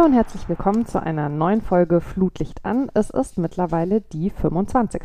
Hallo 0.00 0.08
und 0.08 0.14
herzlich 0.14 0.48
willkommen 0.48 0.86
zu 0.86 1.02
einer 1.02 1.28
neuen 1.28 1.60
Folge 1.60 2.00
Flutlicht 2.00 2.64
an. 2.64 2.90
Es 2.94 3.10
ist 3.10 3.36
mittlerweile 3.36 4.00
die 4.00 4.30
25. 4.30 5.02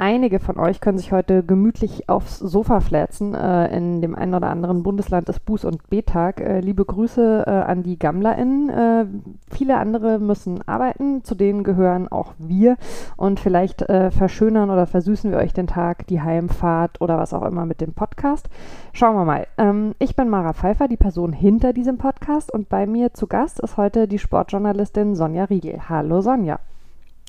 Einige 0.00 0.38
von 0.38 0.60
euch 0.60 0.80
können 0.80 0.98
sich 0.98 1.12
heute 1.12 1.42
gemütlich 1.42 2.08
aufs 2.08 2.38
Sofa 2.38 2.80
flätzen. 2.80 3.34
Äh, 3.34 3.74
in 3.76 4.00
dem 4.00 4.14
einen 4.14 4.34
oder 4.34 4.50
anderen 4.50 4.82
Bundesland 4.82 5.28
ist 5.28 5.40
Buß- 5.44 5.66
und 5.66 5.88
B-Tag. 5.88 6.40
Äh, 6.40 6.60
liebe 6.60 6.84
Grüße 6.84 7.44
äh, 7.46 7.50
an 7.50 7.82
die 7.82 7.98
GammlerInnen. 7.98 8.68
Äh, 8.68 9.06
viele 9.50 9.78
andere 9.78 10.18
müssen 10.18 10.60
arbeiten, 10.68 11.24
zu 11.24 11.34
denen 11.34 11.64
gehören 11.64 12.06
auch 12.06 12.34
wir. 12.38 12.76
Und 13.16 13.40
vielleicht 13.40 13.82
äh, 13.88 14.10
verschönern 14.10 14.70
oder 14.70 14.86
versüßen 14.86 15.32
wir 15.32 15.38
euch 15.38 15.54
den 15.54 15.66
Tag, 15.66 16.06
die 16.06 16.20
Heimfahrt 16.20 17.00
oder 17.00 17.18
was 17.18 17.34
auch 17.34 17.42
immer 17.42 17.66
mit 17.66 17.80
dem 17.80 17.94
Podcast. 17.94 18.48
Schauen 18.92 19.16
wir 19.16 19.24
mal. 19.24 19.48
Ähm, 19.56 19.94
ich 19.98 20.14
bin 20.14 20.28
Mara 20.28 20.52
Pfeiffer, 20.52 20.86
die 20.86 20.96
Person 20.96 21.32
hinter 21.32 21.72
diesem 21.72 21.98
Podcast. 21.98 22.52
Und 22.52 22.68
bei 22.68 22.86
mir 22.86 23.14
zu 23.14 23.26
Gast 23.26 23.58
ist 23.58 23.76
heute 23.76 24.06
die 24.06 24.17
Sportjournalistin 24.18 25.14
Sonja 25.14 25.44
Riegel. 25.44 25.88
Hallo 25.88 26.20
Sonja. 26.20 26.58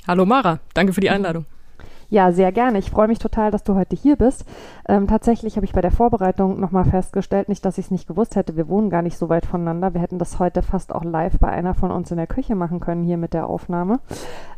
Hallo 0.07 0.25
Mara, 0.25 0.59
danke 0.73 0.93
für 0.93 1.01
die 1.01 1.09
Einladung. 1.09 1.45
Ja, 2.11 2.31
sehr 2.31 2.51
gerne. 2.51 2.79
Ich 2.79 2.89
freue 2.89 3.07
mich 3.07 3.19
total, 3.19 3.51
dass 3.51 3.63
du 3.63 3.75
heute 3.75 3.95
hier 3.95 4.15
bist. 4.15 4.43
Ähm, 4.87 5.07
tatsächlich 5.07 5.55
habe 5.57 5.65
ich 5.65 5.73
bei 5.73 5.81
der 5.81 5.91
Vorbereitung 5.91 6.59
nochmal 6.59 6.85
festgestellt, 6.85 7.49
nicht, 7.49 7.63
dass 7.63 7.77
ich 7.77 7.85
es 7.85 7.91
nicht 7.91 8.07
gewusst 8.07 8.35
hätte, 8.35 8.55
wir 8.55 8.67
wohnen 8.67 8.89
gar 8.89 9.03
nicht 9.03 9.17
so 9.17 9.29
weit 9.29 9.45
voneinander. 9.45 9.93
Wir 9.93 10.01
hätten 10.01 10.17
das 10.17 10.39
heute 10.39 10.63
fast 10.63 10.93
auch 10.93 11.03
live 11.03 11.37
bei 11.39 11.49
einer 11.49 11.75
von 11.75 11.91
uns 11.91 12.09
in 12.09 12.17
der 12.17 12.25
Küche 12.25 12.55
machen 12.55 12.79
können, 12.79 13.03
hier 13.03 13.17
mit 13.17 13.35
der 13.35 13.45
Aufnahme. 13.45 13.99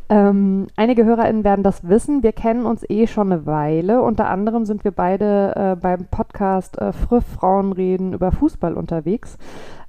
Ähm, 0.08 0.66
einige 0.76 1.04
HörerInnen 1.04 1.44
werden 1.44 1.62
das 1.62 1.86
wissen. 1.86 2.22
Wir 2.22 2.32
kennen 2.32 2.64
uns 2.64 2.88
eh 2.88 3.06
schon 3.06 3.30
eine 3.30 3.44
Weile. 3.44 4.00
Unter 4.00 4.28
anderem 4.28 4.64
sind 4.64 4.82
wir 4.84 4.90
beide 4.90 5.54
äh, 5.54 5.76
beim 5.76 6.06
Podcast 6.10 6.78
äh, 6.78 6.92
Früh 6.92 7.20
Frauen 7.20 7.72
reden 7.72 8.14
über 8.14 8.32
Fußball 8.32 8.74
unterwegs. 8.74 9.36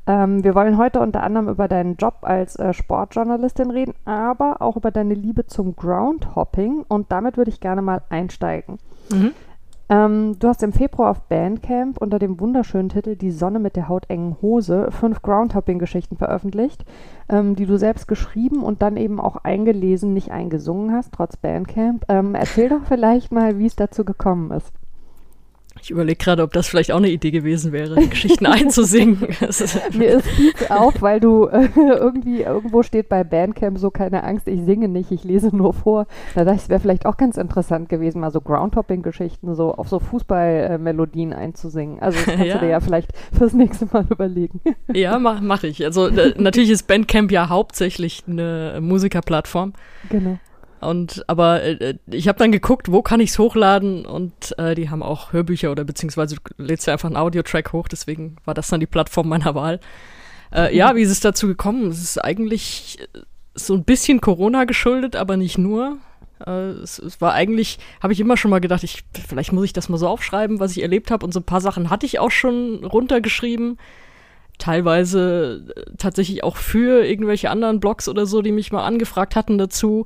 Ähm, 0.06 0.44
wir 0.44 0.54
wollen 0.56 0.78
heute 0.78 1.00
unter 1.00 1.24
anderem 1.24 1.48
über 1.48 1.68
deinen 1.68 1.96
Job 1.96 2.18
als 2.22 2.58
äh, 2.58 2.74
Sportjournalistin 2.74 3.72
reden, 3.72 3.94
aber 4.06 4.62
auch 4.62 4.76
über 4.76 4.92
deine 4.92 5.14
Liebe 5.14 5.46
zum 5.46 5.76
Groundhopping 5.76 6.84
und 6.88 7.12
damit 7.12 7.38
würde 7.38 7.50
ich 7.50 7.62
gerne 7.62 7.82
mal 7.82 8.02
einsteigen. 8.10 8.80
Mhm. 9.10 9.32
Ähm, 9.90 10.40
du 10.40 10.48
hast 10.48 10.64
im 10.64 10.74
Februar 10.74 11.12
auf 11.12 11.22
Bandcamp 11.24 12.02
unter 12.02 12.18
dem 12.18 12.40
wunderschönen 12.40 12.90
Titel 12.90 13.16
Die 13.16 13.32
Sonne 13.32 13.60
mit 13.60 13.76
der 13.76 13.90
hautengen 13.90 14.38
Hose 14.42 14.90
fünf 14.92 15.22
Groundhopping-Geschichten 15.22 16.18
veröffentlicht, 16.18 16.86
ähm, 17.30 17.56
die 17.56 17.66
du 17.66 17.78
selbst 17.78 18.08
geschrieben 18.08 18.64
und 18.64 18.82
dann 18.82 18.98
eben 18.98 19.20
auch 19.20 19.38
eingelesen, 19.38 20.14
nicht 20.14 20.32
eingesungen 20.32 20.94
hast, 20.94 21.14
trotz 21.14 21.38
Bandcamp. 21.38 22.06
Ähm, 22.10 22.34
erzähl 22.36 22.70
doch 22.70 22.84
vielleicht 22.88 23.32
mal, 23.32 23.60
wie 23.60 23.66
es 23.66 23.76
dazu 23.76 24.06
gekommen 24.06 24.52
ist. 24.52 24.74
Ich 25.84 25.92
überlege 25.92 26.16
gerade, 26.16 26.44
ob 26.44 26.54
das 26.54 26.70
vielleicht 26.70 26.94
auch 26.94 26.98
eine 26.98 27.10
Idee 27.10 27.32
gewesen 27.32 27.74
wäre, 27.74 27.96
Geschichten 28.08 28.46
einzusingen. 28.46 29.20
Mir 29.94 30.12
ist 30.12 30.28
viel 30.30 30.54
auf, 30.70 31.02
weil 31.02 31.20
du 31.20 31.48
äh, 31.48 31.68
irgendwie 31.76 32.42
irgendwo 32.42 32.84
steht 32.84 33.10
bei 33.10 33.26
Bandcamp 33.26 33.78
so 33.78 33.92
keine 33.92 34.24
Angst, 34.24 34.48
ich 34.48 34.64
singe 34.64 34.88
nicht, 34.88 35.12
ich 35.12 35.26
lese 35.26 35.54
nur 35.54 35.74
vor. 35.74 36.08
Da 36.36 36.46
dachte 36.46 36.56
ich, 36.56 36.64
es 36.64 36.70
wäre 36.70 36.80
vielleicht 36.80 37.06
auch 37.06 37.18
ganz 37.18 37.36
interessant 37.36 37.90
gewesen, 37.90 38.22
mal 38.22 38.32
so 38.32 38.40
Groundhopping-Geschichten 38.40 39.56
so 39.56 39.74
auf 39.76 39.90
so 39.90 40.00
Fußballmelodien 40.00 41.34
einzusingen. 41.34 42.00
Also 42.00 42.18
das 42.18 42.28
kannst 42.28 42.46
ja. 42.46 42.54
du 42.54 42.60
dir 42.62 42.72
ja 42.72 42.80
vielleicht 42.80 43.12
fürs 43.38 43.52
nächste 43.52 43.86
Mal 43.92 44.06
überlegen. 44.10 44.62
Ja, 44.94 45.20
mache 45.20 45.44
mach 45.44 45.64
ich. 45.64 45.84
Also 45.84 46.08
natürlich 46.38 46.70
ist 46.70 46.88
Bandcamp 46.88 47.30
ja 47.30 47.50
hauptsächlich 47.50 48.24
eine 48.26 48.80
Musikerplattform. 48.82 49.74
Genau. 50.10 50.40
Und 50.84 51.24
aber 51.28 51.64
äh, 51.64 51.98
ich 52.08 52.28
habe 52.28 52.40
dann 52.40 52.52
geguckt, 52.52 52.92
wo 52.92 53.02
kann 53.02 53.20
ich 53.20 53.32
es 53.32 53.40
hochladen 53.40 54.06
und 54.06 54.58
äh, 54.58 54.76
die 54.76 54.90
haben 54.90 55.04
auch 55.04 55.34
Hörbücher 55.34 55.72
oder 55.72 55.84
beziehungsweise 55.84 56.36
du 56.36 56.64
lädst 56.64 56.88
ja 56.88 56.94
einfach 56.94 57.08
einen 57.08 57.18
Audiotrack 57.18 57.74
hoch, 57.74 57.88
deswegen 57.88 58.36
war 58.46 58.54
das 58.54 58.68
dann 58.68 58.80
die 58.80 58.86
Plattform 58.86 59.30
meiner 59.30 59.56
Wahl. 59.56 59.80
Äh, 60.54 60.76
ja, 60.76 60.96
wie 60.96 61.02
ist 61.02 61.12
es 61.12 61.20
dazu 61.20 61.48
gekommen? 61.48 61.88
Es 61.88 62.02
ist 62.02 62.24
eigentlich 62.24 63.00
äh, 63.02 63.20
so 63.56 63.74
ein 63.74 63.84
bisschen 63.84 64.22
Corona 64.22 64.66
geschuldet, 64.66 65.16
aber 65.16 65.38
nicht 65.38 65.58
nur. 65.58 65.98
Äh, 66.46 66.52
es, 66.52 67.00
es, 67.00 67.22
war 67.22 67.34
eigentlich, 67.34 67.80
habe 68.02 68.14
ich 68.14 68.20
immer 68.20 68.38
schon 68.38 68.52
mal 68.52 68.60
gedacht, 68.60 68.84
ich, 68.84 69.04
vielleicht 69.28 69.54
muss 69.54 69.66
ich 69.66 69.74
das 69.74 69.90
mal 69.90 69.98
so 69.98 70.08
aufschreiben, 70.08 70.60
was 70.60 70.72
ich 70.72 70.82
erlebt 70.82 71.12
habe. 71.12 71.26
Und 71.26 71.34
so 71.34 71.40
ein 71.40 71.46
paar 71.46 71.62
Sachen 71.62 71.90
hatte 71.90 72.06
ich 72.06 72.20
auch 72.20 72.32
schon 72.32 72.84
runtergeschrieben 72.84 73.78
teilweise 74.58 75.64
äh, 75.76 75.96
tatsächlich 75.98 76.44
auch 76.44 76.58
für 76.58 77.06
irgendwelche 77.06 77.50
anderen 77.50 77.80
Blogs 77.80 78.08
oder 78.08 78.26
so, 78.26 78.42
die 78.42 78.52
mich 78.52 78.72
mal 78.72 78.86
angefragt 78.86 79.36
hatten 79.36 79.58
dazu. 79.58 80.06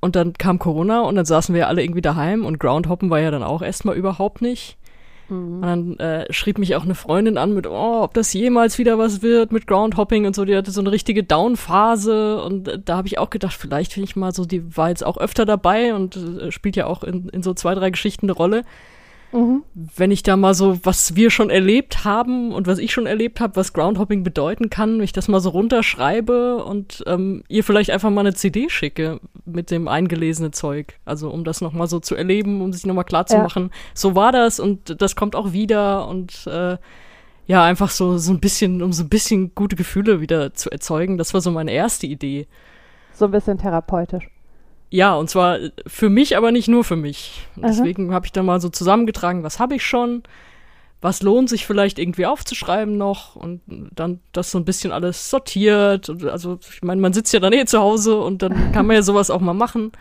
Und 0.00 0.16
dann 0.16 0.34
kam 0.34 0.58
Corona 0.58 1.00
und 1.00 1.16
dann 1.16 1.24
saßen 1.24 1.54
wir 1.54 1.62
ja 1.62 1.66
alle 1.68 1.82
irgendwie 1.82 2.02
daheim 2.02 2.44
und 2.44 2.60
Groundhoppen 2.60 3.10
war 3.10 3.20
ja 3.20 3.30
dann 3.30 3.42
auch 3.42 3.62
erstmal 3.62 3.96
überhaupt 3.96 4.42
nicht. 4.42 4.76
Mhm. 5.28 5.54
Und 5.54 5.62
dann 5.62 5.98
äh, 5.98 6.32
schrieb 6.32 6.58
mich 6.58 6.76
auch 6.76 6.84
eine 6.84 6.94
Freundin 6.94 7.38
an 7.38 7.54
mit, 7.54 7.66
oh, 7.66 8.02
ob 8.02 8.14
das 8.14 8.32
jemals 8.32 8.78
wieder 8.78 8.98
was 8.98 9.22
wird 9.22 9.52
mit 9.52 9.66
Groundhopping 9.66 10.26
und 10.26 10.36
so. 10.36 10.44
Die 10.44 10.56
hatte 10.56 10.70
so 10.70 10.80
eine 10.80 10.92
richtige 10.92 11.24
Down-Phase 11.24 12.42
und 12.42 12.68
äh, 12.68 12.78
da 12.84 12.96
habe 12.96 13.08
ich 13.08 13.18
auch 13.18 13.30
gedacht, 13.30 13.54
vielleicht 13.54 13.96
will 13.96 14.04
ich 14.04 14.16
mal 14.16 14.32
so, 14.32 14.44
die 14.44 14.76
war 14.76 14.88
jetzt 14.88 15.04
auch 15.04 15.18
öfter 15.18 15.44
dabei 15.44 15.94
und 15.94 16.16
äh, 16.16 16.52
spielt 16.52 16.76
ja 16.76 16.86
auch 16.86 17.02
in, 17.02 17.28
in 17.30 17.42
so 17.42 17.54
zwei, 17.54 17.74
drei 17.74 17.90
Geschichten 17.90 18.26
eine 18.26 18.32
Rolle. 18.32 18.64
Mhm. 19.32 19.64
Wenn 19.74 20.10
ich 20.10 20.22
da 20.22 20.36
mal 20.36 20.54
so, 20.54 20.78
was 20.84 21.16
wir 21.16 21.30
schon 21.30 21.50
erlebt 21.50 22.04
haben 22.04 22.52
und 22.52 22.66
was 22.66 22.78
ich 22.78 22.92
schon 22.92 23.06
erlebt 23.06 23.40
habe, 23.40 23.56
was 23.56 23.72
Groundhopping 23.72 24.22
bedeuten 24.22 24.70
kann, 24.70 24.98
wenn 24.98 25.04
ich 25.04 25.12
das 25.12 25.28
mal 25.28 25.40
so 25.40 25.50
runterschreibe 25.50 26.64
und 26.64 27.02
ähm, 27.06 27.42
ihr 27.48 27.64
vielleicht 27.64 27.90
einfach 27.90 28.10
mal 28.10 28.20
eine 28.20 28.34
CD 28.34 28.68
schicke 28.68 29.20
mit 29.44 29.70
dem 29.70 29.88
eingelesenen 29.88 30.52
Zeug. 30.52 30.98
Also 31.04 31.30
um 31.30 31.44
das 31.44 31.60
nochmal 31.60 31.88
so 31.88 32.00
zu 32.00 32.14
erleben, 32.14 32.62
um 32.62 32.72
sich 32.72 32.86
nochmal 32.86 33.04
klar 33.04 33.26
zu 33.26 33.38
machen, 33.38 33.64
ja. 33.64 33.78
so 33.94 34.14
war 34.14 34.32
das 34.32 34.60
und 34.60 35.00
das 35.00 35.16
kommt 35.16 35.34
auch 35.34 35.52
wieder 35.52 36.08
und 36.08 36.46
äh, 36.46 36.76
ja, 37.46 37.64
einfach 37.64 37.90
so, 37.90 38.18
so 38.18 38.32
ein 38.32 38.40
bisschen, 38.40 38.82
um 38.82 38.92
so 38.92 39.04
ein 39.04 39.08
bisschen 39.08 39.54
gute 39.54 39.76
Gefühle 39.76 40.20
wieder 40.20 40.52
zu 40.54 40.70
erzeugen. 40.70 41.16
Das 41.16 41.32
war 41.32 41.40
so 41.40 41.50
meine 41.50 41.72
erste 41.72 42.06
Idee. 42.06 42.48
So 43.12 43.26
ein 43.26 43.30
bisschen 43.30 43.58
therapeutisch. 43.58 44.28
Ja, 44.90 45.14
und 45.14 45.28
zwar 45.28 45.58
für 45.86 46.08
mich, 46.08 46.36
aber 46.36 46.52
nicht 46.52 46.68
nur 46.68 46.84
für 46.84 46.96
mich. 46.96 47.46
Deswegen 47.56 48.14
habe 48.14 48.26
ich 48.26 48.32
dann 48.32 48.46
mal 48.46 48.60
so 48.60 48.68
zusammengetragen, 48.68 49.42
was 49.42 49.58
habe 49.58 49.74
ich 49.74 49.84
schon, 49.84 50.22
was 51.00 51.22
lohnt 51.22 51.48
sich 51.48 51.66
vielleicht 51.66 51.98
irgendwie 51.98 52.26
aufzuschreiben 52.26 52.96
noch 52.96 53.36
und 53.36 53.60
dann 53.66 54.20
das 54.32 54.50
so 54.50 54.58
ein 54.58 54.64
bisschen 54.64 54.92
alles 54.92 55.28
sortiert. 55.28 56.10
Also 56.26 56.58
ich 56.72 56.82
meine, 56.82 57.00
man 57.00 57.12
sitzt 57.12 57.32
ja 57.32 57.40
dann 57.40 57.52
eh 57.52 57.64
zu 57.64 57.80
Hause 57.80 58.16
und 58.16 58.42
dann 58.42 58.72
kann 58.72 58.86
man 58.86 58.96
ja 58.96 59.02
sowas 59.02 59.30
auch 59.30 59.40
mal 59.40 59.54
machen. 59.54 59.92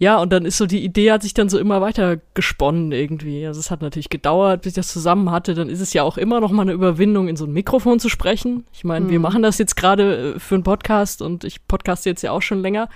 Ja, 0.00 0.18
und 0.18 0.32
dann 0.32 0.44
ist 0.44 0.58
so 0.58 0.66
die 0.66 0.84
Idee 0.84 1.10
hat 1.10 1.22
sich 1.22 1.34
dann 1.34 1.48
so 1.48 1.58
immer 1.58 1.80
weiter 1.80 2.18
gesponnen 2.34 2.92
irgendwie. 2.92 3.44
Also 3.46 3.58
es 3.58 3.70
hat 3.70 3.82
natürlich 3.82 4.10
gedauert, 4.10 4.62
bis 4.62 4.70
ich 4.70 4.76
das 4.76 4.88
zusammen 4.88 5.32
hatte. 5.32 5.54
Dann 5.54 5.68
ist 5.68 5.80
es 5.80 5.92
ja 5.92 6.04
auch 6.04 6.18
immer 6.18 6.40
noch 6.40 6.52
mal 6.52 6.62
eine 6.62 6.72
Überwindung, 6.72 7.26
in 7.26 7.36
so 7.36 7.46
ein 7.46 7.52
Mikrofon 7.52 7.98
zu 7.98 8.08
sprechen. 8.08 8.64
Ich 8.72 8.84
meine, 8.84 9.06
mhm. 9.06 9.10
wir 9.10 9.18
machen 9.18 9.42
das 9.42 9.58
jetzt 9.58 9.76
gerade 9.76 10.34
äh, 10.34 10.38
für 10.38 10.54
einen 10.54 10.64
Podcast 10.64 11.20
und 11.20 11.42
ich 11.42 11.66
podcaste 11.66 12.08
jetzt 12.08 12.22
ja 12.22 12.30
auch 12.30 12.42
schon 12.42 12.60
länger 12.60 12.88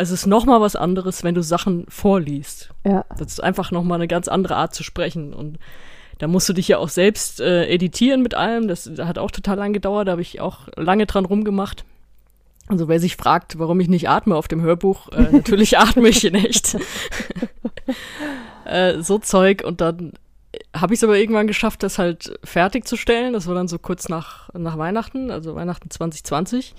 es 0.00 0.10
ist 0.10 0.26
noch 0.26 0.46
mal 0.46 0.60
was 0.60 0.76
anderes, 0.76 1.22
wenn 1.22 1.34
du 1.34 1.42
Sachen 1.42 1.84
vorliest. 1.88 2.70
Ja. 2.84 3.04
Das 3.18 3.28
ist 3.28 3.42
einfach 3.42 3.70
noch 3.70 3.84
mal 3.84 3.96
eine 3.96 4.08
ganz 4.08 4.28
andere 4.28 4.56
Art 4.56 4.74
zu 4.74 4.82
sprechen 4.82 5.34
und 5.34 5.58
da 6.18 6.26
musst 6.26 6.48
du 6.48 6.52
dich 6.52 6.68
ja 6.68 6.78
auch 6.78 6.88
selbst 6.88 7.40
äh, 7.40 7.66
editieren 7.66 8.22
mit 8.22 8.34
allem. 8.34 8.68
Das, 8.68 8.90
das 8.92 9.06
hat 9.06 9.18
auch 9.18 9.30
total 9.30 9.56
lang 9.56 9.72
gedauert, 9.72 10.08
da 10.08 10.12
habe 10.12 10.22
ich 10.22 10.40
auch 10.40 10.68
lange 10.76 11.06
dran 11.06 11.24
rumgemacht. 11.24 11.84
Also 12.68 12.88
wer 12.88 13.00
sich 13.00 13.16
fragt, 13.16 13.58
warum 13.58 13.80
ich 13.80 13.88
nicht 13.88 14.08
atme 14.08 14.36
auf 14.36 14.48
dem 14.48 14.62
Hörbuch, 14.62 15.08
äh, 15.12 15.22
natürlich 15.32 15.78
atme 15.78 16.08
ich 16.08 16.24
in 16.24 16.34
echt. 16.34 16.76
äh, 18.64 19.00
so 19.00 19.18
Zeug 19.18 19.62
und 19.64 19.80
dann 19.80 20.12
habe 20.74 20.94
ich 20.94 21.00
es 21.00 21.04
aber 21.04 21.18
irgendwann 21.18 21.46
geschafft, 21.46 21.82
das 21.82 21.98
halt 21.98 22.38
fertigzustellen. 22.42 23.32
Das 23.32 23.46
war 23.46 23.54
dann 23.54 23.68
so 23.68 23.78
kurz 23.78 24.08
nach, 24.08 24.52
nach 24.54 24.78
Weihnachten, 24.78 25.30
also 25.30 25.54
Weihnachten 25.54 25.90
2020. 25.90 26.74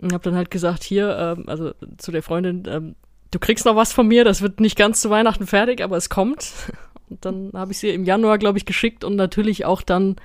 Und 0.00 0.12
habe 0.12 0.24
dann 0.24 0.36
halt 0.36 0.50
gesagt, 0.50 0.84
hier, 0.84 1.16
ähm, 1.18 1.44
also 1.48 1.72
zu 1.96 2.12
der 2.12 2.22
Freundin, 2.22 2.64
ähm, 2.68 2.94
du 3.30 3.38
kriegst 3.38 3.64
noch 3.64 3.76
was 3.76 3.92
von 3.92 4.06
mir, 4.06 4.24
das 4.24 4.42
wird 4.42 4.60
nicht 4.60 4.76
ganz 4.76 5.00
zu 5.00 5.10
Weihnachten 5.10 5.46
fertig, 5.46 5.82
aber 5.82 5.96
es 5.96 6.08
kommt. 6.08 6.52
Und 7.10 7.24
dann 7.24 7.50
habe 7.54 7.72
ich 7.72 7.78
sie 7.78 7.88
im 7.88 8.04
Januar, 8.04 8.38
glaube 8.38 8.58
ich, 8.58 8.66
geschickt 8.66 9.02
und 9.02 9.16
natürlich 9.16 9.64
auch 9.64 9.80
dann 9.80 10.16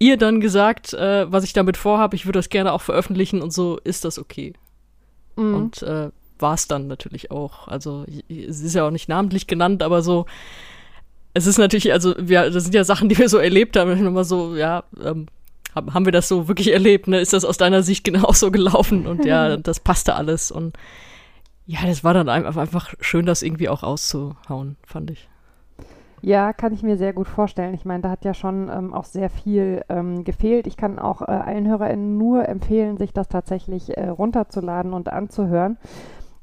ihr 0.00 0.16
dann 0.16 0.40
gesagt, 0.40 0.92
äh, 0.92 1.30
was 1.30 1.44
ich 1.44 1.52
damit 1.52 1.76
vorhabe, 1.76 2.16
ich 2.16 2.26
würde 2.26 2.40
das 2.40 2.48
gerne 2.48 2.72
auch 2.72 2.82
veröffentlichen 2.82 3.40
und 3.40 3.52
so 3.52 3.78
ist 3.84 4.04
das 4.04 4.18
okay. 4.18 4.54
Mhm. 5.36 5.54
Und 5.54 5.82
äh, 5.82 6.10
war 6.38 6.54
es 6.54 6.66
dann 6.66 6.88
natürlich 6.88 7.30
auch. 7.30 7.68
Also 7.68 8.04
es 8.28 8.60
ist 8.60 8.74
ja 8.74 8.86
auch 8.86 8.90
nicht 8.90 9.08
namentlich 9.08 9.46
genannt, 9.46 9.82
aber 9.82 10.02
so, 10.02 10.26
es 11.32 11.46
ist 11.46 11.58
natürlich, 11.58 11.92
also 11.92 12.14
wir, 12.18 12.50
das 12.50 12.64
sind 12.64 12.74
ja 12.74 12.84
Sachen, 12.84 13.08
die 13.08 13.18
wir 13.18 13.28
so 13.28 13.38
erlebt 13.38 13.76
haben, 13.76 14.06
immer 14.06 14.24
so, 14.24 14.56
ja, 14.56 14.84
ähm, 15.02 15.26
haben 15.74 16.04
wir 16.04 16.12
das 16.12 16.28
so 16.28 16.48
wirklich 16.48 16.72
erlebt? 16.72 17.08
Ne? 17.08 17.20
Ist 17.20 17.32
das 17.32 17.44
aus 17.44 17.56
deiner 17.56 17.82
Sicht 17.82 18.04
genauso 18.04 18.50
gelaufen? 18.50 19.06
Und 19.06 19.24
ja, 19.24 19.56
das 19.58 19.80
passte 19.80 20.14
alles. 20.14 20.50
Und 20.50 20.76
ja, 21.66 21.80
das 21.86 22.04
war 22.04 22.14
dann 22.14 22.28
einfach 22.28 22.94
schön, 23.00 23.26
das 23.26 23.42
irgendwie 23.42 23.68
auch 23.68 23.82
auszuhauen, 23.82 24.76
fand 24.86 25.10
ich. 25.10 25.28
Ja, 26.20 26.54
kann 26.54 26.72
ich 26.72 26.82
mir 26.82 26.96
sehr 26.96 27.12
gut 27.12 27.28
vorstellen. 27.28 27.74
Ich 27.74 27.84
meine, 27.84 28.02
da 28.02 28.10
hat 28.10 28.24
ja 28.24 28.32
schon 28.32 28.70
ähm, 28.70 28.94
auch 28.94 29.04
sehr 29.04 29.28
viel 29.28 29.84
ähm, 29.90 30.24
gefehlt. 30.24 30.66
Ich 30.66 30.78
kann 30.78 30.98
auch 30.98 31.20
äh, 31.20 31.26
allen 31.26 31.68
HörerInnen 31.68 32.16
nur 32.16 32.48
empfehlen, 32.48 32.96
sich 32.96 33.12
das 33.12 33.28
tatsächlich 33.28 33.96
äh, 33.98 34.08
runterzuladen 34.08 34.94
und 34.94 35.12
anzuhören 35.12 35.76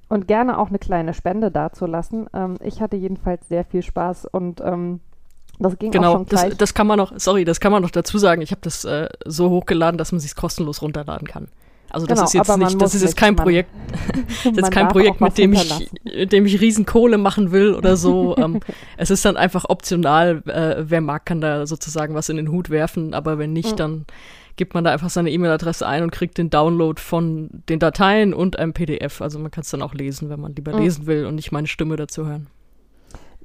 und 0.07 0.27
gerne 0.27 0.59
auch 0.59 0.67
eine 0.67 0.77
kleine 0.77 1.15
Spende 1.15 1.49
dazulassen. 1.49 2.27
Ähm, 2.33 2.57
ich 2.61 2.79
hatte 2.79 2.95
jedenfalls 2.95 3.47
sehr 3.47 3.63
viel 3.63 3.81
Spaß 3.81 4.25
und 4.25 4.61
ähm, 4.61 4.99
Das 5.59 5.77
ging 5.77 5.91
genau, 5.91 6.11
auch 6.11 6.17
schon 6.17 6.25
gleich. 6.25 6.49
Das, 6.49 6.57
das 6.57 6.73
kann 6.73 6.87
man 6.87 6.97
noch, 6.97 7.13
sorry, 7.17 7.45
das 7.45 7.59
kann 7.59 7.71
man 7.71 7.81
noch 7.81 7.91
dazu 7.91 8.17
sagen. 8.17 8.41
Ich 8.41 8.51
habe 8.51 8.61
das 8.61 8.85
äh, 8.85 9.09
so 9.25 9.49
hochgeladen, 9.49 9.97
dass 9.97 10.11
man 10.11 10.19
sich 10.19 10.35
kostenlos 10.35 10.81
runterladen 10.81 11.27
kann. 11.27 11.47
Also 11.91 12.07
das 12.07 12.17
genau, 12.17 12.25
ist 12.25 12.33
jetzt 12.33 12.57
nicht, 12.57 12.81
das 12.81 12.95
ist 12.95 13.01
jetzt 13.01 13.17
kein 13.17 13.35
Projekt, 13.35 13.69
das 14.43 14.57
ist 14.57 14.71
kein 14.71 14.87
Projekt, 14.87 15.19
mit 15.19 15.37
dem 15.37 15.53
ich, 15.53 15.91
mit 16.03 16.31
dem 16.31 16.45
ich 16.45 16.61
Riesenkohle 16.61 17.17
machen 17.17 17.51
will 17.51 17.73
oder 17.75 17.97
so. 17.97 18.35
ähm, 18.37 18.61
es 18.97 19.11
ist 19.11 19.25
dann 19.25 19.37
einfach 19.37 19.65
optional. 19.67 20.41
Äh, 20.45 20.85
wer 20.87 21.01
mag, 21.01 21.25
kann 21.25 21.41
da 21.41 21.65
sozusagen 21.67 22.15
was 22.15 22.29
in 22.29 22.37
den 22.37 22.49
Hut 22.49 22.69
werfen, 22.69 23.13
aber 23.13 23.37
wenn 23.37 23.51
nicht, 23.53 23.73
mhm. 23.73 23.77
dann 23.77 24.05
gibt 24.55 24.73
man 24.73 24.83
da 24.83 24.91
einfach 24.91 25.09
seine 25.09 25.31
E-Mail-Adresse 25.31 25.85
ein 25.85 26.03
und 26.03 26.11
kriegt 26.11 26.37
den 26.37 26.49
Download 26.49 26.99
von 27.01 27.49
den 27.67 27.79
Dateien 27.79 28.33
und 28.33 28.59
einem 28.59 28.73
PDF. 28.73 29.21
Also 29.21 29.39
man 29.39 29.51
kann 29.51 29.61
es 29.61 29.69
dann 29.69 29.81
auch 29.81 29.93
lesen, 29.93 30.29
wenn 30.29 30.39
man 30.39 30.55
lieber 30.55 30.73
mhm. 30.73 30.83
lesen 30.83 31.07
will 31.07 31.25
und 31.25 31.35
nicht 31.35 31.51
meine 31.51 31.67
Stimme 31.67 31.95
dazu 31.95 32.25
hören. 32.25 32.47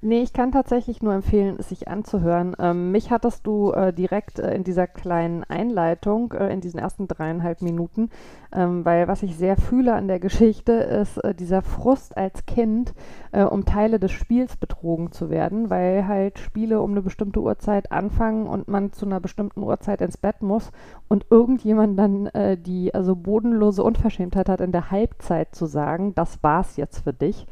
Nee, 0.06 0.22
ich 0.22 0.32
kann 0.32 0.52
tatsächlich 0.52 1.02
nur 1.02 1.14
empfehlen, 1.14 1.56
es 1.58 1.70
sich 1.70 1.88
anzuhören. 1.88 2.54
Ähm, 2.60 2.92
mich 2.92 3.10
hattest 3.10 3.44
du 3.44 3.72
äh, 3.72 3.92
direkt 3.92 4.38
äh, 4.38 4.54
in 4.54 4.62
dieser 4.62 4.86
kleinen 4.86 5.42
Einleitung, 5.42 6.32
äh, 6.32 6.52
in 6.52 6.60
diesen 6.60 6.78
ersten 6.78 7.08
dreieinhalb 7.08 7.60
Minuten, 7.60 8.10
ähm, 8.52 8.84
weil 8.84 9.08
was 9.08 9.24
ich 9.24 9.36
sehr 9.36 9.56
fühle 9.56 9.94
an 9.94 10.06
der 10.06 10.20
Geschichte 10.20 10.74
ist 10.74 11.18
äh, 11.24 11.34
dieser 11.34 11.60
Frust 11.60 12.16
als 12.16 12.46
Kind, 12.46 12.94
äh, 13.32 13.42
um 13.42 13.64
Teile 13.64 13.98
des 13.98 14.12
Spiels 14.12 14.56
betrogen 14.56 15.10
zu 15.10 15.28
werden, 15.28 15.70
weil 15.70 16.06
halt 16.06 16.38
Spiele 16.38 16.80
um 16.82 16.92
eine 16.92 17.02
bestimmte 17.02 17.40
Uhrzeit 17.40 17.90
anfangen 17.90 18.46
und 18.46 18.68
man 18.68 18.92
zu 18.92 19.06
einer 19.06 19.18
bestimmten 19.18 19.64
Uhrzeit 19.64 20.00
ins 20.02 20.18
Bett 20.18 20.40
muss 20.40 20.70
und 21.08 21.26
irgendjemand 21.30 21.98
dann 21.98 22.26
äh, 22.26 22.56
die 22.56 22.94
also 22.94 23.16
bodenlose 23.16 23.82
Unverschämtheit 23.82 24.48
hat, 24.48 24.60
in 24.60 24.70
der 24.70 24.92
Halbzeit 24.92 25.52
zu 25.52 25.66
sagen, 25.66 26.14
das 26.14 26.44
war's 26.44 26.76
jetzt 26.76 27.00
für 27.00 27.12
dich. 27.12 27.44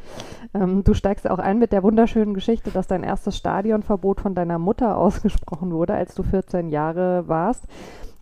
Ähm, 0.54 0.84
du 0.84 0.94
steigst 0.94 1.28
auch 1.28 1.40
ein 1.40 1.58
mit 1.58 1.72
der 1.72 1.82
wunderschönen 1.82 2.32
Geschichte, 2.32 2.43
dass 2.72 2.86
dein 2.86 3.02
erstes 3.02 3.36
Stadionverbot 3.36 4.20
von 4.20 4.34
deiner 4.34 4.58
Mutter 4.58 4.96
ausgesprochen 4.96 5.72
wurde, 5.72 5.94
als 5.94 6.14
du 6.14 6.22
14 6.22 6.68
Jahre 6.68 7.28
warst. 7.28 7.64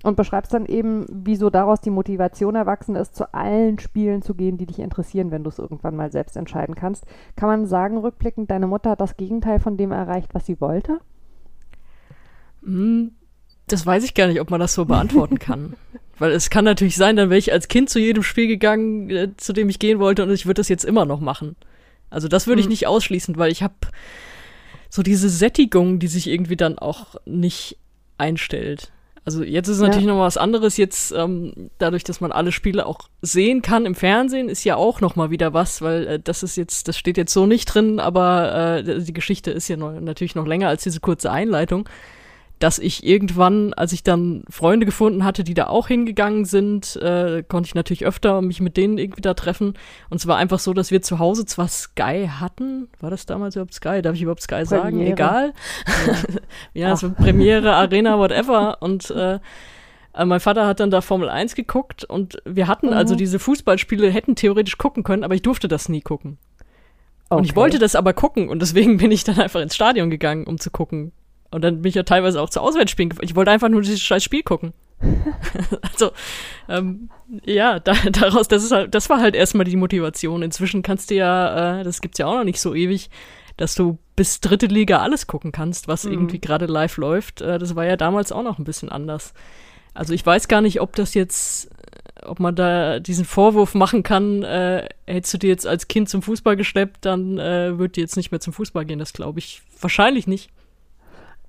Und 0.04 0.16
beschreibst 0.16 0.52
dann 0.52 0.66
eben, 0.66 1.06
wieso 1.08 1.48
daraus 1.48 1.80
die 1.80 1.90
Motivation 1.90 2.56
erwachsen 2.56 2.96
ist, 2.96 3.14
zu 3.14 3.32
allen 3.32 3.78
Spielen 3.78 4.20
zu 4.20 4.34
gehen, 4.34 4.58
die 4.58 4.66
dich 4.66 4.80
interessieren, 4.80 5.30
wenn 5.30 5.44
du 5.44 5.50
es 5.50 5.60
irgendwann 5.60 5.94
mal 5.94 6.10
selbst 6.10 6.36
entscheiden 6.36 6.74
kannst. 6.74 7.04
Kann 7.36 7.48
man 7.48 7.66
sagen, 7.66 7.98
rückblickend, 7.98 8.50
deine 8.50 8.66
Mutter 8.66 8.90
hat 8.90 9.00
das 9.00 9.16
Gegenteil 9.16 9.60
von 9.60 9.76
dem 9.76 9.92
erreicht, 9.92 10.34
was 10.34 10.44
sie 10.44 10.60
wollte? 10.60 10.98
Hm, 12.64 13.12
das 13.68 13.86
weiß 13.86 14.04
ich 14.04 14.14
gar 14.14 14.26
nicht, 14.26 14.40
ob 14.40 14.50
man 14.50 14.60
das 14.60 14.74
so 14.74 14.84
beantworten 14.84 15.38
kann. 15.40 15.74
Weil 16.18 16.32
es 16.32 16.50
kann 16.50 16.64
natürlich 16.64 16.96
sein, 16.96 17.16
dann 17.16 17.30
wäre 17.30 17.38
ich 17.38 17.52
als 17.52 17.68
Kind 17.68 17.88
zu 17.88 17.98
jedem 17.98 18.22
Spiel 18.22 18.46
gegangen, 18.46 19.08
äh, 19.10 19.36
zu 19.36 19.52
dem 19.52 19.68
ich 19.68 19.78
gehen 19.78 19.98
wollte, 19.98 20.24
und 20.24 20.30
ich 20.30 20.46
würde 20.46 20.60
das 20.60 20.68
jetzt 20.68 20.84
immer 20.84 21.04
noch 21.04 21.20
machen. 21.20 21.56
Also 22.12 22.28
das 22.28 22.46
würde 22.46 22.60
ich 22.60 22.66
hm. 22.66 22.70
nicht 22.70 22.86
ausschließen, 22.86 23.36
weil 23.36 23.50
ich 23.50 23.62
habe 23.62 23.74
so 24.88 25.02
diese 25.02 25.28
Sättigung, 25.28 25.98
die 25.98 26.08
sich 26.08 26.28
irgendwie 26.28 26.56
dann 26.56 26.78
auch 26.78 27.16
nicht 27.24 27.78
einstellt. 28.18 28.92
Also 29.24 29.44
jetzt 29.44 29.68
ist 29.68 29.76
es 29.76 29.82
natürlich 29.82 30.04
ja. 30.04 30.10
noch 30.10 30.18
mal 30.18 30.26
was 30.26 30.36
anderes. 30.36 30.76
Jetzt 30.76 31.12
ähm, 31.12 31.70
dadurch, 31.78 32.02
dass 32.02 32.20
man 32.20 32.32
alle 32.32 32.50
Spiele 32.50 32.86
auch 32.86 33.08
sehen 33.20 33.62
kann 33.62 33.86
im 33.86 33.94
Fernsehen, 33.94 34.48
ist 34.48 34.64
ja 34.64 34.74
auch 34.76 35.00
noch 35.00 35.14
mal 35.14 35.30
wieder 35.30 35.54
was, 35.54 35.80
weil 35.80 36.06
äh, 36.06 36.20
das 36.20 36.42
ist 36.42 36.56
jetzt, 36.56 36.88
das 36.88 36.98
steht 36.98 37.16
jetzt 37.16 37.32
so 37.32 37.46
nicht 37.46 37.66
drin, 37.66 38.00
aber 38.00 38.82
äh, 38.84 39.00
die 39.00 39.12
Geschichte 39.12 39.52
ist 39.52 39.68
ja 39.68 39.76
noch, 39.76 39.92
natürlich 40.00 40.34
noch 40.34 40.46
länger 40.46 40.68
als 40.68 40.82
diese 40.82 41.00
kurze 41.00 41.30
Einleitung 41.30 41.88
dass 42.62 42.78
ich 42.78 43.04
irgendwann, 43.04 43.74
als 43.74 43.92
ich 43.92 44.04
dann 44.04 44.44
Freunde 44.48 44.86
gefunden 44.86 45.24
hatte, 45.24 45.42
die 45.42 45.54
da 45.54 45.66
auch 45.66 45.88
hingegangen 45.88 46.44
sind, 46.44 46.94
äh, 46.96 47.42
konnte 47.42 47.66
ich 47.66 47.74
natürlich 47.74 48.06
öfter 48.06 48.40
mich 48.40 48.60
mit 48.60 48.76
denen 48.76 48.98
irgendwie 48.98 49.20
da 49.20 49.34
treffen. 49.34 49.74
Und 50.10 50.18
es 50.18 50.28
war 50.28 50.36
einfach 50.36 50.60
so, 50.60 50.72
dass 50.72 50.92
wir 50.92 51.02
zu 51.02 51.18
Hause 51.18 51.44
zwar 51.44 51.66
Sky 51.66 52.28
hatten. 52.30 52.88
War 53.00 53.10
das 53.10 53.26
damals 53.26 53.56
überhaupt 53.56 53.74
Sky? 53.74 54.00
Darf 54.00 54.14
ich 54.14 54.22
überhaupt 54.22 54.42
Sky 54.42 54.64
Premiere. 54.64 54.68
sagen? 54.68 55.00
Egal. 55.00 55.52
Ja, 56.06 56.14
ja 56.88 56.92
es 56.92 57.02
war 57.02 57.10
Premiere, 57.10 57.74
Arena, 57.74 58.16
whatever. 58.16 58.80
Und 58.80 59.10
äh, 59.10 59.40
äh, 60.14 60.24
mein 60.24 60.40
Vater 60.40 60.64
hat 60.66 60.78
dann 60.78 60.92
da 60.92 61.00
Formel 61.00 61.28
1 61.28 61.56
geguckt 61.56 62.04
und 62.04 62.38
wir 62.44 62.68
hatten 62.68 62.88
mhm. 62.88 62.92
also 62.92 63.16
diese 63.16 63.40
Fußballspiele, 63.40 64.08
hätten 64.08 64.36
theoretisch 64.36 64.78
gucken 64.78 65.02
können, 65.02 65.24
aber 65.24 65.34
ich 65.34 65.42
durfte 65.42 65.66
das 65.66 65.88
nie 65.88 66.00
gucken. 66.00 66.38
Okay. 67.28 67.38
Und 67.38 67.44
ich 67.44 67.56
wollte 67.56 67.78
das 67.78 67.96
aber 67.96 68.12
gucken 68.12 68.48
und 68.48 68.62
deswegen 68.62 68.98
bin 68.98 69.10
ich 69.10 69.24
dann 69.24 69.40
einfach 69.40 69.60
ins 69.60 69.74
Stadion 69.74 70.10
gegangen, 70.10 70.46
um 70.46 70.58
zu 70.58 70.70
gucken. 70.70 71.12
Und 71.52 71.62
dann 71.62 71.82
bin 71.82 71.90
ich 71.90 71.94
ja 71.94 72.02
teilweise 72.02 72.40
auch 72.40 72.50
zu 72.50 72.60
Auswärtsspielen 72.60 73.10
gefahren. 73.10 73.26
Ich 73.26 73.36
wollte 73.36 73.50
einfach 73.50 73.68
nur 73.68 73.82
dieses 73.82 74.00
scheiß 74.00 74.24
Spiel 74.24 74.42
gucken. 74.42 74.72
also, 75.82 76.12
ähm, 76.68 77.10
ja, 77.44 77.78
da, 77.78 77.92
daraus, 78.12 78.48
das 78.48 78.64
ist 78.64 78.72
halt, 78.72 78.94
das 78.94 79.10
war 79.10 79.20
halt 79.20 79.34
erstmal 79.34 79.64
die 79.64 79.76
Motivation. 79.76 80.42
Inzwischen 80.42 80.82
kannst 80.82 81.10
du 81.10 81.14
ja, 81.14 81.80
äh, 81.80 81.84
das 81.84 82.00
gibt's 82.00 82.18
ja 82.18 82.26
auch 82.26 82.34
noch 82.34 82.44
nicht 82.44 82.60
so 82.60 82.74
ewig, 82.74 83.10
dass 83.58 83.74
du 83.74 83.98
bis 84.16 84.40
dritte 84.40 84.66
Liga 84.66 85.00
alles 85.00 85.26
gucken 85.26 85.52
kannst, 85.52 85.88
was 85.88 86.04
mhm. 86.04 86.12
irgendwie 86.12 86.40
gerade 86.40 86.66
live 86.66 86.96
läuft. 86.96 87.42
Äh, 87.42 87.58
das 87.58 87.76
war 87.76 87.84
ja 87.84 87.96
damals 87.96 88.32
auch 88.32 88.42
noch 88.42 88.58
ein 88.58 88.64
bisschen 88.64 88.88
anders. 88.88 89.34
Also 89.92 90.14
ich 90.14 90.24
weiß 90.24 90.48
gar 90.48 90.62
nicht, 90.62 90.80
ob 90.80 90.96
das 90.96 91.12
jetzt, 91.12 91.68
ob 92.22 92.40
man 92.40 92.54
da 92.54 92.98
diesen 92.98 93.26
Vorwurf 93.26 93.74
machen 93.74 94.02
kann, 94.02 94.42
äh, 94.42 94.88
hättest 95.06 95.34
du 95.34 95.38
dir 95.38 95.50
jetzt 95.50 95.66
als 95.66 95.88
Kind 95.88 96.08
zum 96.08 96.22
Fußball 96.22 96.56
geschleppt, 96.56 97.04
dann 97.04 97.38
äh, 97.38 97.78
würd 97.78 97.96
dir 97.96 98.00
jetzt 98.00 98.16
nicht 98.16 98.30
mehr 98.30 98.40
zum 98.40 98.54
Fußball 98.54 98.86
gehen. 98.86 98.98
Das 98.98 99.12
glaube 99.12 99.38
ich 99.38 99.60
wahrscheinlich 99.78 100.26
nicht. 100.26 100.50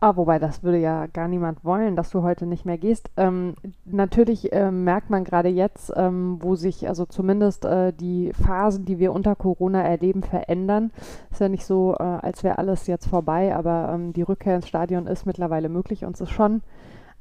Ah, 0.06 0.18
wobei, 0.18 0.38
das 0.38 0.64
würde 0.64 0.80
ja 0.80 1.06
gar 1.06 1.30
niemand 1.30 1.64
wollen, 1.64 1.96
dass 1.96 2.10
du 2.10 2.24
heute 2.24 2.46
nicht 2.46 2.66
mehr 2.66 2.78
gehst. 2.78 3.10
Ähm, 3.16 3.56
natürlich 3.86 4.52
äh, 4.52 4.70
merkt 4.70 5.10
man 5.10 5.24
gerade 5.24 5.48
jetzt, 5.48 5.94
ähm, 5.96 6.40
wo 6.42 6.56
sich 6.56 6.90
also 6.90 7.06
zumindest 7.06 7.64
äh, 7.64 7.94
die 7.94 8.34
Phasen, 8.34 8.84
die 8.84 9.00
wir 9.00 9.14
unter 9.14 9.34
Corona 9.38 9.82
erleben, 9.82 10.22
verändern. 10.22 10.92
Ist 11.32 11.40
ja 11.40 11.48
nicht 11.48 11.66
so, 11.66 11.96
äh, 11.98 12.04
als 12.04 12.44
wäre 12.44 12.58
alles 12.58 12.86
jetzt 12.88 13.08
vorbei, 13.08 13.56
aber 13.56 13.92
ähm, 13.94 14.12
die 14.12 14.24
Rückkehr 14.24 14.58
ins 14.58 14.68
Stadion 14.68 15.08
ist 15.08 15.26
mittlerweile 15.26 15.70
möglich 15.70 16.04
und 16.04 16.16
es 16.16 16.20
ist 16.20 16.32
schon 16.32 16.64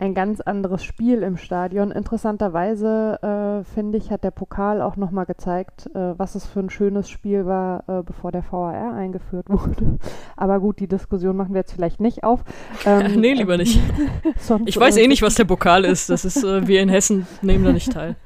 ein 0.03 0.15
ganz 0.15 0.41
anderes 0.41 0.83
Spiel 0.83 1.23
im 1.23 1.37
Stadion. 1.37 1.93
Interessanterweise, 1.93 3.63
äh, 3.63 3.73
finde 3.73 3.99
ich, 3.99 4.11
hat 4.11 4.25
der 4.25 4.33
Pokal 4.33 4.83
auch 4.83 4.97
nochmal 4.97 5.27
gezeigt, 5.27 5.89
äh, 5.95 6.19
was 6.19 6.35
es 6.35 6.45
für 6.45 6.59
ein 6.59 6.71
schönes 6.71 7.09
Spiel 7.09 7.47
war, 7.47 7.85
äh, 7.89 8.03
bevor 8.03 8.33
der 8.33 8.43
VAR 8.51 8.95
eingeführt 8.95 9.47
wurde. 9.49 9.99
Aber 10.37 10.59
gut, 10.59 10.81
die 10.81 10.89
Diskussion 10.89 11.37
machen 11.37 11.55
wir 11.55 11.61
jetzt 11.61 11.73
vielleicht 11.73 12.01
nicht 12.01 12.25
auf. 12.25 12.43
Ähm, 12.85 13.13
nee, 13.21 13.33
lieber 13.33 13.57
nicht. 13.57 13.81
ich 14.67 14.77
weiß 14.77 14.97
eh 14.97 15.07
nicht, 15.07 15.23
was 15.23 15.37
der 15.37 15.45
Pokal 15.45 15.85
ist. 15.85 16.11
Das 16.11 16.25
ist, 16.25 16.43
äh, 16.43 16.67
wir 16.67 16.83
in 16.83 16.89
Hessen 16.89 17.29
nehmen 17.41 17.65
da 17.65 17.73
nicht 17.73 17.93
teil. 17.93 18.17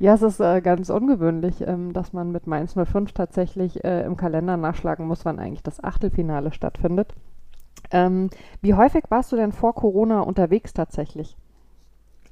ja, 0.00 0.12
es 0.12 0.20
ist 0.20 0.38
äh, 0.38 0.60
ganz 0.60 0.90
ungewöhnlich, 0.90 1.62
ähm, 1.66 1.94
dass 1.94 2.12
man 2.12 2.30
mit 2.30 2.46
Mainz 2.46 2.74
05 2.74 3.12
tatsächlich 3.12 3.82
äh, 3.84 4.02
im 4.04 4.18
Kalender 4.18 4.58
nachschlagen 4.58 5.06
muss, 5.06 5.24
wann 5.24 5.38
eigentlich 5.38 5.62
das 5.62 5.82
Achtelfinale 5.82 6.52
stattfindet. 6.52 7.14
Ähm, 7.90 8.30
wie 8.60 8.74
häufig 8.74 9.04
warst 9.08 9.32
du 9.32 9.36
denn 9.36 9.52
vor 9.52 9.74
Corona 9.74 10.20
unterwegs 10.20 10.72
tatsächlich? 10.72 11.36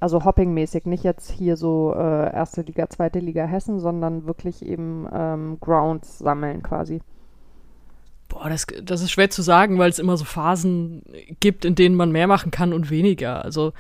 Also 0.00 0.24
hoppingmäßig, 0.24 0.86
nicht 0.86 1.02
jetzt 1.02 1.30
hier 1.30 1.56
so 1.56 1.92
äh, 1.96 2.32
erste 2.32 2.62
Liga, 2.62 2.88
zweite 2.88 3.18
Liga 3.18 3.44
Hessen, 3.44 3.80
sondern 3.80 4.26
wirklich 4.26 4.64
eben 4.64 5.08
ähm, 5.12 5.58
Grounds 5.60 6.18
sammeln 6.18 6.62
quasi. 6.62 7.00
Boah, 8.28 8.48
das, 8.48 8.66
das 8.82 9.00
ist 9.02 9.10
schwer 9.10 9.30
zu 9.30 9.42
sagen, 9.42 9.78
weil 9.78 9.90
es 9.90 9.98
immer 9.98 10.16
so 10.16 10.24
Phasen 10.24 11.02
gibt, 11.40 11.64
in 11.64 11.74
denen 11.74 11.96
man 11.96 12.12
mehr 12.12 12.28
machen 12.28 12.52
kann 12.52 12.72
und 12.72 12.90
weniger. 12.90 13.44
Also 13.44 13.72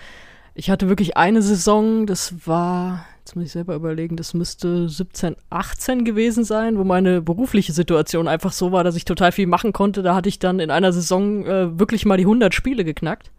ich 0.54 0.70
hatte 0.70 0.88
wirklich 0.88 1.16
eine 1.16 1.42
Saison, 1.42 2.06
das 2.06 2.46
war, 2.46 3.04
jetzt 3.28 3.36
muss 3.36 3.44
ich 3.44 3.52
selber 3.52 3.74
überlegen, 3.74 4.16
das 4.16 4.32
müsste 4.32 4.88
17, 4.88 5.36
18 5.50 6.06
gewesen 6.06 6.44
sein, 6.44 6.78
wo 6.78 6.84
meine 6.84 7.20
berufliche 7.20 7.74
Situation 7.74 8.26
einfach 8.26 8.52
so 8.52 8.72
war, 8.72 8.84
dass 8.84 8.96
ich 8.96 9.04
total 9.04 9.32
viel 9.32 9.46
machen 9.46 9.74
konnte. 9.74 10.02
Da 10.02 10.14
hatte 10.14 10.30
ich 10.30 10.38
dann 10.38 10.60
in 10.60 10.70
einer 10.70 10.94
Saison 10.94 11.44
äh, 11.44 11.78
wirklich 11.78 12.06
mal 12.06 12.16
die 12.16 12.24
100 12.24 12.54
Spiele 12.54 12.84
geknackt. 12.84 13.30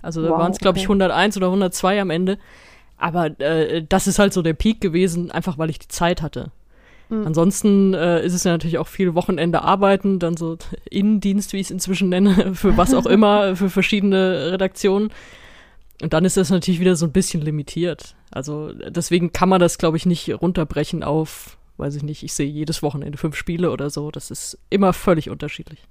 Also 0.00 0.22
da 0.22 0.30
wow, 0.30 0.38
waren 0.38 0.52
es, 0.52 0.58
glaube 0.58 0.76
okay. 0.78 0.84
ich, 0.84 0.88
101 0.88 1.36
oder 1.36 1.48
102 1.48 2.00
am 2.00 2.08
Ende. 2.08 2.38
Aber 2.96 3.38
äh, 3.38 3.84
das 3.86 4.06
ist 4.06 4.18
halt 4.18 4.32
so 4.32 4.40
der 4.40 4.54
Peak 4.54 4.80
gewesen, 4.80 5.30
einfach 5.30 5.58
weil 5.58 5.68
ich 5.68 5.78
die 5.78 5.88
Zeit 5.88 6.22
hatte. 6.22 6.50
Mhm. 7.10 7.26
Ansonsten 7.26 7.92
äh, 7.92 8.24
ist 8.24 8.32
es 8.32 8.44
ja 8.44 8.52
natürlich 8.52 8.78
auch 8.78 8.88
viel 8.88 9.14
Wochenende 9.14 9.60
arbeiten, 9.60 10.18
dann 10.18 10.38
so 10.38 10.56
Innendienst, 10.88 11.52
wie 11.52 11.58
ich 11.58 11.66
es 11.66 11.70
inzwischen 11.70 12.08
nenne, 12.08 12.54
für 12.54 12.78
was 12.78 12.94
auch 12.94 13.04
immer, 13.04 13.54
für 13.54 13.68
verschiedene 13.68 14.52
Redaktionen. 14.52 15.10
Und 16.02 16.12
dann 16.12 16.24
ist 16.24 16.36
das 16.36 16.50
natürlich 16.50 16.80
wieder 16.80 16.96
so 16.96 17.06
ein 17.06 17.12
bisschen 17.12 17.40
limitiert. 17.40 18.16
Also 18.30 18.72
deswegen 18.72 19.32
kann 19.32 19.48
man 19.48 19.60
das, 19.60 19.78
glaube 19.78 19.96
ich, 19.96 20.04
nicht 20.04 20.28
runterbrechen 20.42 21.02
auf, 21.02 21.56
weiß 21.78 21.94
ich 21.96 22.02
nicht, 22.02 22.22
ich 22.22 22.34
sehe 22.34 22.48
jedes 22.48 22.82
Wochenende 22.82 23.18
fünf 23.18 23.36
Spiele 23.36 23.70
oder 23.70 23.88
so. 23.88 24.10
Das 24.10 24.30
ist 24.30 24.58
immer 24.68 24.92
völlig 24.92 25.30
unterschiedlich. 25.30 25.86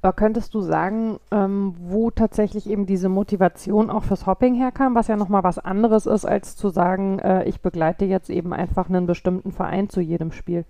Aber 0.00 0.12
könntest 0.12 0.54
du 0.54 0.60
sagen, 0.60 1.18
ähm, 1.32 1.74
wo 1.80 2.12
tatsächlich 2.12 2.70
eben 2.70 2.86
diese 2.86 3.08
Motivation 3.08 3.90
auch 3.90 4.04
fürs 4.04 4.26
Hopping 4.26 4.54
herkam, 4.54 4.94
was 4.94 5.08
ja 5.08 5.16
nochmal 5.16 5.42
was 5.42 5.58
anderes 5.58 6.06
ist, 6.06 6.24
als 6.24 6.54
zu 6.54 6.68
sagen, 6.68 7.18
äh, 7.18 7.44
ich 7.48 7.60
begleite 7.60 8.04
jetzt 8.04 8.30
eben 8.30 8.52
einfach 8.52 8.88
einen 8.88 9.06
bestimmten 9.06 9.50
Verein 9.50 9.88
zu 9.88 10.00
jedem 10.00 10.30
Spiel? 10.30 10.64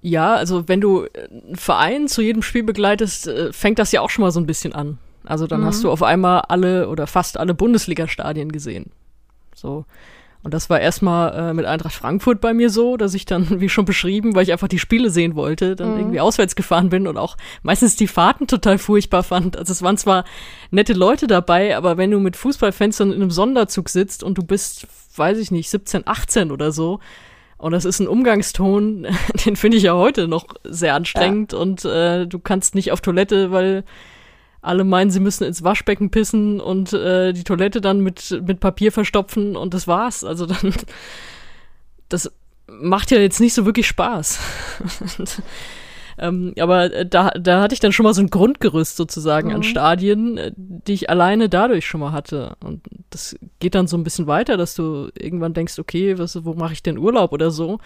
Ja, 0.00 0.34
also 0.34 0.66
wenn 0.68 0.80
du 0.80 1.06
einen 1.12 1.54
Verein 1.56 2.08
zu 2.08 2.22
jedem 2.22 2.42
Spiel 2.42 2.64
begleitest, 2.64 3.28
äh, 3.28 3.52
fängt 3.52 3.78
das 3.78 3.92
ja 3.92 4.00
auch 4.00 4.10
schon 4.10 4.22
mal 4.22 4.32
so 4.32 4.40
ein 4.40 4.46
bisschen 4.46 4.72
an. 4.72 4.98
Also 5.28 5.46
dann 5.46 5.60
mhm. 5.60 5.66
hast 5.66 5.84
du 5.84 5.90
auf 5.90 6.02
einmal 6.02 6.40
alle 6.48 6.88
oder 6.88 7.06
fast 7.06 7.38
alle 7.38 7.52
Bundesliga-Stadien 7.54 8.50
gesehen. 8.50 8.90
So. 9.54 9.84
Und 10.42 10.54
das 10.54 10.70
war 10.70 10.80
erstmal 10.80 11.50
äh, 11.50 11.52
mit 11.52 11.66
Eintracht 11.66 11.94
Frankfurt 11.94 12.40
bei 12.40 12.54
mir 12.54 12.70
so, 12.70 12.96
dass 12.96 13.12
ich 13.12 13.26
dann, 13.26 13.46
wie 13.60 13.68
schon 13.68 13.84
beschrieben, 13.84 14.34
weil 14.34 14.44
ich 14.44 14.52
einfach 14.52 14.68
die 14.68 14.78
Spiele 14.78 15.10
sehen 15.10 15.34
wollte, 15.34 15.76
dann 15.76 15.92
mhm. 15.92 15.98
irgendwie 15.98 16.20
auswärts 16.20 16.56
gefahren 16.56 16.88
bin 16.88 17.06
und 17.06 17.18
auch 17.18 17.36
meistens 17.62 17.96
die 17.96 18.06
Fahrten 18.06 18.46
total 18.46 18.78
furchtbar 18.78 19.22
fand. 19.22 19.58
Also 19.58 19.72
es 19.72 19.82
waren 19.82 19.98
zwar 19.98 20.24
nette 20.70 20.94
Leute 20.94 21.26
dabei, 21.26 21.76
aber 21.76 21.98
wenn 21.98 22.10
du 22.10 22.20
mit 22.20 22.36
Fußballfans 22.36 22.96
dann 22.96 23.12
in 23.12 23.20
einem 23.20 23.30
Sonderzug 23.30 23.90
sitzt 23.90 24.22
und 24.22 24.38
du 24.38 24.42
bist, 24.42 24.86
weiß 25.16 25.38
ich 25.38 25.50
nicht, 25.50 25.68
17, 25.68 26.06
18 26.06 26.50
oder 26.50 26.72
so, 26.72 27.00
und 27.58 27.72
das 27.72 27.84
ist 27.84 27.98
ein 27.98 28.08
Umgangston, 28.08 29.08
den 29.44 29.56
finde 29.56 29.76
ich 29.76 29.82
ja 29.82 29.94
heute 29.94 30.28
noch 30.28 30.46
sehr 30.64 30.94
anstrengend 30.94 31.52
ja. 31.52 31.58
und 31.58 31.84
äh, 31.84 32.26
du 32.26 32.38
kannst 32.38 32.74
nicht 32.74 32.92
auf 32.92 33.02
Toilette, 33.02 33.50
weil 33.50 33.84
alle 34.60 34.84
meinen, 34.84 35.10
sie 35.10 35.20
müssen 35.20 35.44
ins 35.44 35.62
Waschbecken 35.62 36.10
pissen 36.10 36.60
und 36.60 36.92
äh, 36.92 37.32
die 37.32 37.44
Toilette 37.44 37.80
dann 37.80 38.00
mit, 38.00 38.42
mit 38.46 38.60
Papier 38.60 38.92
verstopfen 38.92 39.56
und 39.56 39.74
das 39.74 39.86
war's. 39.86 40.24
Also 40.24 40.46
dann, 40.46 40.74
das 42.08 42.32
macht 42.66 43.10
ja 43.10 43.18
jetzt 43.18 43.40
nicht 43.40 43.54
so 43.54 43.64
wirklich 43.66 43.86
Spaß. 43.86 44.40
und, 45.18 45.42
ähm, 46.18 46.54
aber 46.58 46.92
äh, 46.92 47.06
da, 47.06 47.30
da 47.30 47.60
hatte 47.62 47.74
ich 47.74 47.80
dann 47.80 47.92
schon 47.92 48.04
mal 48.04 48.14
so 48.14 48.20
ein 48.20 48.30
Grundgerüst 48.30 48.96
sozusagen 48.96 49.48
mhm. 49.50 49.56
an 49.56 49.62
Stadien, 49.62 50.38
äh, 50.38 50.52
die 50.56 50.94
ich 50.94 51.08
alleine 51.08 51.48
dadurch 51.48 51.86
schon 51.86 52.00
mal 52.00 52.12
hatte. 52.12 52.56
Und 52.60 52.82
das 53.10 53.36
geht 53.60 53.76
dann 53.76 53.86
so 53.86 53.96
ein 53.96 54.04
bisschen 54.04 54.26
weiter, 54.26 54.56
dass 54.56 54.74
du 54.74 55.08
irgendwann 55.16 55.54
denkst, 55.54 55.78
okay, 55.78 56.18
was, 56.18 56.44
wo 56.44 56.54
mache 56.54 56.72
ich 56.72 56.82
denn 56.82 56.98
Urlaub 56.98 57.32
oder 57.32 57.50
so? 57.52 57.78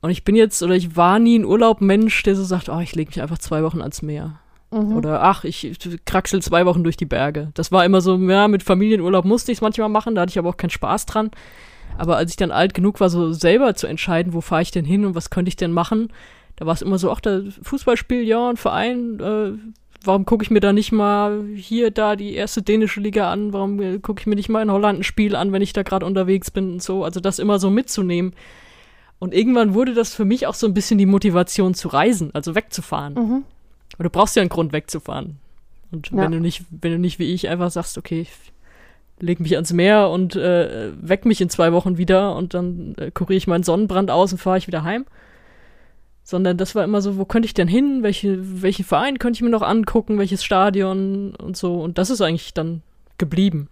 Und 0.00 0.10
ich 0.10 0.24
bin 0.24 0.36
jetzt, 0.36 0.62
oder 0.62 0.74
ich 0.74 0.96
war 0.96 1.18
nie 1.18 1.38
ein 1.38 1.44
Urlaubmensch, 1.44 2.22
der 2.24 2.36
so 2.36 2.44
sagt, 2.44 2.68
oh, 2.68 2.80
ich 2.80 2.94
lege 2.94 3.08
mich 3.08 3.22
einfach 3.22 3.38
zwei 3.38 3.62
Wochen 3.62 3.80
ans 3.80 4.02
Meer. 4.02 4.40
Mhm. 4.70 4.96
Oder 4.96 5.22
ach, 5.22 5.44
ich 5.44 5.76
kraxel 6.04 6.42
zwei 6.42 6.66
Wochen 6.66 6.84
durch 6.84 6.96
die 6.96 7.06
Berge. 7.06 7.50
Das 7.54 7.72
war 7.72 7.84
immer 7.84 8.00
so, 8.00 8.16
ja, 8.16 8.48
mit 8.48 8.62
Familienurlaub 8.62 9.24
musste 9.24 9.52
ich 9.52 9.58
es 9.58 9.62
manchmal 9.62 9.88
machen, 9.88 10.14
da 10.14 10.22
hatte 10.22 10.30
ich 10.30 10.38
aber 10.38 10.50
auch 10.50 10.56
keinen 10.56 10.70
Spaß 10.70 11.06
dran. 11.06 11.30
Aber 11.98 12.16
als 12.16 12.30
ich 12.30 12.36
dann 12.36 12.50
alt 12.50 12.74
genug 12.74 13.00
war, 13.00 13.08
so 13.08 13.32
selber 13.32 13.74
zu 13.74 13.86
entscheiden, 13.86 14.34
wo 14.34 14.40
fahre 14.40 14.62
ich 14.62 14.70
denn 14.70 14.84
hin 14.84 15.06
und 15.06 15.14
was 15.14 15.30
könnte 15.30 15.48
ich 15.48 15.56
denn 15.56 15.72
machen, 15.72 16.12
da 16.56 16.66
war 16.66 16.74
es 16.74 16.82
immer 16.82 16.98
so, 16.98 17.10
ach, 17.10 17.20
der 17.20 17.44
Fußballspiel, 17.62 18.22
ja, 18.22 18.50
ein 18.50 18.56
Verein, 18.56 19.20
äh, 19.20 19.52
warum 20.04 20.24
gucke 20.24 20.42
ich 20.42 20.50
mir 20.50 20.60
da 20.60 20.72
nicht 20.72 20.92
mal 20.92 21.44
hier, 21.54 21.90
da 21.90 22.16
die 22.16 22.34
erste 22.34 22.62
dänische 22.62 23.00
Liga 23.00 23.30
an, 23.30 23.52
warum 23.52 23.80
äh, 23.80 23.98
gucke 23.98 24.20
ich 24.20 24.26
mir 24.26 24.36
nicht 24.36 24.48
mal 24.48 24.62
in 24.62 24.70
Holland 24.70 25.00
ein 25.00 25.04
Spiel 25.04 25.36
an, 25.36 25.52
wenn 25.52 25.62
ich 25.62 25.72
da 25.72 25.82
gerade 25.82 26.06
unterwegs 26.06 26.50
bin 26.50 26.72
und 26.72 26.82
so. 26.82 27.04
Also 27.04 27.20
das 27.20 27.38
immer 27.38 27.58
so 27.58 27.70
mitzunehmen. 27.70 28.32
Und 29.18 29.32
irgendwann 29.32 29.74
wurde 29.74 29.94
das 29.94 30.14
für 30.14 30.24
mich 30.24 30.46
auch 30.46 30.54
so 30.54 30.66
ein 30.66 30.74
bisschen 30.74 30.98
die 30.98 31.06
Motivation 31.06 31.74
zu 31.74 31.88
reisen, 31.88 32.30
also 32.34 32.54
wegzufahren. 32.54 33.14
Mhm. 33.14 33.44
Aber 33.94 34.04
du 34.04 34.10
brauchst 34.10 34.36
ja 34.36 34.42
einen 34.42 34.48
Grund 34.48 34.72
wegzufahren. 34.72 35.38
Und 35.90 36.10
ja. 36.10 36.18
wenn 36.18 36.32
du 36.32 36.40
nicht, 36.40 36.64
wenn 36.70 36.92
du 36.92 36.98
nicht 36.98 37.18
wie 37.18 37.32
ich 37.32 37.48
einfach 37.48 37.70
sagst, 37.70 37.96
okay, 37.98 38.20
ich 38.20 38.32
leg 39.18 39.40
mich 39.40 39.54
ans 39.54 39.72
Meer 39.72 40.10
und 40.10 40.36
äh, 40.36 40.92
weck 41.00 41.24
mich 41.24 41.40
in 41.40 41.48
zwei 41.48 41.72
Wochen 41.72 41.96
wieder 41.96 42.36
und 42.36 42.54
dann 42.54 42.94
äh, 42.98 43.10
kuriere 43.10 43.38
ich 43.38 43.46
meinen 43.46 43.62
Sonnenbrand 43.62 44.10
aus 44.10 44.32
und 44.32 44.38
fahre 44.38 44.58
ich 44.58 44.66
wieder 44.66 44.82
heim. 44.82 45.06
Sondern 46.22 46.56
das 46.56 46.74
war 46.74 46.82
immer 46.82 47.00
so, 47.00 47.16
wo 47.16 47.24
könnte 47.24 47.46
ich 47.46 47.54
denn 47.54 47.68
hin? 47.68 48.02
Welche, 48.02 48.62
welchen 48.62 48.84
Verein 48.84 49.18
könnte 49.18 49.38
ich 49.38 49.42
mir 49.42 49.50
noch 49.50 49.62
angucken? 49.62 50.18
Welches 50.18 50.42
Stadion 50.42 51.34
und 51.36 51.56
so. 51.56 51.80
Und 51.80 51.98
das 51.98 52.10
ist 52.10 52.20
eigentlich 52.20 52.52
dann 52.52 52.82
geblieben. 53.16 53.68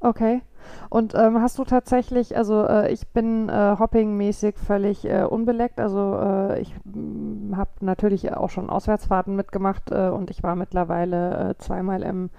Okay. 0.00 0.42
Und 0.88 1.14
ähm, 1.14 1.40
hast 1.40 1.58
du 1.58 1.64
tatsächlich, 1.64 2.36
also 2.36 2.64
äh, 2.64 2.92
ich 2.92 3.06
bin 3.08 3.48
äh, 3.48 3.76
hoppingmäßig 3.78 4.56
völlig 4.56 5.04
äh, 5.04 5.24
unbeleckt. 5.24 5.80
Also 5.80 6.18
äh, 6.20 6.60
ich 6.60 6.74
mm, 6.84 7.56
habe 7.56 7.70
natürlich 7.80 8.32
auch 8.32 8.50
schon 8.50 8.70
Auswärtsfahrten 8.70 9.34
mitgemacht 9.36 9.90
äh, 9.90 10.08
und 10.08 10.30
ich 10.30 10.42
war 10.42 10.56
mittlerweile 10.56 11.50
äh, 11.50 11.54
zweimal 11.58 12.02
im 12.02 12.30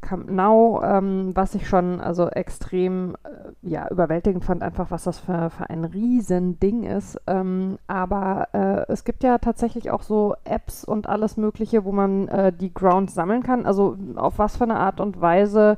Camp 0.00 0.30
Nou, 0.30 0.80
ähm, 0.82 1.32
was 1.34 1.54
ich 1.54 1.68
schon 1.68 2.00
also 2.00 2.28
extrem 2.28 3.16
ja, 3.60 3.86
überwältigend 3.90 4.46
fand, 4.46 4.62
einfach 4.62 4.90
was 4.90 5.04
das 5.04 5.18
für, 5.18 5.50
für 5.50 5.68
ein 5.68 5.84
Riesending 5.84 6.84
ist. 6.84 7.20
Ähm, 7.26 7.76
aber 7.86 8.86
es 8.88 9.04
gibt 9.04 9.22
ja 9.22 9.36
tatsächlich 9.36 9.90
auch 9.90 10.00
so 10.00 10.36
Apps 10.44 10.86
und 10.86 11.06
alles 11.06 11.36
Mögliche, 11.36 11.84
wo 11.84 11.92
man 11.92 12.30
die 12.58 12.72
Grounds 12.72 13.12
sammeln 13.12 13.42
kann. 13.42 13.66
Also 13.66 13.98
auf 14.16 14.38
was 14.38 14.56
für 14.56 14.64
eine 14.64 14.76
Art 14.76 15.00
und 15.00 15.20
Weise 15.20 15.76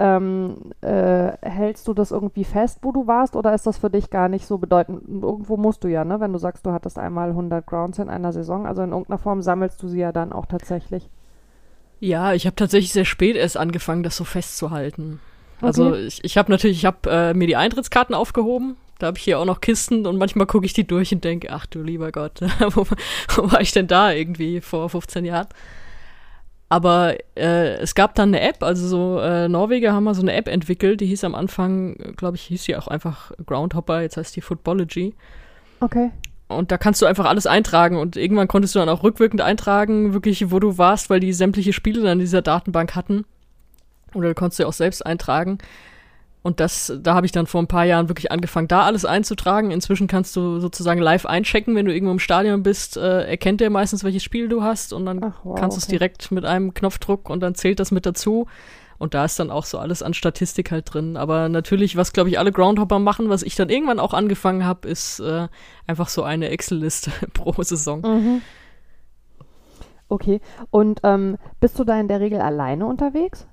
ähm, 0.00 0.56
äh, 0.80 1.32
hältst 1.42 1.86
du 1.86 1.92
das 1.92 2.10
irgendwie 2.10 2.44
fest, 2.44 2.78
wo 2.80 2.90
du 2.90 3.06
warst, 3.06 3.36
oder 3.36 3.52
ist 3.52 3.66
das 3.66 3.76
für 3.76 3.90
dich 3.90 4.08
gar 4.08 4.30
nicht 4.30 4.46
so 4.46 4.56
bedeutend? 4.56 5.02
Irgendwo 5.06 5.58
musst 5.58 5.84
du 5.84 5.88
ja, 5.88 6.04
ne? 6.04 6.20
Wenn 6.20 6.32
du 6.32 6.38
sagst, 6.38 6.64
du 6.64 6.72
hattest 6.72 6.98
einmal 6.98 7.28
100 7.28 7.66
Grounds 7.66 7.98
in 7.98 8.08
einer 8.08 8.32
Saison, 8.32 8.66
also 8.66 8.82
in 8.82 8.92
irgendeiner 8.92 9.18
Form 9.18 9.42
sammelst 9.42 9.82
du 9.82 9.88
sie 9.88 10.00
ja 10.00 10.10
dann 10.10 10.32
auch 10.32 10.46
tatsächlich. 10.46 11.10
Ja, 12.00 12.32
ich 12.32 12.46
habe 12.46 12.56
tatsächlich 12.56 12.94
sehr 12.94 13.04
spät 13.04 13.36
erst 13.36 13.58
angefangen, 13.58 14.02
das 14.02 14.16
so 14.16 14.24
festzuhalten. 14.24 15.20
Also 15.60 15.88
okay. 15.88 15.94
Also 15.96 16.06
ich, 16.06 16.24
ich 16.24 16.38
habe 16.38 16.50
natürlich, 16.50 16.78
ich 16.78 16.86
habe 16.86 17.10
äh, 17.10 17.34
mir 17.34 17.46
die 17.46 17.56
Eintrittskarten 17.56 18.14
aufgehoben. 18.14 18.76
Da 18.98 19.08
habe 19.08 19.18
ich 19.18 19.24
hier 19.24 19.38
auch 19.38 19.44
noch 19.44 19.60
Kisten 19.60 20.06
und 20.06 20.16
manchmal 20.16 20.46
gucke 20.46 20.64
ich 20.64 20.72
die 20.72 20.86
durch 20.86 21.12
und 21.12 21.24
denke, 21.24 21.50
ach 21.52 21.66
du 21.66 21.82
lieber 21.82 22.10
Gott, 22.10 22.40
wo, 22.70 22.86
wo 23.36 23.52
war 23.52 23.60
ich 23.60 23.72
denn 23.72 23.86
da 23.86 24.12
irgendwie 24.12 24.62
vor 24.62 24.88
15 24.88 25.26
Jahren? 25.26 25.48
Aber 26.70 27.16
äh, 27.34 27.74
es 27.78 27.96
gab 27.96 28.14
dann 28.14 28.28
eine 28.28 28.40
App, 28.48 28.62
also 28.62 28.86
so 28.86 29.18
äh, 29.18 29.48
Norweger 29.48 29.92
haben 29.92 30.04
mal 30.04 30.14
so 30.14 30.22
eine 30.22 30.34
App 30.34 30.46
entwickelt, 30.46 31.00
die 31.00 31.06
hieß 31.06 31.24
am 31.24 31.34
Anfang, 31.34 31.96
glaube 32.16 32.36
ich, 32.36 32.42
hieß 32.42 32.62
sie 32.62 32.76
auch 32.76 32.86
einfach 32.86 33.32
Groundhopper, 33.44 34.02
jetzt 34.02 34.16
heißt 34.16 34.36
die 34.36 34.40
Footballogy. 34.40 35.12
Okay. 35.80 36.12
Und 36.46 36.70
da 36.70 36.78
kannst 36.78 37.02
du 37.02 37.06
einfach 37.06 37.26
alles 37.26 37.48
eintragen 37.48 37.96
und 37.96 38.16
irgendwann 38.16 38.46
konntest 38.46 38.76
du 38.76 38.78
dann 38.78 38.88
auch 38.88 39.02
rückwirkend 39.02 39.40
eintragen, 39.40 40.14
wirklich, 40.14 40.52
wo 40.52 40.60
du 40.60 40.78
warst, 40.78 41.10
weil 41.10 41.18
die 41.18 41.32
sämtliche 41.32 41.72
Spiele 41.72 42.02
dann 42.02 42.12
in 42.12 42.18
dieser 42.20 42.42
Datenbank 42.42 42.94
hatten. 42.94 43.24
Oder 44.14 44.28
du 44.28 44.34
konntest 44.34 44.60
du 44.60 44.66
auch 44.66 44.72
selbst 44.72 45.04
eintragen. 45.04 45.58
Und 46.42 46.58
das, 46.58 46.92
da 47.02 47.14
habe 47.14 47.26
ich 47.26 47.32
dann 47.32 47.46
vor 47.46 47.60
ein 47.60 47.66
paar 47.66 47.84
Jahren 47.84 48.08
wirklich 48.08 48.32
angefangen, 48.32 48.66
da 48.66 48.82
alles 48.82 49.04
einzutragen. 49.04 49.70
Inzwischen 49.70 50.06
kannst 50.06 50.34
du 50.36 50.58
sozusagen 50.58 51.00
live 51.00 51.26
einchecken, 51.26 51.74
wenn 51.74 51.84
du 51.84 51.92
irgendwo 51.92 52.12
im 52.12 52.18
Stadion 52.18 52.62
bist, 52.62 52.96
äh, 52.96 53.24
erkennt 53.24 53.60
er 53.60 53.68
meistens, 53.68 54.04
welches 54.04 54.22
Spiel 54.22 54.48
du 54.48 54.62
hast 54.62 54.94
und 54.94 55.04
dann 55.04 55.22
Ach, 55.22 55.40
wow, 55.44 55.58
kannst 55.58 55.76
du 55.76 55.80
es 55.80 55.86
direkt 55.86 56.30
mit 56.30 56.46
einem 56.46 56.72
Knopfdruck 56.72 57.28
und 57.28 57.40
dann 57.40 57.54
zählt 57.54 57.78
das 57.78 57.90
mit 57.90 58.06
dazu. 58.06 58.46
Und 58.96 59.14
da 59.14 59.24
ist 59.24 59.38
dann 59.38 59.50
auch 59.50 59.64
so 59.64 59.78
alles 59.78 60.02
an 60.02 60.12
Statistik 60.12 60.70
halt 60.70 60.92
drin. 60.92 61.16
Aber 61.16 61.48
natürlich, 61.48 61.96
was 61.96 62.12
glaube 62.12 62.28
ich 62.28 62.38
alle 62.38 62.52
Groundhopper 62.52 62.98
machen, 62.98 63.30
was 63.30 63.42
ich 63.42 63.54
dann 63.54 63.70
irgendwann 63.70 63.98
auch 63.98 64.12
angefangen 64.12 64.66
habe, 64.66 64.88
ist 64.88 65.20
äh, 65.20 65.48
einfach 65.86 66.08
so 66.08 66.22
eine 66.22 66.50
Excel-Liste 66.50 67.10
pro 67.32 67.62
Saison. 67.62 68.02
Mhm. 68.02 68.42
Okay. 70.08 70.40
Und 70.70 71.00
ähm, 71.04 71.38
bist 71.60 71.78
du 71.78 71.84
da 71.84 71.98
in 71.98 72.08
der 72.08 72.20
Regel 72.20 72.40
alleine 72.40 72.84
unterwegs? 72.84 73.46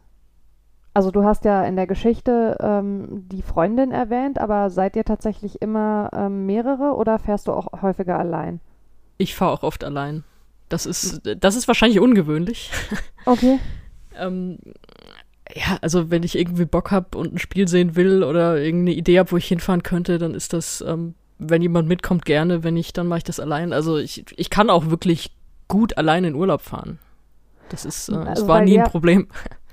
Also 0.97 1.11
du 1.11 1.23
hast 1.23 1.45
ja 1.45 1.63
in 1.63 1.75
der 1.75 1.85
Geschichte 1.85 2.57
ähm, 2.59 3.23
die 3.29 3.43
Freundin 3.43 3.91
erwähnt, 3.91 4.39
aber 4.39 4.71
seid 4.71 4.95
ihr 4.95 5.05
tatsächlich 5.05 5.61
immer 5.61 6.09
ähm, 6.11 6.47
mehrere 6.47 6.95
oder 6.95 7.19
fährst 7.19 7.47
du 7.47 7.51
auch 7.51 7.83
häufiger 7.83 8.17
allein? 8.17 8.61
Ich 9.19 9.35
fahre 9.35 9.51
auch 9.51 9.61
oft 9.61 9.83
allein. 9.83 10.23
Das 10.69 10.87
ist, 10.87 11.21
das 11.37 11.55
ist 11.55 11.67
wahrscheinlich 11.67 11.99
ungewöhnlich. 11.99 12.71
Okay. 13.27 13.59
ähm, 14.17 14.57
ja, 15.53 15.77
also 15.81 16.09
wenn 16.09 16.23
ich 16.23 16.35
irgendwie 16.35 16.65
Bock 16.65 16.89
habe 16.89 17.15
und 17.15 17.35
ein 17.35 17.37
Spiel 17.37 17.67
sehen 17.67 17.95
will 17.95 18.23
oder 18.23 18.57
irgendeine 18.57 18.97
Idee 18.97 19.19
habe, 19.19 19.31
wo 19.33 19.37
ich 19.37 19.47
hinfahren 19.47 19.83
könnte, 19.83 20.17
dann 20.17 20.33
ist 20.33 20.53
das, 20.53 20.81
ähm, 20.87 21.13
wenn 21.37 21.61
jemand 21.61 21.87
mitkommt, 21.87 22.25
gerne. 22.25 22.63
Wenn 22.63 22.73
nicht, 22.73 22.97
dann 22.97 23.05
mache 23.05 23.19
ich 23.19 23.23
das 23.23 23.39
allein. 23.39 23.71
Also 23.71 23.97
ich, 23.97 24.25
ich 24.35 24.49
kann 24.49 24.71
auch 24.71 24.89
wirklich 24.89 25.35
gut 25.67 25.95
allein 25.95 26.23
in 26.23 26.33
Urlaub 26.33 26.61
fahren. 26.61 26.97
Das 27.69 27.85
ist, 27.85 28.09
äh, 28.09 28.15
also 28.15 28.29
das 28.29 28.47
war 28.47 28.61
nie 28.61 28.79
ein 28.79 28.89
Problem 28.89 29.27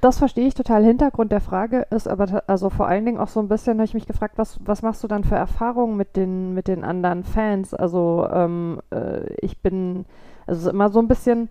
das 0.00 0.18
verstehe 0.18 0.46
ich 0.46 0.54
total. 0.54 0.84
Hintergrund 0.84 1.32
der 1.32 1.40
Frage 1.40 1.86
ist 1.90 2.08
aber 2.08 2.42
also 2.46 2.70
vor 2.70 2.88
allen 2.88 3.04
Dingen 3.04 3.18
auch 3.18 3.28
so 3.28 3.40
ein 3.40 3.48
bisschen, 3.48 3.78
habe 3.78 3.84
ich 3.84 3.94
mich 3.94 4.06
gefragt, 4.06 4.34
was, 4.36 4.58
was 4.64 4.82
machst 4.82 5.02
du 5.04 5.08
dann 5.08 5.24
für 5.24 5.36
Erfahrungen 5.36 5.96
mit 5.96 6.16
den, 6.16 6.54
mit 6.54 6.68
den 6.68 6.84
anderen 6.84 7.24
Fans? 7.24 7.74
Also 7.74 8.28
ähm, 8.32 8.80
äh, 8.90 9.32
ich 9.40 9.60
bin, 9.62 10.04
also 10.46 10.70
immer 10.70 10.90
so 10.90 10.98
ein 10.98 11.08
bisschen 11.08 11.48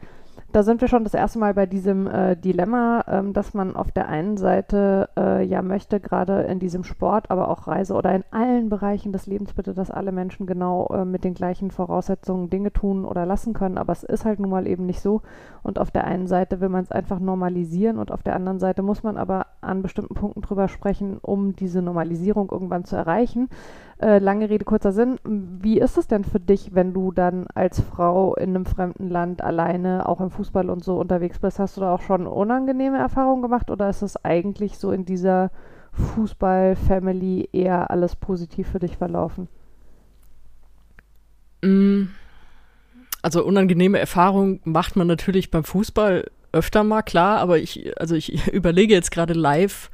da 0.53 0.63
sind 0.63 0.79
wir 0.79 0.87
schon 0.87 1.03
das 1.03 1.13
erste 1.13 1.39
Mal 1.39 1.53
bei 1.53 1.65
diesem 1.65 2.07
äh, 2.07 2.37
Dilemma, 2.37 3.03
ähm, 3.07 3.33
dass 3.33 3.53
man 3.53 3.75
auf 3.75 3.91
der 3.91 4.07
einen 4.07 4.37
Seite 4.37 5.09
äh, 5.17 5.43
ja 5.43 5.61
möchte, 5.61 5.99
gerade 5.99 6.43
in 6.43 6.59
diesem 6.59 6.85
Sport, 6.85 7.29
aber 7.29 7.49
auch 7.49 7.67
Reise 7.67 7.93
oder 7.93 8.15
in 8.15 8.23
allen 8.31 8.69
Bereichen 8.69 9.11
des 9.11 9.27
Lebens 9.27 9.53
bitte, 9.53 9.73
dass 9.73 9.91
alle 9.91 10.13
Menschen 10.13 10.47
genau 10.47 10.87
äh, 10.87 11.03
mit 11.03 11.25
den 11.25 11.33
gleichen 11.33 11.69
Voraussetzungen 11.69 12.49
Dinge 12.49 12.71
tun 12.71 13.03
oder 13.03 13.25
lassen 13.25 13.53
können. 13.53 13.77
Aber 13.77 13.91
es 13.91 14.03
ist 14.03 14.23
halt 14.23 14.39
nun 14.39 14.49
mal 14.49 14.67
eben 14.67 14.85
nicht 14.85 15.01
so. 15.01 15.21
Und 15.63 15.79
auf 15.79 15.91
der 15.91 16.05
einen 16.05 16.27
Seite 16.27 16.61
will 16.61 16.69
man 16.69 16.83
es 16.83 16.91
einfach 16.93 17.19
normalisieren 17.19 17.97
und 17.99 18.11
auf 18.11 18.23
der 18.23 18.35
anderen 18.35 18.59
Seite 18.59 18.83
muss 18.83 19.03
man 19.03 19.17
aber 19.17 19.47
an 19.59 19.81
bestimmten 19.81 20.15
Punkten 20.15 20.41
drüber 20.41 20.69
sprechen, 20.69 21.17
um 21.21 21.57
diese 21.57 21.81
Normalisierung 21.81 22.49
irgendwann 22.49 22.85
zu 22.85 22.95
erreichen. 22.95 23.49
Äh, 23.99 24.19
lange 24.19 24.49
Rede, 24.49 24.63
kurzer 24.63 24.91
Sinn. 24.91 25.19
Wie 25.23 25.79
ist 25.79 25.97
es 25.97 26.07
denn 26.07 26.23
für 26.23 26.39
dich, 26.39 26.75
wenn 26.75 26.93
du 26.93 27.11
dann 27.11 27.47
als 27.55 27.81
Frau 27.81 28.35
in 28.35 28.51
einem 28.51 28.67
fremden 28.67 29.09
Land 29.09 29.41
alleine, 29.41 30.07
auch 30.07 30.21
im 30.21 30.29
Fußball 30.29 30.69
und 30.69 30.83
so 30.83 30.99
unterwegs 30.99 31.39
bist? 31.39 31.57
Hast 31.57 31.77
du 31.77 31.81
da 31.81 31.93
auch 31.95 32.01
schon 32.01 32.27
unangenehme 32.27 32.99
Erfahrungen 32.99 33.41
gemacht 33.41 33.71
oder 33.71 33.89
ist 33.89 34.03
es 34.03 34.23
eigentlich 34.23 34.77
so 34.77 34.91
in 34.91 35.05
dieser 35.05 35.49
Fußball-Family 35.93 37.49
eher 37.51 37.89
alles 37.89 38.15
positiv 38.15 38.67
für 38.67 38.79
dich 38.79 38.97
verlaufen? 38.97 39.47
Mm. 41.63 42.09
Also 43.23 43.43
unangenehme 43.43 43.97
Erfahrungen 43.97 44.61
macht 44.63 44.95
man 44.95 45.07
natürlich 45.07 45.49
beim 45.49 45.63
Fußball 45.63 46.29
öfter 46.51 46.83
mal, 46.83 47.01
klar, 47.01 47.39
aber 47.39 47.57
ich, 47.57 47.99
also 47.99 48.13
ich 48.13 48.47
überlege 48.53 48.93
jetzt 48.93 49.09
gerade 49.09 49.33
live, 49.33 49.89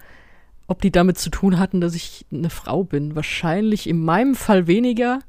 ob 0.73 0.81
die 0.81 0.91
damit 0.91 1.19
zu 1.19 1.29
tun 1.29 1.59
hatten, 1.59 1.81
dass 1.81 1.93
ich 1.93 2.25
eine 2.33 2.49
Frau 2.49 2.83
bin. 2.83 3.15
Wahrscheinlich 3.15 3.87
in 3.87 4.03
meinem 4.03 4.33
Fall 4.33 4.65
weniger. 4.65 5.19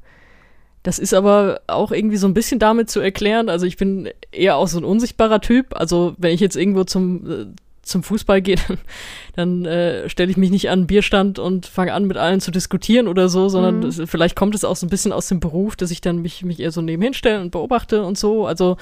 Das 0.81 0.97
ist 0.97 1.13
aber 1.13 1.61
auch 1.67 1.91
irgendwie 1.91 2.17
so 2.17 2.27
ein 2.27 2.33
bisschen 2.33 2.57
damit 2.57 2.89
zu 2.89 2.99
erklären. 2.99 3.47
Also 3.47 3.67
ich 3.67 3.77
bin 3.77 4.09
eher 4.31 4.55
auch 4.55 4.67
so 4.67 4.79
ein 4.79 4.83
unsichtbarer 4.83 5.41
Typ. 5.41 5.79
Also 5.79 6.15
wenn 6.17 6.33
ich 6.33 6.41
jetzt 6.41 6.55
irgendwo 6.55 6.83
zum, 6.83 7.31
äh, 7.31 7.45
zum 7.83 8.01
Fußball 8.01 8.41
gehe, 8.41 8.55
dann, 8.67 8.79
dann 9.35 9.65
äh, 9.65 10.09
stelle 10.09 10.31
ich 10.31 10.37
mich 10.37 10.49
nicht 10.49 10.71
an 10.71 10.81
den 10.81 10.87
Bierstand 10.87 11.37
und 11.37 11.67
fange 11.67 11.93
an, 11.93 12.05
mit 12.05 12.17
allen 12.17 12.41
zu 12.41 12.49
diskutieren 12.49 13.07
oder 13.07 13.29
so, 13.29 13.47
sondern 13.47 13.77
mhm. 13.77 13.81
das, 13.81 14.01
vielleicht 14.05 14.35
kommt 14.35 14.55
es 14.55 14.65
auch 14.65 14.75
so 14.75 14.87
ein 14.87 14.89
bisschen 14.89 15.11
aus 15.11 15.27
dem 15.27 15.39
Beruf, 15.39 15.75
dass 15.75 15.91
ich 15.91 16.01
dann 16.01 16.23
mich, 16.23 16.43
mich 16.43 16.59
eher 16.59 16.71
so 16.71 16.81
nebenhin 16.81 17.13
stelle 17.13 17.41
und 17.41 17.51
beobachte 17.51 18.03
und 18.03 18.17
so. 18.17 18.47
Also 18.47 18.77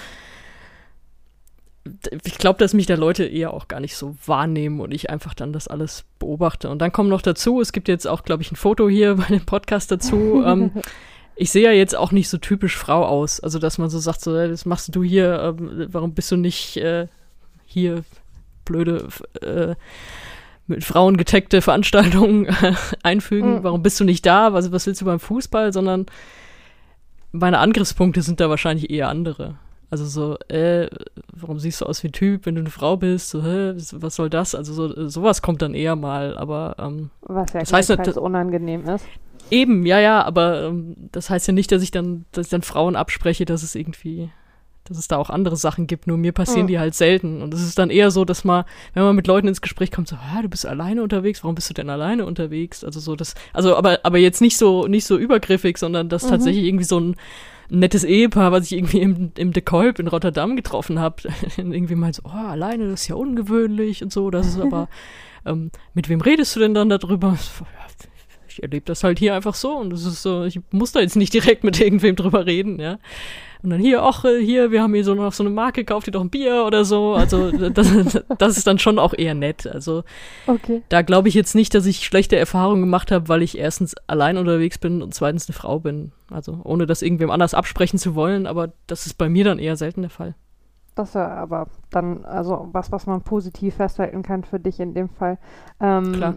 ich 2.24 2.38
glaube, 2.38 2.60
dass 2.60 2.74
mich 2.74 2.86
da 2.86 2.96
Leute 2.96 3.26
eher 3.26 3.54
auch 3.54 3.68
gar 3.68 3.80
nicht 3.80 3.96
so 3.98 4.16
wahrnehmen 4.26 4.80
und 4.80 4.94
ich 4.94 5.10
einfach 5.10 5.34
dann 5.34 5.52
das 5.52 5.68
alles 5.68 6.06
beobachte. 6.18 6.70
Und 6.70 6.80
dann 6.80 6.92
kommt 6.92 7.10
noch 7.10 7.22
dazu, 7.22 7.60
es 7.60 7.74
gibt 7.74 7.88
jetzt 7.88 8.08
auch, 8.08 8.24
glaube 8.24 8.42
ich, 8.42 8.52
ein 8.52 8.56
Foto 8.56 8.88
hier 8.88 9.16
bei 9.18 9.26
dem 9.26 9.46
Podcast 9.46 9.92
dazu. 9.92 10.44
ähm, 10.46 10.72
ich 11.36 11.52
sehe 11.52 11.64
ja 11.64 11.72
jetzt 11.72 11.96
auch 11.96 12.12
nicht 12.12 12.30
so 12.30 12.38
typisch 12.38 12.78
Frau 12.78 13.06
aus. 13.06 13.40
Also, 13.40 13.60
dass 13.60 13.78
man 13.78 13.90
so 13.90 14.00
sagt, 14.00 14.22
so, 14.22 14.34
das 14.34 14.66
machst 14.66 14.96
du 14.96 15.04
hier, 15.04 15.56
äh, 15.60 15.88
warum 15.92 16.14
bist 16.14 16.32
du 16.32 16.38
nicht 16.38 16.78
äh, 16.78 17.08
hier 17.66 18.04
blöde 18.66 19.08
äh, 19.42 19.76
mit 20.68 20.86
Frauen 20.86 21.18
geteckte 21.18 21.62
Veranstaltungen 21.62 22.48
einfügen? 23.04 23.56
Mhm. 23.56 23.64
Warum 23.64 23.84
bist 23.84 24.00
du 24.00 24.06
nicht 24.06 24.26
da? 24.26 24.54
Was, 24.54 24.72
was 24.72 24.88
willst 24.88 25.02
du 25.02 25.06
beim 25.06 25.20
Fußball? 25.20 25.74
Sondern 25.74 26.06
meine 27.34 27.60
Angriffspunkte 27.60 28.22
sind 28.22 28.40
da 28.40 28.50
wahrscheinlich 28.50 28.90
eher 28.90 29.10
andere. 29.10 29.58
Also 29.94 30.06
so, 30.06 30.40
äh, 30.48 30.88
warum 31.32 31.60
siehst 31.60 31.82
du 31.82 31.86
aus 31.86 32.02
wie 32.02 32.08
ein 32.08 32.14
Typ, 32.14 32.48
wenn 32.48 32.56
du 32.56 32.62
eine 32.62 32.72
Frau 32.72 32.98
bist? 32.98 33.30
So, 33.30 33.44
hä, 33.44 33.76
was 33.92 34.16
soll 34.16 34.28
das? 34.28 34.56
Also 34.56 34.74
so, 34.74 35.08
sowas 35.08 35.44
kommt 35.44 35.62
dann 35.62 35.76
eher 35.76 35.96
mal, 35.96 36.36
aber 36.36 36.76
ähm, 36.80 37.12
was 37.22 37.54
ja 37.54 37.60
das 37.60 37.72
heißt 37.72 37.90
nicht, 38.00 38.18
unangenehm 38.18 38.90
ist. 38.90 39.06
Eben, 39.52 39.86
ja, 39.86 40.00
ja, 40.00 40.24
aber 40.24 40.64
ähm, 40.64 40.96
das 41.12 41.30
heißt 41.30 41.46
ja 41.46 41.54
nicht, 41.54 41.72
dass 41.72 41.84
ich 41.84 41.92
dann, 41.92 42.26
dass 42.32 42.48
ich 42.48 42.50
dann 42.50 42.64
Frauen 42.64 42.96
abspreche, 42.96 43.46
dass 43.46 43.62
es 43.62 43.76
irgendwie, 43.76 44.32
dass 44.86 44.98
es 44.98 45.08
da 45.08 45.18
auch 45.18 45.30
andere 45.30 45.58
Sachen 45.58 45.86
gibt. 45.86 46.08
Nur 46.08 46.18
mir 46.18 46.32
passieren 46.32 46.64
mhm. 46.64 46.70
die 46.70 46.80
halt 46.80 46.96
selten. 46.96 47.44
Und 47.44 47.54
es 47.54 47.62
ist 47.62 47.78
dann 47.78 47.92
eher 47.92 48.10
so, 48.10 48.26
dass 48.26 48.44
man, 48.44 48.66
wenn 48.96 49.04
man 49.04 49.16
mit 49.16 49.28
Leuten 49.28 49.48
ins 49.48 49.62
Gespräch 49.62 49.92
kommt, 49.92 50.08
so, 50.08 50.16
ah, 50.16 50.42
du 50.42 50.50
bist 50.50 50.66
alleine 50.66 51.04
unterwegs, 51.04 51.44
warum 51.44 51.54
bist 51.54 51.70
du 51.70 51.76
denn 51.76 51.92
alleine 51.92 52.26
unterwegs? 52.26 52.84
Also 52.84 53.00
so 53.00 53.16
das, 53.16 53.36
also 53.54 53.76
aber, 53.76 54.00
aber 54.02 54.18
jetzt 54.18 54.42
nicht 54.42 54.58
so, 54.58 54.88
nicht 54.88 55.06
so 55.06 55.20
übergriffig, 55.20 55.78
sondern 55.78 56.10
dass 56.10 56.24
mhm. 56.24 56.30
tatsächlich 56.30 56.66
irgendwie 56.66 56.86
so 56.86 57.00
ein 57.00 57.16
ein 57.72 57.80
nettes 57.80 58.04
Ehepaar, 58.04 58.52
was 58.52 58.66
ich 58.66 58.78
irgendwie 58.78 59.00
im, 59.00 59.32
im 59.38 59.54
De 59.54 59.64
Kolb 59.64 60.00
in 60.00 60.08
Rotterdam 60.08 60.56
getroffen 60.56 61.00
habe, 61.00 61.24
irgendwie 61.58 61.96
meint 61.96 62.16
so, 62.16 62.24
oh, 62.26 62.30
alleine, 62.30 62.90
das 62.90 63.02
ist 63.02 63.08
ja 63.08 63.16
ungewöhnlich 63.16 64.04
und 64.04 64.12
so, 64.12 64.30
das 64.30 64.48
ist 64.48 64.60
aber, 64.60 64.90
ähm, 65.46 65.72
mit 65.94 66.10
wem 66.10 66.22
redest 66.22 66.56
du 66.56 66.60
denn 66.60 66.74
dann 66.74 66.90
darüber? 66.90 67.38
Ich 68.48 68.62
erlebe 68.62 68.86
das 68.86 69.04
halt 69.04 69.18
hier 69.18 69.34
einfach 69.34 69.56
so 69.56 69.78
und 69.78 69.90
das 69.90 70.06
ist 70.06 70.22
so, 70.22 70.44
ich 70.44 70.60
muss 70.72 70.92
da 70.92 71.00
jetzt 71.00 71.16
nicht 71.16 71.34
direkt 71.34 71.64
mit 71.64 71.80
irgendwem 71.80 72.16
drüber 72.16 72.46
reden, 72.46 72.80
ja. 72.80 73.00
Und 73.64 73.70
dann 73.70 73.80
hier, 73.80 74.04
ach, 74.04 74.24
hier, 74.24 74.72
wir 74.72 74.82
haben 74.82 74.94
hier 74.94 75.06
so 75.06 75.16
noch 75.16 75.32
so 75.32 75.42
eine 75.42 75.50
Marke, 75.50 75.86
kauft 75.86 76.08
ihr 76.08 76.12
doch 76.12 76.22
ein 76.22 76.30
Bier 76.30 76.66
oder 76.68 76.84
so. 76.84 77.14
Also 77.14 77.50
das, 77.70 78.22
das 78.38 78.58
ist 78.58 78.68
dann 78.68 78.78
schon 78.78 79.00
auch 79.00 79.14
eher 79.18 79.36
nett. 79.36 79.66
Also 79.66 80.04
okay. 80.48 80.84
da 80.90 81.02
glaube 81.02 81.30
ich 81.30 81.34
jetzt 81.34 81.56
nicht, 81.56 81.74
dass 81.74 81.86
ich 81.86 82.04
schlechte 82.04 82.36
Erfahrungen 82.36 82.82
gemacht 82.82 83.10
habe, 83.10 83.30
weil 83.30 83.42
ich 83.42 83.58
erstens 83.58 83.96
allein 84.06 84.38
unterwegs 84.38 84.78
bin 84.78 85.02
und 85.02 85.14
zweitens 85.14 85.48
eine 85.48 85.56
Frau 85.56 85.80
bin. 85.80 86.12
Also 86.30 86.60
ohne 86.66 86.86
das 86.86 87.02
irgendwem 87.02 87.32
anders 87.32 87.54
absprechen 87.54 87.98
zu 87.98 88.16
wollen, 88.16 88.48
aber 88.48 88.74
das 88.88 89.06
ist 89.06 89.14
bei 89.14 89.30
mir 89.30 89.46
dann 89.46 89.60
eher 89.60 89.78
selten 89.78 90.02
der 90.02 90.10
Fall. 90.10 90.36
Das 90.96 91.10
ist 91.10 91.16
ja 91.16 91.28
aber 91.28 91.68
dann, 91.90 92.26
also 92.26 92.68
was, 92.72 92.92
was 92.92 93.08
man 93.08 93.22
positiv 93.22 93.76
festhalten 93.76 94.24
kann 94.24 94.44
für 94.44 94.60
dich 94.60 94.80
in 94.80 94.94
dem 94.94 95.10
Fall. 95.10 95.40
Ähm, 95.80 96.14
Klar. 96.14 96.36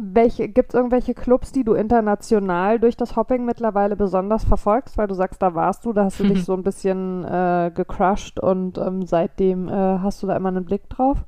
Welche, 0.00 0.48
gibt 0.48 0.70
es 0.70 0.74
irgendwelche 0.74 1.12
Clubs, 1.12 1.50
die 1.50 1.64
du 1.64 1.74
international 1.74 2.78
durch 2.78 2.96
das 2.96 3.16
Hopping 3.16 3.44
mittlerweile 3.44 3.96
besonders 3.96 4.44
verfolgst? 4.44 4.96
Weil 4.96 5.08
du 5.08 5.14
sagst, 5.14 5.42
da 5.42 5.56
warst 5.56 5.84
du, 5.84 5.92
da 5.92 6.04
hast 6.04 6.20
du 6.20 6.24
dich 6.24 6.44
so 6.46 6.54
ein 6.54 6.62
bisschen 6.62 7.24
äh, 7.24 7.72
gecrushed 7.74 8.38
und 8.38 8.78
ähm, 8.78 9.06
seitdem 9.06 9.68
äh, 9.68 9.72
hast 9.72 10.22
du 10.22 10.28
da 10.28 10.36
immer 10.36 10.50
einen 10.50 10.64
Blick 10.64 10.88
drauf? 10.88 11.24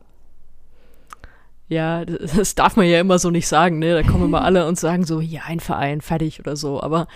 Ja, 1.67 2.05
das 2.05 2.55
darf 2.55 2.77
man 2.77 2.87
ja 2.87 3.01
immer 3.01 3.19
so 3.19 3.31
nicht 3.31 3.49
sagen, 3.49 3.81
ne? 3.81 3.95
Da 3.95 4.03
kommen 4.03 4.25
immer 4.25 4.43
alle 4.45 4.67
und 4.67 4.79
sagen 4.79 5.05
so, 5.05 5.21
ja, 5.21 5.43
ein 5.47 5.61
Verein, 5.61 6.01
fertig 6.01 6.39
oder 6.39 6.55
so. 6.55 6.81
Aber 6.81 7.09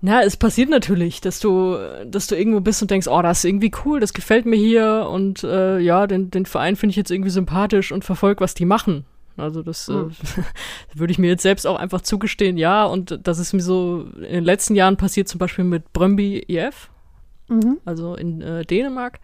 na, 0.00 0.22
es 0.22 0.36
passiert 0.36 0.70
natürlich, 0.70 1.20
dass 1.20 1.40
du, 1.40 1.76
dass 2.06 2.26
du 2.26 2.36
irgendwo 2.36 2.60
bist 2.60 2.80
und 2.80 2.90
denkst, 2.90 3.08
oh, 3.08 3.20
das 3.20 3.38
ist 3.38 3.44
irgendwie 3.44 3.72
cool, 3.84 4.00
das 4.00 4.14
gefällt 4.14 4.46
mir 4.46 4.56
hier 4.56 5.08
und 5.10 5.44
äh, 5.44 5.78
ja, 5.78 6.06
den, 6.06 6.30
den 6.30 6.46
Verein 6.46 6.76
finde 6.76 6.92
ich 6.92 6.96
jetzt 6.96 7.10
irgendwie 7.10 7.30
sympathisch 7.30 7.90
und 7.90 8.04
verfolge, 8.04 8.40
was 8.40 8.54
die 8.54 8.64
machen. 8.64 9.04
Also 9.38 9.62
das 9.62 9.88
mhm. 9.88 10.10
äh, 10.10 10.42
würde 10.98 11.12
ich 11.12 11.18
mir 11.18 11.28
jetzt 11.28 11.42
selbst 11.42 11.66
auch 11.66 11.76
einfach 11.76 12.00
zugestehen, 12.00 12.56
ja. 12.56 12.84
Und 12.84 13.20
das 13.22 13.38
ist 13.38 13.52
mir 13.52 13.62
so 13.62 14.06
in 14.16 14.34
den 14.34 14.44
letzten 14.44 14.74
Jahren 14.74 14.96
passiert, 14.96 15.28
zum 15.28 15.38
Beispiel 15.38 15.64
mit 15.64 15.92
Brøndby 15.92 16.44
IF, 16.48 16.90
mhm. 17.48 17.78
also 17.84 18.14
in 18.14 18.40
äh, 18.42 18.64
Dänemark. 18.64 19.20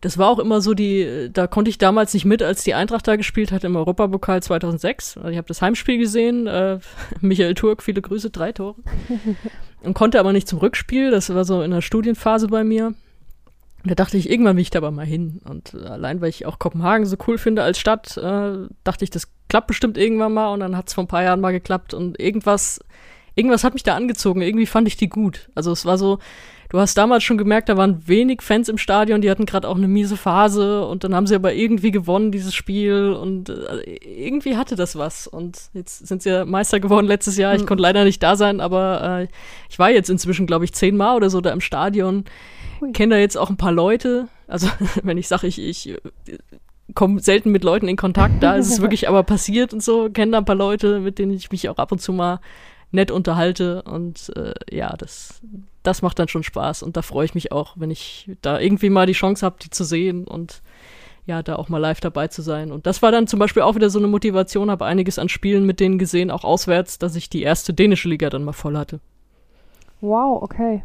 Das 0.00 0.16
war 0.16 0.30
auch 0.30 0.38
immer 0.38 0.62
so 0.62 0.72
die, 0.72 1.28
da 1.30 1.46
konnte 1.46 1.68
ich 1.68 1.76
damals 1.76 2.14
nicht 2.14 2.24
mit, 2.24 2.42
als 2.42 2.64
die 2.64 2.72
Eintracht 2.72 3.06
da 3.06 3.16
gespielt 3.16 3.52
hat 3.52 3.64
im 3.64 3.76
Europapokal 3.76 4.42
2006. 4.42 5.18
Also 5.18 5.28
ich 5.28 5.36
habe 5.36 5.48
das 5.48 5.60
Heimspiel 5.60 5.98
gesehen, 5.98 6.46
äh, 6.46 6.78
Michael 7.20 7.54
Turk, 7.54 7.82
viele 7.82 8.00
Grüße, 8.00 8.30
drei 8.30 8.52
Tore. 8.52 8.76
und 9.82 9.94
konnte 9.94 10.18
aber 10.18 10.32
nicht 10.32 10.48
zum 10.48 10.58
Rückspiel, 10.58 11.10
das 11.10 11.32
war 11.34 11.44
so 11.44 11.62
in 11.62 11.70
der 11.70 11.82
Studienphase 11.82 12.48
bei 12.48 12.64
mir. 12.64 12.94
Da 13.84 13.94
dachte 13.94 14.16
ich, 14.16 14.28
irgendwann 14.28 14.56
will 14.56 14.62
ich 14.62 14.70
da 14.70 14.78
aber 14.78 14.90
mal 14.90 15.06
hin. 15.06 15.40
Und 15.44 15.74
äh, 15.74 15.86
allein, 15.86 16.20
weil 16.20 16.28
ich 16.28 16.46
auch 16.46 16.58
Kopenhagen 16.58 17.06
so 17.06 17.16
cool 17.26 17.38
finde 17.38 17.62
als 17.62 17.78
Stadt, 17.78 18.16
äh, 18.16 18.68
dachte 18.84 19.04
ich, 19.04 19.10
das 19.10 19.28
klappt 19.48 19.68
bestimmt 19.68 19.96
irgendwann 19.96 20.34
mal. 20.34 20.52
Und 20.52 20.60
dann 20.60 20.76
hat 20.76 20.88
es 20.88 20.94
vor 20.94 21.04
ein 21.04 21.08
paar 21.08 21.22
Jahren 21.22 21.40
mal 21.40 21.52
geklappt. 21.52 21.94
Und 21.94 22.20
irgendwas, 22.20 22.80
irgendwas 23.34 23.64
hat 23.64 23.72
mich 23.72 23.82
da 23.82 23.96
angezogen. 23.96 24.42
Irgendwie 24.42 24.66
fand 24.66 24.86
ich 24.86 24.96
die 24.96 25.08
gut. 25.08 25.50
Also 25.54 25.72
es 25.72 25.86
war 25.86 25.96
so, 25.96 26.18
du 26.70 26.78
hast 26.78 26.96
damals 26.96 27.22
schon 27.22 27.38
gemerkt, 27.38 27.68
da 27.68 27.76
waren 27.76 28.08
wenig 28.08 28.42
Fans 28.42 28.68
im 28.68 28.78
Stadion, 28.78 29.20
die 29.20 29.30
hatten 29.30 29.44
gerade 29.44 29.68
auch 29.68 29.76
eine 29.76 29.88
miese 29.88 30.16
Phase. 30.16 30.86
Und 30.86 31.04
dann 31.04 31.14
haben 31.14 31.26
sie 31.26 31.34
aber 31.34 31.52
irgendwie 31.52 31.90
gewonnen, 31.90 32.32
dieses 32.32 32.54
Spiel. 32.54 33.12
Und 33.12 33.50
äh, 33.50 33.82
irgendwie 34.02 34.56
hatte 34.56 34.74
das 34.74 34.96
was. 34.96 35.26
Und 35.26 35.70
jetzt 35.74 36.06
sind 36.06 36.22
sie 36.22 36.30
ja 36.30 36.44
Meister 36.44 36.80
geworden 36.80 37.06
letztes 37.06 37.36
Jahr. 37.36 37.54
Ich 37.54 37.62
mhm. 37.62 37.66
konnte 37.66 37.82
leider 37.82 38.04
nicht 38.04 38.22
da 38.22 38.36
sein, 38.36 38.60
aber 38.60 39.20
äh, 39.20 39.28
ich 39.68 39.78
war 39.78 39.90
jetzt 39.90 40.08
inzwischen, 40.08 40.46
glaube 40.46 40.64
ich, 40.64 40.72
zehnmal 40.72 41.16
oder 41.16 41.28
so 41.28 41.40
da 41.40 41.50
im 41.50 41.60
Stadion 41.60 42.24
kenne 42.92 43.14
da 43.14 43.20
jetzt 43.20 43.36
auch 43.36 43.50
ein 43.50 43.56
paar 43.56 43.72
Leute. 43.72 44.28
Also 44.46 44.68
wenn 45.02 45.18
ich 45.18 45.28
sage, 45.28 45.46
ich, 45.46 45.58
ich 45.58 45.96
komme 46.94 47.20
selten 47.20 47.50
mit 47.50 47.64
Leuten 47.64 47.88
in 47.88 47.96
Kontakt, 47.96 48.42
da 48.42 48.54
ist 48.54 48.70
es 48.70 48.80
wirklich 48.82 49.08
aber 49.08 49.22
passiert 49.22 49.72
und 49.72 49.82
so, 49.82 50.10
kenne 50.10 50.32
da 50.32 50.38
ein 50.38 50.44
paar 50.44 50.56
Leute, 50.56 51.00
mit 51.00 51.18
denen 51.18 51.32
ich 51.32 51.50
mich 51.50 51.68
auch 51.68 51.78
ab 51.78 51.92
und 51.92 52.00
zu 52.00 52.12
mal 52.12 52.40
nett 52.92 53.10
unterhalte 53.10 53.82
und 53.82 54.32
äh, 54.36 54.52
ja, 54.70 54.96
das, 54.96 55.40
das 55.82 56.02
macht 56.02 56.18
dann 56.18 56.28
schon 56.28 56.42
Spaß 56.42 56.82
und 56.82 56.96
da 56.96 57.02
freue 57.02 57.24
ich 57.24 57.34
mich 57.34 57.52
auch, 57.52 57.74
wenn 57.76 57.90
ich 57.90 58.30
da 58.42 58.60
irgendwie 58.60 58.90
mal 58.90 59.06
die 59.06 59.12
Chance 59.12 59.44
habe, 59.44 59.56
die 59.62 59.70
zu 59.70 59.84
sehen 59.84 60.26
und 60.26 60.62
ja, 61.26 61.42
da 61.42 61.56
auch 61.56 61.68
mal 61.68 61.78
live 61.78 62.00
dabei 62.00 62.28
zu 62.28 62.42
sein. 62.42 62.72
Und 62.72 62.86
das 62.86 63.02
war 63.02 63.12
dann 63.12 63.26
zum 63.26 63.38
Beispiel 63.38 63.62
auch 63.62 63.74
wieder 63.74 63.90
so 63.90 63.98
eine 63.98 64.08
Motivation, 64.08 64.70
habe 64.70 64.84
einiges 64.84 65.18
an 65.18 65.28
Spielen 65.28 65.64
mit 65.64 65.78
denen 65.78 65.98
gesehen, 65.98 66.30
auch 66.30 66.44
auswärts, 66.44 66.98
dass 66.98 67.14
ich 67.14 67.30
die 67.30 67.42
erste 67.42 67.72
dänische 67.72 68.08
Liga 68.08 68.30
dann 68.30 68.42
mal 68.42 68.52
voll 68.52 68.76
hatte. 68.76 69.00
Wow, 70.00 70.42
okay. 70.42 70.82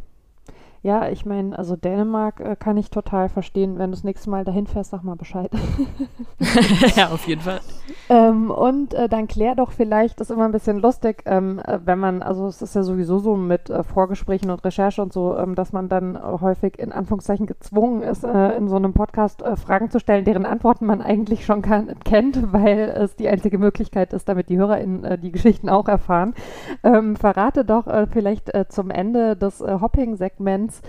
Ja, 0.86 1.10
ich 1.10 1.26
meine, 1.26 1.58
also 1.58 1.76
Dänemark 1.76 2.40
äh, 2.40 2.56
kann 2.56 2.78
ich 2.78 2.92
total 2.92 3.28
verstehen. 3.28 3.80
Wenn 3.80 3.90
du 3.90 3.96
das 3.96 4.04
nächste 4.04 4.30
Mal 4.30 4.46
dahin 4.46 4.68
fährst, 4.68 4.92
sag 4.92 5.04
mal 5.04 5.16
Bescheid. 5.16 5.50
ja, 6.96 7.08
auf 7.10 7.28
jeden 7.28 7.42
Fall. 7.42 7.60
Ähm, 8.08 8.52
und 8.52 8.94
äh, 8.94 9.10
dann 9.10 9.28
klär 9.28 9.56
doch 9.56 9.72
vielleicht, 9.72 10.20
das 10.20 10.30
ist 10.30 10.36
immer 10.36 10.46
ein 10.46 10.52
bisschen 10.52 10.80
lustig, 10.80 11.24
ähm, 11.26 11.60
äh, 11.66 11.80
wenn 11.84 11.98
man, 11.98 12.22
also 12.22 12.46
es 12.46 12.62
ist 12.62 12.76
ja 12.76 12.84
sowieso 12.84 13.18
so 13.18 13.36
mit 13.36 13.72
äh, 13.72 13.82
Vorgesprächen 13.82 14.52
und 14.52 14.64
Recherche 14.64 15.02
und 15.02 15.12
so, 15.12 15.36
ähm, 15.36 15.56
dass 15.56 15.74
man 15.74 15.90
dann 15.90 16.20
häufig 16.22 16.78
in 16.78 16.92
Anführungszeichen 16.92 17.48
gezwungen 17.48 18.04
ist, 18.04 18.24
äh, 18.24 18.56
in 18.56 18.68
so 18.68 18.76
einem 18.76 18.94
Podcast 18.94 19.42
äh, 19.42 19.56
Fragen 19.56 19.90
zu 19.90 20.00
stellen, 20.00 20.24
deren 20.24 20.46
Antworten 20.46 20.86
man 20.86 21.02
eigentlich 21.02 21.46
schon 21.46 21.64
kann, 21.64 21.96
kennt, 22.04 22.54
weil 22.54 22.94
es 22.96 23.16
die 23.16 23.28
einzige 23.28 23.58
Möglichkeit 23.58 24.14
ist, 24.14 24.30
damit 24.30 24.50
die 24.50 24.58
HörerInnen 24.58 25.20
die 25.22 25.32
Geschichten 25.32 25.68
auch 25.68 25.88
erfahren. 25.88 26.36
Ähm, 26.84 27.16
verrate 27.16 27.66
doch 27.66 27.86
vielleicht 28.12 28.52
zum 28.70 28.90
Ende 28.90 29.36
des 29.36 29.62
Hopping-Segments, 29.62 30.75
uns 30.76 30.82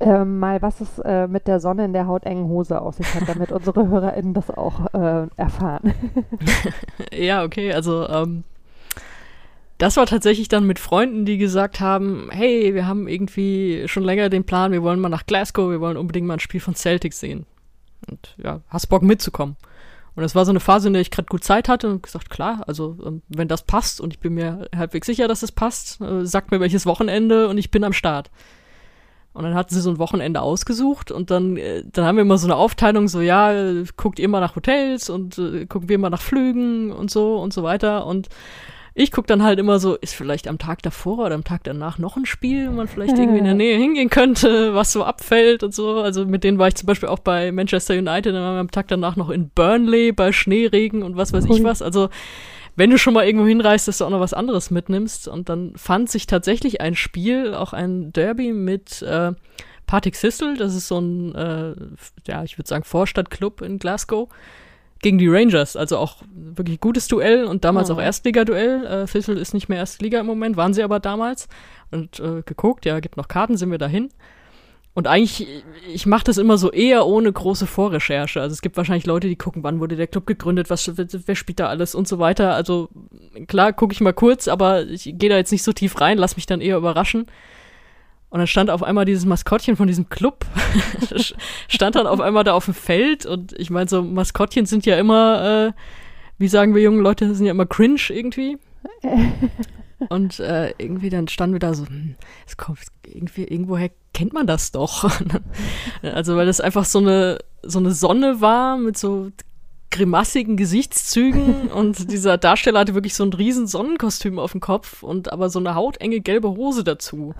äh, 0.00 0.24
mal, 0.24 0.62
was 0.62 0.80
es 0.80 0.98
äh, 1.00 1.26
mit 1.26 1.46
der 1.46 1.60
Sonne 1.60 1.84
in 1.84 1.92
der 1.92 2.06
hautengen 2.06 2.48
Hose 2.48 2.80
auf 2.80 2.94
sich 2.94 3.14
hat, 3.14 3.28
damit 3.28 3.52
unsere 3.52 3.88
HörerInnen 3.88 4.34
das 4.34 4.50
auch 4.50 4.92
äh, 4.94 5.26
erfahren. 5.36 5.94
ja, 7.12 7.44
okay, 7.44 7.72
also 7.72 8.08
ähm, 8.08 8.44
das 9.78 9.96
war 9.96 10.06
tatsächlich 10.06 10.48
dann 10.48 10.66
mit 10.66 10.78
Freunden, 10.78 11.24
die 11.24 11.38
gesagt 11.38 11.80
haben, 11.80 12.28
hey, 12.30 12.74
wir 12.74 12.86
haben 12.86 13.08
irgendwie 13.08 13.84
schon 13.86 14.02
länger 14.02 14.28
den 14.28 14.44
Plan, 14.44 14.72
wir 14.72 14.82
wollen 14.82 15.00
mal 15.00 15.08
nach 15.08 15.26
Glasgow, 15.26 15.70
wir 15.70 15.80
wollen 15.80 15.96
unbedingt 15.96 16.26
mal 16.26 16.34
ein 16.34 16.40
Spiel 16.40 16.60
von 16.60 16.74
Celtic 16.74 17.14
sehen. 17.14 17.46
Und 18.10 18.34
ja, 18.42 18.60
hast 18.68 18.88
Bock 18.88 19.02
mitzukommen. 19.02 19.56
Und 20.16 20.22
das 20.22 20.34
war 20.34 20.44
so 20.44 20.50
eine 20.50 20.60
Phase, 20.60 20.88
in 20.88 20.94
der 20.94 21.02
ich 21.02 21.10
gerade 21.10 21.28
gut 21.28 21.44
Zeit 21.44 21.68
hatte 21.68 21.88
und 21.88 22.02
gesagt, 22.02 22.30
klar, 22.30 22.62
also 22.66 22.96
ähm, 23.06 23.22
wenn 23.28 23.48
das 23.48 23.62
passt 23.62 24.00
und 24.00 24.12
ich 24.12 24.18
bin 24.18 24.34
mir 24.34 24.68
halbwegs 24.74 25.06
sicher, 25.06 25.28
dass 25.28 25.42
es 25.42 25.52
passt, 25.52 26.00
äh, 26.00 26.26
sagt 26.26 26.50
mir 26.50 26.60
welches 26.60 26.84
Wochenende 26.84 27.48
und 27.48 27.56
ich 27.56 27.70
bin 27.70 27.84
am 27.84 27.92
Start. 27.92 28.30
Und 29.32 29.44
dann 29.44 29.54
hatten 29.54 29.72
sie 29.72 29.80
so 29.80 29.90
ein 29.90 29.98
Wochenende 29.98 30.42
ausgesucht 30.42 31.12
und 31.12 31.30
dann, 31.30 31.56
äh, 31.56 31.84
dann 31.92 32.04
haben 32.04 32.16
wir 32.16 32.22
immer 32.22 32.38
so 32.38 32.48
eine 32.48 32.56
Aufteilung, 32.56 33.06
so 33.06 33.20
ja, 33.20 33.52
guckt 33.96 34.18
ihr 34.18 34.28
mal 34.28 34.40
nach 34.40 34.56
Hotels 34.56 35.08
und 35.08 35.38
äh, 35.38 35.66
gucken 35.66 35.88
wir 35.88 35.98
mal 35.98 36.10
nach 36.10 36.20
Flügen 36.20 36.90
und 36.90 37.12
so 37.12 37.36
und 37.36 37.52
so 37.52 37.62
weiter. 37.62 38.06
Und 38.06 38.28
ich 38.94 39.12
gucke 39.12 39.28
dann 39.28 39.42
halt 39.42 39.60
immer 39.60 39.78
so, 39.78 39.94
ist 39.94 40.14
vielleicht 40.14 40.48
am 40.48 40.58
Tag 40.58 40.82
davor 40.82 41.18
oder 41.26 41.34
am 41.36 41.44
Tag 41.44 41.62
danach 41.62 41.98
noch 41.98 42.16
ein 42.16 42.26
Spiel, 42.26 42.68
wo 42.68 42.72
man 42.72 42.88
vielleicht 42.88 43.16
irgendwie 43.16 43.38
in 43.38 43.44
der 43.44 43.54
Nähe 43.54 43.76
hingehen 43.76 44.10
könnte, 44.10 44.74
was 44.74 44.92
so 44.92 45.04
abfällt 45.04 45.62
und 45.62 45.72
so. 45.72 46.00
Also 46.00 46.26
mit 46.26 46.42
denen 46.42 46.58
war 46.58 46.66
ich 46.66 46.74
zum 46.74 46.86
Beispiel 46.86 47.08
auch 47.08 47.20
bei 47.20 47.52
Manchester 47.52 47.94
United, 47.94 48.34
dann 48.34 48.42
waren 48.42 48.56
wir 48.56 48.60
am 48.60 48.70
Tag 48.70 48.88
danach 48.88 49.14
noch 49.14 49.30
in 49.30 49.48
Burnley 49.50 50.10
bei 50.10 50.32
Schneeregen 50.32 51.04
und 51.04 51.16
was 51.16 51.32
weiß 51.32 51.44
ich 51.44 51.62
was. 51.62 51.82
Also 51.82 52.08
wenn 52.80 52.88
du 52.88 52.96
schon 52.96 53.12
mal 53.12 53.26
irgendwo 53.26 53.46
hinreist, 53.46 53.88
dass 53.88 53.98
du 53.98 54.06
auch 54.06 54.10
noch 54.10 54.20
was 54.20 54.32
anderes 54.32 54.70
mitnimmst. 54.70 55.28
Und 55.28 55.50
dann 55.50 55.74
fand 55.76 56.08
sich 56.08 56.26
tatsächlich 56.26 56.80
ein 56.80 56.94
Spiel, 56.94 57.52
auch 57.52 57.74
ein 57.74 58.10
Derby 58.10 58.54
mit 58.54 59.02
äh, 59.02 59.32
Partick 59.84 60.14
Thistle, 60.14 60.56
das 60.56 60.74
ist 60.74 60.88
so 60.88 60.98
ein, 60.98 61.34
äh, 61.34 61.74
ja, 62.26 62.42
ich 62.42 62.56
würde 62.56 62.68
sagen, 62.68 62.84
Vorstadtclub 62.84 63.60
in 63.60 63.78
Glasgow, 63.78 64.30
gegen 65.02 65.18
die 65.18 65.28
Rangers. 65.28 65.76
Also 65.76 65.98
auch 65.98 66.22
wirklich 66.34 66.80
gutes 66.80 67.06
Duell 67.06 67.44
und 67.44 67.66
damals 67.66 67.90
oh. 67.90 67.94
auch 67.94 68.00
Erstliga-Duell. 68.00 68.86
Äh, 68.86 69.04
Thistle 69.04 69.38
ist 69.38 69.52
nicht 69.52 69.68
mehr 69.68 69.78
Erstliga 69.78 70.18
im 70.20 70.26
Moment, 70.26 70.56
waren 70.56 70.72
sie 70.72 70.82
aber 70.82 71.00
damals. 71.00 71.48
Und 71.90 72.18
äh, 72.18 72.40
geguckt, 72.46 72.86
ja, 72.86 72.98
gibt 73.00 73.18
noch 73.18 73.28
Karten, 73.28 73.58
sind 73.58 73.70
wir 73.70 73.78
dahin. 73.78 74.08
Und 74.92 75.06
eigentlich, 75.06 75.46
ich 75.92 76.06
mache 76.06 76.24
das 76.24 76.36
immer 76.36 76.58
so 76.58 76.72
eher 76.72 77.06
ohne 77.06 77.32
große 77.32 77.66
Vorrecherche. 77.66 78.40
Also 78.40 78.52
es 78.52 78.60
gibt 78.60 78.76
wahrscheinlich 78.76 79.06
Leute, 79.06 79.28
die 79.28 79.36
gucken, 79.36 79.62
wann 79.62 79.78
wurde 79.78 79.96
der 79.96 80.08
Club 80.08 80.26
gegründet, 80.26 80.68
was, 80.68 80.90
wer 80.96 81.36
spielt 81.36 81.60
da 81.60 81.68
alles 81.68 81.94
und 81.94 82.08
so 82.08 82.18
weiter. 82.18 82.54
Also 82.54 82.88
klar, 83.46 83.72
gucke 83.72 83.92
ich 83.92 84.00
mal 84.00 84.12
kurz, 84.12 84.48
aber 84.48 84.86
ich 84.86 85.04
gehe 85.16 85.30
da 85.30 85.36
jetzt 85.36 85.52
nicht 85.52 85.62
so 85.62 85.72
tief 85.72 86.00
rein, 86.00 86.18
lass 86.18 86.36
mich 86.36 86.46
dann 86.46 86.60
eher 86.60 86.76
überraschen. 86.76 87.26
Und 88.30 88.38
dann 88.38 88.46
stand 88.46 88.70
auf 88.70 88.82
einmal 88.82 89.04
dieses 89.04 89.24
Maskottchen 89.24 89.76
von 89.76 89.86
diesem 89.86 90.08
Club, 90.08 90.44
stand 91.68 91.96
dann 91.96 92.06
auf 92.06 92.20
einmal 92.20 92.44
da 92.44 92.54
auf 92.54 92.64
dem 92.64 92.74
Feld 92.74 93.26
und 93.26 93.52
ich 93.58 93.70
meine, 93.70 93.88
so 93.88 94.02
Maskottchen 94.02 94.66
sind 94.66 94.86
ja 94.86 94.96
immer, 94.96 95.68
äh, 95.68 95.72
wie 96.38 96.48
sagen 96.48 96.74
wir 96.74 96.82
jungen 96.82 97.00
Leute, 97.00 97.34
sind 97.34 97.46
ja 97.46 97.52
immer 97.52 97.66
cringe 97.66 98.00
irgendwie. 98.08 98.58
Und 100.08 100.40
äh, 100.40 100.72
irgendwie 100.78 101.10
dann 101.10 101.28
standen 101.28 101.54
wir 101.54 101.60
da 101.60 101.74
so, 101.74 101.86
hm, 101.86 102.16
es 102.46 102.56
kommt 102.56 102.78
irgendwie, 103.06 103.44
irgendwoher 103.44 103.90
kennt 104.14 104.32
man 104.32 104.46
das 104.46 104.72
doch. 104.72 105.10
also 106.02 106.36
weil 106.36 106.46
das 106.46 106.60
einfach 106.60 106.84
so 106.84 106.98
eine, 106.98 107.38
so 107.62 107.78
eine 107.78 107.92
Sonne 107.92 108.40
war 108.40 108.76
mit 108.76 108.96
so 108.96 109.30
grimassigen 109.90 110.56
Gesichtszügen 110.56 111.68
und 111.74 112.10
dieser 112.10 112.38
Darsteller 112.38 112.80
hatte 112.80 112.94
wirklich 112.94 113.14
so 113.14 113.24
ein 113.24 113.32
riesen 113.32 113.66
Sonnenkostüm 113.66 114.38
auf 114.38 114.52
dem 114.52 114.60
Kopf 114.60 115.02
und 115.02 115.32
aber 115.32 115.50
so 115.50 115.58
eine 115.58 115.74
hautenge 115.74 116.20
gelbe 116.20 116.50
Hose 116.50 116.84
dazu. 116.84 117.34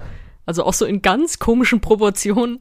Also 0.47 0.65
auch 0.65 0.75
so 0.75 0.85
in 0.85 1.01
ganz 1.01 1.39
komischen 1.39 1.81
Proportionen. 1.81 2.59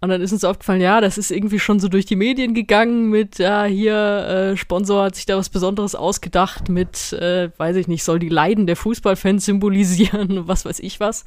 Und 0.00 0.10
dann 0.10 0.20
ist 0.20 0.32
uns 0.32 0.44
aufgefallen, 0.44 0.82
ja, 0.82 1.00
das 1.00 1.16
ist 1.16 1.30
irgendwie 1.30 1.58
schon 1.58 1.80
so 1.80 1.88
durch 1.88 2.04
die 2.04 2.16
Medien 2.16 2.52
gegangen 2.52 3.08
mit, 3.08 3.38
ja, 3.38 3.64
hier, 3.64 4.52
äh, 4.52 4.56
Sponsor 4.56 5.04
hat 5.04 5.14
sich 5.14 5.24
da 5.24 5.38
was 5.38 5.48
Besonderes 5.48 5.94
ausgedacht 5.94 6.68
mit, 6.68 7.14
äh, 7.14 7.50
weiß 7.56 7.76
ich 7.76 7.88
nicht, 7.88 8.04
soll 8.04 8.18
die 8.18 8.28
Leiden 8.28 8.66
der 8.66 8.76
Fußballfans 8.76 9.44
symbolisieren, 9.46 10.46
was 10.46 10.64
weiß 10.64 10.80
ich 10.80 11.00
was. 11.00 11.24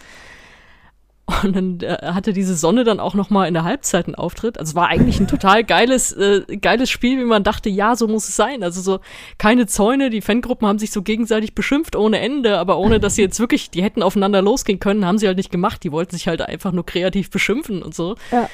Und 1.43 1.55
dann 1.55 1.79
äh, 1.81 1.97
hatte 2.13 2.33
diese 2.33 2.55
Sonne 2.55 2.83
dann 2.83 2.99
auch 2.99 3.13
noch 3.13 3.29
mal 3.29 3.47
in 3.47 3.53
der 3.53 3.63
Halbzeit 3.63 4.07
einen 4.07 4.15
Auftritt. 4.15 4.59
Also 4.59 4.71
es 4.71 4.75
war 4.75 4.87
eigentlich 4.87 5.19
ein 5.19 5.27
total 5.27 5.63
geiles, 5.63 6.11
äh, 6.11 6.41
geiles 6.57 6.89
Spiel, 6.89 7.19
wie 7.19 7.25
man 7.25 7.43
dachte, 7.43 7.69
ja, 7.69 7.95
so 7.95 8.07
muss 8.07 8.27
es 8.27 8.35
sein. 8.35 8.63
Also 8.63 8.81
so 8.81 8.99
keine 9.37 9.67
Zäune, 9.67 10.09
die 10.09 10.21
Fangruppen 10.21 10.67
haben 10.67 10.79
sich 10.79 10.91
so 10.91 11.01
gegenseitig 11.01 11.55
beschimpft 11.55 11.95
ohne 11.95 12.19
Ende, 12.19 12.57
aber 12.57 12.77
ohne, 12.77 12.99
dass 12.99 13.15
sie 13.15 13.21
jetzt 13.21 13.39
wirklich, 13.39 13.69
die 13.69 13.83
hätten 13.83 14.03
aufeinander 14.03 14.41
losgehen 14.41 14.79
können, 14.79 15.05
haben 15.05 15.17
sie 15.17 15.27
halt 15.27 15.37
nicht 15.37 15.51
gemacht. 15.51 15.83
Die 15.83 15.91
wollten 15.91 16.15
sich 16.15 16.27
halt 16.27 16.41
einfach 16.41 16.71
nur 16.71 16.85
kreativ 16.85 17.29
beschimpfen 17.29 17.83
und 17.83 17.93
so. 17.93 18.15
Ja. 18.31 18.49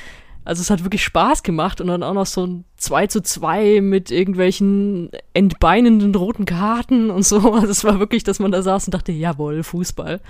Also 0.46 0.62
es 0.62 0.70
hat 0.70 0.84
wirklich 0.84 1.04
Spaß 1.04 1.42
gemacht 1.42 1.82
und 1.82 1.88
dann 1.88 2.04
auch 2.04 2.14
noch 2.14 2.28
so 2.28 2.46
ein 2.46 2.66
2 2.78 3.08
zu 3.08 3.22
2 3.22 3.82
mit 3.82 4.12
irgendwelchen 4.12 5.10
entbeinenden 5.34 6.14
roten 6.14 6.46
Karten 6.46 7.10
und 7.10 7.26
so. 7.26 7.54
Also 7.56 7.70
es 7.70 7.84
war 7.84 8.00
wirklich, 8.00 8.24
dass 8.24 8.40
man 8.40 8.52
da 8.52 8.62
saß 8.62 8.86
und 8.86 8.94
dachte, 8.94 9.12
jawohl, 9.12 9.64
Fußball. 9.64 10.22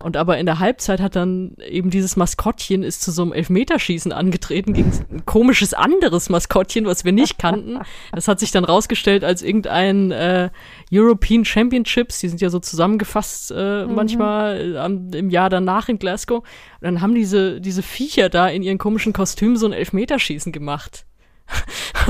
Und 0.00 0.16
aber 0.16 0.38
in 0.38 0.46
der 0.46 0.58
Halbzeit 0.58 1.00
hat 1.00 1.16
dann 1.16 1.56
eben 1.64 1.90
dieses 1.90 2.16
Maskottchen 2.16 2.82
ist 2.82 3.02
zu 3.02 3.10
so 3.10 3.22
einem 3.22 3.32
Elfmeterschießen 3.32 4.12
angetreten 4.12 4.72
gegen 4.72 4.92
ein 5.10 5.24
komisches 5.26 5.74
anderes 5.74 6.28
Maskottchen, 6.28 6.86
was 6.86 7.04
wir 7.04 7.12
nicht 7.12 7.38
kannten. 7.38 7.78
Das 8.12 8.28
hat 8.28 8.40
sich 8.40 8.50
dann 8.50 8.64
rausgestellt 8.64 9.24
als 9.24 9.42
irgendein 9.42 10.10
äh, 10.10 10.50
European 10.92 11.44
Championships. 11.44 12.20
Die 12.20 12.28
sind 12.28 12.40
ja 12.40 12.50
so 12.50 12.58
zusammengefasst 12.58 13.52
äh, 13.56 13.84
mhm. 13.84 13.94
manchmal 13.94 14.74
äh, 14.74 15.18
im 15.18 15.30
Jahr 15.30 15.50
danach 15.50 15.88
in 15.88 15.98
Glasgow. 15.98 16.38
Und 16.38 16.46
dann 16.80 17.00
haben 17.00 17.14
diese, 17.14 17.60
diese 17.60 17.82
Viecher 17.82 18.28
da 18.28 18.48
in 18.48 18.62
ihren 18.62 18.78
komischen 18.78 19.12
Kostümen 19.12 19.56
so 19.56 19.66
ein 19.66 19.72
Elfmeterschießen 19.72 20.52
gemacht 20.52 21.04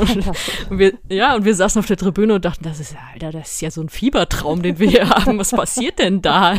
und 0.71 0.79
wir, 0.79 0.93
ja, 1.09 1.35
und 1.35 1.45
wir 1.45 1.55
saßen 1.55 1.79
auf 1.79 1.87
der 1.87 1.97
Tribüne 1.97 2.35
und 2.35 2.45
dachten, 2.45 2.65
das 2.65 2.81
ist, 2.81 2.97
Alter, 3.13 3.33
das 3.33 3.55
ist 3.55 3.61
ja 3.61 3.71
so 3.71 3.81
ein 3.81 3.89
Fiebertraum, 3.89 4.63
den 4.63 4.79
wir 4.79 4.89
hier 4.89 5.09
haben. 5.09 5.39
Was 5.39 5.51
passiert 5.51 5.99
denn 5.99 6.23
da? 6.23 6.59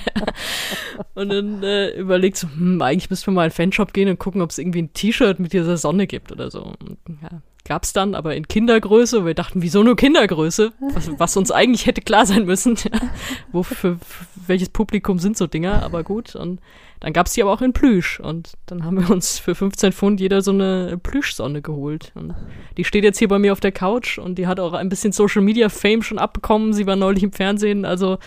und 1.15 1.29
dann 1.29 1.63
äh, 1.63 1.89
überlegt 1.91 2.37
so, 2.37 2.47
hm, 2.47 2.81
eigentlich 2.81 3.09
müssten 3.09 3.27
wir 3.27 3.33
mal 3.33 3.45
in 3.45 3.49
den 3.49 3.55
Fanshop 3.55 3.93
gehen 3.93 4.09
und 4.09 4.19
gucken, 4.19 4.41
ob 4.41 4.51
es 4.51 4.57
irgendwie 4.57 4.83
ein 4.83 4.93
T-Shirt 4.93 5.39
mit 5.39 5.53
dieser 5.53 5.77
Sonne 5.77 6.07
gibt 6.07 6.31
oder 6.31 6.51
so. 6.51 6.63
Und, 6.63 6.97
ja, 7.21 7.41
gab's 7.65 7.93
dann, 7.93 8.15
aber 8.15 8.35
in 8.35 8.47
Kindergröße. 8.47 9.25
Wir 9.25 9.33
dachten, 9.33 9.61
wieso 9.61 9.83
nur 9.83 9.95
Kindergröße? 9.95 10.73
Was, 10.93 11.09
was 11.17 11.37
uns 11.37 11.51
eigentlich 11.51 11.85
hätte 11.85 12.01
klar 12.01 12.25
sein 12.25 12.45
müssen. 12.45 12.77
Wofür, 13.51 13.77
für, 13.77 13.97
für 13.97 14.25
welches 14.47 14.69
Publikum 14.69 15.19
sind 15.19 15.37
so 15.37 15.47
Dinger? 15.47 15.83
Aber 15.83 16.03
gut. 16.03 16.35
Und 16.35 16.59
dann 16.99 17.11
gab 17.11 17.27
es 17.27 17.33
die 17.33 17.41
aber 17.41 17.51
auch 17.51 17.61
in 17.61 17.73
Plüsch 17.73 18.21
und 18.21 18.53
dann 18.65 18.85
haben 18.85 18.97
wir 18.97 19.09
uns 19.11 19.37
für 19.37 19.55
15 19.55 19.91
Pfund 19.91 20.21
jeder 20.21 20.41
so 20.41 20.51
eine 20.51 20.97
Plüschsonne 20.97 21.61
geholt. 21.61 22.13
Und 22.15 22.33
die 22.77 22.85
steht 22.85 23.03
jetzt 23.03 23.19
hier 23.19 23.27
bei 23.27 23.39
mir 23.39 23.51
auf 23.51 23.59
der 23.59 23.73
Couch 23.73 24.17
und 24.17 24.35
die 24.35 24.47
hat 24.47 24.59
auch 24.61 24.71
ein 24.71 24.87
bisschen 24.87 25.11
Social 25.11 25.41
Media 25.41 25.67
Fame 25.67 26.01
schon 26.01 26.17
abbekommen. 26.17 26.71
Sie 26.71 26.87
war 26.87 26.95
neulich 26.95 27.23
im 27.23 27.33
Fernsehen. 27.33 27.83
Also 27.83 28.19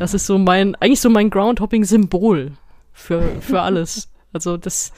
das 0.00 0.14
ist 0.14 0.26
so 0.26 0.36
mein, 0.38 0.74
eigentlich 0.76 1.00
so 1.00 1.10
mein 1.10 1.30
Groundhopping-Symbol 1.30 2.52
für, 2.92 3.22
für 3.40 3.60
alles. 3.60 4.10
Also 4.32 4.56
das, 4.56 4.92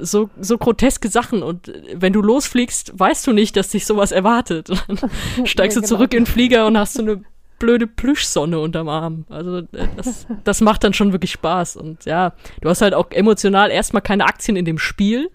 so, 0.00 0.30
so 0.40 0.58
groteske 0.58 1.08
Sachen 1.08 1.42
und 1.42 1.72
wenn 1.94 2.12
du 2.12 2.22
losfliegst, 2.22 2.98
weißt 2.98 3.26
du 3.26 3.32
nicht, 3.32 3.56
dass 3.56 3.70
dich 3.70 3.86
sowas 3.86 4.12
erwartet. 4.12 4.68
Dann 4.88 4.98
steigst 5.46 5.76
du 5.76 5.80
genau. 5.80 5.88
zurück 5.88 6.14
in 6.14 6.24
den 6.24 6.26
Flieger 6.26 6.66
und 6.66 6.76
hast 6.76 6.94
so 6.94 7.02
eine 7.02 7.22
blöde 7.58 7.86
Plüschsonne 7.86 8.58
unterm 8.58 8.88
Arm. 8.88 9.24
Also 9.28 9.58
äh, 9.58 9.88
das, 9.96 10.26
das 10.44 10.60
macht 10.60 10.84
dann 10.84 10.94
schon 10.94 11.12
wirklich 11.12 11.32
Spaß. 11.32 11.76
Und 11.76 12.04
ja, 12.04 12.34
du 12.60 12.68
hast 12.68 12.82
halt 12.82 12.94
auch 12.94 13.10
emotional 13.10 13.70
erstmal 13.70 14.02
keine 14.02 14.26
Aktien 14.26 14.56
in 14.56 14.64
dem 14.64 14.78
Spiel. 14.78 15.30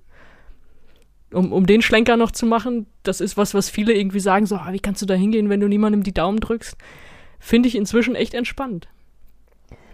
Um, 1.33 1.51
um 1.51 1.65
den 1.65 1.81
Schlenker 1.81 2.15
noch 2.15 2.29
zu 2.29 2.45
machen, 2.45 2.85
das 3.01 3.19
ist 3.19 3.37
was, 3.37 3.55
was 3.55 3.67
viele 3.67 3.93
irgendwie 3.93 4.19
sagen, 4.19 4.45
so, 4.45 4.55
ah, 4.55 4.69
wie 4.71 4.79
kannst 4.79 5.01
du 5.01 5.07
da 5.07 5.15
hingehen, 5.15 5.49
wenn 5.49 5.59
du 5.59 5.67
niemandem 5.67 6.03
die 6.03 6.13
Daumen 6.13 6.39
drückst? 6.39 6.77
Finde 7.39 7.67
ich 7.67 7.75
inzwischen 7.75 8.13
echt 8.13 8.35
entspannt. 8.35 8.87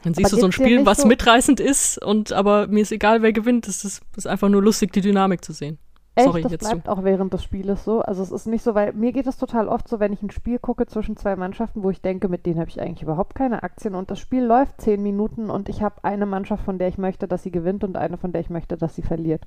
Dann 0.04 0.14
siehst 0.14 0.28
aber 0.28 0.38
du 0.38 0.42
so 0.42 0.48
ein 0.48 0.52
Spiel, 0.52 0.86
was 0.86 1.00
so 1.00 1.08
mitreißend 1.08 1.60
ist, 1.60 2.04
und 2.04 2.32
aber 2.32 2.68
mir 2.68 2.82
ist 2.82 2.92
egal, 2.92 3.22
wer 3.22 3.34
gewinnt. 3.34 3.68
Es 3.68 3.84
ist, 3.84 4.02
ist 4.16 4.28
einfach 4.28 4.50
nur 4.50 4.62
lustig, 4.62 4.94
die 4.94 5.02
Dynamik 5.02 5.44
zu 5.44 5.54
sehen. 5.54 5.78
Echt, 6.16 6.26
Sorry, 6.26 6.42
das 6.42 6.58
bleibt 6.58 6.86
zu. 6.86 6.92
auch 6.92 7.04
während 7.04 7.34
des 7.34 7.44
Spieles 7.44 7.86
so. 7.86 8.02
Also 8.02 8.24
es 8.24 8.32
ist 8.32 8.46
nicht 8.46 8.64
so, 8.64 8.76
weil 8.76 8.94
mir 8.94 9.12
geht 9.12 9.28
es 9.28 9.38
total 9.38 9.68
oft 9.68 9.88
so, 9.88 10.00
wenn 10.00 10.12
ich 10.12 10.22
ein 10.22 10.32
Spiel 10.32 10.60
gucke 10.60 10.86
zwischen 10.86 11.16
zwei 11.16 11.36
Mannschaften, 11.36 11.84
wo 11.84 11.90
ich 11.90 12.02
denke, 12.02 12.28
mit 12.28 12.46
denen 12.46 12.60
habe 12.60 12.70
ich 12.70 12.82
eigentlich 12.82 13.04
überhaupt 13.04 13.36
keine 13.36 13.64
Aktien 13.64 13.96
und 13.96 14.12
das 14.12 14.20
Spiel 14.20 14.44
läuft 14.44 14.82
zehn 14.82 15.02
Minuten 15.02 15.50
und 15.50 15.70
ich 15.70 15.82
habe 15.82 16.04
eine 16.04 16.26
Mannschaft, 16.26 16.66
von 16.66 16.78
der 16.78 16.88
ich 16.90 16.98
möchte, 16.98 17.28
dass 17.28 17.44
sie 17.44 17.52
gewinnt 17.52 17.84
und 17.84 17.96
eine, 17.96 18.18
von 18.18 18.34
der 18.34 18.42
ich 18.42 18.50
möchte, 18.50 18.76
dass 18.76 18.96
sie 18.96 19.02
verliert. 19.02 19.44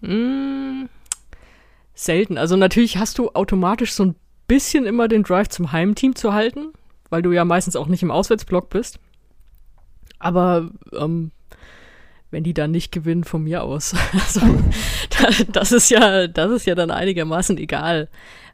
Mm, 0.00 0.86
selten. 1.94 2.38
Also 2.38 2.56
natürlich 2.56 2.96
hast 2.96 3.18
du 3.18 3.30
automatisch 3.30 3.92
so 3.92 4.06
ein 4.06 4.14
bisschen 4.48 4.84
immer 4.84 5.06
den 5.06 5.22
Drive 5.22 5.48
zum 5.48 5.70
Heimteam 5.70 6.16
zu 6.16 6.32
halten, 6.32 6.72
weil 7.08 7.22
du 7.22 7.30
ja 7.30 7.44
meistens 7.44 7.76
auch 7.76 7.86
nicht 7.86 8.02
im 8.02 8.10
Auswärtsblock 8.10 8.68
bist. 8.68 8.98
Aber 10.22 10.70
ähm, 10.96 11.32
wenn 12.30 12.44
die 12.44 12.54
dann 12.54 12.70
nicht 12.70 12.92
gewinnen, 12.92 13.24
von 13.24 13.44
mir 13.44 13.62
aus. 13.62 13.94
Also, 14.12 14.40
das 15.52 15.70
ist 15.70 15.90
ja, 15.90 16.26
das 16.26 16.50
ist 16.50 16.66
ja 16.66 16.74
dann 16.74 16.90
einigermaßen 16.90 17.58
egal. 17.58 18.08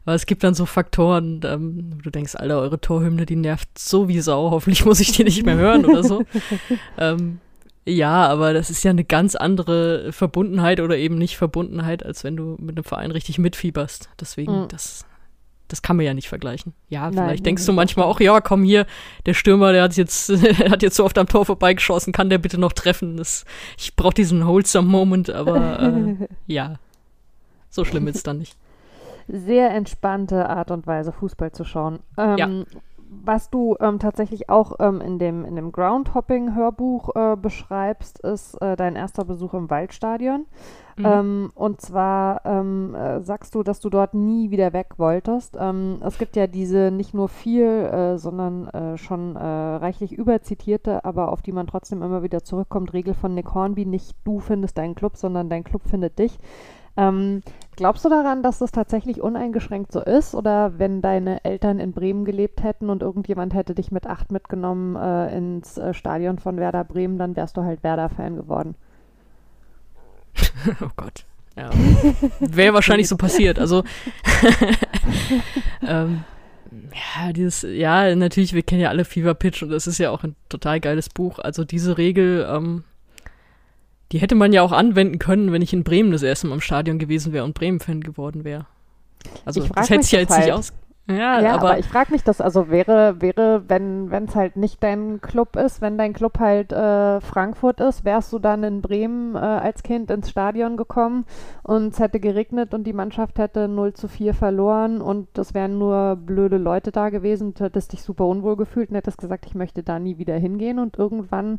Aber 0.05 0.13
es 0.13 0.25
gibt 0.25 0.43
dann 0.43 0.53
so 0.53 0.65
Faktoren, 0.65 1.41
ähm, 1.43 1.93
wo 1.95 2.01
du 2.01 2.09
denkst, 2.09 2.35
Alter, 2.35 2.59
eure 2.59 2.79
Torhymne, 2.79 3.25
die 3.25 3.35
nervt 3.35 3.69
so 3.77 4.07
wie 4.07 4.19
Sau, 4.19 4.51
hoffentlich 4.51 4.85
muss 4.85 4.99
ich 4.99 5.11
die 5.11 5.23
nicht 5.23 5.45
mehr 5.45 5.55
hören 5.55 5.85
oder 5.85 6.03
so. 6.03 6.23
ähm, 6.97 7.39
ja, 7.85 8.27
aber 8.27 8.53
das 8.53 8.69
ist 8.69 8.83
ja 8.83 8.91
eine 8.91 9.03
ganz 9.03 9.35
andere 9.35 10.11
Verbundenheit 10.11 10.79
oder 10.79 10.97
eben 10.97 11.17
nicht 11.17 11.37
Verbundenheit, 11.37 12.05
als 12.05 12.23
wenn 12.23 12.35
du 12.35 12.55
mit 12.59 12.77
einem 12.77 12.83
Verein 12.83 13.11
richtig 13.11 13.39
mitfieberst. 13.39 14.09
Deswegen, 14.19 14.63
mhm. 14.63 14.67
das 14.67 15.05
das 15.69 15.81
kann 15.81 15.95
man 15.95 16.05
ja 16.05 16.13
nicht 16.13 16.27
vergleichen. 16.27 16.73
Ja, 16.89 17.09
Nein, 17.09 17.13
vielleicht 17.13 17.45
denkst 17.45 17.65
du 17.65 17.71
manchmal 17.71 18.05
auch, 18.05 18.19
ja, 18.19 18.41
komm 18.41 18.63
hier, 18.63 18.85
der 19.25 19.33
Stürmer, 19.33 19.71
der 19.71 19.83
hat 19.83 19.95
jetzt, 19.95 20.29
hat 20.69 20.83
jetzt 20.83 20.95
so 20.95 21.05
oft 21.05 21.17
am 21.17 21.27
Tor 21.27 21.45
vorbeigeschossen, 21.45 22.11
kann 22.11 22.29
der 22.29 22.39
bitte 22.39 22.59
noch 22.59 22.73
treffen? 22.73 23.17
Das, 23.17 23.45
ich 23.77 23.95
brauche 23.95 24.13
diesen 24.13 24.45
wholesome 24.45 24.89
Moment, 24.89 25.29
aber 25.29 25.79
äh, 25.79 26.27
ja, 26.47 26.75
so 27.69 27.85
schlimm 27.85 28.07
ist 28.07 28.17
es 28.17 28.23
dann 28.23 28.39
nicht. 28.39 28.57
Sehr 29.27 29.69
entspannte 29.69 30.49
Art 30.49 30.71
und 30.71 30.87
Weise, 30.87 31.11
Fußball 31.11 31.51
zu 31.51 31.63
schauen. 31.63 31.99
Ähm, 32.17 32.37
ja. 32.37 32.49
Was 33.11 33.49
du 33.49 33.75
ähm, 33.79 33.97
tatsächlich 33.97 34.49
auch 34.49 34.73
ähm, 34.79 35.01
in 35.01 35.17
dem, 35.17 35.43
in 35.43 35.55
dem 35.55 35.71
Groundhopping-Hörbuch 35.71 37.15
äh, 37.15 37.35
beschreibst, 37.35 38.19
ist 38.19 38.55
äh, 38.61 38.75
dein 38.75 38.95
erster 38.95 39.25
Besuch 39.25 39.55
im 39.55 39.69
Waldstadion. 39.69 40.45
Mhm. 40.95 41.05
Ähm, 41.05 41.51
und 41.55 41.81
zwar 41.81 42.45
ähm, 42.45 42.93
äh, 42.93 43.21
sagst 43.21 43.55
du, 43.55 43.63
dass 43.63 43.79
du 43.79 43.89
dort 43.89 44.13
nie 44.13 44.51
wieder 44.51 44.73
weg 44.73 44.95
wolltest. 44.97 45.57
Ähm, 45.59 45.99
es 46.05 46.19
gibt 46.19 46.35
ja 46.35 46.45
diese 46.45 46.91
nicht 46.91 47.13
nur 47.15 47.29
viel, 47.29 47.65
äh, 47.65 48.17
sondern 48.19 48.67
äh, 48.67 48.97
schon 48.97 49.35
äh, 49.35 49.39
reichlich 49.39 50.13
überzitierte, 50.13 51.03
aber 51.03 51.31
auf 51.31 51.41
die 51.41 51.51
man 51.51 51.67
trotzdem 51.67 52.03
immer 52.03 52.21
wieder 52.21 52.43
zurückkommt, 52.43 52.93
Regel 52.93 53.15
von 53.15 53.33
Nick 53.33 53.55
Hornby, 53.55 53.85
nicht 53.85 54.15
du 54.23 54.39
findest 54.39 54.77
deinen 54.77 54.95
Club, 54.95 55.17
sondern 55.17 55.49
dein 55.49 55.63
Club 55.63 55.81
findet 55.87 56.19
dich. 56.19 56.37
Ähm, 56.99 57.41
glaubst 57.77 58.03
du 58.03 58.09
daran, 58.09 58.43
dass 58.43 58.59
das 58.59 58.71
tatsächlich 58.71 59.21
uneingeschränkt 59.21 59.93
so 59.93 60.01
ist? 60.01 60.35
Oder 60.35 60.77
wenn 60.77 61.01
deine 61.01 61.45
Eltern 61.45 61.79
in 61.79 61.93
Bremen 61.93 62.25
gelebt 62.25 62.61
hätten 62.61 62.89
und 62.89 63.01
irgendjemand 63.01 63.53
hätte 63.53 63.73
dich 63.73 63.89
mit 63.89 64.05
acht 64.05 64.31
mitgenommen 64.31 64.97
äh, 64.97 65.35
ins 65.35 65.77
äh, 65.77 65.93
Stadion 65.93 66.39
von 66.39 66.57
Werder 66.57 66.83
Bremen, 66.83 67.17
dann 67.17 67.37
wärst 67.37 67.55
du 67.55 67.63
halt 67.63 67.83
Werder-Fan 67.83 68.35
geworden? 68.35 68.75
oh 70.81 70.89
Gott. 70.97 71.25
Ja. 71.55 71.69
Wäre 72.39 72.73
wahrscheinlich 72.73 73.07
so 73.07 73.17
passiert. 73.17 73.59
Also, 73.59 73.83
ähm, 75.81 76.23
ja, 76.71 77.33
dieses, 77.33 77.63
ja, 77.63 78.13
natürlich, 78.15 78.53
wir 78.53 78.63
kennen 78.63 78.81
ja 78.81 78.89
alle 78.89 79.05
Fever 79.05 79.33
Pitch 79.33 79.63
und 79.63 79.69
das 79.69 79.87
ist 79.87 79.97
ja 79.97 80.11
auch 80.11 80.23
ein 80.23 80.35
total 80.49 80.79
geiles 80.79 81.09
Buch. 81.09 81.39
Also 81.39 81.63
diese 81.63 81.97
Regel, 81.97 82.47
ähm, 82.49 82.83
die 84.11 84.19
hätte 84.19 84.35
man 84.35 84.53
ja 84.53 84.61
auch 84.61 84.71
anwenden 84.71 85.19
können, 85.19 85.51
wenn 85.51 85.61
ich 85.61 85.73
in 85.73 85.83
Bremen 85.83 86.11
das 86.11 86.23
erste 86.23 86.47
Mal 86.47 86.55
im 86.55 86.61
Stadion 86.61 86.99
gewesen 86.99 87.33
wäre 87.33 87.45
und 87.45 87.53
Bremen-Fan 87.53 88.01
geworden 88.01 88.43
wäre. 88.43 88.65
Also 89.45 89.61
das 89.61 89.89
hätte 89.89 90.03
sich 90.03 90.11
ja 90.11 90.19
jetzt 90.19 90.31
halt. 90.31 90.45
nicht 90.45 90.53
aus. 90.53 90.73
Ja, 91.09 91.41
ja 91.41 91.55
aber, 91.55 91.71
aber, 91.71 91.79
ich 91.79 91.87
frage 91.87 92.11
mich 92.11 92.23
das, 92.23 92.39
also 92.39 92.69
wäre, 92.69 93.19
wäre, 93.19 93.63
wenn 93.67 94.11
es 94.25 94.35
halt 94.35 94.55
nicht 94.55 94.83
dein 94.83 95.21
Club 95.21 95.55
ist, 95.55 95.81
wenn 95.81 95.97
dein 95.97 96.13
Club 96.13 96.37
halt 96.37 96.71
äh, 96.71 97.19
Frankfurt 97.19 97.79
ist, 97.79 98.05
wärst 98.05 98.31
du 98.31 98.37
dann 98.37 98.63
in 98.63 98.81
Bremen 98.81 99.33
äh, 99.33 99.39
als 99.39 99.81
Kind 99.81 100.11
ins 100.11 100.29
Stadion 100.29 100.77
gekommen 100.77 101.25
und 101.63 101.93
es 101.93 101.99
hätte 101.99 102.19
geregnet 102.19 102.75
und 102.75 102.83
die 102.83 102.93
Mannschaft 102.93 103.39
hätte 103.39 103.67
0 103.67 103.93
zu 103.93 104.07
4 104.07 104.35
verloren 104.35 105.01
und 105.01 105.27
das 105.33 105.55
wären 105.55 105.79
nur 105.79 106.15
blöde 106.15 106.57
Leute 106.57 106.91
da 106.91 107.09
gewesen, 107.09 107.55
du 107.55 107.63
hättest 107.63 107.93
dich 107.93 108.03
super 108.03 108.27
unwohl 108.27 108.55
gefühlt 108.55 108.91
und 108.91 108.95
hättest 108.95 109.17
gesagt, 109.17 109.47
ich 109.47 109.55
möchte 109.55 109.81
da 109.81 109.97
nie 109.97 110.19
wieder 110.19 110.35
hingehen 110.35 110.77
und 110.77 110.99
irgendwann 110.99 111.57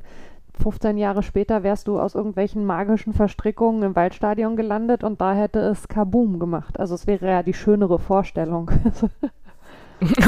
15 0.61 0.99
Jahre 0.99 1.23
später 1.23 1.63
wärst 1.63 1.89
du 1.89 1.99
aus 1.99 2.15
irgendwelchen 2.15 2.65
magischen 2.65 3.13
Verstrickungen 3.13 3.83
im 3.83 3.97
Waldstadion 3.97 4.57
gelandet 4.57 5.03
und 5.03 5.21
da 5.21 5.35
hätte 5.35 5.61
es 5.61 5.89
Kaboom 5.89 6.39
gemacht. 6.39 6.79
Also 6.79 6.95
es 6.95 7.07
wäre 7.07 7.27
ja 7.27 7.43
die 7.43 7.55
schönere 7.55 7.99
Vorstellung. 7.99 8.71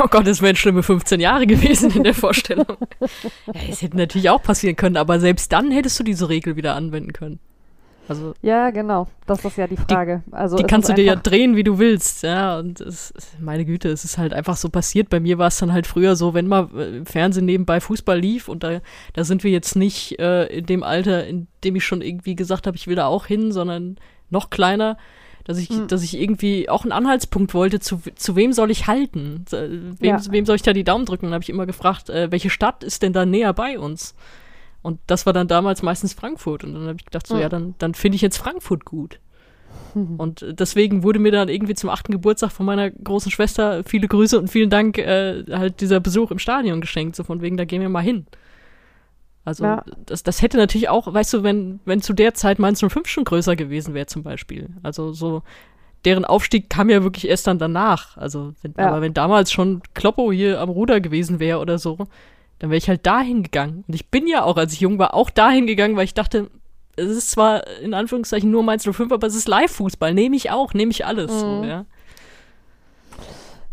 Oh 0.02 0.06
Gott, 0.10 0.26
es 0.26 0.42
wären 0.42 0.54
schlimme 0.54 0.82
15 0.82 1.18
Jahre 1.18 1.46
gewesen 1.46 1.90
in 1.92 2.04
der 2.04 2.12
Vorstellung. 2.12 2.76
ja, 3.00 3.60
es 3.70 3.80
hätte 3.80 3.96
natürlich 3.96 4.28
auch 4.28 4.42
passieren 4.42 4.76
können, 4.76 4.98
aber 4.98 5.18
selbst 5.18 5.50
dann 5.50 5.70
hättest 5.70 5.98
du 5.98 6.04
diese 6.04 6.28
Regel 6.28 6.56
wieder 6.56 6.74
anwenden 6.74 7.14
können. 7.14 7.40
Also, 8.18 8.34
ja, 8.42 8.70
genau. 8.70 9.08
Das 9.26 9.44
ist 9.44 9.56
ja 9.56 9.66
die 9.66 9.76
Frage. 9.76 10.22
Die, 10.26 10.32
also 10.32 10.56
die 10.56 10.64
kannst 10.64 10.88
du 10.88 10.94
dir 10.94 11.04
ja 11.04 11.16
drehen, 11.16 11.56
wie 11.56 11.64
du 11.64 11.78
willst. 11.78 12.22
Ja, 12.22 12.58
und 12.58 12.80
es, 12.80 13.12
meine 13.40 13.64
Güte, 13.64 13.88
es 13.88 14.04
ist 14.04 14.18
halt 14.18 14.32
einfach 14.32 14.56
so 14.56 14.68
passiert. 14.68 15.10
Bei 15.10 15.20
mir 15.20 15.38
war 15.38 15.48
es 15.48 15.58
dann 15.58 15.72
halt 15.72 15.86
früher 15.86 16.16
so, 16.16 16.34
wenn 16.34 16.48
mal 16.48 16.68
äh, 16.76 17.04
Fernsehen 17.04 17.46
nebenbei 17.46 17.80
Fußball 17.80 18.18
lief 18.18 18.48
und 18.48 18.62
da, 18.62 18.80
da 19.12 19.24
sind 19.24 19.44
wir 19.44 19.50
jetzt 19.50 19.76
nicht 19.76 20.18
äh, 20.18 20.46
in 20.46 20.66
dem 20.66 20.82
Alter, 20.82 21.26
in 21.26 21.46
dem 21.64 21.76
ich 21.76 21.84
schon 21.84 22.02
irgendwie 22.02 22.36
gesagt 22.36 22.66
habe, 22.66 22.76
ich 22.76 22.86
will 22.86 22.96
da 22.96 23.06
auch 23.06 23.26
hin, 23.26 23.52
sondern 23.52 23.96
noch 24.30 24.50
kleiner 24.50 24.96
dass 25.44 25.58
ich, 25.58 25.70
mhm. 25.70 25.88
dass 25.88 26.02
ich 26.02 26.18
irgendwie 26.18 26.68
auch 26.68 26.82
einen 26.82 26.92
Anhaltspunkt 26.92 27.54
wollte, 27.54 27.80
zu, 27.80 28.00
zu 28.14 28.36
wem 28.36 28.52
soll 28.52 28.70
ich 28.70 28.86
halten? 28.86 29.44
Wem, 29.50 29.96
ja. 30.00 30.20
wem 30.30 30.46
soll 30.46 30.56
ich 30.56 30.62
da 30.62 30.72
die 30.72 30.84
Daumen 30.84 31.04
drücken? 31.04 31.26
Und 31.26 31.32
habe 31.32 31.42
ich 31.42 31.50
immer 31.50 31.66
gefragt, 31.66 32.10
äh, 32.10 32.30
welche 32.30 32.50
Stadt 32.50 32.84
ist 32.84 33.02
denn 33.02 33.12
da 33.12 33.26
näher 33.26 33.52
bei 33.52 33.78
uns? 33.78 34.14
Und 34.82 35.00
das 35.06 35.26
war 35.26 35.32
dann 35.32 35.48
damals 35.48 35.82
meistens 35.82 36.12
Frankfurt. 36.12 36.64
Und 36.64 36.74
dann 36.74 36.82
habe 36.88 36.96
ich 36.98 37.04
gedacht, 37.04 37.26
so, 37.26 37.36
mhm. 37.36 37.40
ja, 37.40 37.48
dann, 37.48 37.74
dann 37.78 37.94
finde 37.94 38.16
ich 38.16 38.22
jetzt 38.22 38.36
Frankfurt 38.36 38.84
gut. 38.84 39.20
Mhm. 39.94 40.16
Und 40.18 40.44
deswegen 40.48 41.02
wurde 41.02 41.18
mir 41.18 41.32
dann 41.32 41.48
irgendwie 41.48 41.74
zum 41.74 41.90
achten 41.90 42.12
Geburtstag 42.12 42.50
von 42.50 42.66
meiner 42.66 42.90
großen 42.90 43.30
Schwester 43.30 43.84
viele 43.84 44.08
Grüße 44.08 44.38
und 44.38 44.48
vielen 44.48 44.70
Dank 44.70 44.98
äh, 44.98 45.44
halt 45.50 45.80
dieser 45.80 46.00
Besuch 46.00 46.30
im 46.30 46.38
Stadion 46.38 46.80
geschenkt, 46.80 47.16
so 47.16 47.24
von 47.24 47.40
wegen, 47.40 47.56
da 47.56 47.64
gehen 47.64 47.80
wir 47.80 47.88
mal 47.88 48.00
hin. 48.00 48.26
Also 49.44 49.64
ja. 49.64 49.84
das, 50.06 50.22
das 50.22 50.40
hätte 50.40 50.56
natürlich 50.56 50.88
auch, 50.88 51.12
weißt 51.12 51.34
du, 51.34 51.42
wenn, 51.42 51.80
wenn 51.84 52.00
zu 52.00 52.12
der 52.12 52.34
Zeit 52.34 52.58
Mainz 52.58 52.80
05 52.80 53.08
schon 53.08 53.24
größer 53.24 53.56
gewesen 53.56 53.92
wäre 53.92 54.06
zum 54.06 54.22
Beispiel. 54.22 54.70
Also 54.82 55.12
so, 55.12 55.42
deren 56.04 56.24
Aufstieg 56.24 56.70
kam 56.70 56.90
ja 56.90 57.02
wirklich 57.02 57.28
erst 57.28 57.46
dann 57.46 57.58
danach. 57.58 58.16
Also, 58.16 58.54
wenn, 58.62 58.74
ja. 58.78 58.88
aber 58.88 59.00
wenn 59.00 59.14
damals 59.14 59.52
schon 59.52 59.82
Kloppo 59.94 60.32
hier 60.32 60.60
am 60.60 60.68
Ruder 60.68 61.00
gewesen 61.00 61.40
wäre 61.40 61.58
oder 61.58 61.78
so, 61.78 61.98
dann 62.62 62.70
wäre 62.70 62.78
ich 62.78 62.88
halt 62.88 63.04
dahin 63.04 63.42
gegangen. 63.42 63.82
Und 63.88 63.94
ich 63.94 64.08
bin 64.08 64.28
ja 64.28 64.44
auch, 64.44 64.56
als 64.56 64.72
ich 64.72 64.80
jung 64.80 64.96
war, 64.96 65.14
auch 65.14 65.30
dahin 65.30 65.66
gegangen, 65.66 65.96
weil 65.96 66.04
ich 66.04 66.14
dachte, 66.14 66.48
es 66.94 67.08
ist 67.08 67.32
zwar 67.32 67.66
in 67.80 67.92
Anführungszeichen 67.92 68.52
nur 68.52 68.62
Mainz 68.62 68.84
05, 68.84 69.10
aber 69.10 69.26
es 69.26 69.34
ist 69.34 69.48
Live-Fußball. 69.48 70.14
Nehme 70.14 70.36
ich 70.36 70.52
auch, 70.52 70.72
nehme 70.72 70.92
ich 70.92 71.04
alles. 71.04 71.32
Mhm. 71.32 71.38
So, 71.38 71.64
ja. 71.64 71.84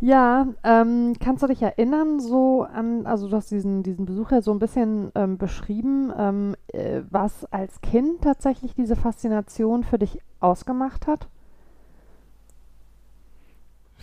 Ja, 0.02 0.47
ähm, 0.63 1.13
kannst 1.19 1.43
du 1.43 1.47
dich 1.47 1.62
erinnern, 1.62 2.19
so 2.19 2.63
an, 2.63 3.06
also 3.06 3.30
du 3.30 3.36
hast 3.36 3.52
diesen, 3.52 3.84
diesen 3.84 4.08
Besuch 4.08 4.32
ja 4.32 4.41
so 4.41 4.52
ein 4.52 4.60
bisschen 4.60 5.12
ähm, 5.13 5.38
beschrieben, 5.38 6.12
ähm, 6.17 6.56
äh, 6.69 7.02
was 7.12 7.45
als 7.52 7.82
Kind 7.82 8.23
tatsächlich 8.23 8.73
diese 8.73 8.95
Faszination 8.95 9.84
für 9.84 9.99
dich 9.99 10.19
ausgemacht 10.39 11.06
hat? 11.06 11.28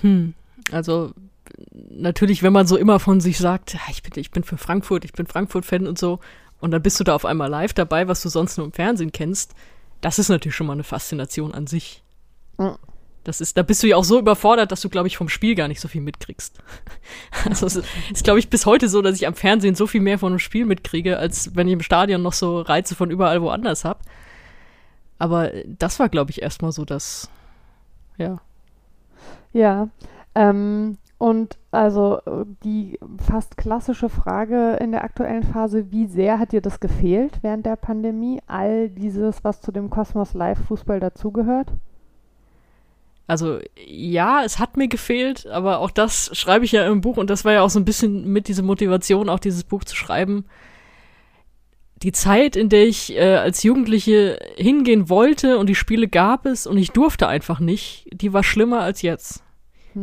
Hm, 0.02 0.34
also 0.70 1.10
natürlich, 1.72 2.42
wenn 2.42 2.52
man 2.52 2.66
so 2.66 2.76
immer 2.76 3.00
von 3.00 3.20
sich 3.20 3.38
sagt, 3.38 3.76
ich 3.90 4.02
bin, 4.02 4.12
ich 4.16 4.30
bin 4.30 4.44
für 4.44 4.58
Frankfurt, 4.58 5.04
ich 5.04 5.12
bin 5.12 5.26
Frankfurt-Fan 5.26 5.86
und 5.86 5.98
so, 5.98 6.20
und 6.60 6.70
dann 6.70 6.82
bist 6.82 6.98
du 7.00 7.04
da 7.04 7.14
auf 7.14 7.24
einmal 7.24 7.50
live 7.50 7.74
dabei, 7.74 8.08
was 8.08 8.22
du 8.22 8.28
sonst 8.28 8.56
nur 8.56 8.66
im 8.66 8.72
Fernsehen 8.72 9.12
kennst, 9.12 9.54
das 10.00 10.18
ist 10.18 10.28
natürlich 10.28 10.54
schon 10.54 10.66
mal 10.66 10.74
eine 10.74 10.84
Faszination 10.84 11.52
an 11.52 11.66
sich. 11.66 12.02
Mhm. 12.58 12.76
Das 13.24 13.40
ist, 13.40 13.56
da 13.56 13.62
bist 13.62 13.82
du 13.82 13.88
ja 13.88 13.96
auch 13.96 14.04
so 14.04 14.20
überfordert, 14.20 14.70
dass 14.70 14.82
du, 14.82 14.88
glaube 14.88 15.08
ich, 15.08 15.16
vom 15.16 15.28
Spiel 15.28 15.56
gar 15.56 15.66
nicht 15.66 15.80
so 15.80 15.88
viel 15.88 16.00
mitkriegst. 16.00 16.60
also 17.44 17.66
es 17.66 17.76
ist, 17.76 18.22
glaube 18.22 18.38
ich, 18.38 18.48
bis 18.48 18.66
heute 18.66 18.88
so, 18.88 19.02
dass 19.02 19.16
ich 19.16 19.26
am 19.26 19.34
Fernsehen 19.34 19.74
so 19.74 19.88
viel 19.88 20.00
mehr 20.00 20.18
von 20.20 20.32
einem 20.32 20.38
Spiel 20.38 20.64
mitkriege, 20.64 21.18
als 21.18 21.56
wenn 21.56 21.66
ich 21.66 21.72
im 21.72 21.82
Stadion 21.82 22.22
noch 22.22 22.34
so 22.34 22.60
Reize 22.60 22.94
von 22.94 23.10
überall 23.10 23.42
woanders 23.42 23.84
habe. 23.84 23.98
Aber 25.18 25.50
das 25.66 25.98
war, 25.98 26.08
glaube 26.08 26.30
ich, 26.30 26.40
erstmal 26.40 26.70
so 26.70 26.84
das, 26.84 27.28
ja. 28.16 28.40
Ja, 29.52 29.88
ähm, 30.36 30.98
und 31.18 31.56
also 31.70 32.20
die 32.62 32.98
fast 33.18 33.56
klassische 33.56 34.10
Frage 34.10 34.76
in 34.80 34.92
der 34.92 35.02
aktuellen 35.02 35.44
Phase, 35.44 35.90
wie 35.90 36.06
sehr 36.06 36.38
hat 36.38 36.52
dir 36.52 36.60
das 36.60 36.78
gefehlt 36.78 37.38
während 37.42 37.64
der 37.64 37.76
Pandemie? 37.76 38.40
All 38.46 38.90
dieses, 38.90 39.42
was 39.42 39.62
zu 39.62 39.72
dem 39.72 39.88
Kosmos 39.88 40.34
Live 40.34 40.58
Fußball 40.66 41.00
dazugehört? 41.00 41.72
Also 43.26 43.58
ja, 43.86 44.44
es 44.44 44.58
hat 44.58 44.76
mir 44.76 44.88
gefehlt, 44.88 45.46
aber 45.46 45.80
auch 45.80 45.90
das 45.90 46.30
schreibe 46.34 46.64
ich 46.64 46.72
ja 46.72 46.86
im 46.86 47.00
Buch 47.00 47.16
und 47.16 47.30
das 47.30 47.44
war 47.44 47.52
ja 47.52 47.62
auch 47.62 47.70
so 47.70 47.80
ein 47.80 47.86
bisschen 47.86 48.30
mit 48.30 48.46
dieser 48.46 48.62
Motivation, 48.62 49.28
auch 49.30 49.40
dieses 49.40 49.64
Buch 49.64 49.84
zu 49.84 49.96
schreiben. 49.96 50.44
Die 52.02 52.12
Zeit, 52.12 52.56
in 52.56 52.68
der 52.68 52.86
ich 52.86 53.16
äh, 53.16 53.36
als 53.36 53.62
Jugendliche 53.62 54.38
hingehen 54.56 55.08
wollte 55.08 55.56
und 55.56 55.66
die 55.68 55.74
Spiele 55.74 56.08
gab 56.08 56.44
es 56.44 56.66
und 56.66 56.76
ich 56.76 56.90
durfte 56.90 57.26
einfach 57.26 57.58
nicht, 57.58 58.06
die 58.12 58.34
war 58.34 58.44
schlimmer 58.44 58.82
als 58.82 59.00
jetzt. 59.00 59.45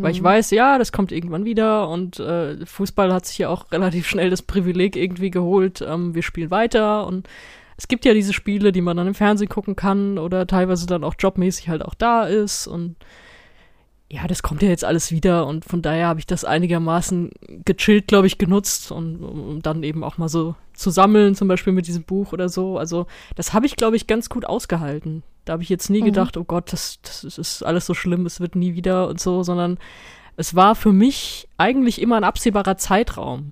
Weil 0.01 0.11
ich 0.11 0.21
mhm. 0.21 0.25
weiß, 0.25 0.51
ja, 0.51 0.77
das 0.77 0.91
kommt 0.91 1.11
irgendwann 1.11 1.45
wieder 1.45 1.87
und 1.87 2.19
äh, 2.19 2.65
Fußball 2.65 3.13
hat 3.13 3.25
sich 3.25 3.37
ja 3.37 3.49
auch 3.49 3.65
relativ 3.71 4.07
schnell 4.07 4.29
das 4.29 4.41
Privileg 4.41 4.95
irgendwie 4.95 5.31
geholt, 5.31 5.83
ähm, 5.87 6.15
wir 6.15 6.23
spielen 6.23 6.51
weiter 6.51 7.05
und 7.05 7.27
es 7.77 7.87
gibt 7.87 8.05
ja 8.05 8.13
diese 8.13 8.33
Spiele, 8.33 8.71
die 8.71 8.81
man 8.81 8.97
dann 8.97 9.07
im 9.07 9.15
Fernsehen 9.15 9.49
gucken 9.49 9.75
kann 9.75 10.17
oder 10.17 10.47
teilweise 10.47 10.87
dann 10.87 11.03
auch 11.03 11.15
jobmäßig 11.17 11.69
halt 11.69 11.83
auch 11.83 11.93
da 11.93 12.23
ist 12.23 12.67
und 12.67 12.95
ja, 14.09 14.27
das 14.27 14.43
kommt 14.43 14.61
ja 14.61 14.69
jetzt 14.69 14.85
alles 14.85 15.11
wieder 15.11 15.47
und 15.47 15.65
von 15.65 15.81
daher 15.81 16.07
habe 16.07 16.19
ich 16.19 16.27
das 16.27 16.45
einigermaßen 16.45 17.31
gechillt, 17.65 18.07
glaube 18.07 18.27
ich, 18.27 18.37
genutzt 18.37 18.91
und 18.91 19.23
um 19.23 19.61
dann 19.63 19.81
eben 19.81 20.03
auch 20.03 20.19
mal 20.19 20.29
so 20.29 20.55
zu 20.73 20.91
sammeln, 20.91 21.33
zum 21.33 21.47
Beispiel 21.47 21.73
mit 21.73 21.87
diesem 21.87 22.03
Buch 22.03 22.31
oder 22.31 22.47
so. 22.47 22.77
Also 22.77 23.07
das 23.35 23.53
habe 23.53 23.65
ich, 23.65 23.75
glaube 23.75 23.95
ich, 23.95 24.05
ganz 24.05 24.29
gut 24.29 24.45
ausgehalten. 24.45 25.23
Da 25.45 25.53
habe 25.53 25.63
ich 25.63 25.69
jetzt 25.69 25.89
nie 25.89 26.01
mhm. 26.01 26.05
gedacht, 26.05 26.37
oh 26.37 26.43
Gott, 26.43 26.71
das, 26.71 26.99
das 27.01 27.23
ist 27.23 27.63
alles 27.63 27.85
so 27.85 27.93
schlimm, 27.93 28.25
es 28.25 28.39
wird 28.39 28.55
nie 28.55 28.75
wieder 28.75 29.07
und 29.07 29.19
so, 29.19 29.43
sondern 29.43 29.77
es 30.35 30.55
war 30.55 30.75
für 30.75 30.91
mich 30.91 31.47
eigentlich 31.57 32.01
immer 32.01 32.17
ein 32.17 32.23
absehbarer 32.23 32.77
Zeitraum. 32.77 33.51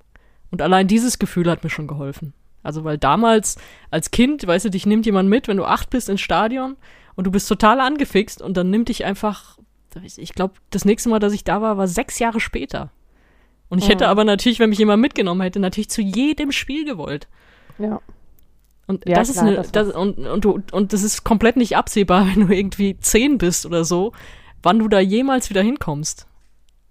Und 0.51 0.61
allein 0.61 0.87
dieses 0.87 1.19
Gefühl 1.19 1.49
hat 1.49 1.63
mir 1.63 1.69
schon 1.69 1.87
geholfen. 1.87 2.33
Also, 2.63 2.83
weil 2.83 2.97
damals 2.97 3.57
als 3.89 4.11
Kind, 4.11 4.45
weißt 4.45 4.65
du, 4.65 4.69
dich 4.69 4.85
nimmt 4.85 5.05
jemand 5.05 5.29
mit, 5.29 5.47
wenn 5.47 5.57
du 5.57 5.65
acht 5.65 5.89
bist 5.89 6.09
ins 6.09 6.21
Stadion 6.21 6.77
und 7.15 7.25
du 7.25 7.31
bist 7.31 7.47
total 7.47 7.79
angefixt 7.79 8.41
und 8.41 8.55
dann 8.55 8.69
nimmt 8.69 8.89
dich 8.89 9.03
einfach, 9.03 9.57
ich 10.17 10.33
glaube, 10.33 10.55
das 10.69 10.85
nächste 10.85 11.09
Mal, 11.09 11.19
dass 11.19 11.33
ich 11.33 11.43
da 11.43 11.61
war, 11.61 11.77
war 11.77 11.87
sechs 11.87 12.19
Jahre 12.19 12.39
später. 12.39 12.91
Und 13.69 13.79
ich 13.79 13.85
ja. 13.85 13.91
hätte 13.91 14.09
aber 14.09 14.25
natürlich, 14.25 14.59
wenn 14.59 14.69
mich 14.69 14.79
jemand 14.79 15.01
mitgenommen 15.01 15.41
hätte, 15.41 15.59
natürlich 15.59 15.89
zu 15.89 16.01
jedem 16.01 16.51
Spiel 16.51 16.85
gewollt. 16.85 17.27
Ja. 17.79 18.01
Und 18.87 19.07
ja, 19.07 19.15
das 19.15 19.31
klar, 19.31 19.45
ist 19.45 19.51
eine, 19.51 19.55
das 19.57 19.71
das, 19.71 19.93
und, 19.93 20.19
und, 20.19 20.45
du, 20.45 20.61
und 20.71 20.93
das 20.93 21.03
ist 21.03 21.23
komplett 21.23 21.57
nicht 21.57 21.77
absehbar, 21.77 22.27
wenn 22.33 22.47
du 22.47 22.53
irgendwie 22.53 22.97
zehn 22.99 23.37
bist 23.37 23.65
oder 23.65 23.85
so, 23.85 24.11
wann 24.63 24.79
du 24.79 24.87
da 24.87 24.99
jemals 24.99 25.49
wieder 25.49 25.61
hinkommst. 25.61 26.27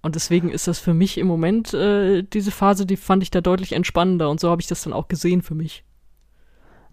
Und 0.03 0.14
deswegen 0.14 0.50
ist 0.50 0.66
das 0.66 0.79
für 0.79 0.94
mich 0.94 1.18
im 1.18 1.26
Moment, 1.26 1.74
äh, 1.74 2.22
diese 2.22 2.50
Phase, 2.50 2.87
die 2.87 2.96
fand 2.96 3.22
ich 3.22 3.31
da 3.31 3.40
deutlich 3.42 3.72
entspannender 3.72 4.31
und 4.31 4.40
so 4.40 4.48
habe 4.48 4.62
ich 4.62 4.66
das 4.66 4.83
dann 4.83 4.94
auch 4.94 5.09
gesehen 5.09 5.42
für 5.42 5.55
mich. 5.55 5.85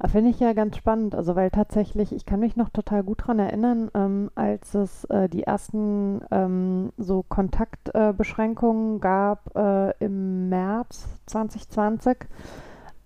Finde 0.06 0.30
ich 0.30 0.40
ja 0.40 0.54
ganz 0.54 0.78
spannend, 0.78 1.16
also 1.16 1.36
weil 1.36 1.50
tatsächlich, 1.50 2.12
ich 2.12 2.28
kann 2.28 2.40
mich 2.40 2.56
noch 2.56 2.70
total 2.70 3.02
gut 3.02 3.22
daran 3.22 3.40
erinnern, 3.40 3.90
ähm, 3.96 4.30
als 4.36 4.76
es 4.76 5.06
äh, 5.06 5.28
die 5.28 5.42
ersten 5.42 6.22
ähm, 6.30 6.92
so 6.98 7.24
Kontaktbeschränkungen 7.24 8.98
äh, 8.98 9.00
gab 9.00 9.56
äh, 9.56 9.94
im 9.98 10.50
März 10.50 11.08
2020, 11.26 12.16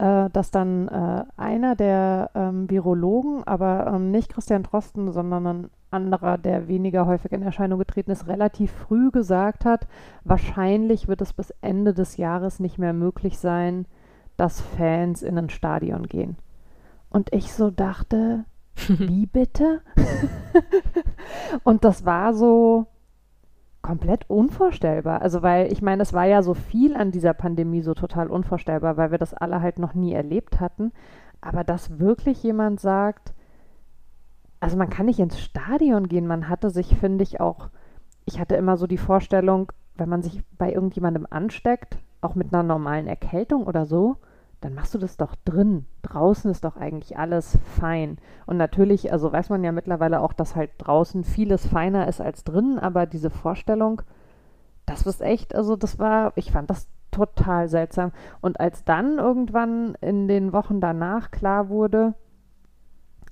äh, 0.02 0.32
dass 0.32 0.50
dann 0.50 0.88
äh, 0.88 1.26
einer 1.38 1.76
der 1.76 2.32
ähm, 2.34 2.68
Virologen, 2.68 3.44
aber 3.44 3.86
ähm, 3.86 4.10
nicht 4.10 4.34
Christian 4.34 4.64
Drosten, 4.64 5.12
sondern 5.12 5.46
ein 5.46 5.70
anderer, 5.92 6.40
der 6.40 6.68
weniger 6.68 7.06
häufig 7.06 7.32
in 7.32 7.44
Erscheinung 7.44 7.78
getreten 7.78 8.10
ist, 8.10 8.28
relativ 8.28 8.72
früh 8.72 9.12
gesagt 9.12 9.64
hat, 9.64 9.88
wahrscheinlich 10.24 11.08
wird 11.08 11.22
es 11.22 11.34
bis 11.34 11.54
Ende 11.62 11.94
des 11.94 12.18
Jahres 12.18 12.60
nicht 12.60 12.80
mehr 12.80 12.94
möglich 12.94 13.38
sein, 13.38 13.86
dass 14.38 14.60
Fans 14.60 15.22
in 15.22 15.38
ein 15.38 15.52
Stadion 15.52 16.08
gehen. 16.08 16.36
Und 17.12 17.32
ich 17.32 17.54
so 17.54 17.70
dachte, 17.70 18.46
wie 18.88 19.28
bitte? 19.28 19.82
und 21.64 21.84
das 21.84 22.06
war 22.06 22.34
so 22.34 22.88
komplett 23.82 24.30
unvorstellbar. 24.30 25.22
Also, 25.22 25.42
weil 25.42 25.72
ich 25.72 25.82
meine, 25.82 26.04
es 26.04 26.14
war 26.14 26.26
ja 26.26 26.44
so 26.44 26.54
viel 26.54 26.96
an 26.96 27.12
dieser 27.12 27.34
Pandemie 27.34 27.82
so 27.82 27.94
total 27.94 28.28
unvorstellbar, 28.28 28.98
weil 28.98 29.12
wir 29.12 29.18
das 29.18 29.34
alle 29.34 29.62
halt 29.62 29.80
noch 29.80 29.94
nie 29.94 30.14
erlebt 30.14 30.60
hatten. 30.60 30.92
Aber 31.42 31.64
dass 31.64 32.00
wirklich 32.00 32.44
jemand 32.44 32.80
sagt, 32.80 33.34
also 34.60 34.78
man 34.78 34.90
kann 34.90 35.08
nicht 35.08 35.20
ins 35.20 35.40
Stadion 35.40 36.08
gehen, 36.08 36.28
man 36.28 36.48
hatte 36.48 36.70
sich, 36.70 36.96
finde 36.96 37.24
ich, 37.24 37.42
auch, 37.42 37.70
ich 38.26 38.40
hatte 38.40 38.56
immer 38.56 38.78
so 38.78 38.86
die 38.86 39.00
Vorstellung, 39.00 39.72
wenn 39.96 40.08
man 40.08 40.22
sich 40.22 40.44
bei 40.58 40.72
irgendjemandem 40.72 41.26
ansteckt, 41.30 41.98
auch 42.22 42.36
mit 42.36 42.54
einer 42.54 42.64
normalen 42.64 43.08
Erkältung 43.08 43.66
oder 43.66 43.86
so, 43.86 44.18
dann 44.62 44.76
machst 44.76 44.94
du 44.94 45.00
das 45.00 45.18
doch 45.18 45.36
drin. 45.44 45.86
Draußen 46.04 46.50
ist 46.52 46.64
doch 46.64 46.78
eigentlich 46.78 47.18
alles 47.18 47.58
fein. 47.80 48.20
Und 48.46 48.58
natürlich, 48.58 49.12
also 49.12 49.32
weiß 49.32 49.50
man 49.50 49.64
ja 49.64 49.72
mittlerweile 49.72 50.22
auch, 50.22 50.34
dass 50.34 50.56
halt 50.56 50.70
draußen 50.78 51.24
vieles 51.24 51.66
feiner 51.66 52.08
ist 52.08 52.22
als 52.22 52.44
drin, 52.44 52.78
aber 52.78 53.08
diese 53.08 53.32
Vorstellung, 53.32 54.04
das 54.86 55.06
ist 55.08 55.22
echt, 55.22 55.56
also 55.56 55.76
das 55.76 55.98
war, 55.98 56.34
ich 56.36 56.52
fand 56.52 56.70
das 56.70 56.88
total 57.10 57.70
seltsam. 57.70 58.12
Und 58.40 58.60
als 58.60 58.84
dann 58.84 59.18
irgendwann 59.18 59.96
in 60.00 60.28
den 60.28 60.54
Wochen 60.54 60.80
danach 60.80 61.32
klar 61.32 61.70
wurde, 61.70 62.14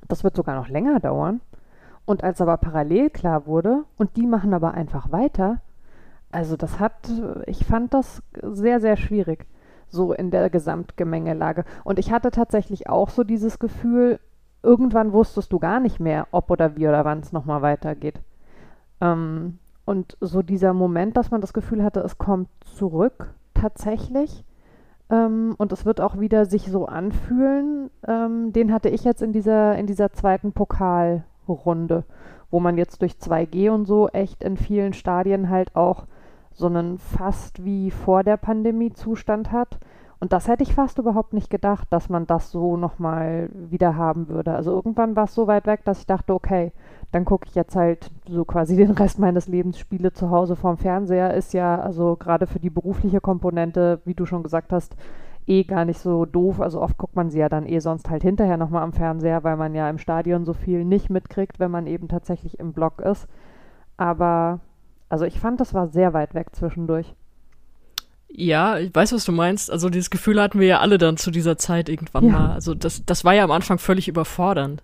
das 0.07 0.23
wird 0.23 0.35
sogar 0.35 0.55
noch 0.55 0.67
länger 0.67 0.99
dauern, 0.99 1.41
und 2.05 2.23
als 2.23 2.41
aber 2.41 2.57
parallel 2.57 3.11
klar 3.11 3.45
wurde, 3.45 3.83
und 3.97 4.17
die 4.17 4.25
machen 4.25 4.55
aber 4.55 4.73
einfach 4.73 5.11
weiter, 5.11 5.61
also 6.31 6.57
das 6.57 6.79
hat, 6.79 7.11
ich 7.45 7.65
fand 7.65 7.93
das 7.93 8.23
sehr, 8.41 8.79
sehr 8.79 8.97
schwierig 8.97 9.45
so 9.91 10.13
in 10.13 10.31
der 10.31 10.49
Gesamtgemengelage. 10.49 11.65
Und 11.83 11.99
ich 11.99 12.11
hatte 12.11 12.31
tatsächlich 12.31 12.89
auch 12.89 13.09
so 13.09 13.23
dieses 13.23 13.59
Gefühl, 13.59 14.19
irgendwann 14.63 15.13
wusstest 15.13 15.51
du 15.51 15.59
gar 15.59 15.79
nicht 15.79 15.99
mehr, 15.99 16.27
ob 16.31 16.51
oder 16.51 16.75
wie 16.75 16.87
oder 16.87 17.05
wann 17.05 17.19
es 17.19 17.31
nochmal 17.31 17.61
weitergeht. 17.61 18.21
Ähm, 19.01 19.59
und 19.85 20.17
so 20.21 20.41
dieser 20.41 20.73
Moment, 20.73 21.17
dass 21.17 21.31
man 21.31 21.41
das 21.41 21.53
Gefühl 21.53 21.83
hatte, 21.83 22.01
es 22.01 22.17
kommt 22.17 22.49
zurück 22.75 23.33
tatsächlich 23.53 24.45
ähm, 25.09 25.55
und 25.57 25.71
es 25.71 25.85
wird 25.85 26.01
auch 26.01 26.19
wieder 26.19 26.45
sich 26.45 26.69
so 26.69 26.85
anfühlen, 26.85 27.89
ähm, 28.07 28.53
den 28.53 28.71
hatte 28.71 28.89
ich 28.89 29.03
jetzt 29.03 29.21
in 29.21 29.33
dieser, 29.33 29.75
in 29.77 29.87
dieser 29.87 30.13
zweiten 30.13 30.51
Pokalrunde, 30.51 32.03
wo 32.51 32.59
man 32.59 32.77
jetzt 32.77 33.01
durch 33.01 33.13
2G 33.13 33.71
und 33.71 33.85
so 33.85 34.09
echt 34.09 34.43
in 34.43 34.57
vielen 34.57 34.93
Stadien 34.93 35.49
halt 35.49 35.75
auch 35.75 36.05
so 36.59 36.67
einen 36.67 36.97
fast 36.97 37.63
wie 37.63 37.89
vor 37.89 38.23
der 38.23 38.37
Pandemie 38.37 38.91
Zustand 38.91 39.51
hat. 39.51 39.79
Und 40.19 40.33
das 40.33 40.49
hätte 40.49 40.63
ich 40.63 40.75
fast 40.75 40.97
überhaupt 40.97 41.31
nicht 41.31 41.49
gedacht, 41.49 41.87
dass 41.91 42.09
man 42.09 42.27
das 42.27 42.51
so 42.51 42.75
nochmal 42.75 43.49
wieder 43.53 43.95
haben 43.95 44.27
würde. 44.27 44.53
Also 44.53 44.73
irgendwann 44.73 45.15
war 45.15 45.23
es 45.23 45.33
so 45.33 45.47
weit 45.47 45.65
weg, 45.65 45.85
dass 45.85 45.99
ich 45.99 46.07
dachte, 46.07 46.33
okay, 46.33 46.73
dann 47.13 47.23
gucke 47.23 47.47
ich 47.47 47.55
jetzt 47.55 47.77
halt 47.77 48.11
so 48.27 48.43
quasi 48.43 48.75
den 48.75 48.91
Rest 48.91 49.17
meines 49.17 49.47
Lebens 49.47 49.79
Spiele 49.79 50.11
zu 50.11 50.29
Hause 50.29 50.57
vorm 50.57 50.77
Fernseher. 50.77 51.33
Ist 51.33 51.53
ja 51.53 51.79
also 51.79 52.17
gerade 52.17 52.47
für 52.47 52.59
die 52.59 52.69
berufliche 52.69 53.21
Komponente, 53.21 54.01
wie 54.03 54.13
du 54.13 54.25
schon 54.25 54.43
gesagt 54.43 54.73
hast, 54.73 54.97
eh 55.47 55.63
gar 55.63 55.85
nicht 55.85 55.99
so 55.99 56.25
doof. 56.25 56.59
Also 56.59 56.81
oft 56.81 56.97
guckt 56.97 57.15
man 57.15 57.29
sie 57.29 57.39
ja 57.39 57.47
dann 57.47 57.65
eh 57.65 57.79
sonst 57.79 58.09
halt 58.09 58.21
hinterher 58.23 58.57
nochmal 58.57 58.83
am 58.83 58.91
Fernseher, 58.91 59.45
weil 59.45 59.55
man 59.55 59.73
ja 59.73 59.89
im 59.89 59.97
Stadion 59.97 60.43
so 60.43 60.53
viel 60.53 60.83
nicht 60.83 61.09
mitkriegt, 61.09 61.61
wenn 61.61 61.71
man 61.71 61.87
eben 61.87 62.09
tatsächlich 62.09 62.59
im 62.59 62.73
Block 62.73 62.99
ist. 62.99 63.29
Aber 63.95 64.59
also 65.09 65.25
ich 65.25 65.39
fand, 65.39 65.59
das 65.59 65.73
war 65.73 65.87
sehr 65.87 66.13
weit 66.13 66.33
weg 66.33 66.47
zwischendurch. 66.53 67.13
Ja, 68.31 68.77
ich 68.77 68.93
weiß, 68.93 69.11
was 69.11 69.25
du 69.25 69.31
meinst. 69.31 69.71
Also 69.71 69.89
dieses 69.89 70.11
Gefühl 70.11 70.39
hatten 70.41 70.59
wir 70.59 70.67
ja 70.67 70.79
alle 70.79 70.99
dann 70.99 71.17
zu 71.17 71.31
dieser 71.31 71.57
Zeit 71.57 71.89
irgendwann 71.89 72.25
ja. 72.25 72.31
mal. 72.31 72.51
Also 72.51 72.75
das, 72.75 73.03
das 73.05 73.25
war 73.25 73.33
ja 73.33 73.43
am 73.43 73.51
Anfang 73.51 73.79
völlig 73.79 74.07
überfordernd. 74.07 74.83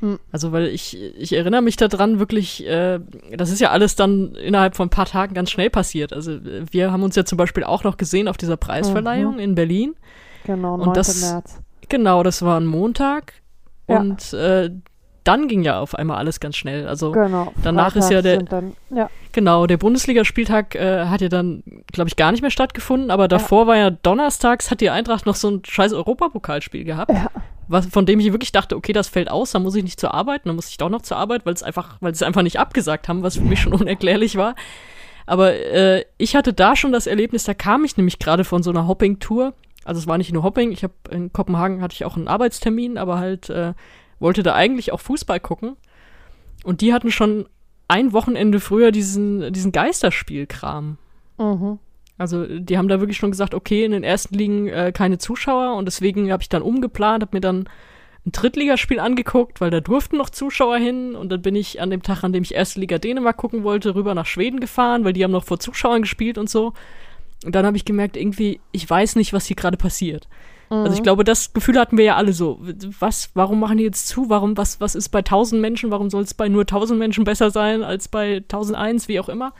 Hm. 0.00 0.18
Also 0.32 0.50
weil 0.50 0.66
ich, 0.66 0.98
ich 1.16 1.32
erinnere 1.34 1.62
mich 1.62 1.76
daran 1.76 2.18
wirklich, 2.18 2.66
äh, 2.66 2.98
das 3.36 3.50
ist 3.50 3.60
ja 3.60 3.70
alles 3.70 3.94
dann 3.94 4.34
innerhalb 4.34 4.74
von 4.74 4.86
ein 4.88 4.90
paar 4.90 5.06
Tagen 5.06 5.34
ganz 5.34 5.50
schnell 5.50 5.70
passiert. 5.70 6.12
Also 6.12 6.38
wir 6.42 6.90
haben 6.90 7.04
uns 7.04 7.14
ja 7.14 7.24
zum 7.24 7.38
Beispiel 7.38 7.62
auch 7.62 7.84
noch 7.84 7.96
gesehen 7.96 8.26
auf 8.26 8.36
dieser 8.36 8.56
Preisverleihung 8.56 9.34
mhm. 9.34 9.40
in 9.40 9.54
Berlin. 9.54 9.94
Genau, 10.44 10.76
9. 10.78 10.88
Und 10.88 10.96
das, 10.96 11.20
März. 11.20 11.60
Genau, 11.88 12.22
das 12.22 12.42
war 12.42 12.58
ein 12.58 12.66
Montag. 12.66 13.34
Ja. 13.88 14.00
Und 14.00 14.32
äh, 14.32 14.70
dann 15.24 15.48
ging 15.48 15.62
ja 15.62 15.80
auf 15.80 15.94
einmal 15.94 16.18
alles 16.18 16.40
ganz 16.40 16.56
schnell. 16.56 16.86
Also 16.86 17.12
genau, 17.12 17.52
danach 17.62 17.94
ist 17.96 18.10
ja 18.10 18.22
der 18.22 18.42
dann, 18.42 18.74
ja. 18.90 19.10
genau 19.32 19.66
der 19.66 19.76
Bundesligaspieltag 19.76 20.74
äh, 20.74 21.06
hat 21.06 21.20
ja 21.20 21.28
dann 21.28 21.62
glaube 21.92 22.08
ich 22.08 22.16
gar 22.16 22.32
nicht 22.32 22.42
mehr 22.42 22.50
stattgefunden, 22.50 23.10
aber 23.10 23.28
davor 23.28 23.62
ja. 23.62 23.66
war 23.66 23.76
ja 23.76 23.90
donnerstags 23.90 24.70
hat 24.70 24.80
die 24.80 24.90
Eintracht 24.90 25.26
noch 25.26 25.34
so 25.34 25.50
ein 25.50 25.62
scheiß 25.64 25.92
Europapokalspiel 25.92 26.84
gehabt, 26.84 27.12
ja. 27.12 27.28
was 27.68 27.86
von 27.86 28.06
dem 28.06 28.20
ich 28.20 28.32
wirklich 28.32 28.52
dachte, 28.52 28.76
okay, 28.76 28.92
das 28.92 29.08
fällt 29.08 29.30
aus, 29.30 29.52
da 29.52 29.58
muss 29.58 29.74
ich 29.74 29.84
nicht 29.84 30.00
zur 30.00 30.14
Arbeit, 30.14 30.42
dann 30.44 30.56
muss 30.56 30.70
ich 30.70 30.78
doch 30.78 30.88
noch 30.88 31.02
zur 31.02 31.16
Arbeit, 31.16 31.44
weil 31.44 31.54
es 31.54 31.62
einfach 31.62 31.96
weil 32.00 32.14
sie 32.14 32.26
einfach 32.26 32.42
nicht 32.42 32.58
abgesagt 32.58 33.08
haben, 33.08 33.22
was 33.22 33.36
für 33.36 33.44
mich 33.44 33.60
schon 33.60 33.72
unerklärlich 33.80 34.36
war. 34.36 34.54
Aber 35.26 35.52
äh, 35.54 36.04
ich 36.18 36.34
hatte 36.34 36.52
da 36.52 36.74
schon 36.74 36.92
das 36.92 37.06
Erlebnis, 37.06 37.44
da 37.44 37.54
kam 37.54 37.84
ich 37.84 37.96
nämlich 37.96 38.18
gerade 38.18 38.42
von 38.42 38.62
so 38.62 38.70
einer 38.70 38.88
Hopping-Tour. 38.88 39.54
Also 39.84 40.00
es 40.00 40.06
war 40.06 40.18
nicht 40.18 40.32
nur 40.32 40.42
Hopping, 40.42 40.72
ich 40.72 40.82
habe 40.82 40.94
in 41.10 41.32
Kopenhagen 41.32 41.82
hatte 41.82 41.94
ich 41.94 42.04
auch 42.04 42.16
einen 42.16 42.26
Arbeitstermin, 42.26 42.98
aber 42.98 43.18
halt 43.18 43.48
äh, 43.48 43.74
wollte 44.20 44.42
da 44.42 44.54
eigentlich 44.54 44.92
auch 44.92 45.00
Fußball 45.00 45.40
gucken. 45.40 45.76
Und 46.62 46.80
die 46.80 46.92
hatten 46.92 47.10
schon 47.10 47.48
ein 47.88 48.12
Wochenende 48.12 48.60
früher 48.60 48.92
diesen, 48.92 49.52
diesen 49.52 49.72
Geisterspielkram. 49.72 50.98
Mhm. 51.38 51.78
Also 52.18 52.46
die 52.46 52.76
haben 52.76 52.88
da 52.88 53.00
wirklich 53.00 53.16
schon 53.16 53.30
gesagt, 53.30 53.54
okay, 53.54 53.84
in 53.84 53.92
den 53.92 54.04
ersten 54.04 54.34
Ligen 54.34 54.68
äh, 54.68 54.92
keine 54.94 55.18
Zuschauer 55.18 55.74
und 55.76 55.86
deswegen 55.86 56.30
habe 56.30 56.42
ich 56.42 56.50
dann 56.50 56.60
umgeplant, 56.62 57.22
habe 57.22 57.34
mir 57.36 57.40
dann 57.40 57.66
ein 58.26 58.32
Drittligaspiel 58.32 59.00
angeguckt, 59.00 59.62
weil 59.62 59.70
da 59.70 59.80
durften 59.80 60.18
noch 60.18 60.28
Zuschauer 60.28 60.76
hin 60.76 61.14
und 61.14 61.30
dann 61.30 61.40
bin 61.40 61.56
ich 61.56 61.80
an 61.80 61.88
dem 61.88 62.02
Tag, 62.02 62.22
an 62.22 62.34
dem 62.34 62.42
ich 62.42 62.54
erste 62.54 62.78
Liga 62.78 62.98
Dänemark 62.98 63.38
gucken 63.38 63.64
wollte, 63.64 63.94
rüber 63.94 64.14
nach 64.14 64.26
Schweden 64.26 64.60
gefahren, 64.60 65.04
weil 65.04 65.14
die 65.14 65.24
haben 65.24 65.30
noch 65.30 65.44
vor 65.44 65.58
Zuschauern 65.58 66.02
gespielt 66.02 66.36
und 66.36 66.50
so. 66.50 66.74
Und 67.44 67.54
dann 67.54 67.64
habe 67.64 67.78
ich 67.78 67.86
gemerkt, 67.86 68.18
irgendwie, 68.18 68.60
ich 68.70 68.88
weiß 68.88 69.16
nicht, 69.16 69.32
was 69.32 69.46
hier 69.46 69.56
gerade 69.56 69.78
passiert. 69.78 70.28
Also 70.70 70.92
ich 70.92 71.00
mhm. 71.00 71.04
glaube, 71.04 71.24
das 71.24 71.52
Gefühl 71.52 71.78
hatten 71.78 71.98
wir 71.98 72.04
ja 72.04 72.16
alle 72.16 72.32
so. 72.32 72.60
Was, 73.00 73.30
warum 73.34 73.58
machen 73.58 73.78
die 73.78 73.84
jetzt 73.84 74.06
zu? 74.06 74.30
Warum, 74.30 74.56
was, 74.56 74.80
was 74.80 74.94
ist 74.94 75.08
bei 75.08 75.18
1000 75.18 75.60
Menschen? 75.60 75.90
Warum 75.90 76.10
soll 76.10 76.22
es 76.22 76.32
bei 76.32 76.48
nur 76.48 76.62
1000 76.62 76.96
Menschen 76.96 77.24
besser 77.24 77.50
sein 77.50 77.82
als 77.82 78.06
bei 78.06 78.36
1001, 78.36 79.08
wie 79.08 79.18
auch 79.18 79.28
immer? 79.28 79.52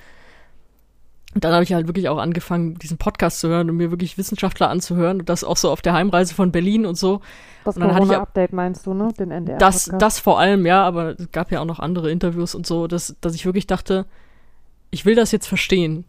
Und 1.34 1.44
dann 1.44 1.52
habe 1.52 1.64
ich 1.64 1.72
halt 1.72 1.88
wirklich 1.88 2.08
auch 2.08 2.18
angefangen, 2.18 2.76
diesen 2.76 2.96
Podcast 2.96 3.40
zu 3.40 3.48
hören 3.48 3.70
und 3.70 3.76
mir 3.76 3.90
wirklich 3.90 4.18
Wissenschaftler 4.18 4.68
anzuhören 4.68 5.20
und 5.20 5.28
das 5.28 5.44
auch 5.44 5.56
so 5.56 5.70
auf 5.70 5.80
der 5.80 5.92
Heimreise 5.94 6.34
von 6.34 6.50
Berlin 6.52 6.86
und 6.86 6.96
so. 6.96 7.20
Das 7.64 7.76
Corona-Update 7.76 8.52
meinst 8.52 8.86
du, 8.86 8.94
ne? 8.94 9.12
Den 9.16 9.30
NDR. 9.32 9.58
Das, 9.58 9.90
das 9.98 10.18
vor 10.18 10.40
allem, 10.40 10.64
ja, 10.64 10.82
aber 10.84 11.18
es 11.18 11.30
gab 11.30 11.52
ja 11.52 11.60
auch 11.60 11.66
noch 11.66 11.78
andere 11.80 12.10
Interviews 12.10 12.54
und 12.54 12.66
so, 12.66 12.86
dass, 12.88 13.16
dass 13.20 13.34
ich 13.34 13.46
wirklich 13.46 13.66
dachte, 13.68 14.06
ich 14.90 15.04
will 15.04 15.14
das 15.14 15.30
jetzt 15.30 15.46
verstehen. 15.46 16.04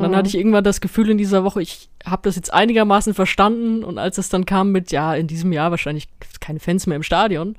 Und 0.00 0.04
dann 0.04 0.12
mhm. 0.12 0.16
hatte 0.16 0.28
ich 0.28 0.34
irgendwann 0.34 0.64
das 0.64 0.80
Gefühl 0.80 1.10
in 1.10 1.18
dieser 1.18 1.44
Woche, 1.44 1.60
ich 1.60 1.90
habe 2.06 2.22
das 2.24 2.34
jetzt 2.34 2.54
einigermaßen 2.54 3.12
verstanden. 3.12 3.84
Und 3.84 3.98
als 3.98 4.16
es 4.16 4.30
dann 4.30 4.46
kam 4.46 4.72
mit, 4.72 4.92
ja, 4.92 5.14
in 5.14 5.26
diesem 5.26 5.52
Jahr 5.52 5.70
wahrscheinlich 5.70 6.08
keine 6.40 6.58
Fans 6.58 6.86
mehr 6.86 6.96
im 6.96 7.02
Stadion, 7.02 7.54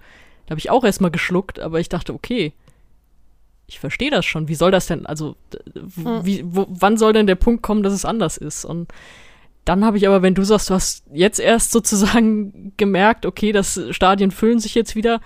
da 0.48 0.54
habe 0.54 0.60
ich 0.60 0.72
auch 0.72 0.84
erstmal 0.84 1.12
geschluckt, 1.12 1.60
aber 1.60 1.80
ich 1.80 1.88
dachte, 1.88 2.16
okay, 2.16 2.54
ich 3.68 3.80
verstehe 3.80 4.10
das 4.10 4.26
schon. 4.26 4.48
Wie 4.48 4.56
soll 4.56 4.72
das 4.72 4.88
denn, 4.88 5.06
also, 5.06 5.36
mhm. 5.76 6.26
wie, 6.26 6.44
wo, 6.44 6.66
wann 6.68 6.98
soll 6.98 7.14
denn 7.14 7.28
der 7.28 7.36
Punkt 7.36 7.62
kommen, 7.62 7.84
dass 7.84 7.94
es 7.94 8.06
anders 8.06 8.38
ist? 8.38 8.66
Und 8.66 8.92
dann 9.64 9.86
habe 9.86 9.98
ich 9.98 10.08
aber, 10.08 10.24
wenn 10.24 10.34
du 10.34 10.44
sagst, 10.44 10.72
du 10.72 10.74
hast 10.74 11.04
jetzt 11.14 11.40
erst 11.40 11.72
sozusagen 11.72 12.74
gemerkt, 12.78 13.28
okay, 13.28 13.52
das 13.52 13.80
Stadien 13.92 14.32
füllen 14.32 14.60
sich 14.60 14.74
jetzt 14.74 14.96
wieder, 14.96 15.22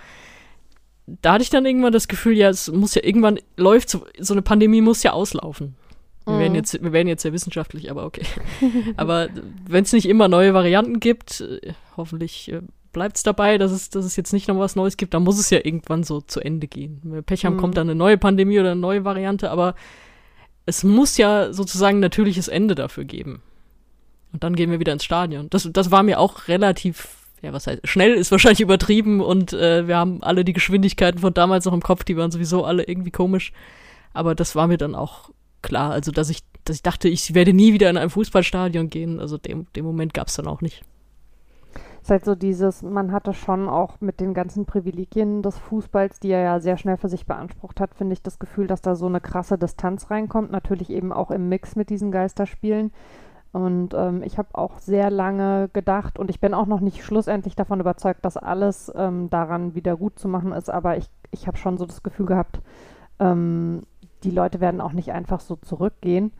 da 1.07 1.33
hatte 1.33 1.43
ich 1.43 1.49
dann 1.49 1.65
irgendwann 1.65 1.93
das 1.93 2.09
Gefühl, 2.09 2.33
ja, 2.33 2.49
es 2.49 2.69
muss 2.69 2.95
ja 2.95 3.05
irgendwann 3.05 3.39
läuft 3.55 3.89
so, 3.89 4.05
so 4.19 4.33
eine 4.33 4.41
Pandemie 4.41 4.81
muss 4.81 5.01
ja 5.01 5.13
auslaufen. 5.13 5.75
Wir, 6.25 6.39
werden 6.39 6.53
mhm. 6.53 6.55
jetzt, 6.55 6.83
wir 6.83 6.91
werden 6.91 7.07
jetzt 7.07 7.21
sehr 7.21 7.33
wissenschaftlich, 7.33 7.91
aber 7.91 8.05
okay. 8.05 8.25
aber 8.97 9.29
wenn 9.67 9.83
es 9.83 9.93
nicht 9.93 10.07
immer 10.07 10.27
neue 10.27 10.53
Varianten 10.53 10.99
gibt, 10.99 11.41
äh, 11.41 11.73
hoffentlich 11.97 12.51
äh, 12.51 12.61
bleibt 12.93 13.17
es 13.17 13.23
dabei, 13.23 13.57
dass 13.57 13.71
es, 13.71 13.89
dass 13.89 14.05
es 14.05 14.15
jetzt 14.15 14.33
nicht 14.33 14.47
noch 14.47 14.57
was 14.57 14.75
Neues 14.75 14.97
gibt, 14.97 15.13
dann 15.13 15.23
muss 15.23 15.37
es 15.37 15.49
ja 15.49 15.59
irgendwann 15.63 16.03
so 16.03 16.21
zu 16.21 16.39
Ende 16.39 16.67
gehen. 16.67 16.99
Wenn 17.03 17.13
wir 17.13 17.21
Pech 17.21 17.45
haben, 17.45 17.55
mhm. 17.55 17.59
kommt 17.59 17.77
dann 17.77 17.89
eine 17.89 17.95
neue 17.95 18.17
Pandemie 18.17 18.59
oder 18.59 18.71
eine 18.71 18.79
neue 18.79 19.03
Variante, 19.03 19.51
aber 19.51 19.75
es 20.65 20.83
muss 20.83 21.17
ja 21.17 21.53
sozusagen 21.53 21.97
ein 21.97 22.01
natürliches 22.01 22.47
Ende 22.47 22.73
dafür 22.73 23.03
geben. 23.03 23.41
Und 24.33 24.43
dann 24.43 24.55
gehen 24.55 24.71
wir 24.71 24.79
wieder 24.79 24.93
ins 24.93 25.03
Stadion. 25.03 25.49
Das, 25.49 25.69
das 25.71 25.91
war 25.91 26.03
mir 26.03 26.19
auch 26.19 26.47
relativ, 26.47 27.09
ja, 27.41 27.53
was 27.53 27.67
heißt, 27.67 27.87
schnell 27.87 28.13
ist 28.13 28.31
wahrscheinlich 28.31 28.61
übertrieben 28.61 29.21
und 29.21 29.53
äh, 29.53 29.87
wir 29.87 29.97
haben 29.97 30.23
alle 30.23 30.43
die 30.43 30.53
Geschwindigkeiten 30.53 31.19
von 31.19 31.33
damals 31.33 31.65
noch 31.65 31.73
im 31.73 31.83
Kopf, 31.83 32.03
die 32.03 32.17
waren 32.17 32.31
sowieso 32.31 32.65
alle 32.65 32.83
irgendwie 32.83 33.11
komisch. 33.11 33.51
Aber 34.13 34.35
das 34.35 34.55
war 34.55 34.67
mir 34.67 34.77
dann 34.77 34.95
auch 34.95 35.31
klar. 35.65 35.91
Also, 35.91 36.11
dass 36.11 36.29
ich, 36.29 36.39
dass 36.63 36.77
ich 36.77 36.83
dachte, 36.83 37.09
ich 37.09 37.33
werde 37.33 37.53
nie 37.53 37.73
wieder 37.73 37.89
in 37.89 37.97
ein 37.97 38.09
Fußballstadion 38.09 38.89
gehen. 38.89 39.19
Also, 39.19 39.37
dem, 39.37 39.67
dem 39.75 39.85
Moment 39.85 40.13
gab 40.13 40.27
es 40.27 40.35
dann 40.35 40.47
auch 40.47 40.61
nicht 40.61 40.83
ist 42.05 42.11
halt 42.11 42.25
so 42.25 42.35
dieses, 42.35 42.83
man 42.83 43.11
hatte 43.11 43.33
schon 43.33 43.67
auch 43.67 43.99
mit 43.99 44.19
den 44.19 44.35
ganzen 44.35 44.67
Privilegien 44.67 45.41
des 45.41 45.57
Fußballs, 45.57 46.19
die 46.19 46.29
er 46.29 46.41
ja 46.41 46.59
sehr 46.59 46.77
schnell 46.77 46.97
für 46.97 47.09
sich 47.09 47.25
beansprucht 47.25 47.79
hat, 47.79 47.95
finde 47.95 48.13
ich 48.13 48.21
das 48.21 48.37
Gefühl, 48.37 48.67
dass 48.67 48.83
da 48.83 48.95
so 48.95 49.07
eine 49.07 49.19
krasse 49.19 49.57
Distanz 49.57 50.11
reinkommt. 50.11 50.51
Natürlich 50.51 50.91
eben 50.91 51.11
auch 51.11 51.31
im 51.31 51.49
Mix 51.49 51.75
mit 51.75 51.89
diesen 51.89 52.11
Geisterspielen. 52.11 52.91
Und 53.53 53.95
ähm, 53.95 54.21
ich 54.21 54.37
habe 54.37 54.49
auch 54.53 54.77
sehr 54.77 55.09
lange 55.09 55.67
gedacht 55.73 56.19
und 56.19 56.29
ich 56.29 56.39
bin 56.39 56.53
auch 56.53 56.67
noch 56.67 56.79
nicht 56.79 57.03
schlussendlich 57.03 57.55
davon 57.55 57.79
überzeugt, 57.79 58.23
dass 58.23 58.37
alles 58.37 58.93
ähm, 58.95 59.31
daran 59.31 59.73
wieder 59.73 59.97
gut 59.97 60.19
zu 60.19 60.27
machen 60.27 60.51
ist, 60.51 60.69
aber 60.69 60.97
ich, 60.97 61.07
ich 61.31 61.47
habe 61.47 61.57
schon 61.57 61.79
so 61.79 61.87
das 61.87 62.03
Gefühl 62.03 62.27
gehabt, 62.27 62.59
ähm, 63.17 63.81
die 64.25 64.31
Leute 64.31 64.59
werden 64.59 64.81
auch 64.81 64.93
nicht 64.93 65.11
einfach 65.11 65.39
so 65.39 65.55
zurückgehen. 65.55 66.31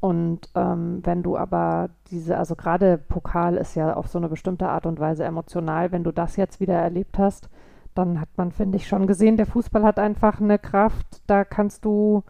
Und 0.00 0.50
ähm, 0.54 1.00
wenn 1.04 1.22
du 1.22 1.36
aber 1.36 1.90
diese, 2.10 2.36
also 2.36 2.54
gerade 2.54 2.98
Pokal 2.98 3.56
ist 3.56 3.74
ja 3.74 3.94
auf 3.94 4.08
so 4.08 4.18
eine 4.18 4.28
bestimmte 4.28 4.68
Art 4.68 4.86
und 4.86 5.00
Weise 5.00 5.24
emotional, 5.24 5.92
wenn 5.92 6.04
du 6.04 6.12
das 6.12 6.36
jetzt 6.36 6.60
wieder 6.60 6.74
erlebt 6.74 7.18
hast, 7.18 7.48
dann 7.94 8.20
hat 8.20 8.28
man, 8.36 8.52
finde 8.52 8.76
ich, 8.76 8.86
schon 8.86 9.06
gesehen, 9.06 9.36
der 9.36 9.46
Fußball 9.46 9.82
hat 9.82 9.98
einfach 9.98 10.40
eine 10.40 10.58
Kraft, 10.58 11.22
da 11.26 11.44
kannst 11.44 11.84
du, 11.84 12.24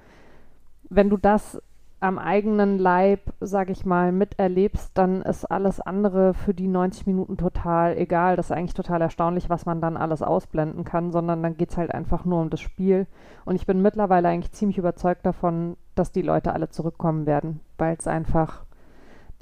wenn 0.89 1.11
du 1.11 1.17
das 1.17 1.61
am 2.07 2.19
eigenen 2.19 2.79
Leib, 2.79 3.33
sag 3.41 3.69
ich 3.69 3.85
mal, 3.85 4.13
miterlebst, 4.13 4.93
dann 4.95 5.23
ist 5.23 5.45
alles 5.45 5.81
andere 5.81 6.35
für 6.35 6.55
die 6.55 6.69
90 6.69 7.07
Minuten 7.07 7.37
total 7.37 7.97
egal. 7.99 8.37
Das 8.37 8.47
ist 8.47 8.53
eigentlich 8.53 8.75
total 8.75 9.03
erstaunlich, 9.03 9.51
was 9.51 9.67
man 9.67 9.81
dann 9.81 9.97
alles 9.97 10.23
ausblenden 10.23 10.85
kann, 10.85 11.11
sondern 11.11 11.43
dann 11.43 11.57
geht 11.57 11.71
es 11.71 11.77
halt 11.77 11.93
einfach 11.93 12.25
nur 12.25 12.41
um 12.41 12.51
das 12.51 12.61
Spiel. 12.61 13.09
Und 13.45 13.57
ich 13.57 13.67
bin 13.67 13.83
mittlerweile 13.83 14.29
eigentlich 14.29 14.53
ziemlich 14.53 14.79
überzeugt 14.79 15.27
davon, 15.27 15.77
dass 15.97 16.13
die 16.13 16.23
Leute 16.23 16.53
alle 16.53 16.69
zurückkommen 16.69 17.27
werden, 17.27 17.61
weil 17.77 17.97
es 17.99 18.07
einfach 18.07 18.65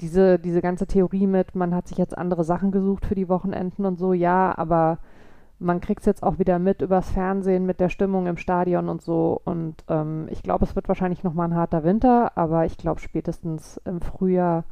diese, 0.01 0.39
diese 0.39 0.61
ganze 0.61 0.87
Theorie 0.87 1.27
mit, 1.27 1.53
man 1.53 1.75
hat 1.75 1.87
sich 1.87 1.99
jetzt 1.99 2.17
andere 2.17 2.43
Sachen 2.43 2.71
gesucht 2.71 3.05
für 3.05 3.15
die 3.15 3.29
Wochenenden 3.29 3.85
und 3.85 3.99
so, 3.99 4.11
ja, 4.11 4.57
aber 4.57 4.97
man 5.59 5.79
kriegt 5.79 6.01
es 6.01 6.05
jetzt 6.05 6.23
auch 6.23 6.39
wieder 6.39 6.59
mit 6.59 6.81
übers 6.81 7.11
Fernsehen 7.11 7.65
mit 7.65 7.79
der 7.79 7.89
Stimmung 7.89 8.27
im 8.27 8.37
Stadion 8.37 8.89
und 8.89 9.01
so. 9.01 9.41
Und 9.45 9.83
ähm, 9.89 10.27
ich 10.29 10.43
glaube, 10.43 10.65
es 10.65 10.75
wird 10.75 10.87
wahrscheinlich 10.87 11.23
nochmal 11.23 11.47
ein 11.47 11.55
harter 11.55 11.83
Winter, 11.83 12.37
aber 12.37 12.65
ich 12.65 12.77
glaube, 12.77 12.99
spätestens 12.99 13.79
im 13.85 14.01
Frühjahr 14.01 14.65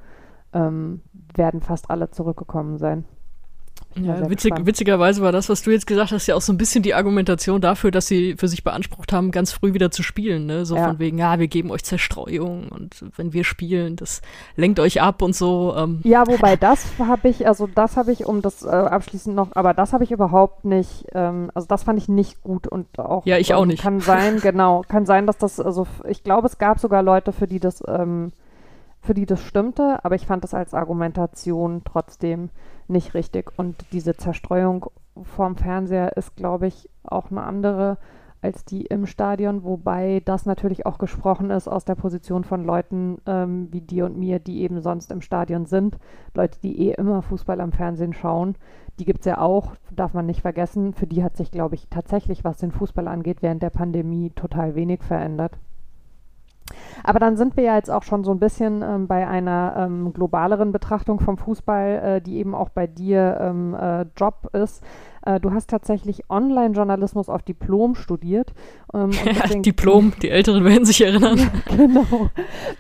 ähm, 0.54 1.02
werden 1.36 1.62
fast 1.62 1.90
alle 1.90 2.12
zurückgekommen 2.12 2.78
sein. 2.78 3.06
Ja, 3.96 4.30
witzig, 4.30 4.54
witzigerweise 4.64 5.22
war 5.22 5.32
das, 5.32 5.50
was 5.50 5.62
du 5.62 5.72
jetzt 5.72 5.88
gesagt 5.88 6.12
hast, 6.12 6.28
ja 6.28 6.36
auch 6.36 6.42
so 6.42 6.52
ein 6.54 6.58
bisschen 6.58 6.84
die 6.84 6.94
Argumentation 6.94 7.62
dafür, 7.62 7.92
dass 7.92 8.08
sie 8.08 8.36
für 8.38 8.48
sich 8.48 8.64
beansprucht 8.64 9.14
haben, 9.14 9.32
ganz 9.32 9.52
früh 9.52 9.74
wieder 9.74 9.92
zu 9.92 10.04
spielen. 10.04 10.46
Ne? 10.46 10.66
So 10.66 10.76
ja. 10.76 10.88
von 10.88 11.00
wegen, 11.00 11.18
ja, 11.18 11.40
wir 11.40 11.48
geben 11.48 11.72
euch 11.72 11.84
Zerstreuung 11.84 12.70
und 12.70 13.04
wenn 13.16 13.34
wir 13.34 13.44
spielen, 13.44 13.96
das 13.96 14.22
lenkt 14.56 14.80
euch 14.80 15.02
ab 15.02 15.22
und 15.22 15.36
so. 15.36 15.74
Ähm. 15.78 16.00
Ja, 16.04 16.26
wobei 16.28 16.56
das 16.56 16.86
habe 17.00 17.30
ich, 17.30 17.48
also 17.48 17.68
das 17.68 17.98
habe 17.98 18.12
ich, 18.12 18.26
um 18.26 18.42
das 18.42 18.64
äh, 18.64 18.70
abschließend 18.70 19.36
noch, 19.36 19.56
aber 19.56 19.74
das 19.74 19.94
habe 19.94 20.04
ich 20.04 20.12
überhaupt 20.12 20.66
nicht, 20.66 21.06
ähm, 21.14 21.52
also 21.54 21.68
das 21.68 21.84
fand 21.84 22.00
ich 22.00 22.10
nicht 22.10 22.42
gut 22.42 22.68
und 22.68 22.88
auch. 23.00 23.26
Ja, 23.26 23.38
ich 23.38 23.54
auch 23.54 23.66
nicht. 23.66 23.82
Kann 23.82 24.00
sein, 24.00 24.40
genau, 24.42 24.84
kann 24.88 25.06
sein, 25.06 25.28
dass 25.28 25.38
das, 25.38 25.60
also 25.60 25.88
ich 26.08 26.24
glaube, 26.24 26.48
es 26.48 26.58
gab 26.58 26.80
sogar 26.80 27.04
Leute, 27.04 27.32
für 27.32 27.48
die 27.48 27.60
das, 27.60 27.84
ähm, 27.88 28.32
für 29.02 29.14
die 29.14 29.26
das 29.26 29.42
stimmte, 29.42 30.00
aber 30.04 30.16
ich 30.16 30.26
fand 30.26 30.44
das 30.44 30.54
als 30.54 30.74
Argumentation 30.74 31.82
trotzdem 31.84 32.50
nicht 32.88 33.14
richtig. 33.14 33.52
Und 33.58 33.86
diese 33.92 34.16
Zerstreuung 34.16 34.88
vorm 35.22 35.56
Fernseher 35.58 36.18
ist, 36.18 36.36
glaube 36.36 36.68
ich, 36.68 36.90
auch 37.04 37.32
eine 37.32 37.44
andere 37.44 37.98
als 38.44 38.66
die 38.66 38.82
im 38.82 39.06
Stadion, 39.06 39.64
wobei 39.64 40.22
das 40.26 40.46
natürlich 40.46 40.86
auch 40.86 40.98
gesprochen 40.98 41.50
ist 41.50 41.70
aus 41.70 41.86
der 41.86 41.96
Position 41.96 42.44
von 42.44 42.66
Leuten 42.66 43.18
ähm, 43.26 43.70
wie 43.72 43.80
dir 43.80 44.06
und 44.06 44.18
mir, 44.18 44.40
die 44.40 44.62
eben 44.62 44.82
sonst 44.82 45.12
im 45.12 45.22
Stadion 45.22 45.66
sind. 45.66 45.98
Leute, 46.34 46.60
die 46.62 46.90
eh 46.90 46.94
immer 46.94 47.22
Fußball 47.22 47.62
am 47.62 47.72
Fernsehen 47.72 48.14
schauen. 48.14 48.56
Die 49.00 49.06
gibt 49.06 49.22
es 49.22 49.26
ja 49.26 49.38
auch, 49.40 49.76
darf 49.92 50.14
man 50.14 50.26
nicht 50.26 50.42
vergessen. 50.42 50.94
Für 50.94 51.08
die 51.08 51.24
hat 51.24 51.38
sich, 51.38 51.52
glaube 51.52 51.76
ich, 51.76 51.88
tatsächlich, 51.90 52.44
was 52.44 52.58
den 52.58 52.72
Fußball 52.72 53.08
angeht, 53.08 53.42
während 53.42 53.64
der 53.64 53.70
Pandemie 53.70 54.32
total 54.32 54.76
wenig 54.76 55.04
verändert. 55.04 55.58
Aber 57.04 57.20
dann 57.20 57.38
sind 57.38 57.58
wir 57.58 57.64
ja 57.64 57.76
jetzt 57.76 57.92
auch 57.92 58.04
schon 58.04 58.24
so 58.24 58.32
ein 58.32 58.40
bisschen 58.40 58.82
ähm, 58.82 59.08
bei 59.08 59.28
einer 59.28 59.76
ähm, 59.78 60.14
globaleren 60.14 60.72
Betrachtung 60.72 61.20
vom 61.20 61.38
Fußball, 61.38 61.90
äh, 62.18 62.22
die 62.22 62.38
eben 62.38 62.56
auch 62.56 62.70
bei 62.70 62.88
dir 62.88 63.38
ähm, 63.40 63.76
äh, 63.76 64.06
Job 64.16 64.50
ist. 64.54 64.84
Äh, 65.26 65.40
du 65.40 65.54
hast 65.54 65.70
tatsächlich 65.70 66.30
Online-Journalismus 66.30 67.30
auf 67.30 67.44
Diplom 67.44 67.96
studiert. 67.96 68.54
Ähm, 68.94 69.12
ja, 69.26 69.62
Diplom, 69.62 70.14
die 70.22 70.30
Älteren 70.30 70.64
werden 70.64 70.86
sich 70.86 71.04
erinnern. 71.04 71.40
genau. 71.66 72.30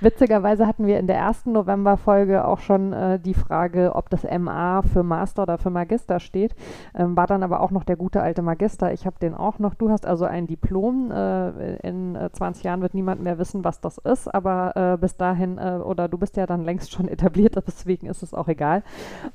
Witzigerweise 0.02 0.68
hatten 0.68 0.86
wir 0.86 1.00
in 1.00 1.08
der 1.08 1.18
ersten 1.18 1.54
November-Folge 1.54 2.46
auch 2.46 2.60
schon 2.60 2.94
äh, 2.94 3.20
die 3.20 3.34
Frage, 3.34 3.96
ob 3.96 4.10
das 4.10 4.24
MA 4.24 4.82
für 4.82 5.04
Master 5.04 5.44
oder 5.44 5.58
für 5.58 5.70
Magister 5.70 6.20
steht. 6.20 6.56
Ähm, 6.96 7.18
war 7.18 7.28
dann 7.28 7.44
aber 7.44 7.62
auch 7.62 7.72
noch 7.72 7.84
der 7.84 7.96
gute 7.96 8.22
alte 8.22 8.42
Magister. 8.42 8.94
Ich 8.94 9.06
habe 9.06 9.18
den 9.20 9.34
auch 9.34 9.60
noch. 9.60 9.74
Du 9.74 9.90
hast 9.90 10.06
also 10.06 10.26
ein 10.26 10.48
Diplom. 10.48 11.12
Äh, 11.12 11.78
in 11.78 12.18
20 12.32 12.64
äh, 12.64 12.68
Jahren 12.68 12.82
wird 12.82 12.94
niemand 12.94 13.22
mehr 13.22 13.40
wissen, 13.40 13.64
was 13.64 13.82
das 13.82 13.98
ist, 13.98 14.34
aber 14.34 14.94
äh, 14.94 14.98
bis 14.98 15.18
dahin, 15.18 15.58
äh, 15.58 15.80
oder 15.84 16.08
du 16.08 16.18
bist 16.18 16.38
ja 16.38 16.46
dann 16.46 16.64
längst 16.64 16.92
schon 16.92 17.08
etabliert, 17.14 17.56
deswegen 17.68 18.08
ist 18.08 18.24
es 18.24 18.34
auch 18.34 18.48
egal. 18.48 18.84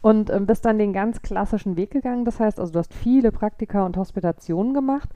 Und 0.00 0.30
ähm, 0.30 0.46
bist 0.46 0.64
dann 0.64 0.78
den 0.78 0.92
ganz 0.92 1.22
klassischen 1.22 1.76
Weg 1.76 1.90
gegangen. 1.90 2.24
Das 2.24 2.38
heißt, 2.40 2.60
also 2.60 2.72
du 2.72 2.78
hast 2.78 2.94
viele 2.94 3.32
Praktika 3.32 3.84
und 3.84 3.96
Hospitationen 3.96 4.74
gemacht. 4.74 5.10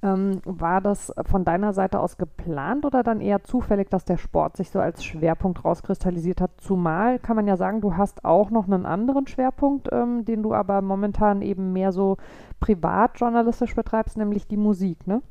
Ähm, 0.00 0.40
war 0.44 0.80
das 0.80 1.12
von 1.26 1.44
deiner 1.44 1.72
Seite 1.72 1.98
aus 1.98 2.18
geplant 2.18 2.84
oder 2.84 3.02
dann 3.02 3.20
eher 3.20 3.42
zufällig, 3.42 3.90
dass 3.90 4.04
der 4.04 4.16
Sport 4.16 4.56
sich 4.56 4.70
so 4.70 4.78
als 4.78 5.04
Schwerpunkt 5.04 5.64
rauskristallisiert 5.64 6.40
hat? 6.40 6.52
Zumal 6.58 7.18
kann 7.18 7.34
man 7.34 7.48
ja 7.48 7.56
sagen, 7.56 7.80
du 7.80 7.96
hast 7.96 8.24
auch 8.24 8.50
noch 8.50 8.66
einen 8.66 8.86
anderen 8.86 9.26
Schwerpunkt, 9.26 9.88
ähm, 9.90 10.24
den 10.24 10.42
du 10.42 10.54
aber 10.54 10.82
momentan 10.82 11.42
eben 11.42 11.72
mehr 11.72 11.90
so 11.90 12.16
privatjournalistisch 12.60 13.74
betreibst, 13.74 14.16
nämlich 14.16 14.46
die 14.46 14.56
Musik, 14.56 15.06
ne? 15.06 15.22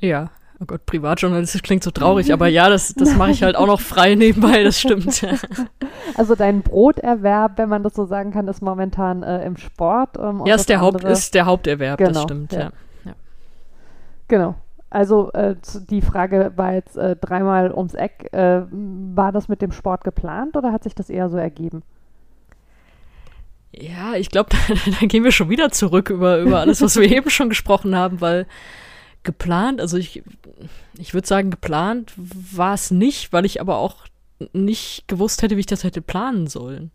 Ja, 0.00 0.30
Oh 0.62 0.66
Gott, 0.66 0.84
privatjournalistisch 0.84 1.62
klingt 1.62 1.82
so 1.82 1.90
traurig, 1.90 2.34
aber 2.34 2.46
ja, 2.46 2.68
das, 2.68 2.92
das 2.92 3.16
mache 3.16 3.30
ich 3.30 3.42
halt 3.42 3.56
auch 3.56 3.66
noch 3.66 3.80
frei 3.80 4.14
nebenbei, 4.14 4.62
das 4.62 4.78
stimmt. 4.78 5.26
Also 6.16 6.34
dein 6.34 6.62
Broterwerb, 6.62 7.56
wenn 7.56 7.68
man 7.68 7.82
das 7.82 7.94
so 7.94 8.04
sagen 8.04 8.30
kann, 8.32 8.48
ist 8.48 8.60
momentan 8.60 9.22
äh, 9.22 9.44
im 9.46 9.56
Sport. 9.56 10.18
Ähm, 10.18 10.42
ja, 10.44 10.56
ist 10.56 10.68
der, 10.68 10.80
Haupt, 10.80 11.04
ist 11.04 11.34
der 11.34 11.46
Haupterwerb, 11.46 11.98
genau, 11.98 12.10
das 12.10 12.22
stimmt, 12.22 12.52
ja. 12.52 12.60
ja. 12.60 12.70
Genau. 14.30 14.54
Also 14.90 15.32
äh, 15.32 15.56
die 15.90 16.02
Frage 16.02 16.52
war 16.54 16.72
jetzt 16.72 16.96
äh, 16.96 17.16
dreimal 17.16 17.72
ums 17.72 17.94
Eck. 17.94 18.32
Äh, 18.32 18.62
war 18.70 19.32
das 19.32 19.48
mit 19.48 19.60
dem 19.60 19.72
Sport 19.72 20.04
geplant 20.04 20.56
oder 20.56 20.72
hat 20.72 20.84
sich 20.84 20.94
das 20.94 21.10
eher 21.10 21.28
so 21.28 21.36
ergeben? 21.36 21.82
Ja, 23.72 24.14
ich 24.14 24.30
glaube, 24.30 24.50
da, 25.00 25.06
gehen 25.06 25.24
wir 25.24 25.32
schon 25.32 25.50
wieder 25.50 25.70
zurück 25.70 26.10
über, 26.10 26.38
über 26.38 26.60
alles, 26.60 26.80
was 26.80 26.96
wir 26.96 27.10
eben 27.16 27.28
schon 27.28 27.48
gesprochen 27.48 27.96
haben, 27.96 28.20
weil 28.20 28.46
geplant, 29.24 29.80
also 29.80 29.96
ich, 29.96 30.22
ich 30.96 31.12
würde 31.12 31.26
sagen, 31.26 31.50
geplant 31.50 32.12
war 32.16 32.74
es 32.74 32.92
nicht, 32.92 33.32
weil 33.32 33.44
ich 33.44 33.60
aber 33.60 33.78
auch 33.78 34.06
nicht 34.52 35.08
gewusst 35.08 35.42
hätte, 35.42 35.56
wie 35.56 35.60
ich 35.60 35.66
das 35.66 35.82
hätte 35.82 36.02
planen 36.02 36.46
sollen. 36.46 36.92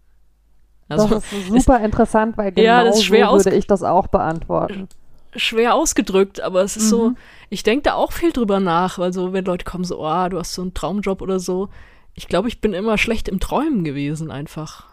Also, 0.87 1.07
das 1.15 1.33
ist 1.33 1.47
super 1.47 1.79
es, 1.79 1.85
interessant, 1.85 2.37
weil 2.37 2.53
genau 2.53 2.85
ja, 2.85 2.91
so 2.91 3.09
würde 3.09 3.55
ich 3.55 3.67
das 3.67 3.83
auch 3.83 4.07
beantworten. 4.07 4.87
Schwer 5.35 5.75
ausgedrückt, 5.75 6.41
aber 6.41 6.61
es 6.61 6.77
ist 6.77 6.85
mhm. 6.85 6.89
so, 6.89 7.11
ich 7.49 7.63
denke 7.63 7.83
da 7.83 7.93
auch 7.93 8.11
viel 8.11 8.31
drüber 8.31 8.59
nach, 8.59 8.99
weil 8.99 9.13
so, 9.13 9.33
wenn 9.33 9.45
Leute 9.45 9.65
kommen 9.65 9.83
so, 9.83 9.99
oh, 9.99 10.29
du 10.29 10.39
hast 10.39 10.53
so 10.53 10.61
einen 10.61 10.73
Traumjob 10.73 11.21
oder 11.21 11.39
so, 11.39 11.69
ich 12.13 12.27
glaube, 12.27 12.47
ich 12.47 12.61
bin 12.61 12.73
immer 12.73 12.97
schlecht 12.97 13.27
im 13.27 13.39
Träumen 13.39 13.83
gewesen 13.83 14.31
einfach. 14.31 14.85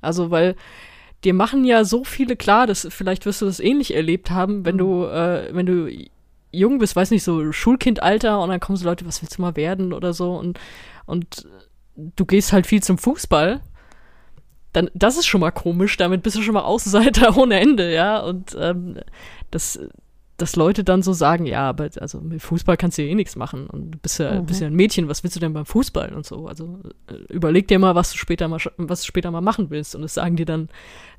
Also, 0.00 0.30
weil 0.30 0.56
dir 1.24 1.34
machen 1.34 1.64
ja 1.64 1.84
so 1.84 2.04
viele 2.04 2.36
klar, 2.36 2.66
dass 2.66 2.86
vielleicht 2.90 3.26
wirst 3.26 3.42
du 3.42 3.46
das 3.46 3.60
ähnlich 3.60 3.94
erlebt 3.94 4.30
haben, 4.30 4.64
wenn 4.64 4.76
mhm. 4.76 4.78
du, 4.78 5.04
äh, 5.04 5.48
wenn 5.52 5.66
du 5.66 5.88
jung 6.50 6.78
bist, 6.78 6.96
weiß 6.96 7.10
nicht, 7.10 7.24
so 7.24 7.52
Schulkindalter 7.52 8.40
und 8.40 8.48
dann 8.48 8.60
kommen 8.60 8.76
so 8.76 8.84
Leute, 8.84 9.06
was 9.06 9.22
willst 9.22 9.38
du 9.38 9.42
mal 9.42 9.56
werden 9.56 9.92
oder 9.92 10.12
so 10.12 10.36
und, 10.36 10.58
und 11.06 11.46
du 11.96 12.24
gehst 12.24 12.52
halt 12.52 12.66
viel 12.66 12.82
zum 12.82 12.98
Fußball, 12.98 13.60
dann, 14.72 14.90
das 14.94 15.16
ist 15.16 15.26
schon 15.26 15.40
mal 15.40 15.52
komisch, 15.52 15.96
damit 15.96 16.22
bist 16.22 16.36
du 16.36 16.42
schon 16.42 16.54
mal 16.54 16.62
Außenseiter 16.62 17.36
ohne 17.38 17.60
Ende, 17.60 17.92
ja, 17.92 18.20
und 18.20 18.56
ähm, 18.58 18.98
das, 19.54 19.78
dass 20.36 20.56
Leute 20.56 20.82
dann 20.82 21.02
so 21.02 21.12
sagen, 21.12 21.46
ja, 21.46 21.68
aber 21.68 21.88
also 22.00 22.20
mit 22.20 22.42
Fußball 22.42 22.76
kannst 22.76 22.98
du 22.98 23.02
ja 23.02 23.08
eh 23.08 23.14
nichts 23.14 23.36
machen 23.36 23.68
und 23.68 23.92
du 23.92 23.98
bist 23.98 24.18
ja, 24.18 24.40
mhm. 24.40 24.46
bist 24.46 24.60
ja 24.60 24.66
ein 24.66 24.74
Mädchen, 24.74 25.08
was 25.08 25.22
willst 25.22 25.36
du 25.36 25.40
denn 25.40 25.52
beim 25.52 25.66
Fußball 25.66 26.12
und 26.12 26.26
so, 26.26 26.48
also 26.48 26.80
äh, 27.06 27.32
überleg 27.32 27.68
dir 27.68 27.78
mal, 27.78 27.94
was 27.94 28.10
du 28.10 28.18
später 28.18 28.48
mal, 28.48 28.58
was 28.76 29.02
du 29.02 29.06
später 29.06 29.30
mal 29.30 29.40
machen 29.40 29.70
willst 29.70 29.94
und 29.94 30.02
das 30.02 30.14
sagen 30.14 30.36
dir 30.36 30.46
dann 30.46 30.68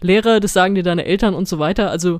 Lehrer, 0.01 0.39
das 0.39 0.53
sagen 0.53 0.75
dir 0.75 0.83
deine 0.83 1.05
Eltern 1.05 1.33
und 1.33 1.47
so 1.47 1.59
weiter, 1.59 1.89
also 1.89 2.19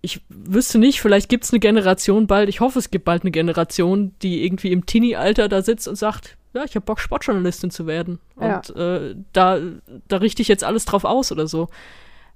ich 0.00 0.20
wüsste 0.28 0.78
nicht, 0.78 1.00
vielleicht 1.00 1.28
gibt 1.30 1.44
es 1.44 1.52
eine 1.52 1.60
Generation 1.60 2.26
bald, 2.26 2.48
ich 2.48 2.60
hoffe, 2.60 2.78
es 2.78 2.90
gibt 2.90 3.04
bald 3.04 3.22
eine 3.22 3.30
Generation, 3.30 4.14
die 4.22 4.44
irgendwie 4.44 4.72
im 4.72 4.84
Teenie-Alter 4.84 5.48
da 5.48 5.62
sitzt 5.62 5.88
und 5.88 5.96
sagt, 5.96 6.36
ja, 6.52 6.62
ich 6.64 6.76
habe 6.76 6.84
Bock, 6.84 7.00
Sportjournalistin 7.00 7.70
zu 7.70 7.86
werden. 7.86 8.20
Ja. 8.38 8.56
Und 8.56 8.76
äh, 8.76 9.16
da, 9.32 9.58
da 10.06 10.16
richte 10.18 10.42
ich 10.42 10.48
jetzt 10.48 10.62
alles 10.62 10.84
drauf 10.84 11.04
aus 11.04 11.32
oder 11.32 11.48
so. 11.48 11.68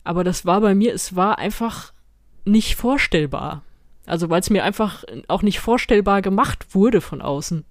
Aber 0.03 0.25
das 0.25 0.47
war 0.47 0.61
bei 0.63 0.75
mir, 0.75 0.95
es 0.95 1.15
war 1.15 1.39
einfach 1.39 1.93
nicht 2.49 2.77
vorstellbar. 2.77 3.63
Also 4.07 4.31
weil 4.31 4.41
es 4.41 4.51
mir 4.51 4.65
einfach 4.65 5.05
auch 5.29 5.43
nicht 5.43 5.61
vorstellbar 5.61 6.23
gemacht 6.23 6.75
wurde 6.75 7.01
von 7.01 7.21
außen. 7.21 7.65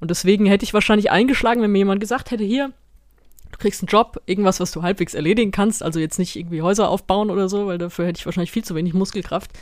Und 0.00 0.10
deswegen 0.10 0.46
hätte 0.46 0.64
ich 0.64 0.74
wahrscheinlich 0.74 1.10
eingeschlagen, 1.10 1.62
wenn 1.62 1.72
mir 1.72 1.78
jemand 1.78 2.00
gesagt 2.00 2.30
hätte, 2.30 2.44
hier, 2.44 2.72
du 3.54 3.58
kriegst 3.58 3.80
einen 3.80 3.88
Job, 3.88 4.20
irgendwas, 4.26 4.60
was 4.60 4.72
du 4.72 4.82
halbwegs 4.82 5.14
erledigen 5.14 5.52
kannst, 5.52 5.82
also 5.82 6.00
jetzt 6.00 6.18
nicht 6.18 6.36
irgendwie 6.36 6.60
Häuser 6.60 6.88
aufbauen 6.88 7.30
oder 7.30 7.48
so, 7.48 7.66
weil 7.66 7.78
dafür 7.78 8.06
hätte 8.06 8.18
ich 8.18 8.26
wahrscheinlich 8.26 8.50
viel 8.50 8.64
zu 8.64 8.74
wenig 8.74 8.92
Muskelkraft. 8.92 9.52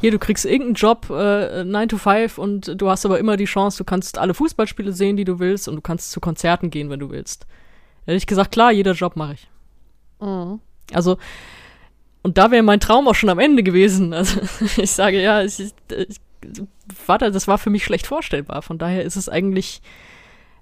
Hier, 0.00 0.10
du 0.10 0.18
kriegst 0.18 0.44
irgendeinen 0.44 0.74
Job, 0.74 1.10
äh, 1.10 1.62
9 1.62 1.88
to 1.88 1.98
5 1.98 2.38
und 2.38 2.80
du 2.80 2.88
hast 2.88 3.04
aber 3.04 3.18
immer 3.18 3.36
die 3.36 3.44
Chance, 3.44 3.78
du 3.78 3.84
kannst 3.84 4.18
alle 4.18 4.34
Fußballspiele 4.34 4.92
sehen, 4.92 5.16
die 5.16 5.24
du 5.24 5.38
willst 5.38 5.68
und 5.68 5.76
du 5.76 5.82
kannst 5.82 6.10
zu 6.10 6.20
Konzerten 6.20 6.70
gehen, 6.70 6.90
wenn 6.90 7.00
du 7.00 7.10
willst. 7.10 7.46
Da 8.06 8.12
hätte 8.12 8.16
ich 8.16 8.26
gesagt, 8.26 8.52
klar, 8.52 8.72
jeder 8.72 8.92
Job 8.92 9.14
mache 9.14 9.34
ich. 9.34 9.48
Mhm. 10.20 10.60
Also, 10.92 11.18
und 12.24 12.38
da 12.38 12.50
wäre 12.50 12.62
mein 12.62 12.80
Traum 12.80 13.06
auch 13.06 13.14
schon 13.14 13.28
am 13.28 13.38
Ende 13.38 13.62
gewesen. 13.62 14.12
Also 14.14 14.40
ich 14.82 14.90
sage 14.90 15.20
ja, 15.20 15.42
ich, 15.42 15.60
ich, 15.60 16.20
war 17.06 17.18
da, 17.18 17.30
das 17.30 17.46
war 17.46 17.58
für 17.58 17.70
mich 17.70 17.84
schlecht 17.84 18.06
vorstellbar. 18.06 18.62
Von 18.62 18.78
daher 18.78 19.04
ist 19.04 19.16
es 19.16 19.28
eigentlich 19.28 19.82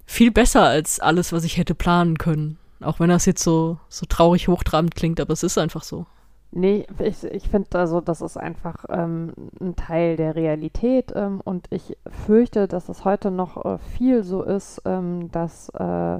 viel 0.05 0.29
besser 0.29 0.63
als 0.63 0.99
alles, 0.99 1.31
was 1.31 1.45
ich 1.45 1.57
hätte 1.57 1.73
planen 1.73 2.17
können. 2.17 2.57
Auch 2.81 2.99
wenn 2.99 3.09
das 3.09 3.25
jetzt 3.25 3.43
so, 3.43 3.77
so 3.87 4.05
traurig 4.05 4.49
hochtrabend 4.49 4.93
klingt, 4.93 5.21
aber 5.21 5.31
es 5.31 5.41
ist 5.41 5.57
einfach 5.57 5.83
so. 5.83 6.05
Nee, 6.51 6.85
ich, 6.99 7.23
ich 7.23 7.47
finde 7.47 7.79
also, 7.79 8.01
das 8.01 8.21
ist 8.21 8.37
einfach 8.37 8.85
ähm, 8.89 9.33
ein 9.59 9.77
Teil 9.77 10.17
der 10.17 10.35
Realität 10.35 11.13
ähm, 11.15 11.41
und 11.43 11.65
ich 11.71 11.97
fürchte, 12.25 12.67
dass 12.67 12.89
es 12.89 13.05
heute 13.05 13.31
noch 13.31 13.63
äh, 13.65 13.77
viel 13.97 14.23
so 14.23 14.43
ist, 14.43 14.81
ähm, 14.85 15.31
dass 15.31 15.69
äh, 15.69 16.19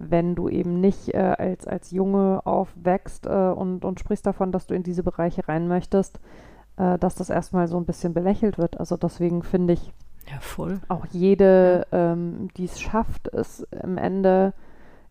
wenn 0.00 0.34
du 0.34 0.48
eben 0.48 0.80
nicht 0.80 1.14
äh, 1.14 1.18
als, 1.18 1.66
als 1.66 1.90
Junge 1.90 2.40
aufwächst 2.46 3.26
äh, 3.26 3.30
und, 3.30 3.84
und 3.84 4.00
sprichst 4.00 4.26
davon, 4.26 4.50
dass 4.50 4.66
du 4.66 4.74
in 4.74 4.82
diese 4.82 5.02
Bereiche 5.02 5.46
rein 5.46 5.68
möchtest, 5.68 6.18
äh, 6.78 6.98
dass 6.98 7.14
das 7.14 7.28
erstmal 7.28 7.68
so 7.68 7.76
ein 7.76 7.84
bisschen 7.84 8.14
belächelt 8.14 8.56
wird. 8.56 8.80
Also 8.80 8.96
deswegen 8.96 9.42
finde 9.42 9.74
ich 9.74 9.92
ja, 10.26 10.38
auch 10.88 11.06
jede, 11.10 11.86
ja. 11.92 12.12
ähm, 12.12 12.48
die 12.56 12.64
es 12.64 12.80
schafft, 12.80 13.28
ist 13.28 13.66
im 13.82 13.98
Ende 13.98 14.54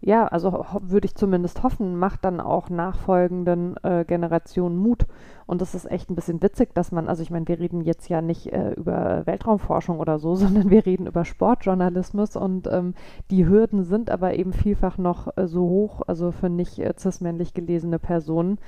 ja, 0.01 0.27
also 0.27 0.65
würde 0.81 1.05
ich 1.05 1.15
zumindest 1.15 1.61
hoffen, 1.63 1.97
macht 1.97 2.23
dann 2.23 2.39
auch 2.39 2.69
nachfolgenden 2.69 3.75
äh, 3.83 4.05
Generationen 4.05 4.77
Mut. 4.77 5.05
Und 5.45 5.61
das 5.61 5.75
ist 5.75 5.91
echt 5.91 6.09
ein 6.09 6.15
bisschen 6.15 6.41
witzig, 6.41 6.73
dass 6.73 6.91
man, 6.91 7.09
also 7.09 7.21
ich 7.21 7.31
meine, 7.31 7.47
wir 7.47 7.59
reden 7.59 7.81
jetzt 7.81 8.07
ja 8.07 8.21
nicht 8.21 8.53
äh, 8.53 8.71
über 8.73 9.25
Weltraumforschung 9.25 9.99
oder 9.99 10.17
so, 10.17 10.35
sondern 10.35 10.69
wir 10.69 10.85
reden 10.85 11.07
über 11.07 11.25
Sportjournalismus 11.25 12.37
und 12.37 12.67
ähm, 12.67 12.93
die 13.29 13.45
Hürden 13.45 13.83
sind 13.83 14.09
aber 14.09 14.35
eben 14.35 14.53
vielfach 14.53 14.97
noch 14.97 15.35
äh, 15.35 15.47
so 15.47 15.61
hoch, 15.67 16.01
also 16.07 16.31
für 16.31 16.49
nicht 16.49 16.79
äh, 16.79 16.93
cis-männlich 16.97 17.53
gelesene 17.53 17.99
Personen, 17.99 18.59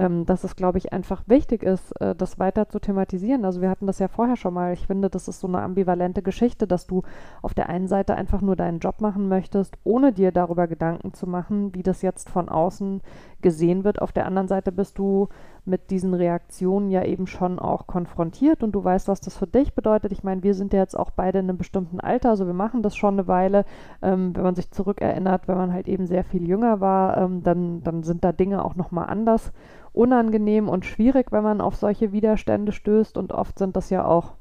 ähm, 0.00 0.24
dass 0.24 0.44
es, 0.44 0.56
glaube 0.56 0.78
ich, 0.78 0.94
einfach 0.94 1.22
wichtig 1.26 1.62
ist, 1.62 1.92
äh, 2.00 2.14
das 2.14 2.38
weiter 2.38 2.70
zu 2.70 2.80
thematisieren. 2.80 3.44
Also 3.44 3.60
wir 3.60 3.68
hatten 3.68 3.86
das 3.86 3.98
ja 3.98 4.08
vorher 4.08 4.36
schon 4.36 4.54
mal. 4.54 4.72
Ich 4.72 4.86
finde, 4.86 5.10
das 5.10 5.28
ist 5.28 5.40
so 5.40 5.46
eine 5.46 5.60
ambivalente 5.60 6.22
Geschichte, 6.22 6.66
dass 6.66 6.86
du 6.86 7.02
auf 7.42 7.52
der 7.52 7.68
einen 7.68 7.86
Seite 7.86 8.14
einfach 8.14 8.40
nur 8.40 8.56
deinen 8.56 8.78
Job 8.78 9.02
machen 9.02 9.28
möchtest, 9.28 9.76
ohne 9.84 10.12
dir 10.12 10.32
darüber 10.32 10.68
Gedanken 10.68 11.12
zu 11.12 11.26
machen, 11.26 11.74
wie 11.74 11.82
das 11.82 12.00
jetzt 12.00 12.30
von 12.30 12.48
außen 12.48 13.02
gesehen 13.42 13.84
wird. 13.84 14.00
Auf 14.00 14.12
der 14.12 14.24
anderen 14.24 14.48
Seite 14.48 14.72
bist 14.72 14.98
du 14.98 15.28
mit 15.64 15.90
diesen 15.90 16.14
Reaktionen 16.14 16.90
ja 16.90 17.04
eben 17.04 17.26
schon 17.26 17.58
auch 17.58 17.86
konfrontiert 17.86 18.62
und 18.62 18.72
du 18.72 18.82
weißt, 18.82 19.08
was 19.08 19.20
das 19.20 19.36
für 19.36 19.46
dich 19.46 19.74
bedeutet. 19.74 20.12
Ich 20.12 20.24
meine, 20.24 20.42
wir 20.42 20.54
sind 20.54 20.72
ja 20.72 20.80
jetzt 20.80 20.98
auch 20.98 21.10
beide 21.10 21.38
in 21.38 21.48
einem 21.48 21.58
bestimmten 21.58 22.00
Alter, 22.00 22.30
also 22.30 22.46
wir 22.46 22.54
machen 22.54 22.82
das 22.82 22.96
schon 22.96 23.14
eine 23.14 23.28
Weile. 23.28 23.64
Ähm, 24.02 24.34
wenn 24.34 24.42
man 24.42 24.54
sich 24.54 24.70
zurückerinnert, 24.70 25.48
wenn 25.48 25.56
man 25.56 25.72
halt 25.72 25.88
eben 25.88 26.06
sehr 26.06 26.24
viel 26.24 26.46
jünger 26.46 26.80
war, 26.80 27.18
ähm, 27.18 27.42
dann, 27.42 27.82
dann 27.82 28.02
sind 28.02 28.24
da 28.24 28.32
Dinge 28.32 28.64
auch 28.64 28.74
nochmal 28.74 29.08
anders 29.08 29.52
unangenehm 29.92 30.68
und 30.68 30.84
schwierig, 30.84 31.32
wenn 31.32 31.42
man 31.42 31.60
auf 31.60 31.76
solche 31.76 32.12
Widerstände 32.12 32.72
stößt 32.72 33.18
und 33.18 33.32
oft 33.32 33.58
sind 33.58 33.76
das 33.76 33.90
ja 33.90 34.04
auch, 34.04 34.34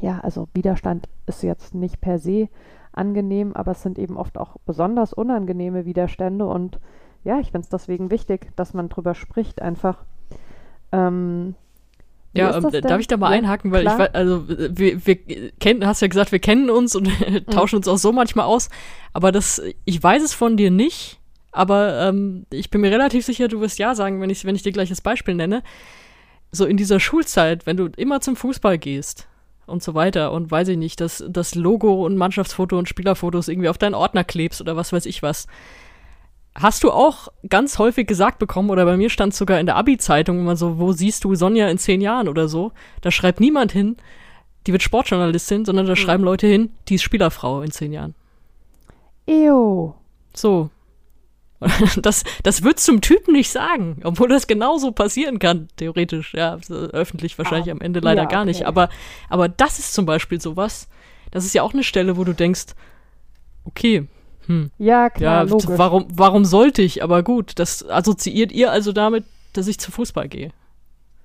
ja, 0.00 0.20
also 0.20 0.48
Widerstand 0.52 1.08
ist 1.26 1.42
jetzt 1.42 1.74
nicht 1.74 2.00
per 2.00 2.18
se 2.18 2.48
angenehm, 2.92 3.52
aber 3.54 3.72
es 3.72 3.82
sind 3.82 3.98
eben 3.98 4.16
oft 4.16 4.38
auch 4.38 4.56
besonders 4.66 5.12
unangenehme 5.12 5.84
Widerstände 5.84 6.46
und 6.46 6.80
ja, 7.24 7.38
ich 7.38 7.50
finde 7.52 7.64
es 7.64 7.68
deswegen 7.68 8.10
wichtig, 8.10 8.52
dass 8.56 8.74
man 8.74 8.88
drüber 8.88 9.14
spricht, 9.14 9.60
einfach. 9.60 10.04
Ähm, 10.92 11.54
ja, 12.34 12.56
ähm, 12.56 12.70
darf 12.82 13.00
ich 13.00 13.08
da 13.08 13.16
mal 13.16 13.30
ja, 13.30 13.38
einhaken, 13.38 13.72
weil 13.72 13.82
klar. 13.82 14.08
ich 14.08 14.14
also 14.14 14.44
wir, 14.48 15.04
wir 15.06 15.16
kennen, 15.58 15.86
hast 15.86 16.02
ja 16.02 16.08
gesagt, 16.08 16.30
wir 16.30 16.38
kennen 16.38 16.70
uns 16.70 16.94
und 16.94 17.08
tauschen 17.50 17.76
mhm. 17.76 17.78
uns 17.78 17.88
auch 17.88 17.96
so 17.96 18.12
manchmal 18.12 18.46
aus, 18.46 18.68
aber 19.12 19.32
das, 19.32 19.62
ich 19.84 20.02
weiß 20.02 20.22
es 20.22 20.34
von 20.34 20.56
dir 20.56 20.70
nicht, 20.70 21.18
aber 21.52 22.08
ähm, 22.08 22.46
ich 22.50 22.70
bin 22.70 22.82
mir 22.82 22.90
relativ 22.90 23.24
sicher, 23.24 23.48
du 23.48 23.60
wirst 23.60 23.78
ja 23.78 23.94
sagen, 23.94 24.20
wenn 24.20 24.30
ich, 24.30 24.44
wenn 24.44 24.54
ich 24.54 24.62
dir 24.62 24.72
gleich 24.72 24.90
das 24.90 25.00
Beispiel 25.00 25.34
nenne. 25.34 25.62
So 26.50 26.64
in 26.64 26.76
dieser 26.76 27.00
Schulzeit, 27.00 27.66
wenn 27.66 27.76
du 27.76 27.90
immer 27.96 28.20
zum 28.20 28.36
Fußball 28.36 28.78
gehst 28.78 29.28
und 29.66 29.82
so 29.82 29.94
weiter 29.94 30.32
und 30.32 30.50
weiß 30.50 30.68
ich 30.68 30.78
nicht, 30.78 31.00
dass 31.00 31.24
das 31.28 31.54
Logo 31.54 32.06
und 32.06 32.16
Mannschaftsfoto 32.16 32.78
und 32.78 32.88
Spielerfotos 32.88 33.48
irgendwie 33.48 33.68
auf 33.68 33.76
deinen 33.76 33.94
Ordner 33.94 34.24
klebst 34.24 34.60
oder 34.60 34.76
was 34.76 34.92
weiß 34.92 35.06
ich 35.06 35.22
was 35.22 35.46
Hast 36.60 36.82
du 36.82 36.90
auch 36.90 37.28
ganz 37.48 37.78
häufig 37.78 38.08
gesagt 38.08 38.40
bekommen, 38.40 38.70
oder 38.70 38.84
bei 38.84 38.96
mir 38.96 39.10
stand 39.10 39.32
es 39.32 39.38
sogar 39.38 39.60
in 39.60 39.66
der 39.66 39.76
Abi-Zeitung 39.76 40.40
immer 40.40 40.56
so, 40.56 40.78
wo 40.78 40.92
siehst 40.92 41.22
du 41.22 41.34
Sonja 41.36 41.68
in 41.68 41.78
zehn 41.78 42.00
Jahren 42.00 42.28
oder 42.28 42.48
so? 42.48 42.72
Da 43.00 43.12
schreibt 43.12 43.38
niemand 43.38 43.70
hin, 43.70 43.96
die 44.66 44.72
wird 44.72 44.82
Sportjournalistin, 44.82 45.64
sondern 45.64 45.86
da 45.86 45.92
mhm. 45.92 45.96
schreiben 45.96 46.24
Leute 46.24 46.48
hin, 46.48 46.70
die 46.88 46.96
ist 46.96 47.02
Spielerfrau 47.02 47.62
in 47.62 47.70
zehn 47.70 47.92
Jahren. 47.92 48.14
Ew. 49.26 49.94
So. 50.34 50.70
Das, 52.02 52.22
das 52.44 52.62
würdest 52.62 52.86
du 52.86 52.92
zum 52.92 53.00
Typen 53.00 53.32
nicht 53.32 53.50
sagen, 53.50 54.00
obwohl 54.04 54.28
das 54.28 54.46
genauso 54.46 54.92
passieren 54.92 55.40
kann, 55.40 55.68
theoretisch. 55.76 56.32
Ja, 56.34 56.56
öffentlich 56.68 57.36
wahrscheinlich 57.36 57.68
ah, 57.68 57.72
am 57.72 57.80
Ende 57.80 57.98
leider 57.98 58.22
ja, 58.22 58.28
gar 58.28 58.44
nicht. 58.44 58.64
Aber, 58.64 58.88
aber 59.28 59.48
das 59.48 59.80
ist 59.80 59.92
zum 59.92 60.06
Beispiel 60.06 60.40
sowas. 60.40 60.88
Das 61.32 61.44
ist 61.44 61.54
ja 61.54 61.62
auch 61.62 61.72
eine 61.72 61.82
Stelle, 61.82 62.16
wo 62.16 62.22
du 62.22 62.32
denkst, 62.32 62.66
okay, 63.64 64.06
hm. 64.48 64.70
Ja, 64.78 65.10
klar, 65.10 65.44
ja, 65.44 65.50
logisch. 65.50 65.66
Warum, 65.78 66.06
warum 66.12 66.44
sollte 66.46 66.80
ich? 66.80 67.04
Aber 67.04 67.22
gut, 67.22 67.58
das 67.58 67.88
assoziiert 67.88 68.50
ihr 68.50 68.72
also 68.72 68.92
damit, 68.92 69.24
dass 69.52 69.68
ich 69.68 69.78
zu 69.78 69.92
Fußball 69.92 70.26
gehe. 70.28 70.50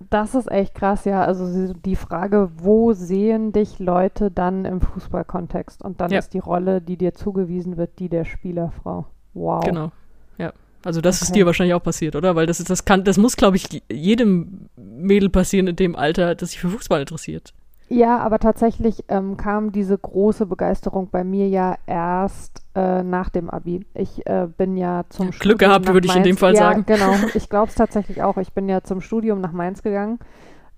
Das 0.09 0.35
ist 0.35 0.51
echt 0.51 0.75
krass, 0.75 1.05
ja. 1.05 1.23
Also 1.23 1.73
die 1.73 1.95
Frage, 1.95 2.51
wo 2.57 2.91
sehen 2.91 3.53
dich 3.53 3.79
Leute 3.79 4.29
dann 4.29 4.65
im 4.65 4.81
Fußballkontext? 4.81 5.81
Und 5.81 6.01
dann 6.01 6.11
ja. 6.11 6.19
ist 6.19 6.33
die 6.33 6.39
Rolle, 6.39 6.81
die 6.81 6.97
dir 6.97 7.13
zugewiesen 7.13 7.77
wird, 7.77 7.99
die 7.99 8.09
der 8.09 8.25
Spielerfrau. 8.25 9.05
Wow. 9.33 9.63
Genau. 9.63 9.91
Ja. 10.37 10.51
Also 10.83 10.99
das 10.99 11.19
okay. 11.21 11.23
ist 11.23 11.35
dir 11.35 11.45
wahrscheinlich 11.45 11.75
auch 11.75 11.83
passiert, 11.83 12.17
oder? 12.17 12.35
Weil 12.35 12.45
das 12.45 12.59
ist, 12.59 12.69
das 12.69 12.83
kann, 12.83 13.05
das 13.05 13.17
muss, 13.17 13.37
glaube 13.37 13.55
ich, 13.55 13.81
jedem 13.89 14.69
Mädel 14.75 15.29
passieren 15.29 15.67
in 15.67 15.77
dem 15.77 15.95
Alter, 15.95 16.35
das 16.35 16.49
sich 16.49 16.59
für 16.59 16.69
Fußball 16.69 16.99
interessiert. 16.99 17.53
Ja, 17.93 18.17
aber 18.17 18.39
tatsächlich 18.39 19.03
ähm, 19.07 19.37
kam 19.37 19.71
diese 19.71 19.95
große 19.95 20.47
Begeisterung 20.47 21.09
bei 21.11 21.23
mir 21.23 21.47
ja 21.47 21.75
erst 21.85 22.63
äh, 22.73 23.03
nach 23.03 23.29
dem 23.29 23.51
Abi. 23.51 23.85
Ich 23.93 24.25
äh, 24.25 24.47
bin 24.57 24.77
ja 24.77 25.03
zum 25.09 25.27
Glück 25.27 25.35
Studium 25.35 25.57
gehabt, 25.59 25.93
würde 25.93 26.07
ich 26.07 26.15
in 26.15 26.23
dem 26.23 26.37
Fall 26.37 26.55
ja, 26.55 26.59
sagen. 26.59 26.85
Genau, 26.87 27.13
ich 27.35 27.49
glaube 27.49 27.67
es 27.67 27.75
tatsächlich 27.75 28.23
auch. 28.23 28.37
Ich 28.37 28.53
bin 28.53 28.67
ja 28.67 28.81
zum 28.81 28.99
Studium 28.99 29.41
nach 29.41 29.51
Mainz 29.51 29.83
gegangen, 29.83 30.17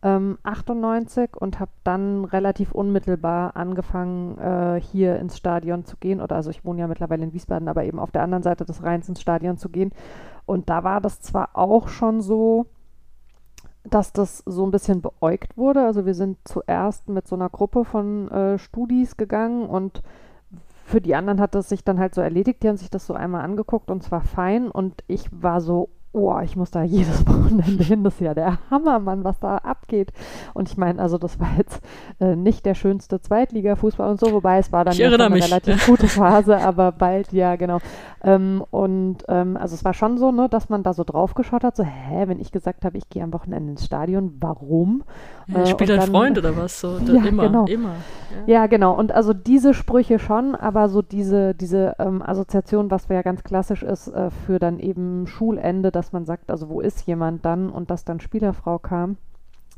ähm, 0.04 0.38
98 0.44 1.38
und 1.38 1.62
habe 1.62 1.72
dann 1.86 2.26
relativ 2.26 2.74
unmittelbar 2.74 3.56
angefangen, 3.56 4.38
äh, 4.38 4.82
hier 4.82 5.18
ins 5.18 5.38
Stadion 5.38 5.86
zu 5.86 5.96
gehen. 5.96 6.20
Oder 6.20 6.36
also 6.36 6.50
ich 6.50 6.66
wohne 6.66 6.82
ja 6.82 6.88
mittlerweile 6.88 7.24
in 7.24 7.32
Wiesbaden, 7.32 7.70
aber 7.70 7.86
eben 7.86 7.98
auf 7.98 8.12
der 8.12 8.24
anderen 8.24 8.44
Seite 8.44 8.66
des 8.66 8.84
Rheins 8.84 9.08
ins 9.08 9.22
Stadion 9.22 9.58
zu 9.58 9.70
gehen. 9.70 9.92
Und 10.46 10.70
da 10.70 10.84
war 10.84 11.00
das 11.00 11.22
zwar 11.22 11.52
auch 11.54 11.88
schon 11.88 12.20
so, 12.20 12.66
dass 13.90 14.14
das 14.14 14.40
so 14.46 14.66
ein 14.66 14.72
bisschen 14.72 15.02
beäugt 15.02 15.58
wurde. 15.58 15.86
Also 15.86 16.06
wir 16.06 16.14
sind 16.14 16.38
zuerst 16.46 17.10
mit 17.10 17.28
so 17.28 17.36
einer 17.36 17.50
Gruppe 17.50 17.86
von 17.86 18.30
äh, 18.30 18.58
Studis 18.58 19.18
gegangen 19.18 19.68
und 19.68 20.02
für 20.86 21.02
die 21.02 21.16
anderen 21.16 21.42
hat 21.42 21.56
das 21.56 21.70
sich 21.70 21.84
dann 21.84 22.00
halt 22.00 22.14
so 22.14 22.22
erledigt. 22.22 22.64
Die 22.64 22.68
haben 22.68 22.78
sich 22.78 22.90
das 22.90 23.08
so 23.08 23.14
einmal 23.14 23.42
angeguckt 23.42 23.90
und 23.90 24.04
zwar 24.04 24.22
fein 24.22 24.70
und 24.70 25.04
ich 25.08 25.30
war 25.32 25.62
so 25.62 25.90
oh, 26.16 26.40
ich 26.40 26.56
muss 26.56 26.72
da 26.72 26.84
jedes 26.84 27.28
Wochenende 27.28 27.84
hin, 27.84 28.04
das 28.04 28.16
ist 28.16 28.22
ja 28.22 28.34
der 28.34 28.58
Hammer, 28.72 29.00
Mann, 29.00 29.24
was 29.24 29.40
da 29.40 29.58
abgeht. 29.58 30.12
Und 30.54 30.70
ich 30.70 30.78
meine, 30.78 31.02
also 31.02 31.18
das 31.18 31.40
war 31.40 31.50
jetzt 31.58 31.82
äh, 32.20 32.36
nicht 32.36 32.66
der 32.66 32.74
schönste 32.74 33.20
Zweitliga-Fußball 33.20 34.10
und 34.10 34.20
so, 34.20 34.32
wobei 34.32 34.58
es 34.58 34.72
war 34.72 34.86
dann 34.86 34.96
ja 34.96 35.10
eine 35.10 35.32
relativ 35.32 35.86
gute 35.86 36.08
Phase, 36.08 36.58
aber 36.58 36.92
bald, 36.92 37.34
ja, 37.34 37.56
genau. 37.58 37.80
Ähm, 38.24 38.64
und 38.72 39.18
ähm, 39.28 39.58
also 39.58 39.76
es 39.76 39.84
war 39.84 39.94
schon 39.94 40.18
so, 40.18 40.32
ne, 40.32 40.48
dass 40.50 40.70
man 40.70 40.84
da 40.84 40.94
so 40.94 41.04
draufgeschaut 41.04 41.64
hat, 41.64 41.76
so, 41.76 41.84
hä, 41.84 42.24
wenn 42.28 42.40
ich 42.40 42.52
gesagt 42.52 42.86
habe, 42.86 42.98
ich 42.98 43.10
gehe 43.10 43.24
am 43.24 43.34
Wochenende 43.34 43.72
ins 43.72 43.86
Stadion, 43.86 44.38
warum? 44.40 45.04
Ja, 45.48 45.62
äh, 45.62 45.68
spielt 45.68 45.92
ein 45.92 46.02
Freund 46.02 46.38
oder 46.38 46.56
was? 46.58 46.80
So, 46.80 46.98
ja, 47.06 47.26
immer, 47.26 47.44
genau. 47.44 47.66
immer. 47.66 47.96
Ja. 48.48 48.54
ja. 48.54 48.68
genau. 48.68 48.94
Und 48.94 49.12
also 49.12 49.34
diese 49.34 49.74
Sprüche 49.74 50.18
schon, 50.18 50.56
aber 50.56 50.90
so 50.90 51.02
diese, 51.02 51.54
diese 51.54 51.96
ähm, 52.00 52.22
Assoziation, 52.22 52.90
was 52.90 53.08
ja 53.10 53.22
ganz 53.22 53.44
klassisch 53.44 53.84
ist 53.84 54.08
äh, 54.08 54.30
für 54.32 54.60
dann 54.60 54.80
eben 54.80 55.28
Schulende, 55.28 55.92
dass 55.92 56.05
man 56.14 56.26
sagt, 56.26 56.52
also 56.52 56.70
wo 56.70 56.82
ist 56.82 57.06
jemand 57.06 57.46
dann 57.46 57.70
und 57.70 57.90
dass 57.90 58.06
dann 58.06 58.20
Spielerfrau 58.20 58.80
kam, 58.80 59.18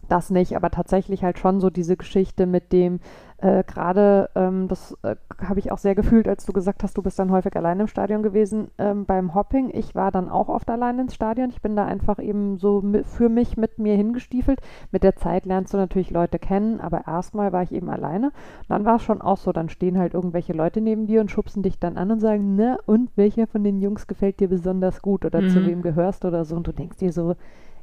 das 0.08 0.30
nicht, 0.30 0.56
aber 0.56 0.70
tatsächlich 0.70 1.24
halt 1.24 1.40
schon 1.40 1.60
so 1.60 1.70
diese 1.70 1.98
Geschichte 1.98 2.46
mit 2.46 2.72
dem, 2.72 3.00
äh, 3.40 3.64
gerade, 3.64 4.32
ähm, 4.34 4.68
das 4.68 4.98
äh, 5.04 5.16
habe 5.40 5.60
ich 5.60 5.72
auch 5.72 5.78
sehr 5.78 5.94
gefühlt, 5.94 6.28
als 6.28 6.46
du 6.46 6.54
gesagt 6.54 6.82
hast, 6.82 6.98
du 6.98 7.04
bist 7.04 7.20
dann 7.20 7.32
häufig 7.32 7.56
allein 7.56 7.80
im 7.80 7.88
Stadion 7.88 8.24
gewesen 8.24 8.72
ähm, 8.80 9.06
beim 9.06 9.36
Hopping. 9.36 9.70
Ich 9.72 9.94
war 9.94 10.12
dann 10.12 10.28
auch 10.28 10.50
oft 10.50 10.68
allein 10.72 10.98
ins 10.98 11.14
Stadion. 11.14 11.52
Ich 11.52 11.62
bin 11.62 11.76
da 11.76 11.86
einfach 11.86 12.18
eben 12.18 12.58
so 12.58 12.84
für 13.04 13.30
mich 13.30 13.56
mit 13.56 13.78
mir 13.78 13.96
hingestiefelt. 13.96 14.60
Mit 14.92 15.04
der 15.04 15.16
Zeit 15.18 15.46
lernst 15.46 15.72
du 15.72 15.78
natürlich 15.78 16.10
Leute 16.10 16.40
kennen, 16.40 16.82
aber 16.82 17.06
erstmal 17.06 17.54
war 17.54 17.62
ich 17.62 17.72
eben 17.72 17.92
alleine. 17.92 18.28
Und 18.28 18.70
dann 18.70 18.86
war 18.86 18.96
es 18.96 19.04
schon 19.04 19.22
auch 19.22 19.38
so, 19.38 19.52
dann 19.52 19.70
stehen 19.70 20.00
halt 20.00 20.16
irgendwelche 20.16 20.54
Leute 20.54 20.82
neben 20.82 21.06
dir 21.06 21.22
und 21.22 21.30
schubsen 21.30 21.62
dich 21.62 21.78
dann 21.78 21.98
an 21.98 22.10
und 22.10 22.20
sagen, 22.20 22.56
na 22.56 22.80
und 22.88 23.12
welcher 23.18 23.46
von 23.46 23.64
den 23.64 23.80
Jungs 23.80 24.08
gefällt 24.08 24.40
dir 24.40 24.48
besonders 24.48 25.04
gut 25.04 25.26
oder 25.26 25.42
mhm. 25.42 25.50
zu 25.50 25.64
wem 25.64 25.84
gehörst 25.84 26.26
oder 26.26 26.44
so. 26.44 26.56
Und 26.56 26.66
du 26.66 26.72
denkst 26.72 26.98
dir 26.98 27.14
so, 27.14 27.36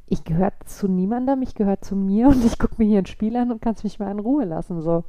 ich 0.07 0.23
gehöre 0.23 0.53
zu 0.65 0.87
niemandem, 0.87 1.41
ich 1.41 1.55
gehöre 1.55 1.81
zu 1.81 1.95
mir 1.95 2.27
und 2.27 2.43
ich 2.45 2.59
gucke 2.59 2.75
mir 2.77 2.85
hier 2.85 2.99
ein 2.99 3.05
Spiel 3.05 3.35
an 3.35 3.51
und 3.51 3.61
kann 3.61 3.75
es 3.75 3.83
mich 3.83 3.99
mal 3.99 4.11
in 4.11 4.19
Ruhe 4.19 4.45
lassen. 4.45 4.81
So. 4.81 5.03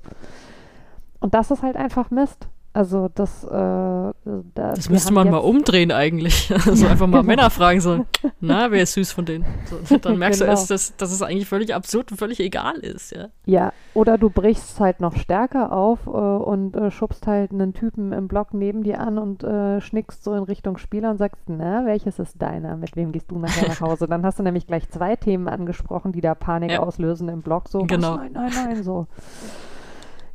Und 1.21 1.35
das 1.35 1.51
ist 1.51 1.63
halt 1.63 1.77
einfach 1.77 2.11
Mist. 2.11 2.49
Also 2.77 3.09
das, 3.15 3.43
äh, 3.43 3.49
da, 3.49 4.13
das 4.55 4.91
müsste 4.91 5.11
man 5.15 5.31
mal 5.31 5.39
umdrehen 5.39 5.91
eigentlich. 5.91 6.53
Also 6.67 6.87
einfach 6.87 7.07
mal 7.07 7.23
genau. 7.23 7.29
Männer 7.29 7.51
fragen 7.51 7.81
sollen. 7.81 8.07
Na, 8.41 8.71
wer 8.71 8.83
ist 8.83 8.93
süß 8.95 9.13
von 9.13 9.25
denen? 9.25 9.47
So, 9.85 9.97
dann 10.03 10.19
merkst 10.19 10.41
genau. 10.41 10.53
du 10.53 10.59
erst, 10.59 10.71
dass, 10.71 10.97
dass 10.97 11.13
es 11.13 11.23
eigentlich 11.23 11.49
völlig 11.49 11.75
absurd 11.75 12.11
und 12.11 12.19
völlig 12.19 12.41
egal 12.41 12.77
ist. 12.79 13.13
Ja, 13.13 13.29
ja 13.47 13.73
oder 13.95 14.19
du 14.19 14.29
brichst 14.29 14.79
halt 14.79 15.01
noch 15.01 15.17
stärker 15.17 15.73
auf 15.73 16.07
äh, 16.07 16.11
und 16.11 16.77
äh, 16.77 16.91
schubst 16.91 17.27
halt 17.27 17.51
einen 17.51 17.73
Typen 17.73 18.13
im 18.13 18.29
Block 18.29 18.53
neben 18.53 18.83
dir 18.83 19.01
an 19.01 19.17
und 19.17 19.43
äh, 19.43 19.81
schnickst 19.81 20.23
so 20.23 20.35
in 20.35 20.43
Richtung 20.43 20.77
Spieler 20.77 21.11
und 21.11 21.17
sagst, 21.17 21.45
na, 21.47 21.87
welches 21.87 22.19
ist 22.19 22.43
deiner? 22.43 22.77
Mit 22.77 22.95
wem 22.95 23.13
gehst 23.13 23.31
du 23.31 23.39
nachher 23.39 23.69
nach 23.69 23.81
Hause? 23.81 24.07
Dann 24.07 24.27
hast 24.27 24.39
du 24.39 24.43
nämlich 24.43 24.67
gleich 24.67 24.89
zwei 24.91 25.17
Themen 25.17 25.49
angesprochen, 25.49 26.13
die 26.13 26.21
da 26.21 26.35
Panik 26.35 26.73
ja. 26.73 26.81
auslösen 26.81 27.29
im 27.29 27.41
Block. 27.41 27.69
So, 27.71 27.85
genau. 27.85 28.17
nein, 28.17 28.33
nein, 28.35 28.53
nein, 28.55 28.83
so. 28.83 29.07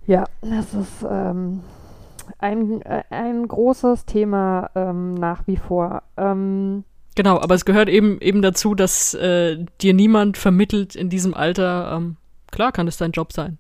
Ja, 0.07 0.25
das 0.41 0.73
ist 0.73 1.05
ähm, 1.07 1.61
ein, 2.41 2.81
äh, 2.81 3.03
ein 3.09 3.47
großes 3.47 4.05
Thema 4.05 4.69
ähm, 4.75 5.13
nach 5.13 5.47
wie 5.47 5.57
vor. 5.57 6.03
Ähm, 6.17 6.83
genau, 7.15 7.39
aber 7.39 7.55
es 7.55 7.65
gehört 7.65 7.89
eben, 7.89 8.19
eben 8.19 8.41
dazu, 8.41 8.75
dass 8.75 9.13
äh, 9.13 9.63
dir 9.81 9.93
niemand 9.93 10.37
vermittelt 10.37 10.95
in 10.95 11.09
diesem 11.09 11.33
Alter, 11.33 11.93
ähm, 11.95 12.17
klar 12.51 12.71
kann 12.71 12.87
es 12.87 12.97
dein 12.97 13.11
Job 13.11 13.31
sein. 13.31 13.57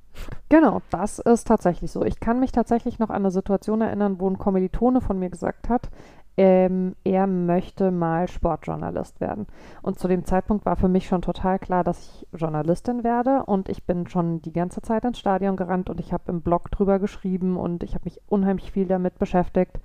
Genau, 0.49 0.81
das 0.89 1.19
ist 1.19 1.47
tatsächlich 1.47 1.91
so. 1.91 2.03
Ich 2.03 2.19
kann 2.19 2.39
mich 2.39 2.51
tatsächlich 2.51 2.99
noch 2.99 3.09
an 3.09 3.17
eine 3.17 3.31
Situation 3.31 3.81
erinnern, 3.81 4.19
wo 4.19 4.29
ein 4.29 4.37
Kommilitone 4.37 4.99
von 4.99 5.17
mir 5.17 5.29
gesagt 5.29 5.69
hat, 5.69 5.89
ähm, 6.37 6.95
er 7.03 7.27
möchte 7.27 7.91
mal 7.91 8.27
Sportjournalist 8.27 9.19
werden. 9.19 9.47
Und 9.81 9.99
zu 9.99 10.07
dem 10.07 10.25
Zeitpunkt 10.25 10.65
war 10.65 10.75
für 10.75 10.87
mich 10.87 11.07
schon 11.07 11.21
total 11.21 11.59
klar, 11.59 11.83
dass 11.83 11.99
ich 11.99 12.27
Journalistin 12.39 13.03
werde. 13.03 13.43
Und 13.45 13.69
ich 13.69 13.83
bin 13.85 14.07
schon 14.07 14.41
die 14.41 14.53
ganze 14.53 14.81
Zeit 14.81 15.03
ins 15.03 15.19
Stadion 15.19 15.55
gerannt 15.55 15.89
und 15.89 15.99
ich 15.99 16.13
habe 16.13 16.31
im 16.31 16.41
Blog 16.41 16.71
drüber 16.71 16.99
geschrieben 16.99 17.57
und 17.57 17.83
ich 17.83 17.93
habe 17.93 18.05
mich 18.05 18.21
unheimlich 18.27 18.71
viel 18.71 18.87
damit 18.87 19.19
beschäftigt. 19.19 19.79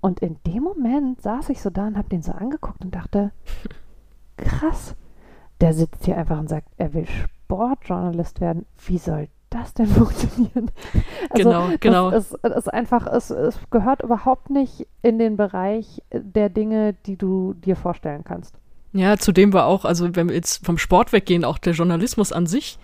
Und 0.00 0.20
in 0.20 0.36
dem 0.46 0.62
Moment 0.62 1.20
saß 1.22 1.48
ich 1.50 1.60
so 1.60 1.70
da 1.70 1.86
und 1.86 1.96
habe 1.96 2.08
den 2.08 2.22
so 2.22 2.32
angeguckt 2.32 2.84
und 2.84 2.94
dachte, 2.94 3.32
krass, 4.36 4.96
der 5.60 5.74
sitzt 5.74 6.04
hier 6.04 6.16
einfach 6.16 6.38
und 6.38 6.48
sagt, 6.48 6.68
er 6.76 6.94
will 6.94 7.06
Sportjournalist 7.06 8.40
werden. 8.40 8.66
Wie 8.86 8.98
soll 8.98 9.28
das 9.50 9.74
denn 9.74 9.86
funktionieren? 9.88 10.70
Also 11.30 11.50
genau, 11.50 11.68
genau. 11.80 12.10
Es 12.10 12.32
ist, 12.32 12.72
einfach, 12.72 13.06
es, 13.06 13.30
es 13.30 13.58
gehört 13.70 14.02
überhaupt 14.02 14.50
nicht 14.50 14.86
in 15.02 15.18
den 15.18 15.36
Bereich 15.36 16.02
der 16.12 16.48
Dinge, 16.48 16.94
die 17.06 17.16
du 17.16 17.54
dir 17.54 17.76
vorstellen 17.76 18.24
kannst. 18.24 18.54
Ja, 18.92 19.16
zudem 19.18 19.52
war 19.52 19.66
auch, 19.66 19.84
also 19.84 20.16
wenn 20.16 20.28
wir 20.28 20.34
jetzt 20.34 20.64
vom 20.64 20.78
Sport 20.78 21.12
weggehen, 21.12 21.44
auch 21.44 21.58
der 21.58 21.74
Journalismus 21.74 22.32
an 22.32 22.46
sich 22.46 22.78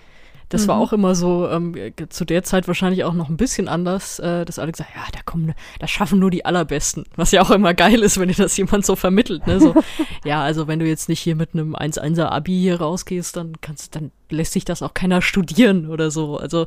das 0.48 0.62
mhm. 0.62 0.68
war 0.68 0.76
auch 0.78 0.92
immer 0.92 1.14
so, 1.14 1.48
ähm, 1.48 1.74
zu 2.08 2.24
der 2.24 2.44
Zeit 2.44 2.68
wahrscheinlich 2.68 3.04
auch 3.04 3.14
noch 3.14 3.28
ein 3.28 3.36
bisschen 3.36 3.68
anders, 3.68 4.18
äh, 4.20 4.44
dass 4.44 4.58
alle 4.58 4.70
gesagt 4.72 4.90
ja, 4.94 5.02
da 5.12 5.20
kommen, 5.24 5.54
da 5.80 5.88
schaffen 5.88 6.18
nur 6.20 6.30
die 6.30 6.44
Allerbesten. 6.44 7.04
Was 7.16 7.32
ja 7.32 7.42
auch 7.42 7.50
immer 7.50 7.74
geil 7.74 8.02
ist, 8.02 8.20
wenn 8.20 8.28
dir 8.28 8.34
das 8.34 8.56
jemand 8.56 8.86
so 8.86 8.94
vermittelt, 8.94 9.46
ne? 9.46 9.60
So, 9.60 9.74
ja, 10.24 10.42
also 10.42 10.68
wenn 10.68 10.78
du 10.78 10.86
jetzt 10.86 11.08
nicht 11.08 11.20
hier 11.20 11.34
mit 11.34 11.54
einem 11.54 11.74
1-1er 11.74 12.26
Abi 12.26 12.52
hier 12.52 12.80
rausgehst, 12.80 13.36
dann 13.36 13.54
kannst, 13.60 13.96
dann 13.96 14.12
lässt 14.30 14.52
sich 14.52 14.64
das 14.64 14.82
auch 14.82 14.94
keiner 14.94 15.20
studieren 15.20 15.88
oder 15.88 16.10
so. 16.10 16.36
Also 16.36 16.66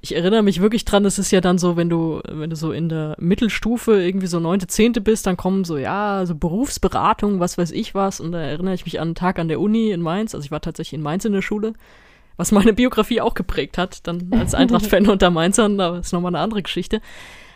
ich 0.00 0.14
erinnere 0.14 0.42
mich 0.42 0.60
wirklich 0.60 0.84
dran, 0.84 1.04
es 1.04 1.18
ist 1.18 1.30
ja 1.30 1.40
dann 1.40 1.58
so, 1.58 1.76
wenn 1.76 1.88
du, 1.88 2.20
wenn 2.28 2.50
du 2.50 2.56
so 2.56 2.72
in 2.72 2.88
der 2.88 3.16
Mittelstufe 3.18 4.02
irgendwie 4.02 4.26
so 4.26 4.40
neunte, 4.40 4.66
zehnte 4.66 5.00
bist, 5.00 5.26
dann 5.26 5.36
kommen 5.36 5.64
so, 5.64 5.76
ja, 5.76 6.24
so 6.26 6.34
Berufsberatung, 6.34 7.38
was 7.38 7.56
weiß 7.56 7.70
ich 7.70 7.94
was. 7.94 8.20
Und 8.20 8.32
da 8.32 8.40
erinnere 8.40 8.74
ich 8.74 8.84
mich 8.84 9.00
an 9.00 9.08
einen 9.08 9.14
Tag 9.14 9.38
an 9.38 9.48
der 9.48 9.60
Uni 9.60 9.90
in 9.90 10.00
Mainz. 10.00 10.34
Also 10.34 10.44
ich 10.44 10.50
war 10.50 10.60
tatsächlich 10.60 10.94
in 10.94 11.02
Mainz 11.02 11.24
in 11.24 11.32
der 11.32 11.42
Schule 11.42 11.74
was 12.36 12.52
meine 12.52 12.72
Biografie 12.72 13.20
auch 13.20 13.34
geprägt 13.34 13.78
hat, 13.78 14.06
dann 14.06 14.28
als 14.32 14.54
Eintracht-Fan 14.54 15.08
unter 15.08 15.30
Mainzern, 15.30 15.80
aber 15.80 16.00
ist 16.00 16.12
nochmal 16.12 16.34
eine 16.34 16.42
andere 16.42 16.62
Geschichte. 16.62 17.00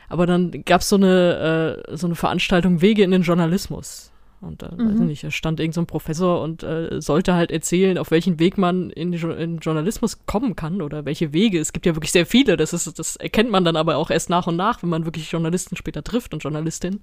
Aber 0.09 0.27
dann 0.27 0.65
gab 0.65 0.83
es 0.83 0.89
so 0.89 0.97
eine, 0.97 1.85
äh, 1.89 1.97
so 1.97 2.07
eine 2.07 2.15
Veranstaltung 2.15 2.81
Wege 2.81 3.03
in 3.03 3.11
den 3.11 3.23
Journalismus. 3.23 4.13
Und 4.41 4.63
da, 4.63 4.71
mhm. 4.71 4.89
weiß 4.89 5.01
ich 5.01 5.07
nicht, 5.07 5.25
da 5.25 5.31
stand 5.31 5.61
irgend 5.61 5.75
so 5.75 5.81
ein 5.81 5.87
Professor 5.87 6.43
und 6.43 6.63
äh, 6.63 7.01
sollte 7.01 7.35
halt 7.35 7.51
erzählen, 7.51 7.99
auf 7.99 8.11
welchen 8.11 8.39
Weg 8.39 8.59
man 8.59 8.91
in, 8.91 9.13
jo 9.13 9.31
in 9.31 9.59
Journalismus 9.59 10.27
kommen 10.27 10.55
kann 10.55 10.83
oder 10.83 11.05
welche 11.05 11.33
Wege. 11.33 11.59
Es 11.59 11.73
gibt 11.73 11.87
ja 11.87 11.97
wirklich 11.97 12.13
sehr 12.13 12.27
viele. 12.27 12.57
Das, 12.57 12.73
ist, 12.73 12.99
das 12.99 13.17
erkennt 13.17 13.51
man 13.51 13.65
dann 13.65 13.77
aber 13.77 13.97
auch 13.97 14.11
erst 14.11 14.31
nach 14.31 14.47
und 14.47 14.57
nach, 14.57 14.83
wenn 14.83 14.91
man 14.91 15.05
wirklich 15.05 15.31
Journalisten 15.31 15.77
später 15.77 16.05
trifft 16.05 16.35
und 16.35 16.43
Journalistinnen. 16.43 17.01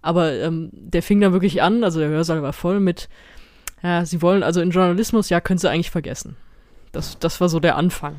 Aber 0.00 0.32
ähm, 0.32 0.70
der 0.72 1.02
fing 1.02 1.20
dann 1.20 1.32
wirklich 1.32 1.62
an, 1.62 1.84
also 1.84 2.00
der 2.00 2.08
Hörsaal 2.08 2.42
war 2.42 2.52
voll 2.52 2.80
mit, 2.80 3.08
ja, 3.82 4.04
sie 4.04 4.22
wollen 4.22 4.42
also 4.42 4.60
in 4.60 4.70
Journalismus, 4.70 5.28
ja, 5.28 5.40
können 5.40 5.58
sie 5.58 5.70
eigentlich 5.70 5.90
vergessen. 5.90 6.36
Das, 6.92 7.18
das 7.18 7.40
war 7.40 7.48
so 7.48 7.60
der 7.60 7.76
Anfang. 7.76 8.16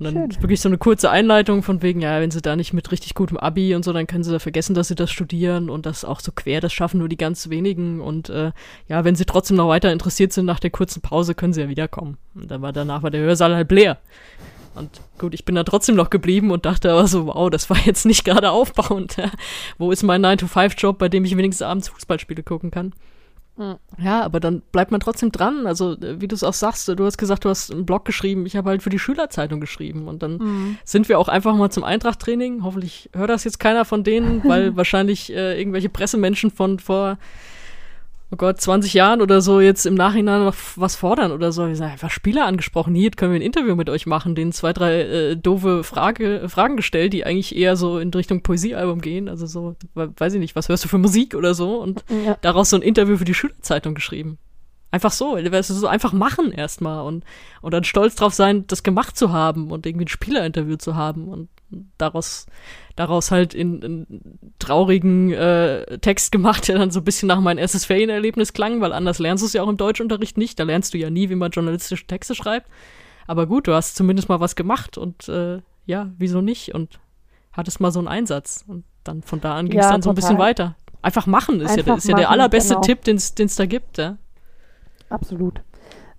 Und 0.00 0.04
dann 0.04 0.14
Schön. 0.14 0.42
wirklich 0.42 0.62
so 0.62 0.68
eine 0.70 0.78
kurze 0.78 1.10
Einleitung 1.10 1.62
von 1.62 1.82
wegen, 1.82 2.00
ja, 2.00 2.22
wenn 2.22 2.30
sie 2.30 2.40
da 2.40 2.56
nicht 2.56 2.72
mit 2.72 2.90
richtig 2.90 3.14
gutem 3.14 3.36
Abi 3.36 3.74
und 3.74 3.84
so, 3.84 3.92
dann 3.92 4.06
können 4.06 4.24
sie 4.24 4.32
da 4.32 4.38
vergessen, 4.38 4.72
dass 4.72 4.88
sie 4.88 4.94
das 4.94 5.10
studieren 5.10 5.68
und 5.68 5.84
das 5.84 6.06
auch 6.06 6.20
so 6.20 6.32
quer, 6.32 6.62
das 6.62 6.72
schaffen 6.72 6.98
nur 6.98 7.08
die 7.10 7.18
ganz 7.18 7.50
wenigen. 7.50 8.00
Und 8.00 8.30
äh, 8.30 8.52
ja, 8.88 9.04
wenn 9.04 9.14
sie 9.14 9.26
trotzdem 9.26 9.58
noch 9.58 9.68
weiter 9.68 9.92
interessiert 9.92 10.32
sind 10.32 10.46
nach 10.46 10.58
der 10.58 10.70
kurzen 10.70 11.02
Pause, 11.02 11.34
können 11.34 11.52
sie 11.52 11.60
ja 11.60 11.68
wiederkommen. 11.68 12.16
Und 12.34 12.50
dann 12.50 12.62
war 12.62 12.72
danach 12.72 13.02
war 13.02 13.10
der 13.10 13.20
Hörsaal 13.20 13.54
halt 13.54 13.70
leer. 13.70 13.98
Und 14.74 15.02
gut, 15.18 15.34
ich 15.34 15.44
bin 15.44 15.54
da 15.54 15.64
trotzdem 15.64 15.96
noch 15.96 16.08
geblieben 16.08 16.50
und 16.50 16.64
dachte 16.64 16.92
aber 16.92 17.06
so, 17.06 17.26
wow, 17.26 17.50
das 17.50 17.68
war 17.68 17.76
jetzt 17.84 18.06
nicht 18.06 18.24
gerade 18.24 18.50
aufbauend. 18.50 19.16
Wo 19.78 19.90
ist 19.90 20.02
mein 20.02 20.24
9-to-5-Job, 20.24 20.96
bei 20.96 21.10
dem 21.10 21.26
ich 21.26 21.36
wenigstens 21.36 21.66
abends 21.66 21.88
Fußballspiele 21.90 22.42
gucken 22.42 22.70
kann? 22.70 22.94
Ja, 23.98 24.22
aber 24.22 24.40
dann 24.40 24.62
bleibt 24.72 24.90
man 24.90 25.00
trotzdem 25.00 25.32
dran. 25.32 25.66
Also, 25.66 25.96
wie 26.00 26.28
du 26.28 26.34
es 26.34 26.42
auch 26.42 26.54
sagst, 26.54 26.88
du 26.88 27.04
hast 27.04 27.18
gesagt, 27.18 27.44
du 27.44 27.48
hast 27.48 27.70
einen 27.70 27.86
Blog 27.86 28.04
geschrieben. 28.04 28.46
Ich 28.46 28.56
habe 28.56 28.70
halt 28.70 28.82
für 28.82 28.90
die 28.90 28.98
Schülerzeitung 28.98 29.60
geschrieben. 29.60 30.08
Und 30.08 30.22
dann 30.22 30.38
mhm. 30.38 30.78
sind 30.84 31.08
wir 31.08 31.18
auch 31.18 31.28
einfach 31.28 31.54
mal 31.54 31.70
zum 31.70 31.84
Eintracht-Training. 31.84 32.62
Hoffentlich 32.62 33.10
hört 33.14 33.30
das 33.30 33.44
jetzt 33.44 33.60
keiner 33.60 33.84
von 33.84 34.04
denen, 34.04 34.42
weil 34.48 34.76
wahrscheinlich 34.76 35.32
äh, 35.32 35.58
irgendwelche 35.58 35.88
Pressemenschen 35.88 36.50
von 36.50 36.78
vor 36.78 37.18
oh 38.32 38.36
Gott, 38.36 38.60
20 38.60 38.94
Jahren 38.94 39.22
oder 39.22 39.40
so 39.40 39.60
jetzt 39.60 39.86
im 39.86 39.94
Nachhinein 39.94 40.44
noch 40.44 40.54
was 40.76 40.94
fordern 40.94 41.32
oder 41.32 41.50
so. 41.52 41.66
Wir 41.66 41.74
sind 41.74 41.86
einfach 41.86 42.10
Spieler 42.10 42.46
angesprochen. 42.46 42.94
Hier 42.94 43.10
können 43.10 43.32
wir 43.32 43.40
ein 43.40 43.44
Interview 43.44 43.74
mit 43.74 43.90
euch 43.90 44.06
machen, 44.06 44.34
denen 44.34 44.52
zwei, 44.52 44.72
drei 44.72 45.00
äh, 45.00 45.36
doofe 45.36 45.82
Frage, 45.82 46.48
Fragen 46.48 46.76
gestellt, 46.76 47.12
die 47.12 47.26
eigentlich 47.26 47.56
eher 47.56 47.76
so 47.76 47.98
in 47.98 48.10
Richtung 48.10 48.42
Poesiealbum 48.42 49.00
gehen. 49.00 49.28
Also 49.28 49.46
so, 49.46 49.74
weiß 49.94 50.34
ich 50.34 50.40
nicht, 50.40 50.54
was 50.54 50.68
hörst 50.68 50.84
du 50.84 50.88
für 50.88 50.98
Musik 50.98 51.34
oder 51.34 51.54
so? 51.54 51.80
Und 51.80 52.04
ja. 52.24 52.36
daraus 52.40 52.70
so 52.70 52.76
ein 52.76 52.82
Interview 52.82 53.16
für 53.16 53.24
die 53.24 53.34
Schülerzeitung 53.34 53.94
geschrieben. 53.94 54.38
Einfach 54.92 55.12
so, 55.12 55.34
weißt 55.36 55.70
du, 55.70 55.74
so 55.74 55.86
einfach 55.86 56.12
machen 56.12 56.50
erstmal 56.50 57.06
und, 57.06 57.24
und 57.62 57.72
dann 57.72 57.84
stolz 57.84 58.16
drauf 58.16 58.34
sein, 58.34 58.66
das 58.66 58.82
gemacht 58.82 59.16
zu 59.16 59.32
haben 59.32 59.70
und 59.70 59.86
irgendwie 59.86 60.06
ein 60.06 60.08
Spielerinterview 60.08 60.76
zu 60.76 60.96
haben 60.96 61.28
und 61.28 61.48
daraus, 61.98 62.46
daraus 62.96 63.30
halt 63.30 63.54
in, 63.54 63.82
in 63.82 64.22
traurigen 64.58 65.32
äh, 65.32 65.98
Text 65.98 66.32
gemacht, 66.32 66.68
der 66.68 66.78
dann 66.78 66.90
so 66.90 67.00
ein 67.00 67.04
bisschen 67.04 67.28
nach 67.28 67.40
mein 67.40 67.58
erstes 67.58 67.84
Ferienerlebnis 67.84 68.52
klang, 68.52 68.80
weil 68.80 68.92
anders 68.92 69.18
lernst 69.18 69.42
du 69.42 69.46
es 69.46 69.52
ja 69.52 69.62
auch 69.62 69.68
im 69.68 69.76
Deutschunterricht 69.76 70.36
nicht. 70.38 70.58
Da 70.58 70.64
lernst 70.64 70.94
du 70.94 70.98
ja 70.98 71.10
nie, 71.10 71.30
wie 71.30 71.34
man 71.34 71.50
journalistische 71.50 72.06
Texte 72.06 72.34
schreibt. 72.34 72.68
Aber 73.26 73.46
gut, 73.46 73.66
du 73.68 73.74
hast 73.74 73.96
zumindest 73.96 74.28
mal 74.28 74.40
was 74.40 74.56
gemacht 74.56 74.98
und 74.98 75.28
äh, 75.28 75.60
ja, 75.86 76.10
wieso 76.18 76.40
nicht? 76.40 76.74
Und 76.74 77.00
hattest 77.52 77.80
mal 77.80 77.92
so 77.92 78.00
einen 78.00 78.08
Einsatz. 78.08 78.64
Und 78.66 78.84
dann 79.04 79.22
von 79.22 79.40
da 79.40 79.54
an 79.54 79.68
ging 79.68 79.78
es 79.78 79.86
ja, 79.86 79.92
dann 79.92 80.02
so 80.02 80.10
ein 80.10 80.14
bisschen 80.14 80.38
weiter. 80.38 80.76
Einfach 81.02 81.26
machen 81.26 81.60
ist, 81.60 81.70
Einfach 81.70 81.86
ja, 81.86 81.94
ist 81.94 82.08
ja 82.08 82.16
der 82.16 82.30
allerbeste 82.30 82.74
genau. 82.74 82.82
Tipp, 82.82 83.04
den 83.04 83.16
es 83.16 83.56
da 83.56 83.66
gibt. 83.66 83.98
Ja? 83.98 84.18
Absolut. 85.08 85.62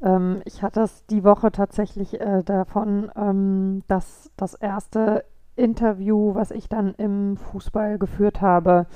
Ähm, 0.02 0.42
ich 0.46 0.64
hatte 0.64 0.82
es 0.82 1.06
die 1.06 1.24
Woche 1.24 1.52
tatsächlich 1.52 2.20
äh, 2.20 2.44
davon, 2.44 3.12
ähm, 3.16 3.84
dass 3.88 4.32
das 4.38 4.56
erste 4.56 5.24
Interview, 5.62 6.34
was 6.34 6.52
ich 6.52 6.68
dann 6.68 6.96
im 6.96 7.38
Fußball 7.38 8.00
geführt 8.00 8.42
habe, 8.42 8.88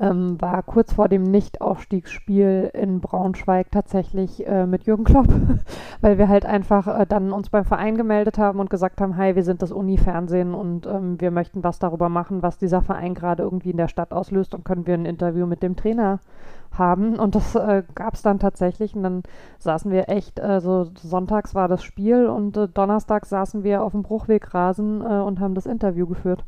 ähm, 0.00 0.40
war 0.40 0.62
kurz 0.62 0.92
vor 0.92 1.08
dem 1.08 1.22
Nicht-Aufstiegsspiel 1.22 2.70
in 2.72 3.00
Braunschweig 3.00 3.70
tatsächlich 3.70 4.46
äh, 4.46 4.66
mit 4.66 4.84
Jürgen 4.84 5.04
Klopp, 5.04 5.28
weil 6.00 6.18
wir 6.18 6.28
halt 6.28 6.46
einfach 6.46 6.86
äh, 6.86 7.06
dann 7.06 7.32
uns 7.32 7.50
beim 7.50 7.64
Verein 7.64 7.96
gemeldet 7.96 8.38
haben 8.38 8.60
und 8.60 8.70
gesagt 8.70 9.00
haben, 9.00 9.16
hi, 9.16 9.34
wir 9.34 9.42
sind 9.42 9.62
das 9.62 9.72
Uni-Fernsehen 9.72 10.54
und 10.54 10.86
ähm, 10.86 11.20
wir 11.20 11.30
möchten 11.30 11.64
was 11.64 11.78
darüber 11.78 12.08
machen, 12.08 12.42
was 12.42 12.58
dieser 12.58 12.82
Verein 12.82 13.14
gerade 13.14 13.42
irgendwie 13.42 13.70
in 13.70 13.76
der 13.76 13.88
Stadt 13.88 14.12
auslöst 14.12 14.54
und 14.54 14.64
können 14.64 14.86
wir 14.86 14.94
ein 14.94 15.06
Interview 15.06 15.46
mit 15.46 15.62
dem 15.62 15.76
Trainer 15.76 16.20
haben. 16.78 17.18
Und 17.18 17.34
das 17.34 17.54
äh, 17.54 17.82
gab 17.94 18.14
es 18.14 18.22
dann 18.22 18.38
tatsächlich. 18.38 18.94
Und 18.94 19.02
dann 19.02 19.22
saßen 19.58 19.90
wir 19.90 20.08
echt, 20.08 20.38
äh, 20.38 20.60
so 20.60 20.90
sonntags 20.94 21.54
war 21.54 21.68
das 21.68 21.82
Spiel 21.82 22.26
und 22.26 22.56
äh, 22.56 22.68
donnerstags 22.68 23.28
saßen 23.28 23.64
wir 23.64 23.82
auf 23.82 23.92
dem 23.92 24.02
Bruchwegrasen 24.02 25.02
äh, 25.02 25.20
und 25.20 25.40
haben 25.40 25.54
das 25.54 25.66
Interview 25.66 26.06
geführt. 26.06 26.44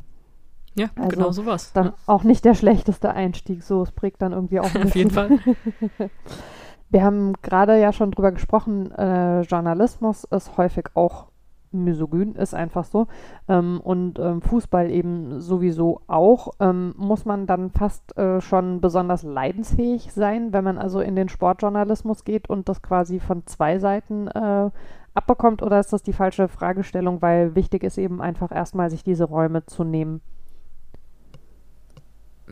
Ja, 0.75 0.87
also 0.95 1.09
genau 1.09 1.31
sowas. 1.31 1.73
Dann 1.73 1.87
ja. 1.87 1.93
auch 2.05 2.23
nicht 2.23 2.45
der 2.45 2.53
schlechteste 2.53 3.11
Einstieg, 3.11 3.63
so 3.63 3.81
es 3.81 3.91
prägt 3.91 4.21
dann 4.21 4.31
irgendwie 4.31 4.59
auch 4.59 4.73
ein 4.75 4.83
Auf 4.83 4.95
jeden 4.95 5.11
Fall. 5.11 5.29
Wir 6.89 7.03
haben 7.03 7.33
gerade 7.41 7.79
ja 7.79 7.93
schon 7.93 8.11
drüber 8.11 8.33
gesprochen, 8.33 8.91
äh, 8.91 9.41
Journalismus 9.41 10.25
ist 10.25 10.57
häufig 10.57 10.87
auch 10.93 11.30
misogyn, 11.71 12.35
ist 12.35 12.53
einfach 12.53 12.85
so. 12.85 13.07
Ähm, 13.47 13.79
und 13.81 14.19
ähm, 14.19 14.41
Fußball 14.41 14.89
eben 14.89 15.39
sowieso 15.41 16.01
auch. 16.07 16.49
Ähm, 16.59 16.93
muss 16.97 17.25
man 17.25 17.47
dann 17.47 17.69
fast 17.69 18.17
äh, 18.17 18.41
schon 18.41 18.81
besonders 18.81 19.23
leidensfähig 19.23 20.11
sein, 20.13 20.53
wenn 20.53 20.63
man 20.63 20.77
also 20.77 20.99
in 20.99 21.15
den 21.15 21.29
Sportjournalismus 21.29 22.23
geht 22.23 22.49
und 22.49 22.69
das 22.69 22.81
quasi 22.81 23.19
von 23.19 23.45
zwei 23.45 23.79
Seiten 23.79 24.27
äh, 24.27 24.69
abbekommt? 25.13 25.61
Oder 25.61 25.79
ist 25.79 25.93
das 25.93 26.03
die 26.03 26.13
falsche 26.13 26.47
Fragestellung, 26.47 27.21
weil 27.21 27.55
wichtig 27.55 27.83
ist 27.83 27.97
eben 27.97 28.21
einfach 28.21 28.51
erstmal, 28.51 28.89
sich 28.89 29.03
diese 29.03 29.25
Räume 29.25 29.65
zu 29.65 29.83
nehmen? 29.83 30.21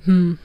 Hm. 0.03 0.37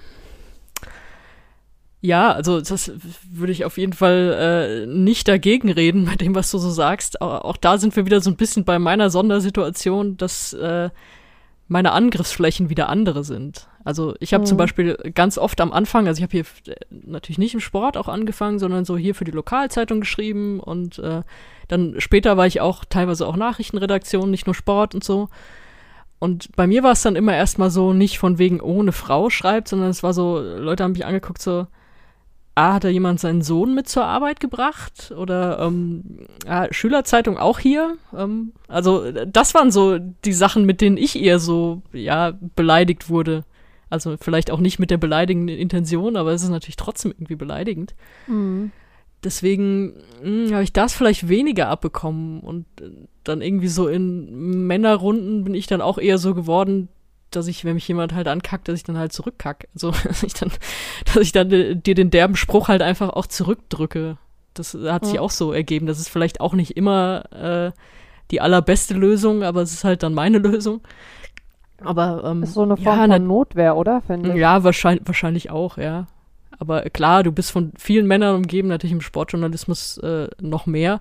Ja, 2.04 2.32
also 2.32 2.60
das 2.60 2.92
würde 3.30 3.50
ich 3.50 3.64
auf 3.64 3.78
jeden 3.78 3.94
Fall 3.94 4.84
äh, 4.84 4.86
nicht 4.86 5.26
dagegen 5.26 5.72
reden 5.72 6.04
bei 6.04 6.16
dem, 6.16 6.34
was 6.34 6.50
du 6.50 6.58
so 6.58 6.68
sagst. 6.68 7.22
Auch, 7.22 7.40
auch, 7.40 7.56
da 7.56 7.78
sind 7.78 7.96
wir 7.96 8.04
wieder 8.04 8.20
so 8.20 8.28
ein 8.28 8.36
bisschen 8.36 8.66
bei 8.66 8.78
meiner 8.78 9.08
Sondersituation, 9.08 10.18
dass 10.18 10.52
äh, 10.52 10.90
meine 11.66 11.92
Angriffsflächen 11.92 12.68
wieder 12.68 12.90
andere 12.90 13.24
sind. 13.24 13.68
Also 13.84 14.16
ich 14.20 14.34
habe 14.34 14.42
mhm. 14.42 14.48
zum 14.48 14.58
Beispiel 14.58 14.98
ganz 15.14 15.38
oft 15.38 15.58
am 15.62 15.72
Anfang, 15.72 16.06
also 16.06 16.18
ich 16.18 16.24
habe 16.24 16.32
hier 16.32 16.44
äh, 16.74 16.78
natürlich 16.90 17.38
nicht 17.38 17.54
im 17.54 17.60
Sport 17.60 17.96
auch 17.96 18.08
angefangen, 18.08 18.58
sondern 18.58 18.84
so 18.84 18.98
hier 18.98 19.14
für 19.14 19.24
die 19.24 19.30
Lokalzeitung 19.30 20.00
geschrieben 20.00 20.60
und 20.60 20.98
äh, 20.98 21.22
dann 21.68 21.94
später 22.02 22.36
war 22.36 22.46
ich 22.46 22.60
auch 22.60 22.84
teilweise 22.84 23.26
auch 23.26 23.36
Nachrichtenredaktion, 23.36 24.30
nicht 24.30 24.44
nur 24.44 24.54
Sport 24.54 24.94
und 24.94 25.02
so. 25.02 25.30
Und 26.18 26.54
bei 26.54 26.66
mir 26.66 26.82
war 26.82 26.92
es 26.92 27.00
dann 27.00 27.16
immer 27.16 27.34
erstmal 27.34 27.70
so, 27.70 27.94
nicht 27.94 28.18
von 28.18 28.36
wegen, 28.36 28.60
oh, 28.60 28.80
eine 28.80 28.92
Frau 28.92 29.30
schreibt, 29.30 29.68
sondern 29.68 29.88
es 29.88 30.02
war 30.02 30.12
so, 30.12 30.38
Leute 30.38 30.84
haben 30.84 30.92
mich 30.92 31.06
angeguckt, 31.06 31.40
so, 31.40 31.66
ah, 32.54 32.74
hat 32.74 32.84
da 32.84 32.88
jemand 32.88 33.20
seinen 33.20 33.42
Sohn 33.42 33.74
mit 33.74 33.88
zur 33.88 34.04
Arbeit 34.04 34.40
gebracht? 34.40 35.12
Oder 35.16 35.58
ähm, 35.60 36.26
ah, 36.46 36.68
Schülerzeitung 36.70 37.38
auch 37.38 37.58
hier? 37.58 37.96
Ähm, 38.16 38.52
also, 38.68 39.10
das 39.10 39.54
waren 39.54 39.70
so 39.70 39.98
die 39.98 40.32
Sachen, 40.32 40.64
mit 40.64 40.80
denen 40.80 40.96
ich 40.96 41.20
eher 41.20 41.38
so, 41.38 41.82
ja, 41.92 42.32
beleidigt 42.54 43.08
wurde. 43.08 43.44
Also 43.90 44.16
vielleicht 44.20 44.50
auch 44.50 44.60
nicht 44.60 44.78
mit 44.78 44.90
der 44.90 44.98
beleidigenden 44.98 45.56
Intention, 45.56 46.16
aber 46.16 46.32
es 46.32 46.42
ist 46.42 46.48
natürlich 46.48 46.76
trotzdem 46.76 47.12
irgendwie 47.12 47.36
beleidigend. 47.36 47.94
Mhm. 48.26 48.72
Deswegen 49.22 49.94
hm, 50.20 50.52
habe 50.52 50.64
ich 50.64 50.72
das 50.72 50.94
vielleicht 50.94 51.28
weniger 51.28 51.68
abbekommen 51.68 52.40
und 52.40 52.66
dann 53.24 53.40
irgendwie 53.40 53.68
so 53.68 53.88
in 53.88 54.66
Männerrunden 54.66 55.44
bin 55.44 55.54
ich 55.54 55.66
dann 55.66 55.80
auch 55.80 55.98
eher 55.98 56.18
so 56.18 56.34
geworden, 56.34 56.88
dass 57.36 57.46
ich, 57.46 57.64
wenn 57.64 57.74
mich 57.74 57.88
jemand 57.88 58.14
halt 58.14 58.28
ankackt, 58.28 58.68
dass 58.68 58.76
ich 58.76 58.84
dann 58.84 58.98
halt 58.98 59.12
zurückkack. 59.12 59.68
Also, 59.74 59.90
dass 60.04 60.22
ich 60.22 60.34
dann, 60.34 60.50
dass 61.06 61.22
ich 61.22 61.32
dann 61.32 61.50
äh, 61.52 61.76
dir 61.76 61.94
den 61.94 62.10
derben 62.10 62.36
Spruch 62.36 62.68
halt 62.68 62.82
einfach 62.82 63.10
auch 63.10 63.26
zurückdrücke. 63.26 64.16
Das 64.54 64.74
hat 64.74 65.04
sich 65.04 65.18
auch 65.18 65.30
so 65.30 65.52
ergeben. 65.52 65.86
Das 65.86 65.98
ist 65.98 66.08
vielleicht 66.08 66.40
auch 66.40 66.52
nicht 66.52 66.76
immer 66.76 67.24
äh, 67.32 67.72
die 68.30 68.40
allerbeste 68.40 68.94
Lösung, 68.94 69.42
aber 69.42 69.62
es 69.62 69.72
ist 69.72 69.84
halt 69.84 70.02
dann 70.02 70.14
meine 70.14 70.38
Lösung. 70.50 70.80
Aber 71.82 72.22
ähm, 72.24 72.42
ist 72.42 72.54
so 72.54 72.62
eine 72.62 72.76
Form 72.76 73.10
ja, 73.10 73.16
von 73.16 73.26
Notwehr, 73.26 73.76
oder? 73.76 74.02
Ja, 74.34 74.62
wahrscheinlich, 74.62 75.06
wahrscheinlich 75.06 75.50
auch, 75.50 75.76
ja. 75.76 76.06
Aber 76.58 76.82
klar, 76.82 77.24
du 77.24 77.32
bist 77.32 77.50
von 77.50 77.72
vielen 77.76 78.06
Männern 78.06 78.36
umgeben, 78.36 78.68
natürlich 78.68 78.92
im 78.92 79.00
Sportjournalismus 79.00 79.98
äh, 79.98 80.28
noch 80.40 80.66
mehr. 80.66 81.00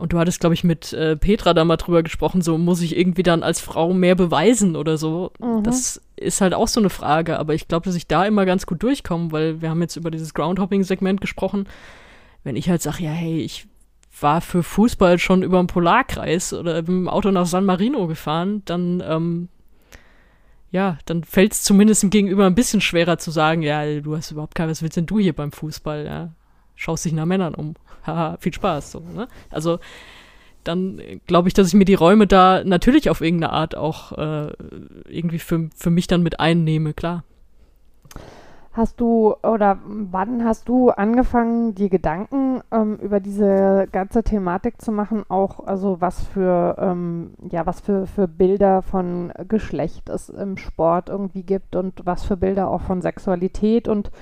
Und 0.00 0.12
du 0.12 0.18
hattest, 0.18 0.40
glaube 0.40 0.54
ich, 0.54 0.64
mit 0.64 0.92
äh, 0.92 1.16
Petra 1.16 1.52
da 1.52 1.64
mal 1.64 1.76
drüber 1.76 2.02
gesprochen, 2.02 2.40
so 2.40 2.56
muss 2.56 2.80
ich 2.80 2.96
irgendwie 2.96 3.22
dann 3.22 3.42
als 3.42 3.60
Frau 3.60 3.92
mehr 3.92 4.14
beweisen 4.14 4.74
oder 4.74 4.96
so. 4.96 5.32
Mhm. 5.38 5.62
Das 5.62 6.00
ist 6.16 6.40
halt 6.40 6.54
auch 6.54 6.68
so 6.68 6.80
eine 6.80 6.90
Frage, 6.90 7.38
aber 7.38 7.54
ich 7.54 7.68
glaube, 7.68 7.84
dass 7.84 7.94
ich 7.94 8.06
da 8.06 8.24
immer 8.24 8.46
ganz 8.46 8.66
gut 8.66 8.82
durchkomme, 8.82 9.30
weil 9.30 9.60
wir 9.60 9.70
haben 9.70 9.82
jetzt 9.82 9.96
über 9.96 10.10
dieses 10.10 10.32
Groundhopping-Segment 10.34 11.20
gesprochen. 11.20 11.68
Wenn 12.44 12.56
ich 12.56 12.70
halt 12.70 12.80
sage, 12.80 13.04
ja, 13.04 13.10
hey, 13.10 13.40
ich 13.40 13.66
war 14.18 14.40
für 14.40 14.62
Fußball 14.62 15.18
schon 15.18 15.42
über 15.42 15.58
den 15.62 15.66
Polarkreis 15.66 16.52
oder 16.52 16.82
bin 16.82 16.96
mit 16.96 17.04
dem 17.04 17.08
Auto 17.08 17.30
nach 17.30 17.46
San 17.46 17.66
Marino 17.66 18.06
gefahren, 18.06 18.62
dann 18.64 19.02
ähm, 19.06 19.48
ja, 20.70 20.98
dann 21.04 21.24
fällt 21.24 21.52
es 21.52 21.62
zumindest 21.62 22.04
im 22.04 22.10
Gegenüber 22.10 22.46
ein 22.46 22.54
bisschen 22.54 22.80
schwerer 22.80 23.18
zu 23.18 23.30
sagen, 23.30 23.62
ja, 23.62 24.00
du 24.00 24.16
hast 24.16 24.30
überhaupt 24.30 24.54
keine, 24.54 24.70
was 24.70 24.82
willst 24.82 24.96
denn 24.96 25.06
du 25.06 25.18
hier 25.18 25.34
beim 25.34 25.52
Fußball, 25.52 26.06
ja? 26.06 26.32
Schaust 26.76 27.04
dich 27.04 27.12
nach 27.12 27.26
Männern 27.26 27.54
um. 27.54 27.74
Haha, 28.06 28.36
viel 28.38 28.54
Spaß, 28.54 28.92
so, 28.92 29.00
ne? 29.00 29.28
Also, 29.50 29.78
dann 30.64 31.00
glaube 31.26 31.48
ich, 31.48 31.54
dass 31.54 31.68
ich 31.68 31.74
mir 31.74 31.84
die 31.84 31.94
Räume 31.94 32.26
da 32.26 32.62
natürlich 32.64 33.08
auf 33.08 33.20
irgendeine 33.20 33.52
Art 33.52 33.76
auch 33.76 34.12
äh, 34.12 34.52
irgendwie 35.08 35.38
für, 35.38 35.70
für 35.74 35.90
mich 35.90 36.06
dann 36.06 36.22
mit 36.22 36.38
einnehme, 36.38 36.92
klar. 36.92 37.24
Hast 38.72 39.00
du 39.00 39.34
oder 39.42 39.78
wann 39.84 40.44
hast 40.44 40.68
du 40.68 40.90
angefangen, 40.90 41.74
die 41.74 41.88
Gedanken 41.88 42.60
ähm, 42.70 42.98
über 43.02 43.18
diese 43.18 43.88
ganze 43.90 44.22
Thematik 44.22 44.80
zu 44.80 44.92
machen? 44.92 45.24
Auch 45.28 45.66
also 45.66 46.00
was 46.00 46.22
für 46.22 46.76
ähm, 46.78 47.32
ja 47.50 47.66
was 47.66 47.80
für, 47.80 48.06
für 48.06 48.28
Bilder 48.28 48.82
von 48.82 49.32
Geschlecht 49.48 50.08
es 50.08 50.28
im 50.28 50.56
Sport 50.56 51.08
irgendwie 51.08 51.42
gibt 51.42 51.74
und 51.74 52.02
was 52.04 52.22
für 52.24 52.36
Bilder 52.36 52.68
auch 52.70 52.82
von 52.82 53.02
Sexualität 53.02 53.88
und 53.88 54.12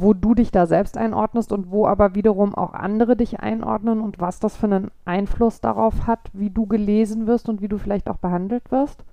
wo 0.00 0.14
du 0.14 0.34
dich 0.34 0.50
da 0.50 0.66
selbst 0.66 0.96
einordnest 0.96 1.52
und 1.52 1.70
wo 1.70 1.86
aber 1.86 2.14
wiederum 2.14 2.54
auch 2.54 2.72
andere 2.72 3.16
dich 3.16 3.40
einordnen 3.40 4.00
und 4.00 4.20
was 4.20 4.40
das 4.40 4.56
für 4.56 4.66
einen 4.66 4.90
Einfluss 5.04 5.60
darauf 5.60 6.06
hat, 6.06 6.30
wie 6.32 6.50
du 6.50 6.66
gelesen 6.66 7.26
wirst 7.26 7.48
und 7.48 7.60
wie 7.60 7.68
du 7.68 7.78
vielleicht 7.78 8.08
auch 8.08 8.18
behandelt 8.18 8.70
wirst? 8.70 9.04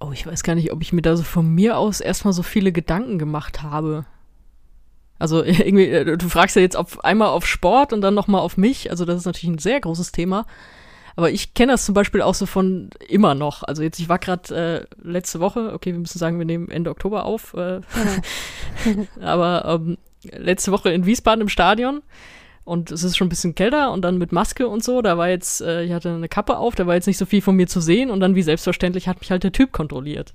Oh, 0.00 0.10
ich 0.12 0.26
weiß 0.26 0.42
gar 0.42 0.54
nicht, 0.54 0.72
ob 0.72 0.82
ich 0.82 0.92
mir 0.92 1.02
da 1.02 1.16
so 1.16 1.24
von 1.24 1.54
mir 1.54 1.76
aus 1.76 2.00
erstmal 2.00 2.32
so 2.32 2.42
viele 2.42 2.72
Gedanken 2.72 3.18
gemacht 3.18 3.62
habe. 3.62 4.04
Also 5.18 5.42
irgendwie, 5.44 5.88
äh, 5.88 6.16
du 6.16 6.28
fragst 6.28 6.56
ja 6.56 6.62
jetzt 6.62 6.76
auf, 6.76 7.04
einmal 7.04 7.28
auf 7.28 7.46
Sport 7.46 7.92
und 7.92 8.00
dann 8.00 8.14
nochmal 8.14 8.40
auf 8.40 8.56
mich. 8.56 8.90
Also 8.90 9.04
das 9.04 9.16
ist 9.16 9.26
natürlich 9.26 9.54
ein 9.54 9.58
sehr 9.58 9.80
großes 9.80 10.12
Thema. 10.12 10.46
Aber 11.18 11.32
ich 11.32 11.52
kenne 11.52 11.72
das 11.72 11.84
zum 11.84 11.96
Beispiel 11.96 12.22
auch 12.22 12.36
so 12.36 12.46
von 12.46 12.90
immer 13.08 13.34
noch. 13.34 13.64
Also 13.64 13.82
jetzt, 13.82 13.98
ich 13.98 14.08
war 14.08 14.20
gerade 14.20 14.54
äh, 14.54 14.86
letzte 15.02 15.40
Woche, 15.40 15.72
okay, 15.72 15.90
wir 15.90 15.98
müssen 15.98 16.20
sagen, 16.20 16.38
wir 16.38 16.46
nehmen 16.46 16.68
Ende 16.68 16.90
Oktober 16.90 17.24
auf. 17.24 17.54
Äh, 17.54 17.80
aber 19.20 19.64
ähm, 19.64 19.98
letzte 20.30 20.70
Woche 20.70 20.92
in 20.92 21.06
Wiesbaden 21.06 21.40
im 21.40 21.48
Stadion 21.48 22.02
und 22.62 22.92
es 22.92 23.02
ist 23.02 23.16
schon 23.16 23.26
ein 23.26 23.30
bisschen 23.30 23.56
kälter 23.56 23.90
und 23.90 24.02
dann 24.02 24.16
mit 24.18 24.30
Maske 24.30 24.68
und 24.68 24.84
so, 24.84 25.02
da 25.02 25.18
war 25.18 25.28
jetzt, 25.28 25.60
äh, 25.60 25.82
ich 25.82 25.92
hatte 25.92 26.14
eine 26.14 26.28
Kappe 26.28 26.56
auf, 26.56 26.76
da 26.76 26.86
war 26.86 26.94
jetzt 26.94 27.08
nicht 27.08 27.18
so 27.18 27.26
viel 27.26 27.42
von 27.42 27.56
mir 27.56 27.66
zu 27.66 27.80
sehen 27.80 28.10
und 28.10 28.20
dann 28.20 28.36
wie 28.36 28.42
selbstverständlich 28.42 29.08
hat 29.08 29.18
mich 29.18 29.32
halt 29.32 29.42
der 29.42 29.50
Typ 29.50 29.72
kontrolliert. 29.72 30.34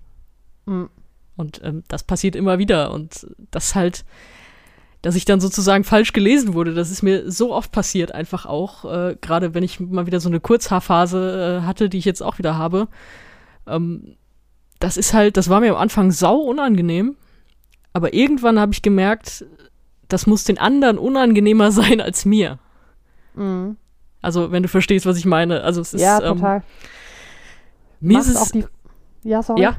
Mhm. 0.65 0.89
Und 1.37 1.61
ähm, 1.63 1.83
das 1.87 2.03
passiert 2.03 2.35
immer 2.35 2.59
wieder 2.59 2.91
und 2.91 3.25
das 3.51 3.73
halt, 3.73 4.03
dass 5.03 5.15
ich 5.15 5.25
dann 5.25 5.41
sozusagen 5.41 5.83
falsch 5.83 6.13
gelesen 6.13 6.53
wurde, 6.53 6.73
das 6.73 6.89
ist 6.89 7.03
mir 7.03 7.29
so 7.29 7.53
oft 7.53 7.73
passiert 7.73 8.13
einfach 8.13 8.45
auch, 8.45 8.85
äh, 8.85 9.17
gerade 9.19 9.53
wenn 9.53 9.61
ich 9.61 9.79
mal 9.79 10.07
wieder 10.07 10.21
so 10.21 10.29
eine 10.29 10.39
Kurzhaarphase 10.39 11.59
äh, 11.61 11.65
hatte, 11.65 11.89
die 11.89 11.97
ich 11.97 12.05
jetzt 12.05 12.23
auch 12.23 12.37
wieder 12.37 12.57
habe. 12.57 12.87
Ähm, 13.67 14.15
das 14.79 14.95
ist 14.95 15.13
halt, 15.13 15.35
das 15.35 15.49
war 15.49 15.59
mir 15.59 15.71
am 15.71 15.81
Anfang 15.81 16.11
sau 16.11 16.37
unangenehm, 16.37 17.17
aber 17.91 18.13
irgendwann 18.13 18.57
habe 18.59 18.71
ich 18.71 18.81
gemerkt, 18.81 19.45
das 20.07 20.25
muss 20.25 20.45
den 20.45 20.57
anderen 20.57 20.97
unangenehmer 20.97 21.71
sein 21.73 21.99
als 21.99 22.23
mir. 22.23 22.57
Mhm. 23.35 23.75
Also, 24.21 24.53
wenn 24.53 24.63
du 24.63 24.69
verstehst, 24.69 25.05
was 25.05 25.17
ich 25.17 25.25
meine. 25.25 25.63
Also, 25.63 25.81
es 25.81 25.93
ist. 25.93 26.01
Ja, 26.01 26.21
ähm, 26.23 26.37
total. 26.37 26.57
Ähm, 26.57 26.63
mir 27.99 28.19
ist 28.19 28.29
es. 28.29 28.51
Die, 28.53 28.65
ja, 29.23 29.43
sorry. 29.43 29.61
Ja, 29.61 29.75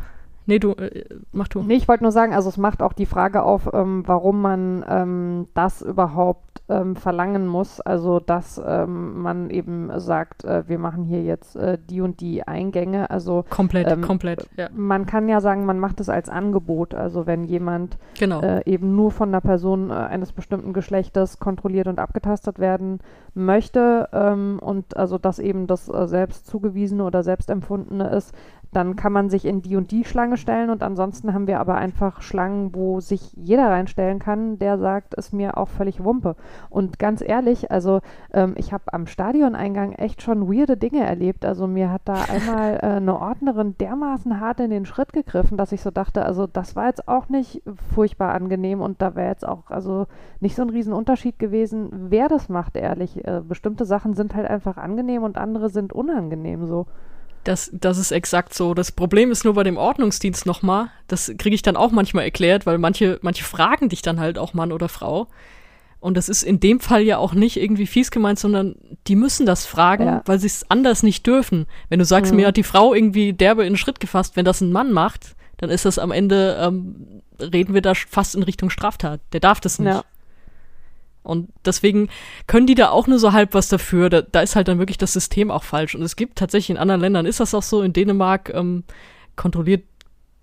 Nee, 0.47 0.59
du, 0.59 0.73
äh, 0.73 1.05
mach 1.33 1.49
du. 1.49 1.63
Nee, 1.63 1.75
ich 1.75 1.89
wollte 1.89 2.05
nur 2.05 2.13
sagen, 2.13 2.35
also 2.35 2.49
es 2.49 2.57
macht 2.57 2.83
auch 2.83 2.93
die 2.93 3.07
Frage 3.07 3.43
auf, 3.43 3.71
ähm, 3.73 4.03
warum 4.07 4.43
man 4.43 4.85
ähm, 4.89 5.47
das 5.55 5.81
überhaupt 5.81 6.63
ähm, 6.69 6.97
verlangen 6.97 7.47
muss. 7.47 7.81
Also, 7.81 8.21
dass 8.21 8.61
ähm, 8.65 9.21
man 9.23 9.51
eben 9.51 9.91
sagt, 10.01 10.45
äh, 10.45 10.69
wir 10.69 10.79
machen 10.79 11.05
hier 11.05 11.23
jetzt 11.23 11.57
äh, 11.57 11.79
die 11.91 12.01
und 12.01 12.21
die 12.21 12.47
Eingänge. 12.47 13.11
Also 13.11 13.45
komplett, 13.49 13.91
ähm, 13.91 14.03
komplett. 14.03 14.49
Ja. 14.57 14.69
Man 14.75 15.07
kann 15.07 15.29
ja 15.29 15.41
sagen, 15.41 15.65
man 15.65 15.79
macht 15.79 16.01
es 16.01 16.09
als 16.09 16.29
Angebot. 16.29 16.95
Also 16.95 17.27
wenn 17.27 17.45
jemand 17.45 17.99
genau. 18.19 18.41
äh, 18.41 18.63
eben 18.67 18.95
nur 18.95 19.11
von 19.11 19.29
einer 19.29 19.41
Person 19.41 19.91
äh, 19.91 19.95
eines 19.95 20.33
bestimmten 20.33 20.73
Geschlechtes 20.73 21.39
kontrolliert 21.39 21.87
und 21.87 21.99
abgetastet 21.99 22.59
werden 22.59 23.01
möchte 23.35 24.09
ähm, 24.13 24.59
und 24.61 24.97
also 24.97 25.19
dass 25.19 25.39
eben 25.39 25.67
das 25.67 25.89
äh, 25.89 26.07
selbst 26.07 26.47
zugewiesene 26.47 27.05
oder 27.05 27.23
selbst 27.23 27.51
empfundene 27.51 28.09
ist, 28.11 28.33
dann 28.75 28.97
kann 28.97 29.12
man 29.12 29.31
sich 29.31 29.45
in 29.45 29.62
die 29.62 29.77
und 29.77 29.91
die 29.91 30.05
Schlange 30.05 30.37
stellen 30.37 30.70
und 30.70 30.83
ansonsten 30.83 31.33
haben 31.33 31.47
wir 31.47 31.61
aber 31.61 31.77
einfach 31.77 32.20
Schlangen, 32.22 32.75
wo 32.75 33.01
sich 33.01 33.33
jeder 33.35 33.68
reinstellen 33.68 34.18
kann, 34.18 34.59
der 34.59 34.79
sagt, 34.79 35.14
ist 35.14 35.33
mir 35.33 35.57
auch 35.57 35.68
völlig 35.68 36.03
Wumpe. 36.03 36.37
Und 36.70 36.99
ganz 36.99 37.22
ehrlich, 37.22 37.70
also 37.70 38.01
ähm, 38.33 38.55
ich 38.57 38.72
habe 38.72 38.93
am 38.93 39.07
Stadioneingang 39.07 39.93
echt 39.93 40.22
schon 40.22 40.49
weirde 40.53 40.77
Dinge 40.77 41.05
erlebt. 41.05 41.45
Also 41.45 41.66
mir 41.66 41.91
hat 41.91 42.03
da 42.05 42.14
einmal 42.29 42.75
äh, 42.77 42.97
eine 42.97 43.18
Ordnerin 43.18 43.77
dermaßen 43.79 44.41
hart 44.41 44.61
in 44.61 44.70
den 44.70 44.87
Schritt 44.87 45.12
gegriffen, 45.12 45.57
dass 45.57 45.72
ich 45.72 45.83
so 45.83 45.91
dachte, 45.91 46.25
also 46.25 46.47
das 46.47 46.77
war 46.77 46.87
jetzt 46.87 47.09
auch 47.09 47.29
nicht 47.29 47.62
furchtbar 47.95 48.33
angenehm 48.33 48.81
und 48.81 49.01
da 49.01 49.14
wäre 49.14 49.29
jetzt 49.29 49.47
auch 49.47 49.70
also 49.70 50.07
nicht 50.41 50.57
so 50.57 50.62
ein 50.62 50.70
Riesenunterschied 50.70 51.39
gewesen, 51.39 51.89
wer 51.93 52.29
das 52.29 52.49
macht, 52.49 52.77
ehrlich. 52.77 53.27
Äh, 53.27 53.43
bestimmte 53.47 53.85
Sachen 53.85 54.14
sind 54.14 54.35
halt 54.35 54.49
einfach 54.49 54.77
angenehm 54.77 55.22
und 55.22 55.39
andere 55.39 55.70
sind 55.70 55.93
unangenehm 55.93 56.66
so. 56.66 56.87
Das, 57.45 57.71
das 57.73 57.99
ist 57.99 58.11
exakt 58.11 58.55
so. 58.55 58.75
Das 58.75 58.93
Problem 58.93 59.31
ist 59.31 59.45
nur 59.45 59.55
bei 59.55 59.63
dem 59.63 59.77
Ordnungsdienst 59.77 60.47
nochmal, 60.47 60.89
das 61.09 61.33
kriege 61.39 61.55
ich 61.55 61.63
dann 61.63 61.77
auch 61.77 61.91
manchmal 61.93 62.25
erklärt, 62.25 62.67
weil 62.67 62.79
manche, 62.79 63.19
manche 63.23 63.45
fragen 63.45 63.89
dich 63.89 64.03
dann 64.03 64.19
halt 64.21 64.39
auch 64.39 64.55
Mann 64.55 64.73
oder 64.73 64.89
Frau. 64.89 65.29
Und 66.01 66.19
das 66.19 66.29
ist 66.29 66.43
in 66.43 66.61
dem 66.61 66.81
Fall 66.81 67.03
ja 67.03 67.17
auch 67.17 67.33
nicht 67.33 67.57
irgendwie 67.57 67.87
fies 67.87 68.11
gemeint, 68.11 68.39
sondern 68.39 68.75
die 69.07 69.17
müssen 69.17 69.47
das 69.47 69.65
fragen, 69.65 70.05
ja. 70.05 70.23
weil 70.27 70.39
sie 70.39 70.49
es 70.49 70.71
anders 70.71 71.03
nicht 71.03 71.27
dürfen. 71.27 71.67
Wenn 71.89 71.99
du 71.99 72.05
sagst, 72.05 72.33
mhm. 72.33 72.41
mir 72.41 72.49
hat 72.49 72.59
die 72.59 72.63
Frau 72.63 72.93
irgendwie 72.93 73.33
derbe 73.33 73.65
in 73.65 73.73
den 73.73 73.79
Schritt 73.79 74.01
gefasst, 74.01 74.37
wenn 74.37 74.45
das 74.45 74.61
ein 74.61 74.71
Mann 74.71 74.93
macht, 74.93 75.35
dann 75.57 75.71
ist 75.71 75.87
das 75.87 75.99
am 75.99 76.13
Ende, 76.13 76.59
ähm, 76.61 77.23
reden 77.41 77.73
wir 77.73 77.81
da 77.81 77.95
fast 77.95 78.35
in 78.35 78.43
Richtung 78.43 78.69
Straftat. 78.69 79.21
Der 79.33 79.41
darf 79.41 79.61
das 79.61 79.79
nicht. 79.79 79.95
Ja. 79.95 80.05
Und 81.25 81.49
deswegen 81.64 82.09
können 82.47 82.66
die 82.66 82.75
da 82.75 82.91
auch 82.91 83.07
nur 83.07 83.18
so 83.18 83.33
halb 83.33 83.55
was 83.55 83.68
dafür. 83.68 84.11
Da, 84.11 84.22
da 84.22 84.41
ist 84.41 84.55
halt 84.55 84.68
dann 84.68 84.79
wirklich 84.79 84.99
das 84.99 85.12
System 85.12 85.51
auch 85.51 85.64
falsch. 85.64 85.95
Und 85.95 86.03
es 86.03 86.16
gibt 86.16 86.37
tatsächlich 86.37 86.70
in 86.70 86.77
anderen 86.77 87.01
Ländern 87.01 87.27
ist 87.27 87.41
das 87.41 87.55
auch 87.55 87.62
so. 87.62 87.83
In 87.83 87.93
Dänemark 87.93 88.53
ähm, 88.55 88.85
kontrolliert 89.35 89.85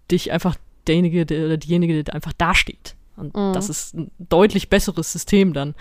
dich 0.10 0.32
einfach 0.32 0.56
derjenige 0.88 1.26
der, 1.26 1.46
oder 1.46 1.58
diejenige, 1.58 2.04
der 2.04 2.16
einfach 2.16 2.34
dasteht. 2.34 2.96
Und 3.16 3.36
mhm. 3.36 3.54
das 3.54 3.70
ist 3.70 3.94
ein 3.94 4.12
deutlich 4.18 4.70
besseres 4.70 5.12
System 5.12 5.54
dann. 5.54 5.76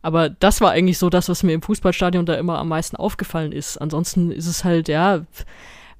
Aber 0.00 0.28
das 0.30 0.60
war 0.60 0.70
eigentlich 0.70 0.98
so 0.98 1.10
das, 1.10 1.28
was 1.28 1.42
mir 1.42 1.52
im 1.52 1.62
Fußballstadion 1.62 2.24
da 2.24 2.34
immer 2.34 2.58
am 2.58 2.68
meisten 2.68 2.96
aufgefallen 2.96 3.50
ist. 3.50 3.76
Ansonsten 3.78 4.30
ist 4.30 4.46
es 4.46 4.62
halt, 4.62 4.88
ja, 4.88 5.22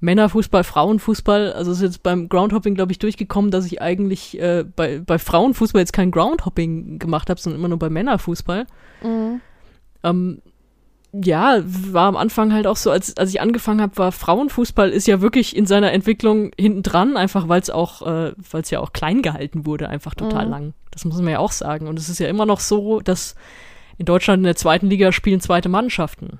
Männerfußball, 0.00 0.62
Frauenfußball, 0.62 1.52
also 1.52 1.72
ist 1.72 1.82
jetzt 1.82 2.02
beim 2.02 2.28
Groundhopping, 2.28 2.74
glaube 2.74 2.92
ich, 2.92 2.98
durchgekommen, 2.98 3.50
dass 3.50 3.66
ich 3.66 3.82
eigentlich 3.82 4.40
äh, 4.40 4.64
bei, 4.64 5.00
bei 5.04 5.18
Frauenfußball 5.18 5.80
jetzt 5.80 5.92
kein 5.92 6.10
Groundhopping 6.10 6.98
gemacht 6.98 7.30
habe, 7.30 7.40
sondern 7.40 7.60
immer 7.60 7.68
nur 7.68 7.78
bei 7.78 7.90
Männerfußball. 7.90 8.66
Mhm. 9.02 9.40
Ähm, 10.04 10.42
ja, 11.12 11.62
war 11.64 12.06
am 12.06 12.16
Anfang 12.16 12.52
halt 12.52 12.66
auch 12.66 12.76
so, 12.76 12.90
als, 12.90 13.16
als 13.16 13.30
ich 13.30 13.40
angefangen 13.40 13.80
habe, 13.80 13.96
war 13.96 14.12
Frauenfußball 14.12 14.90
ist 14.90 15.06
ja 15.06 15.20
wirklich 15.20 15.56
in 15.56 15.66
seiner 15.66 15.92
Entwicklung 15.92 16.50
hinten 16.58 16.82
dran, 16.82 17.16
einfach 17.16 17.48
weil 17.48 17.60
es 17.60 17.70
auch, 17.70 18.02
äh, 18.02 18.34
weil 18.50 18.62
es 18.62 18.70
ja 18.70 18.80
auch 18.80 18.92
klein 18.92 19.22
gehalten 19.22 19.66
wurde, 19.66 19.88
einfach 19.88 20.14
total 20.14 20.44
mhm. 20.44 20.50
lang. 20.50 20.74
Das 20.90 21.04
muss 21.04 21.16
man 21.16 21.32
ja 21.32 21.38
auch 21.38 21.52
sagen. 21.52 21.88
Und 21.88 21.98
es 21.98 22.08
ist 22.08 22.20
ja 22.20 22.28
immer 22.28 22.46
noch 22.46 22.60
so, 22.60 23.00
dass 23.00 23.34
in 23.96 24.04
Deutschland 24.04 24.40
in 24.40 24.44
der 24.44 24.56
zweiten 24.56 24.88
Liga 24.88 25.10
spielen 25.10 25.40
zweite 25.40 25.68
Mannschaften. 25.68 26.38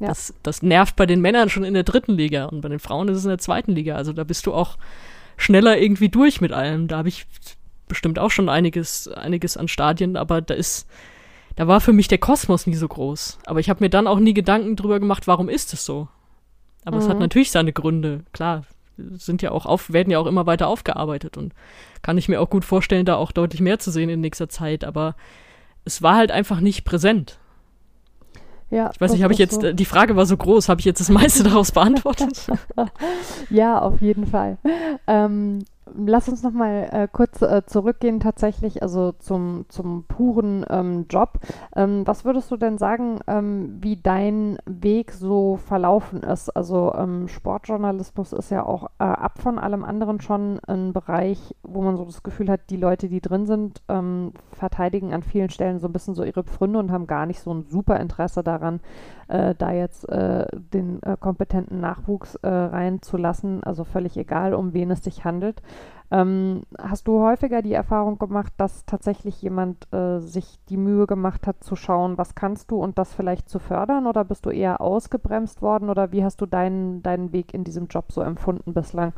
Ja. 0.00 0.08
Das, 0.08 0.34
das 0.42 0.62
nervt 0.62 0.96
bei 0.96 1.06
den 1.06 1.20
Männern 1.20 1.48
schon 1.48 1.64
in 1.64 1.74
der 1.74 1.84
dritten 1.84 2.14
Liga 2.14 2.46
und 2.46 2.60
bei 2.60 2.68
den 2.68 2.80
Frauen 2.80 3.08
ist 3.08 3.18
es 3.18 3.24
in 3.24 3.30
der 3.30 3.38
zweiten 3.38 3.72
Liga. 3.72 3.96
Also 3.96 4.12
da 4.12 4.24
bist 4.24 4.46
du 4.46 4.52
auch 4.52 4.76
schneller 5.36 5.78
irgendwie 5.78 6.08
durch 6.08 6.40
mit 6.40 6.52
allem. 6.52 6.88
Da 6.88 6.98
habe 6.98 7.08
ich 7.08 7.26
bestimmt 7.88 8.18
auch 8.18 8.30
schon 8.30 8.48
einiges, 8.48 9.08
einiges 9.08 9.56
an 9.56 9.68
Stadien, 9.68 10.16
aber 10.16 10.40
da 10.40 10.54
ist, 10.54 10.88
da 11.56 11.68
war 11.68 11.80
für 11.80 11.92
mich 11.92 12.08
der 12.08 12.18
Kosmos 12.18 12.66
nie 12.66 12.74
so 12.74 12.88
groß. 12.88 13.38
Aber 13.46 13.60
ich 13.60 13.70
habe 13.70 13.84
mir 13.84 13.90
dann 13.90 14.06
auch 14.06 14.18
nie 14.18 14.34
Gedanken 14.34 14.76
drüber 14.76 15.00
gemacht, 15.00 15.26
warum 15.26 15.48
ist 15.48 15.72
es 15.72 15.84
so? 15.84 16.08
Aber 16.84 16.96
mhm. 16.96 17.02
es 17.02 17.08
hat 17.08 17.16
mhm. 17.16 17.22
natürlich 17.22 17.50
seine 17.50 17.72
Gründe. 17.72 18.24
Klar, 18.32 18.64
sind 18.96 19.42
ja 19.42 19.50
auch 19.50 19.66
auf, 19.66 19.92
werden 19.92 20.10
ja 20.10 20.18
auch 20.18 20.26
immer 20.26 20.46
weiter 20.46 20.68
aufgearbeitet 20.68 21.36
und 21.36 21.52
kann 22.02 22.18
ich 22.18 22.28
mir 22.28 22.40
auch 22.40 22.50
gut 22.50 22.64
vorstellen, 22.64 23.06
da 23.06 23.16
auch 23.16 23.32
deutlich 23.32 23.60
mehr 23.60 23.78
zu 23.78 23.90
sehen 23.90 24.08
in 24.08 24.20
nächster 24.20 24.48
Zeit. 24.48 24.84
Aber 24.84 25.16
es 25.84 26.02
war 26.02 26.16
halt 26.16 26.30
einfach 26.30 26.60
nicht 26.60 26.84
präsent. 26.84 27.38
Ja, 28.74 28.90
ich 28.92 29.00
weiß 29.00 29.12
nicht, 29.12 29.22
habe 29.22 29.32
ich 29.32 29.38
jetzt, 29.38 29.62
so. 29.62 29.72
die 29.72 29.84
Frage 29.84 30.16
war 30.16 30.26
so 30.26 30.36
groß, 30.36 30.68
habe 30.68 30.80
ich 30.80 30.84
jetzt 30.84 30.98
das 30.98 31.08
meiste 31.08 31.42
daraus 31.44 31.70
beantwortet? 31.72 32.44
ja, 33.48 33.78
auf 33.78 34.00
jeden 34.00 34.26
Fall. 34.26 34.58
Ähm, 35.06 35.64
lass 35.92 36.28
uns 36.28 36.42
noch 36.42 36.52
mal 36.52 36.88
äh, 36.90 37.08
kurz 37.10 37.42
äh, 37.42 37.62
zurückgehen 37.66 38.20
tatsächlich, 38.20 38.82
also 38.82 39.12
zum, 39.12 39.66
zum 39.68 40.04
puren 40.04 40.64
ähm, 40.68 41.06
Job. 41.10 41.38
Ähm, 41.76 42.06
was 42.06 42.24
würdest 42.24 42.50
du 42.50 42.56
denn 42.56 42.78
sagen, 42.78 43.20
ähm, 43.26 43.78
wie 43.80 43.96
dein 43.96 44.58
Weg 44.66 45.12
so 45.12 45.56
verlaufen 45.56 46.22
ist? 46.22 46.50
Also 46.50 46.94
ähm, 46.94 47.28
Sportjournalismus 47.28 48.32
ist 48.32 48.50
ja 48.50 48.64
auch 48.64 48.84
äh, 48.98 49.04
ab 49.04 49.40
von 49.40 49.58
allem 49.58 49.84
anderen 49.84 50.20
schon 50.20 50.60
ein 50.66 50.92
Bereich, 50.92 51.54
wo 51.62 51.82
man 51.82 51.96
so 51.96 52.04
das 52.04 52.22
Gefühl 52.22 52.50
hat, 52.50 52.70
die 52.70 52.76
Leute, 52.76 53.08
die 53.08 53.20
drin 53.20 53.46
sind, 53.46 53.82
ähm, 53.88 54.32
verteidigen 54.52 55.12
an 55.12 55.22
vielen 55.22 55.50
Stellen 55.50 55.78
so 55.78 55.88
ein 55.88 55.92
bisschen 55.92 56.14
so 56.14 56.24
ihre 56.24 56.44
Pfründe 56.44 56.78
und 56.78 56.92
haben 56.92 57.06
gar 57.06 57.26
nicht 57.26 57.40
so 57.40 57.52
ein 57.52 57.64
super 57.68 58.00
Interesse 58.00 58.42
daran, 58.42 58.80
äh, 59.28 59.54
da 59.56 59.72
jetzt 59.72 60.08
äh, 60.08 60.46
den 60.52 61.02
äh, 61.02 61.16
kompetenten 61.18 61.80
Nachwuchs 61.80 62.38
reinzulassen. 62.42 63.62
Also 63.64 63.84
völlig 63.84 64.16
egal, 64.16 64.54
um 64.54 64.72
wen 64.72 64.90
es 64.90 65.02
sich 65.02 65.24
handelt. 65.24 65.62
Ähm, 66.10 66.62
hast 66.78 67.08
du 67.08 67.20
häufiger 67.20 67.62
die 67.62 67.72
Erfahrung 67.72 68.18
gemacht, 68.18 68.52
dass 68.56 68.84
tatsächlich 68.84 69.40
jemand 69.42 69.92
äh, 69.92 70.20
sich 70.20 70.60
die 70.68 70.76
Mühe 70.76 71.06
gemacht 71.06 71.46
hat 71.46 71.64
zu 71.64 71.76
schauen, 71.76 72.18
was 72.18 72.34
kannst 72.34 72.70
du 72.70 72.76
und 72.76 72.98
das 72.98 73.14
vielleicht 73.14 73.48
zu 73.48 73.58
fördern 73.58 74.06
oder 74.06 74.24
bist 74.24 74.46
du 74.46 74.50
eher 74.50 74.80
ausgebremst 74.80 75.62
worden 75.62 75.88
oder 75.88 76.12
wie 76.12 76.22
hast 76.22 76.40
du 76.40 76.46
deinen, 76.46 77.02
deinen 77.02 77.32
Weg 77.32 77.54
in 77.54 77.64
diesem 77.64 77.86
Job 77.86 78.12
so 78.12 78.20
empfunden 78.20 78.74
bislang? 78.74 79.12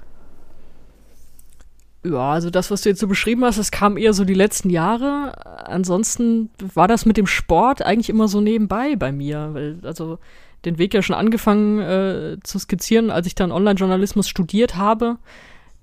Ja, 2.05 2.33
also 2.33 2.51
das, 2.51 2.71
was 2.71 2.83
du 2.83 2.89
jetzt 2.89 3.01
so 3.01 3.09
beschrieben 3.09 3.45
hast, 3.45 3.59
das 3.59 3.71
kam 3.71 3.97
eher 3.97 4.13
so 4.13 4.25
die 4.25 4.35
letzten 4.35 4.71
Jahre. 4.71 5.67
Ansonsten 5.67 6.51
war 6.75 6.87
das 6.87 7.05
mit 7.05 7.17
dem 7.17 7.27
Sport 7.27 7.83
eigentlich 7.83 8.09
immer 8.11 8.29
so 8.29 8.41
nebenbei 8.41 8.97
bei 8.97 9.11
mir, 9.11 9.51
weil 9.53 9.79
also 9.83 10.19
den 10.65 10.79
Weg 10.79 10.95
ja 10.95 11.03
schon 11.03 11.17
angefangen 11.17 11.81
äh, 11.81 12.37
zu 12.43 12.59
skizzieren, 12.59 13.11
als 13.11 13.27
ich 13.27 13.35
dann 13.35 13.53
Online-Journalismus 13.53 14.29
studiert 14.29 14.77
habe 14.77 15.19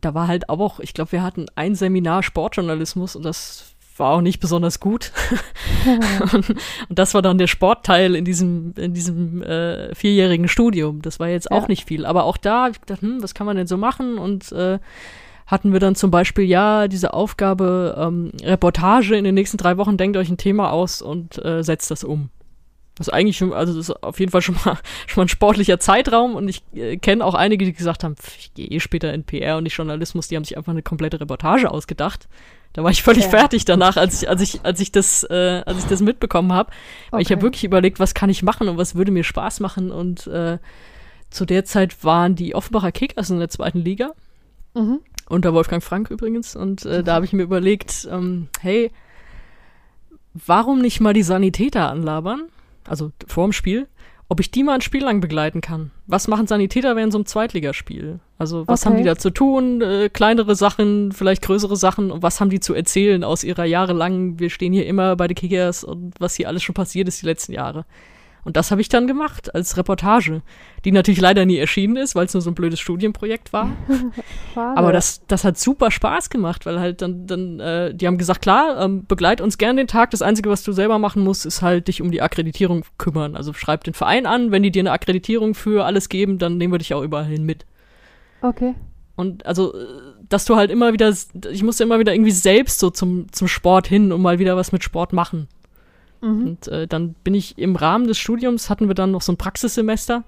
da 0.04 0.14
war 0.14 0.28
halt 0.28 0.50
auch, 0.50 0.80
ich 0.80 0.94
glaube, 0.94 1.14
wir 1.14 1.24
hatten 1.24 1.46
ein 1.56 1.76
Seminar 1.76 2.24
Sportjournalismus 2.24 3.16
und 3.16 3.24
das 3.24 3.74
war 3.98 4.12
auch 4.12 4.22
nicht 4.22 4.40
besonders 4.40 4.80
gut. 4.80 5.12
und, 6.34 6.34
und, 6.90 7.00
das 7.00 7.14
war 7.14 7.22
dann 7.22 7.38
der 7.38 7.48
Sportteil 7.48 8.16
in 8.16 8.26
diesem, 8.26 8.74
in 8.76 8.94
diesem 8.94 9.44
äh, 9.44 9.94
vierjährigen 9.94 10.48
Studium. 10.48 11.02
Das 11.02 11.20
war 11.20 11.28
jetzt 11.28 11.52
auch 11.52 11.64
ja. 11.64 11.68
nicht 11.68 11.88
viel. 11.88 12.06
Aber 12.06 12.24
auch 12.24 12.38
da, 12.38 12.70
ich 12.70 12.82
gedacht, 12.82 13.02
hm, 13.02 13.22
was 13.22 13.34
kann 13.34 13.46
man 13.46 13.56
denn 13.56 13.68
so 13.68 13.78
machen? 13.78 14.18
Und 14.18 14.52
äh, 14.52 14.80
hatten 15.48 15.74
wir 15.74 15.80
dann 15.80 15.96
zum 15.96 16.12
Beispiel, 16.12 16.46
ja, 16.46 16.88
diese 16.88 17.14
Aufgabe, 17.14 17.96
ähm, 17.98 18.32
Reportage 18.44 19.16
in 19.16 19.24
den 19.24 19.36
nächsten 19.36 19.58
drei 19.58 19.78
Wochen, 19.78 19.98
denkt 19.98 20.18
euch 20.18 20.30
ein 20.30 20.38
Thema 20.38 20.72
aus 20.72 21.02
und 21.02 21.44
äh, 21.44 21.64
setzt 21.64 21.92
das 21.92 22.04
um. 22.04 22.30
Das 22.96 23.08
ist 23.08 23.14
eigentlich 23.14 23.38
schon, 23.38 23.54
also 23.54 23.74
das 23.74 23.90
ist 23.90 24.04
auf 24.04 24.20
jeden 24.20 24.32
Fall 24.32 24.44
schon 24.44 24.56
mal, 24.66 24.78
schon 25.08 25.22
mal 25.22 25.26
ein 25.26 25.30
sportlicher 25.30 25.80
Zeitraum 25.80 26.36
und 26.36 26.48
ich 26.48 26.64
äh, 26.74 26.98
kenne 26.98 27.26
auch 27.26 27.34
einige, 27.34 27.66
die 27.66 27.74
gesagt 27.74 28.04
haben, 28.04 28.16
pff, 28.16 28.38
ich 28.38 28.54
gehe 28.54 28.68
eh 28.68 28.80
später 28.80 29.14
in 29.14 29.24
PR 29.24 29.58
und 29.58 29.64
nicht 29.64 29.76
Journalismus, 29.76 30.28
die 30.28 30.36
haben 30.36 30.44
sich 30.44 30.58
einfach 30.58 30.72
eine 30.72 30.84
komplette 30.84 31.20
Reportage 31.20 31.72
ausgedacht. 31.72 32.28
Da 32.74 32.84
war 32.84 32.90
ich 32.90 33.04
völlig 33.04 33.26
ja. 33.26 33.30
fertig 33.30 33.66
danach, 33.66 33.98
als 33.98 34.22
ich, 34.22 34.30
als 34.30 34.42
ich, 34.42 34.66
als 34.66 34.80
ich 34.80 34.92
das, 34.92 35.24
äh, 35.24 35.62
als 35.66 35.80
ich 35.80 35.86
das 35.86 36.02
mitbekommen 36.02 36.52
habe. 36.52 36.72
Okay. 37.12 37.22
Ich 37.22 37.32
habe 37.32 37.44
wirklich 37.44 37.64
überlegt, 37.64 38.00
was 38.00 38.16
kann 38.16 38.32
ich 38.32 38.42
machen 38.42 38.68
und 38.68 38.78
was 38.78 38.96
würde 38.96 39.12
mir 39.12 39.24
Spaß 39.24 39.60
machen. 39.60 39.92
Und 39.92 40.26
äh, 40.26 40.58
zu 41.30 41.46
der 41.46 41.66
Zeit 41.66 42.04
waren 42.04 42.36
die 42.36 42.56
Offenbacher 42.56 42.92
Kickers 42.92 43.30
in 43.30 43.38
der 43.38 43.50
zweiten 43.50 43.80
Liga. 43.80 44.14
Mhm. 44.74 45.02
Unter 45.30 45.54
Wolfgang 45.54 45.84
Frank 45.84 46.10
übrigens. 46.10 46.56
Und 46.56 46.86
äh, 46.86 47.04
da 47.04 47.16
habe 47.16 47.26
ich 47.26 47.34
mir 47.34 47.44
überlegt, 47.44 48.08
ähm, 48.12 48.50
hey, 48.60 48.92
warum 50.34 50.82
nicht 50.82 51.00
mal 51.00 51.14
die 51.14 51.24
Sanitäter 51.24 51.90
anlabern? 51.90 52.50
also 52.88 53.12
vorm 53.28 53.52
Spiel, 53.52 53.88
ob 54.30 54.40
ich 54.40 54.52
die 54.52 54.64
mal 54.64 54.76
ein 54.76 54.82
Spiel 54.82 55.04
lang 55.04 55.22
begleiten 55.22 55.62
kann. 55.62 55.92
Was 56.08 56.28
machen 56.28 56.48
Sanitäter 56.48 56.96
während 56.96 57.12
so 57.12 57.20
einem 57.20 57.26
Zweitligaspiel? 57.26 58.20
Also 58.38 58.68
was 58.68 58.82
okay. 58.82 58.90
haben 58.90 58.98
die 58.98 59.04
da 59.04 59.18
zu 59.18 59.30
tun? 59.30 59.82
Äh, 59.82 60.10
kleinere 60.10 60.56
Sachen, 60.56 61.12
vielleicht 61.12 61.44
größere 61.44 61.76
Sachen 61.76 62.12
und 62.12 62.24
was 62.24 62.40
haben 62.40 62.50
die 62.50 62.60
zu 62.60 62.74
erzählen 62.74 63.24
aus 63.24 63.44
ihrer 63.44 63.66
jahrelangen, 63.66 64.40
wir 64.40 64.50
stehen 64.50 64.74
hier 64.74 64.86
immer 64.86 65.16
bei 65.16 65.28
den 65.28 65.36
Kickers 65.36 65.84
und 65.84 66.14
was 66.20 66.36
hier 66.36 66.48
alles 66.48 66.64
schon 66.64 66.76
passiert 66.76 67.08
ist 67.08 67.22
die 67.22 67.26
letzten 67.26 67.54
Jahre. 67.54 67.86
Und 68.46 68.58
das 68.58 68.72
habe 68.72 68.82
ich 68.82 68.90
dann 68.90 69.08
gemacht 69.08 69.56
als 69.56 69.78
Reportage, 69.78 70.42
die 70.84 70.92
natürlich 70.92 71.22
leider 71.22 71.46
nie 71.46 71.58
erschienen 71.58 71.96
ist, 71.96 72.14
weil 72.14 72.26
es 72.26 72.34
nur 72.34 72.42
so 72.42 72.52
ein 72.52 72.56
blödes 72.56 72.80
Studienprojekt 72.80 73.54
war. 73.54 73.72
Aber 74.56 74.92
das, 74.92 75.26
das 75.28 75.44
hat 75.46 75.58
super 75.58 75.92
Spaß 75.92 76.30
gemacht, 76.30 76.66
weil 76.66 76.80
halt 76.80 77.02
dann, 77.02 77.26
dann 77.26 77.60
äh, 77.60 77.96
die 77.96 78.06
haben 78.06 78.18
gesagt, 78.18 78.42
klar, 78.42 78.82
ähm, 78.82 79.06
begleit 79.06 79.40
uns 79.40 79.58
gern 79.58 79.78
den 79.78 79.88
Tag. 79.88 80.12
Das 80.12 80.22
Einzige, 80.22 80.50
was 80.50 80.64
du 80.64 80.74
selber 80.74 81.00
machen 81.00 81.24
musst, 81.24 81.46
ist 81.46 81.62
halt 81.62 81.88
dich 81.88 82.02
um 82.02 82.12
die 82.12 82.22
Akkreditierung 82.22 82.84
kümmern. 82.98 83.36
Also 83.36 83.54
schreib 83.54 83.86
den 83.86 83.94
Verein 83.94 84.26
an, 84.26 84.52
wenn 84.52 84.64
die 84.64 84.72
dir 84.72 84.82
eine 84.82 84.92
Akkreditierung 84.92 85.56
für 85.56 85.86
alles 85.86 86.10
geben, 86.10 86.38
dann 86.38 86.58
nehmen 86.58 86.74
wir 86.74 86.80
dich 86.80 86.94
auch 86.94 87.04
überall 87.04 87.26
hin 87.26 87.46
mit. 87.46 87.66
Okay. 88.42 88.76
Und 89.16 89.46
also, 89.46 89.74
äh, 89.74 89.86
dass 90.28 90.46
du 90.46 90.56
halt 90.56 90.72
immer 90.72 90.92
wieder, 90.92 91.14
ich 91.52 91.64
musste 91.64 91.84
immer 91.84 92.00
wieder 92.00 92.14
irgendwie 92.14 92.32
selbst 92.32 92.80
so 92.80 92.90
zum, 92.90 93.32
zum 93.32 93.48
Sport 93.48 93.88
hin 93.88 94.12
und 94.12 94.22
mal 94.22 94.40
wieder 94.40 94.58
was 94.58 94.72
mit 94.72 94.84
Sport 94.84 95.14
machen. 95.14 95.48
Mhm. 96.24 96.48
Und 96.48 96.68
äh, 96.70 96.88
dann 96.88 97.14
bin 97.24 97.36
ich 97.36 97.58
im 97.58 97.76
Rahmen 97.76 98.08
des 98.08 98.18
Studiums, 98.18 98.70
hatten 98.70 98.88
wir 98.88 98.96
dann 98.96 99.12
noch 99.12 99.22
so 99.22 99.34
ein 99.34 99.38
Praxissemester, 99.38 100.24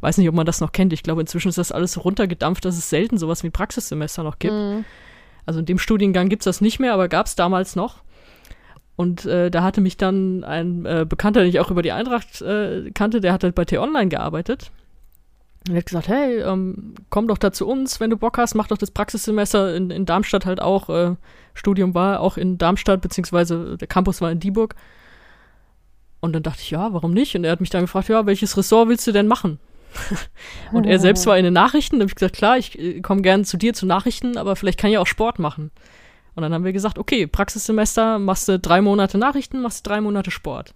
weiß 0.00 0.18
nicht, 0.18 0.28
ob 0.28 0.34
man 0.34 0.46
das 0.46 0.60
noch 0.60 0.72
kennt. 0.72 0.92
Ich 0.92 1.02
glaube, 1.02 1.22
inzwischen 1.22 1.48
ist 1.48 1.58
das 1.58 1.72
alles 1.72 1.92
so 1.92 2.00
runtergedampft, 2.02 2.64
dass 2.64 2.76
es 2.76 2.90
selten 2.90 3.18
sowas 3.18 3.42
wie 3.42 3.50
Praxissemester 3.50 4.22
noch 4.22 4.38
gibt. 4.38 4.54
Mhm. 4.54 4.84
Also 5.46 5.60
in 5.60 5.66
dem 5.66 5.78
Studiengang 5.78 6.28
gibt 6.28 6.42
es 6.42 6.44
das 6.44 6.60
nicht 6.60 6.78
mehr, 6.78 6.92
aber 6.92 7.08
gab 7.08 7.26
es 7.26 7.34
damals 7.34 7.74
noch. 7.74 8.02
Und 8.96 9.24
äh, 9.24 9.50
da 9.50 9.62
hatte 9.62 9.80
mich 9.80 9.96
dann 9.96 10.44
ein 10.44 10.84
äh, 10.84 11.06
Bekannter, 11.08 11.40
den 11.40 11.48
ich 11.48 11.60
auch 11.60 11.70
über 11.70 11.82
die 11.82 11.92
Eintracht 11.92 12.42
äh, 12.42 12.90
kannte, 12.90 13.20
der 13.20 13.32
hat 13.32 13.44
halt 13.44 13.54
bei 13.54 13.64
T-Online 13.64 14.08
gearbeitet. 14.08 14.70
Und 15.66 15.74
er 15.74 15.78
hat 15.78 15.86
gesagt, 15.86 16.08
hey, 16.08 16.40
ähm, 16.40 16.94
komm 17.08 17.28
doch 17.28 17.38
da 17.38 17.52
zu 17.52 17.66
uns, 17.66 18.00
wenn 18.00 18.10
du 18.10 18.16
Bock 18.16 18.38
hast, 18.38 18.54
mach 18.54 18.66
doch 18.66 18.76
das 18.76 18.90
Praxissemester 18.90 19.74
in, 19.74 19.90
in 19.90 20.04
Darmstadt 20.04 20.46
halt 20.46 20.60
auch. 20.60 20.90
Äh, 20.90 21.14
Studium 21.54 21.94
war 21.94 22.20
auch 22.20 22.36
in 22.36 22.58
Darmstadt, 22.58 23.00
beziehungsweise 23.00 23.76
der 23.78 23.88
Campus 23.88 24.20
war 24.20 24.30
in 24.30 24.40
Dieburg. 24.40 24.74
Und 26.20 26.32
dann 26.32 26.42
dachte 26.42 26.60
ich, 26.62 26.70
ja, 26.70 26.92
warum 26.92 27.12
nicht? 27.12 27.36
Und 27.36 27.44
er 27.44 27.52
hat 27.52 27.60
mich 27.60 27.70
dann 27.70 27.82
gefragt, 27.82 28.08
ja, 28.08 28.26
welches 28.26 28.56
Ressort 28.56 28.88
willst 28.88 29.06
du 29.06 29.12
denn 29.12 29.28
machen? 29.28 29.58
und 30.72 30.84
er 30.84 30.98
selbst 30.98 31.26
war 31.26 31.38
in 31.38 31.44
den 31.44 31.54
Nachrichten. 31.54 31.96
Da 31.96 32.02
habe 32.02 32.10
ich 32.10 32.16
gesagt, 32.16 32.36
klar, 32.36 32.58
ich 32.58 32.78
äh, 32.78 33.00
komme 33.00 33.22
gerne 33.22 33.44
zu 33.44 33.56
dir 33.56 33.72
zu 33.74 33.86
Nachrichten, 33.86 34.36
aber 34.36 34.56
vielleicht 34.56 34.78
kann 34.78 34.90
ich 34.90 34.98
auch 34.98 35.06
Sport 35.06 35.38
machen. 35.38 35.70
Und 36.34 36.42
dann 36.42 36.52
haben 36.52 36.64
wir 36.64 36.72
gesagt, 36.72 36.98
okay, 36.98 37.26
Praxissemester, 37.26 38.18
machst 38.18 38.48
du 38.48 38.58
drei 38.58 38.80
Monate 38.80 39.18
Nachrichten, 39.18 39.60
machst 39.60 39.84
du 39.84 39.90
drei 39.90 40.00
Monate 40.00 40.30
Sport. 40.30 40.74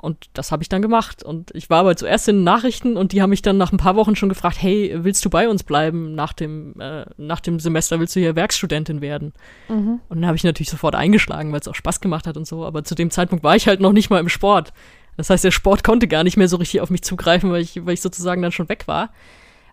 Und 0.00 0.26
das 0.34 0.52
habe 0.52 0.62
ich 0.62 0.68
dann 0.68 0.80
gemacht. 0.80 1.22
Und 1.22 1.50
ich 1.54 1.70
war 1.70 1.80
aber 1.80 1.96
zuerst 1.96 2.28
in 2.28 2.36
den 2.36 2.44
Nachrichten 2.44 2.96
und 2.96 3.12
die 3.12 3.20
haben 3.20 3.30
mich 3.30 3.42
dann 3.42 3.56
nach 3.56 3.72
ein 3.72 3.78
paar 3.78 3.96
Wochen 3.96 4.14
schon 4.14 4.28
gefragt, 4.28 4.56
hey, 4.60 4.94
willst 4.98 5.24
du 5.24 5.30
bei 5.30 5.48
uns 5.48 5.64
bleiben 5.64 6.14
nach 6.14 6.32
dem, 6.32 6.80
äh, 6.80 7.04
nach 7.16 7.40
dem 7.40 7.58
Semester? 7.58 7.98
Willst 7.98 8.14
du 8.14 8.20
hier 8.20 8.36
Werkstudentin 8.36 9.00
werden? 9.00 9.32
Mhm. 9.68 10.00
Und 10.08 10.20
dann 10.20 10.26
habe 10.26 10.36
ich 10.36 10.44
natürlich 10.44 10.70
sofort 10.70 10.94
eingeschlagen, 10.94 11.52
weil 11.52 11.60
es 11.60 11.68
auch 11.68 11.74
Spaß 11.74 12.00
gemacht 12.00 12.26
hat 12.26 12.36
und 12.36 12.46
so. 12.46 12.64
Aber 12.64 12.84
zu 12.84 12.94
dem 12.94 13.10
Zeitpunkt 13.10 13.42
war 13.42 13.56
ich 13.56 13.66
halt 13.66 13.80
noch 13.80 13.92
nicht 13.92 14.08
mal 14.08 14.20
im 14.20 14.28
Sport. 14.28 14.72
Das 15.16 15.30
heißt, 15.30 15.42
der 15.42 15.50
Sport 15.50 15.82
konnte 15.82 16.06
gar 16.06 16.22
nicht 16.22 16.36
mehr 16.36 16.48
so 16.48 16.58
richtig 16.58 16.80
auf 16.80 16.90
mich 16.90 17.02
zugreifen, 17.02 17.50
weil 17.50 17.60
ich, 17.60 17.84
weil 17.84 17.94
ich 17.94 18.00
sozusagen 18.00 18.40
dann 18.40 18.52
schon 18.52 18.68
weg 18.68 18.84
war. 18.86 19.10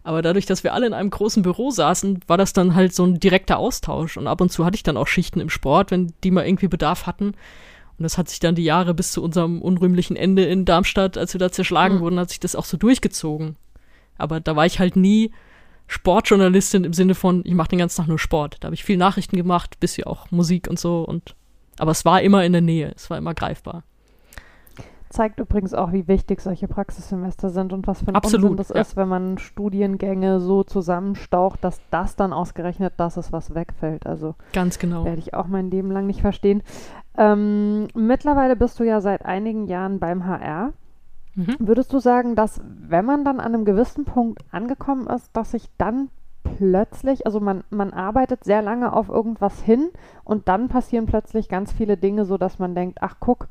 Aber 0.05 0.21
dadurch, 0.21 0.45
dass 0.45 0.63
wir 0.63 0.73
alle 0.73 0.87
in 0.87 0.93
einem 0.93 1.09
großen 1.09 1.43
Büro 1.43 1.71
saßen, 1.71 2.19
war 2.27 2.37
das 2.37 2.53
dann 2.53 2.75
halt 2.75 2.93
so 2.93 3.05
ein 3.05 3.19
direkter 3.19 3.57
Austausch. 3.57 4.17
Und 4.17 4.27
ab 4.27 4.41
und 4.41 4.51
zu 4.51 4.65
hatte 4.65 4.75
ich 4.75 4.83
dann 4.83 4.97
auch 4.97 5.07
Schichten 5.07 5.39
im 5.39 5.49
Sport, 5.49 5.91
wenn 5.91 6.13
die 6.23 6.31
mal 6.31 6.45
irgendwie 6.45 6.67
Bedarf 6.67 7.05
hatten. 7.07 7.33
Und 7.97 8.03
das 8.03 8.17
hat 8.17 8.29
sich 8.29 8.39
dann 8.39 8.55
die 8.55 8.63
Jahre 8.63 8.93
bis 8.93 9.11
zu 9.11 9.23
unserem 9.23 9.61
unrühmlichen 9.61 10.15
Ende 10.15 10.43
in 10.43 10.65
Darmstadt, 10.65 11.17
als 11.17 11.33
wir 11.33 11.39
da 11.39 11.51
zerschlagen 11.51 11.95
mhm. 11.95 11.99
wurden, 12.01 12.19
hat 12.19 12.29
sich 12.29 12.39
das 12.39 12.55
auch 12.55 12.65
so 12.65 12.77
durchgezogen. 12.77 13.55
Aber 14.17 14.39
da 14.39 14.55
war 14.55 14.65
ich 14.65 14.79
halt 14.79 14.95
nie 14.95 15.31
Sportjournalistin 15.87 16.83
im 16.83 16.93
Sinne 16.93 17.15
von, 17.15 17.41
ich 17.45 17.53
mache 17.53 17.69
den 17.69 17.79
ganzen 17.79 17.97
Tag 17.97 18.07
nur 18.07 18.19
Sport. 18.19 18.57
Da 18.59 18.67
habe 18.67 18.75
ich 18.75 18.83
viel 18.83 18.97
Nachrichten 18.97 19.37
gemacht, 19.37 19.79
bisschen 19.79 20.07
auch 20.07 20.31
Musik 20.31 20.67
und 20.67 20.79
so. 20.79 21.03
Und 21.03 21.35
aber 21.77 21.91
es 21.91 22.05
war 22.05 22.21
immer 22.21 22.43
in 22.43 22.53
der 22.53 22.61
Nähe, 22.61 22.91
es 22.95 23.09
war 23.09 23.17
immer 23.17 23.33
greifbar. 23.33 23.83
Zeigt 25.09 25.39
übrigens 25.39 25.73
auch, 25.73 25.91
wie 25.91 26.07
wichtig 26.07 26.41
solche 26.41 26.67
Praxissemester 26.67 27.49
sind 27.49 27.73
und 27.73 27.87
was 27.87 28.01
für 28.01 28.09
ein 28.09 28.15
Absolut, 28.15 28.51
Unsinn 28.51 28.57
das 28.57 28.69
ja. 28.69 28.81
ist, 28.81 28.97
wenn 28.97 29.07
man 29.07 29.37
Studiengänge 29.37 30.39
so 30.39 30.63
zusammenstaucht, 30.63 31.63
dass 31.63 31.79
das 31.91 32.15
dann 32.15 32.33
ausgerechnet 32.33 32.93
das 32.97 33.15
ist, 33.17 33.31
was 33.31 33.53
wegfällt. 33.53 34.07
Also 34.07 34.35
ganz 34.51 34.79
genau. 34.79 35.05
Werde 35.05 35.19
ich 35.19 35.33
auch 35.33 35.47
mein 35.47 35.69
Leben 35.69 35.91
lang 35.91 36.07
nicht 36.07 36.21
verstehen. 36.21 36.63
Ähm, 37.17 37.87
mittlerweile 37.93 38.55
bist 38.55 38.79
du 38.79 38.83
ja 38.83 38.99
seit 38.99 39.25
einigen 39.25 39.67
Jahren 39.67 39.99
beim 39.99 40.25
HR. 40.25 40.73
Mhm. 41.35 41.55
Würdest 41.59 41.93
du 41.93 41.99
sagen, 41.99 42.35
dass 42.35 42.61
wenn 42.65 43.05
man 43.05 43.23
dann 43.23 43.39
an 43.39 43.53
einem 43.53 43.65
gewissen 43.65 44.05
Punkt 44.05 44.43
angekommen 44.51 45.07
ist, 45.07 45.29
dass 45.33 45.51
sich 45.51 45.69
dann 45.77 46.09
plötzlich, 46.57 47.25
also 47.25 47.39
man, 47.39 47.63
man 47.69 47.91
arbeitet 47.91 48.43
sehr 48.43 48.61
lange 48.61 48.93
auf 48.93 49.09
irgendwas 49.09 49.61
hin 49.61 49.89
und 50.23 50.47
dann 50.47 50.69
passieren 50.69 51.05
plötzlich 51.05 51.49
ganz 51.49 51.73
viele 51.73 51.97
Dinge, 51.97 52.25
so 52.25 52.37
dass 52.37 52.59
man 52.59 52.75
denkt, 52.75 52.99
ach 53.01 53.15
guck, 53.19 53.47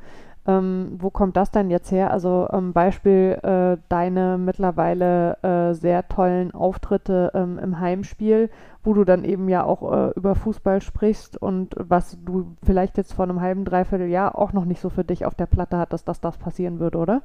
ähm, 0.47 0.97
wo 0.99 1.11
kommt 1.11 1.37
das 1.37 1.51
denn 1.51 1.71
jetzt 1.71 1.91
her? 1.91 2.11
Also 2.11 2.49
ähm, 2.53 2.73
Beispiel 2.73 3.39
äh, 3.43 3.79
deine 3.89 4.37
mittlerweile 4.37 5.39
äh, 5.43 5.75
sehr 5.75 6.07
tollen 6.09 6.53
Auftritte 6.53 7.33
ähm, 7.35 7.59
im 7.59 7.81
Heimspiel, 7.81 8.51
wo 8.83 8.93
du 8.93 9.05
dann 9.05 9.25
eben 9.25 9.49
ja 9.49 9.65
auch 9.65 9.91
äh, 9.91 10.11
über 10.17 10.35
Fußball 10.35 10.83
sprichst 10.83 11.41
und 11.41 11.75
was 11.79 12.19
du 12.25 12.55
vielleicht 12.63 12.99
jetzt 12.99 13.15
vor 13.15 13.25
einem 13.25 13.41
halben, 13.41 13.65
dreiviertel 13.65 14.09
Jahr 14.09 14.37
auch 14.37 14.53
noch 14.53 14.67
nicht 14.67 14.81
so 14.81 14.91
für 14.91 15.05
dich 15.05 15.25
auf 15.25 15.35
der 15.35 15.47
Platte 15.47 15.79
hattest, 15.79 16.09
dass 16.09 16.21
das 16.21 16.37
passieren 16.37 16.79
würde, 16.79 16.99
oder? 16.99 17.23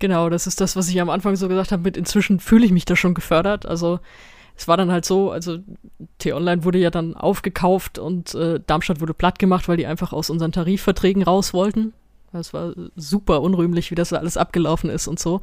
Genau, 0.00 0.28
das 0.30 0.46
ist 0.46 0.60
das, 0.60 0.76
was 0.76 0.88
ich 0.88 1.00
am 1.00 1.10
Anfang 1.10 1.36
so 1.36 1.48
gesagt 1.48 1.72
habe, 1.72 1.82
mit 1.82 1.96
inzwischen 1.96 2.40
fühle 2.40 2.64
ich 2.64 2.72
mich 2.72 2.84
da 2.84 2.96
schon 2.96 3.14
gefördert. 3.14 3.66
Also 3.66 4.00
es 4.58 4.66
war 4.66 4.76
dann 4.76 4.90
halt 4.90 5.04
so, 5.04 5.30
also 5.30 5.58
T-Online 6.18 6.64
wurde 6.64 6.78
ja 6.78 6.90
dann 6.90 7.14
aufgekauft 7.14 7.98
und 7.98 8.34
äh, 8.34 8.58
Darmstadt 8.66 9.00
wurde 9.00 9.14
platt 9.14 9.38
gemacht, 9.38 9.68
weil 9.68 9.76
die 9.76 9.86
einfach 9.86 10.12
aus 10.12 10.30
unseren 10.30 10.50
Tarifverträgen 10.50 11.22
raus 11.22 11.54
wollten. 11.54 11.92
Es 12.32 12.52
war 12.52 12.74
super 12.96 13.40
unrühmlich, 13.40 13.90
wie 13.92 13.94
das 13.94 14.12
alles 14.12 14.36
abgelaufen 14.36 14.90
ist 14.90 15.06
und 15.06 15.20
so. 15.20 15.40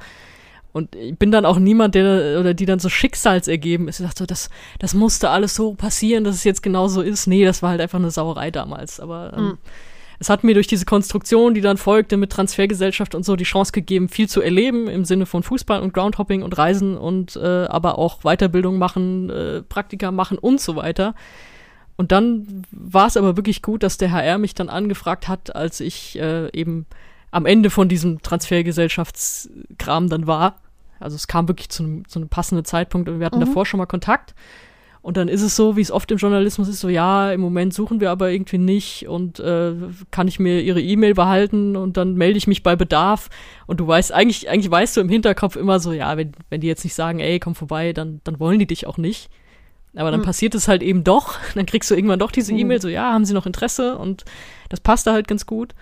Und 0.73 0.95
ich 0.95 1.17
bin 1.17 1.31
dann 1.31 1.45
auch 1.45 1.57
niemand, 1.57 1.95
der 1.95 2.37
oder 2.39 2.53
die 2.53 2.65
dann 2.65 2.79
so 2.79 2.89
schicksalsergeben 2.89 3.87
ist. 3.87 4.01
Ich 4.01 4.05
dachte 4.05 4.19
so, 4.19 4.25
das, 4.25 4.49
das 4.79 4.93
musste 4.93 5.29
alles 5.29 5.55
so 5.55 5.73
passieren, 5.73 6.25
dass 6.25 6.35
es 6.35 6.43
jetzt 6.43 6.61
genau 6.61 6.89
so 6.89 7.01
ist. 7.01 7.25
Nee, 7.25 7.45
das 7.45 7.63
war 7.63 7.69
halt 7.69 7.79
einfach 7.79 7.97
eine 7.97 8.11
Sauerei 8.11 8.51
damals. 8.51 8.99
Aber 8.99 9.31
ähm, 9.35 9.43
mhm 9.43 9.57
es 10.25 10.29
hat 10.31 10.43
mir 10.43 10.55
durch 10.55 10.65
diese 10.65 10.85
Konstruktion, 10.85 11.53
die 11.53 11.61
dann 11.61 11.77
folgte 11.77 12.17
mit 12.17 12.31
Transfergesellschaft 12.31 13.13
und 13.13 13.23
so, 13.23 13.35
die 13.35 13.43
Chance 13.43 13.71
gegeben, 13.71 14.09
viel 14.09 14.27
zu 14.27 14.41
erleben 14.41 14.87
im 14.87 15.05
Sinne 15.05 15.27
von 15.27 15.43
Fußball 15.43 15.79
und 15.81 15.93
Groundhopping 15.93 16.41
und 16.41 16.57
Reisen 16.57 16.97
und 16.97 17.35
äh, 17.35 17.65
aber 17.65 17.99
auch 17.99 18.21
Weiterbildung 18.23 18.79
machen, 18.79 19.29
äh, 19.29 19.61
Praktika 19.61 20.09
machen 20.09 20.39
und 20.39 20.59
so 20.59 20.75
weiter. 20.75 21.13
Und 21.95 22.11
dann 22.11 22.63
war 22.71 23.05
es 23.05 23.17
aber 23.17 23.37
wirklich 23.37 23.61
gut, 23.61 23.83
dass 23.83 23.99
der 23.99 24.11
HR 24.11 24.39
mich 24.39 24.55
dann 24.55 24.67
angefragt 24.67 25.27
hat, 25.27 25.55
als 25.55 25.79
ich 25.79 26.17
äh, 26.19 26.49
eben 26.53 26.87
am 27.29 27.45
Ende 27.45 27.69
von 27.69 27.87
diesem 27.87 28.23
Transfergesellschaftskram 28.23 30.09
dann 30.09 30.25
war. 30.25 30.55
Also 30.99 31.17
es 31.17 31.27
kam 31.27 31.47
wirklich 31.47 31.69
zu 31.69 31.83
einem, 31.83 32.07
zu 32.07 32.17
einem 32.17 32.29
passenden 32.29 32.65
Zeitpunkt 32.65 33.09
und 33.09 33.19
wir 33.19 33.27
hatten 33.27 33.37
mhm. 33.37 33.45
davor 33.45 33.67
schon 33.67 33.77
mal 33.77 33.85
Kontakt. 33.85 34.33
Und 35.05 35.17
dann 35.17 35.27
ist 35.27 35.43
es 35.43 35.55
so, 35.55 35.77
wie 35.77 35.81
es 35.81 35.91
oft 35.91 36.09
im 36.09 36.17
Journalismus 36.17 36.67
ist, 36.67 36.79
so 36.79 36.89
ja, 36.89 37.31
im 37.31 37.39
Moment 37.39 37.75
suchen 37.75 37.99
wir 37.99 38.09
aber 38.09 38.31
irgendwie 38.31 38.57
nicht 38.57 39.07
und 39.07 39.39
äh, 39.39 39.73
kann 40.09 40.27
ich 40.27 40.39
mir 40.39 40.61
ihre 40.61 40.81
E-Mail 40.81 41.13
behalten 41.13 41.75
und 41.75 41.95
dann 41.95 42.15
melde 42.15 42.39
ich 42.39 42.47
mich 42.47 42.63
bei 42.63 42.75
Bedarf. 42.75 43.29
Und 43.67 43.79
du 43.79 43.85
weißt, 43.87 44.11
eigentlich, 44.11 44.49
eigentlich 44.49 44.71
weißt 44.71 44.97
du 44.97 45.01
im 45.01 45.09
Hinterkopf 45.09 45.57
immer 45.57 45.79
so, 45.79 45.93
ja, 45.93 46.17
wenn, 46.17 46.31
wenn 46.49 46.61
die 46.61 46.65
jetzt 46.65 46.83
nicht 46.83 46.95
sagen, 46.95 47.19
ey, 47.19 47.39
komm 47.39 47.53
vorbei, 47.53 47.93
dann, 47.93 48.19
dann 48.23 48.39
wollen 48.39 48.57
die 48.57 48.65
dich 48.65 48.87
auch 48.87 48.97
nicht. 48.97 49.29
Aber 49.95 50.09
dann 50.09 50.21
mhm. 50.21 50.25
passiert 50.25 50.55
es 50.55 50.67
halt 50.67 50.81
eben 50.81 51.03
doch. 51.03 51.37
Dann 51.53 51.67
kriegst 51.67 51.91
du 51.91 51.95
irgendwann 51.95 52.17
doch 52.17 52.31
diese 52.31 52.53
mhm. 52.53 52.61
E-Mail, 52.61 52.81
so 52.81 52.87
ja, 52.87 53.13
haben 53.13 53.25
sie 53.25 53.35
noch 53.35 53.45
Interesse 53.45 53.99
und 53.99 54.25
das 54.69 54.79
passt 54.79 55.05
da 55.05 55.13
halt 55.13 55.27
ganz 55.27 55.45
gut. 55.45 55.75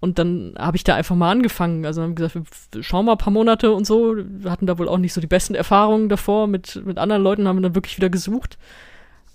Und 0.00 0.18
dann 0.18 0.54
habe 0.58 0.76
ich 0.76 0.84
da 0.84 0.94
einfach 0.94 1.16
mal 1.16 1.30
angefangen. 1.30 1.84
Also 1.84 2.02
haben 2.02 2.14
gesagt, 2.14 2.36
wir 2.72 2.82
schauen 2.82 3.06
mal 3.06 3.12
ein 3.12 3.18
paar 3.18 3.32
Monate 3.32 3.72
und 3.72 3.86
so. 3.86 4.14
Wir 4.16 4.50
hatten 4.50 4.66
da 4.66 4.78
wohl 4.78 4.88
auch 4.88 4.98
nicht 4.98 5.12
so 5.12 5.20
die 5.20 5.26
besten 5.26 5.54
Erfahrungen 5.54 6.08
davor. 6.08 6.46
Mit, 6.46 6.84
mit 6.84 6.98
anderen 6.98 7.22
Leuten 7.22 7.48
haben 7.48 7.56
wir 7.56 7.62
dann 7.62 7.74
wirklich 7.74 7.96
wieder 7.96 8.10
gesucht. 8.10 8.58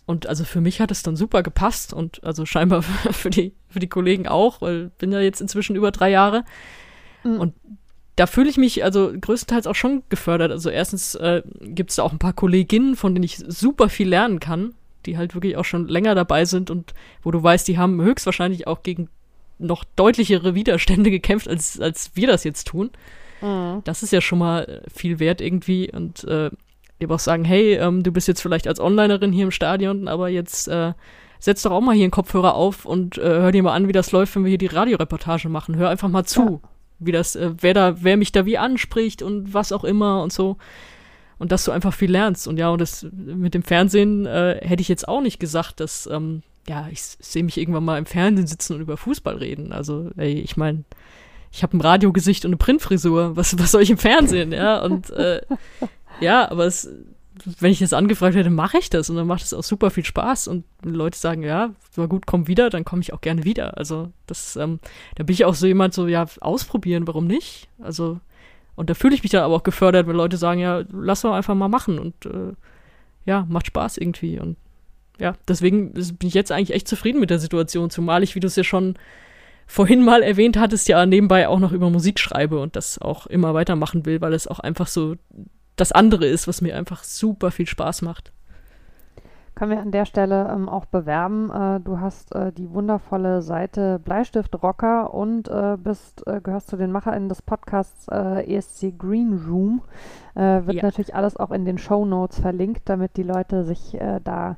Und 0.05 0.27
also 0.27 0.43
für 0.43 0.61
mich 0.61 0.79
hat 0.79 0.91
es 0.91 1.03
dann 1.03 1.15
super 1.15 1.43
gepasst 1.43 1.93
und 1.93 2.23
also 2.23 2.45
scheinbar 2.45 2.81
für 3.11 3.29
die, 3.29 3.53
für 3.69 3.79
die 3.79 3.87
Kollegen 3.87 4.27
auch, 4.27 4.61
weil 4.61 4.87
ich 4.87 4.97
bin 4.97 5.11
ja 5.11 5.19
jetzt 5.19 5.41
inzwischen 5.41 5.75
über 5.75 5.91
drei 5.91 6.09
Jahre. 6.09 6.43
Mhm. 7.23 7.39
Und 7.39 7.53
da 8.15 8.27
fühle 8.27 8.49
ich 8.49 8.57
mich 8.57 8.83
also 8.83 9.11
größtenteils 9.19 9.67
auch 9.67 9.75
schon 9.75 10.03
gefördert. 10.09 10.51
Also 10.51 10.69
erstens 10.69 11.15
äh, 11.15 11.41
gibt 11.61 11.89
es 11.89 11.95
da 11.95 12.03
auch 12.03 12.11
ein 12.11 12.19
paar 12.19 12.33
Kolleginnen, 12.33 12.95
von 12.95 13.15
denen 13.15 13.23
ich 13.23 13.37
super 13.37 13.89
viel 13.89 14.07
lernen 14.07 14.39
kann, 14.39 14.75
die 15.05 15.17
halt 15.17 15.33
wirklich 15.33 15.57
auch 15.57 15.65
schon 15.65 15.87
länger 15.87 16.15
dabei 16.15 16.45
sind 16.45 16.69
und 16.69 16.93
wo 17.23 17.31
du 17.31 17.41
weißt, 17.41 17.67
die 17.67 17.77
haben 17.77 18.01
höchstwahrscheinlich 18.01 18.67
auch 18.67 18.83
gegen 18.83 19.09
noch 19.59 19.83
deutlichere 19.95 20.55
Widerstände 20.55 21.11
gekämpft, 21.11 21.47
als, 21.47 21.79
als 21.79 22.11
wir 22.15 22.27
das 22.27 22.43
jetzt 22.43 22.67
tun. 22.67 22.91
Mhm. 23.41 23.81
Das 23.83 24.03
ist 24.03 24.11
ja 24.11 24.21
schon 24.21 24.39
mal 24.39 24.83
viel 24.93 25.19
wert 25.19 25.41
irgendwie. 25.41 25.91
Und 25.91 26.23
äh, 26.25 26.49
die 27.01 27.09
auch 27.09 27.19
sagen, 27.19 27.43
hey, 27.43 27.75
ähm, 27.75 28.03
du 28.03 28.11
bist 28.11 28.27
jetzt 28.27 28.41
vielleicht 28.41 28.67
als 28.67 28.79
Onlinerin 28.79 29.31
hier 29.31 29.45
im 29.45 29.51
Stadion, 29.51 30.07
aber 30.07 30.29
jetzt 30.29 30.67
äh, 30.67 30.93
setz 31.39 31.61
doch 31.63 31.71
auch 31.71 31.81
mal 31.81 31.95
hier 31.95 32.05
einen 32.05 32.11
Kopfhörer 32.11 32.55
auf 32.55 32.85
und 32.85 33.17
äh, 33.17 33.21
hör 33.21 33.51
dir 33.51 33.63
mal 33.63 33.73
an, 33.73 33.87
wie 33.87 33.93
das 33.93 34.11
läuft, 34.11 34.35
wenn 34.35 34.45
wir 34.45 34.49
hier 34.49 34.57
die 34.57 34.67
Radioreportage 34.67 35.49
machen. 35.49 35.75
Hör 35.75 35.89
einfach 35.89 36.07
mal 36.07 36.23
zu, 36.23 36.61
ja. 36.63 36.69
wie 36.99 37.11
das, 37.11 37.35
äh, 37.35 37.51
wer 37.59 37.73
da, 37.73 38.01
wer 38.01 38.17
mich 38.17 38.31
da 38.31 38.45
wie 38.45 38.57
anspricht 38.57 39.21
und 39.21 39.53
was 39.53 39.71
auch 39.71 39.83
immer 39.83 40.23
und 40.23 40.31
so. 40.31 40.57
Und 41.39 41.51
dass 41.51 41.65
du 41.65 41.71
einfach 41.71 41.93
viel 41.93 42.11
lernst. 42.11 42.47
Und 42.47 42.57
ja, 42.57 42.69
und 42.69 42.79
das 42.79 43.05
mit 43.11 43.53
dem 43.53 43.63
Fernsehen 43.63 44.25
äh, 44.25 44.59
hätte 44.61 44.81
ich 44.81 44.87
jetzt 44.87 45.07
auch 45.07 45.19
nicht 45.19 45.39
gesagt, 45.39 45.81
dass 45.81 46.07
ähm, 46.07 46.41
ja, 46.67 46.87
ich 46.91 47.01
sehe 47.01 47.43
mich 47.43 47.57
irgendwann 47.57 47.85
mal 47.85 47.97
im 47.97 48.05
Fernsehen 48.05 48.47
sitzen 48.47 48.75
und 48.75 48.81
über 48.81 48.97
Fußball 48.97 49.35
reden. 49.35 49.73
Also, 49.73 50.11
ey, 50.17 50.33
ich 50.33 50.57
meine, 50.57 50.83
ich 51.51 51.63
habe 51.63 51.77
ein 51.77 51.81
Radiogesicht 51.81 52.45
und 52.45 52.49
eine 52.49 52.57
Printfrisur. 52.57 53.35
Was, 53.35 53.57
was 53.59 53.71
soll 53.71 53.83
ich 53.83 53.91
im 53.91 53.97
Fernsehen, 53.97 54.51
ja? 54.51 54.81
Und 54.81 55.09
äh, 55.11 55.41
ja, 56.19 56.49
aber 56.49 56.65
es, 56.65 56.89
wenn 57.59 57.71
ich 57.71 57.79
das 57.79 57.93
angefragt 57.93 58.35
hätte, 58.35 58.49
mache 58.49 58.77
ich 58.77 58.89
das 58.89 59.09
und 59.09 59.15
dann 59.15 59.27
macht 59.27 59.43
es 59.43 59.53
auch 59.53 59.63
super 59.63 59.91
viel 59.91 60.05
Spaß 60.05 60.47
und 60.47 60.65
Leute 60.83 61.17
sagen, 61.17 61.43
ja, 61.43 61.71
war 61.95 62.07
gut, 62.07 62.25
komm 62.25 62.47
wieder, 62.47 62.69
dann 62.69 62.85
komme 62.85 63.01
ich 63.01 63.13
auch 63.13 63.21
gerne 63.21 63.43
wieder. 63.43 63.77
Also 63.77 64.11
das, 64.27 64.55
ähm, 64.55 64.79
da 65.15 65.23
bin 65.23 65.33
ich 65.33 65.45
auch 65.45 65.55
so 65.55 65.67
jemand, 65.67 65.93
so 65.93 66.07
ja, 66.07 66.25
ausprobieren, 66.39 67.07
warum 67.07 67.27
nicht? 67.27 67.69
Also 67.81 68.19
und 68.75 68.89
da 68.89 68.93
fühle 68.95 69.13
ich 69.13 69.23
mich 69.23 69.31
dann 69.31 69.43
aber 69.43 69.55
auch 69.55 69.63
gefördert, 69.63 70.07
wenn 70.07 70.15
Leute 70.15 70.37
sagen, 70.37 70.59
ja, 70.59 70.83
lass 70.91 71.21
doch 71.21 71.33
einfach 71.33 71.53
mal 71.55 71.67
machen 71.67 71.99
und 71.99 72.25
äh, 72.25 72.53
ja, 73.25 73.45
macht 73.47 73.67
Spaß 73.67 73.97
irgendwie 73.97 74.39
und 74.39 74.57
ja, 75.19 75.35
deswegen 75.47 75.93
bin 75.93 76.27
ich 76.27 76.33
jetzt 76.33 76.51
eigentlich 76.51 76.73
echt 76.73 76.87
zufrieden 76.87 77.19
mit 77.19 77.29
der 77.29 77.39
Situation, 77.39 77.89
zumal 77.89 78.23
ich, 78.23 78.35
wie 78.35 78.39
du 78.39 78.47
es 78.47 78.55
ja 78.55 78.63
schon 78.63 78.95
vorhin 79.67 80.03
mal 80.03 80.23
erwähnt 80.23 80.57
hattest, 80.57 80.87
ja 80.87 81.05
nebenbei 81.05 81.47
auch 81.47 81.59
noch 81.59 81.71
über 81.71 81.89
Musik 81.89 82.19
schreibe 82.19 82.59
und 82.59 82.75
das 82.75 82.99
auch 82.99 83.27
immer 83.27 83.53
weitermachen 83.53 84.05
will, 84.05 84.21
weil 84.21 84.33
es 84.33 84.47
auch 84.47 84.59
einfach 84.59 84.87
so 84.87 85.15
das 85.75 85.91
andere 85.91 86.25
ist, 86.25 86.47
was 86.47 86.61
mir 86.61 86.75
einfach 86.75 87.03
super 87.03 87.51
viel 87.51 87.67
Spaß 87.67 88.01
macht. 88.01 88.31
Können 89.55 89.71
wir 89.71 89.81
an 89.81 89.91
der 89.91 90.05
Stelle 90.05 90.49
ähm, 90.51 90.67
auch 90.67 90.85
bewerben. 90.85 91.51
Äh, 91.51 91.79
du 91.79 91.99
hast 91.99 92.33
äh, 92.33 92.51
die 92.51 92.71
wundervolle 92.71 93.43
Seite 93.43 93.99
Bleistift 93.99 94.61
Rocker 94.63 95.13
und 95.13 95.47
äh, 95.47 95.77
bist, 95.77 96.25
äh, 96.25 96.41
gehörst 96.41 96.69
zu 96.69 96.77
den 96.77 96.91
MacherInnen 96.91 97.29
des 97.29 97.43
Podcasts 97.43 98.07
äh, 98.07 98.51
ESC 98.51 98.97
Green 98.97 99.45
Room. 99.47 99.83
Äh, 100.33 100.65
wird 100.65 100.77
ja. 100.77 100.83
natürlich 100.83 101.13
alles 101.13 101.37
auch 101.37 101.51
in 101.51 101.65
den 101.65 101.77
Show 101.77 102.03
Notes 102.03 102.39
verlinkt, 102.39 102.89
damit 102.89 103.15
die 103.15 103.23
Leute 103.23 103.63
sich 103.63 103.95
da 104.23 104.57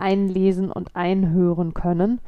einlesen 0.00 0.72
und 0.72 0.96
einhören 0.96 1.74
können. 1.74 2.20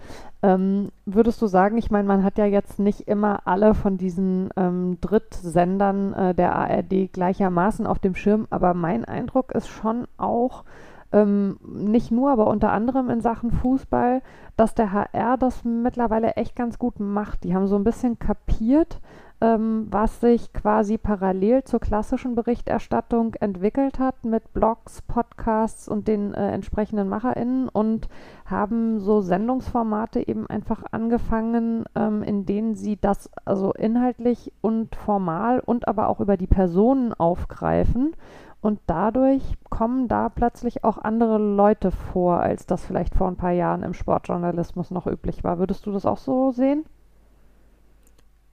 Ähm, 0.42 0.90
würdest 1.06 1.40
du 1.40 1.46
sagen, 1.46 1.78
ich 1.78 1.90
meine, 1.90 2.06
man 2.06 2.24
hat 2.24 2.38
ja 2.38 2.46
jetzt 2.46 2.78
nicht 2.78 3.08
immer 3.08 3.46
alle 3.46 3.74
von 3.74 3.96
diesen 3.96 4.50
ähm, 4.56 4.98
Drittsendern 5.00 6.12
äh, 6.12 6.34
der 6.34 6.54
ARD 6.56 7.12
gleichermaßen 7.12 7.86
auf 7.86 7.98
dem 7.98 8.14
Schirm, 8.14 8.46
aber 8.50 8.74
mein 8.74 9.04
Eindruck 9.04 9.52
ist 9.52 9.68
schon 9.68 10.06
auch, 10.16 10.64
ähm, 11.12 11.58
nicht 11.62 12.10
nur, 12.10 12.30
aber 12.30 12.46
unter 12.46 12.72
anderem 12.72 13.10
in 13.10 13.20
Sachen 13.20 13.52
Fußball, 13.52 14.22
dass 14.56 14.74
der 14.74 14.92
HR 14.92 15.36
das 15.36 15.64
mittlerweile 15.64 16.32
echt 16.32 16.56
ganz 16.56 16.78
gut 16.78 16.98
macht. 16.98 17.44
Die 17.44 17.54
haben 17.54 17.66
so 17.66 17.76
ein 17.76 17.84
bisschen 17.84 18.18
kapiert, 18.18 19.00
ähm, 19.42 19.88
was 19.90 20.20
sich 20.20 20.52
quasi 20.52 20.98
parallel 20.98 21.64
zur 21.64 21.80
klassischen 21.80 22.36
Berichterstattung 22.36 23.34
entwickelt 23.34 23.98
hat 23.98 24.24
mit 24.24 24.52
Blogs, 24.52 25.02
Podcasts 25.02 25.88
und 25.88 26.06
den 26.06 26.32
äh, 26.32 26.52
entsprechenden 26.52 27.08
MacherInnen 27.08 27.68
und 27.68 28.08
haben 28.46 29.00
so 29.00 29.20
Sendungsformate 29.20 30.28
eben 30.28 30.46
einfach 30.46 30.84
angefangen, 30.92 31.86
ähm, 31.96 32.22
in 32.22 32.46
denen 32.46 32.76
sie 32.76 32.96
das 33.00 33.30
also 33.44 33.72
inhaltlich 33.72 34.52
und 34.60 34.94
formal 34.94 35.58
und 35.58 35.88
aber 35.88 36.08
auch 36.08 36.20
über 36.20 36.36
die 36.36 36.46
Personen 36.46 37.12
aufgreifen. 37.12 38.14
Und 38.60 38.78
dadurch 38.86 39.42
kommen 39.70 40.06
da 40.06 40.28
plötzlich 40.28 40.84
auch 40.84 40.98
andere 40.98 41.38
Leute 41.38 41.90
vor, 41.90 42.38
als 42.38 42.64
das 42.64 42.84
vielleicht 42.84 43.16
vor 43.16 43.26
ein 43.26 43.36
paar 43.36 43.50
Jahren 43.50 43.82
im 43.82 43.92
Sportjournalismus 43.92 44.92
noch 44.92 45.08
üblich 45.08 45.42
war. 45.42 45.58
Würdest 45.58 45.84
du 45.84 45.90
das 45.90 46.06
auch 46.06 46.18
so 46.18 46.52
sehen? 46.52 46.84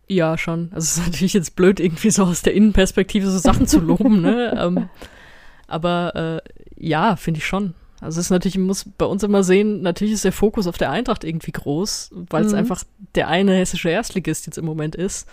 Ja, 0.09 0.37
schon. 0.37 0.69
Also 0.73 0.85
es 0.85 0.97
ist 0.97 1.05
natürlich 1.05 1.33
jetzt 1.33 1.55
blöd, 1.55 1.79
irgendwie 1.79 2.09
so 2.09 2.23
aus 2.23 2.41
der 2.41 2.53
Innenperspektive 2.53 3.29
so 3.29 3.37
Sachen 3.37 3.67
zu 3.67 3.79
loben, 3.79 4.21
ne? 4.21 4.53
Ähm, 4.59 4.89
aber 5.67 6.41
äh, 6.43 6.49
ja, 6.75 7.15
finde 7.15 7.37
ich 7.37 7.45
schon. 7.45 7.75
Also 8.01 8.19
es 8.19 8.25
ist 8.25 8.31
natürlich, 8.31 8.57
man 8.57 8.67
muss 8.67 8.85
bei 8.97 9.05
uns 9.05 9.21
immer 9.21 9.43
sehen, 9.43 9.81
natürlich 9.81 10.15
ist 10.15 10.25
der 10.25 10.31
Fokus 10.31 10.65
auf 10.65 10.79
der 10.79 10.89
Eintracht 10.89 11.23
irgendwie 11.23 11.51
groß, 11.51 12.11
weil 12.29 12.43
es 12.43 12.53
mhm. 12.53 12.59
einfach 12.59 12.83
der 13.13 13.27
eine 13.27 13.53
hessische 13.53 13.89
Erstligist 13.89 14.47
jetzt 14.47 14.57
im 14.57 14.65
Moment 14.65 14.95
ist. 14.95 15.29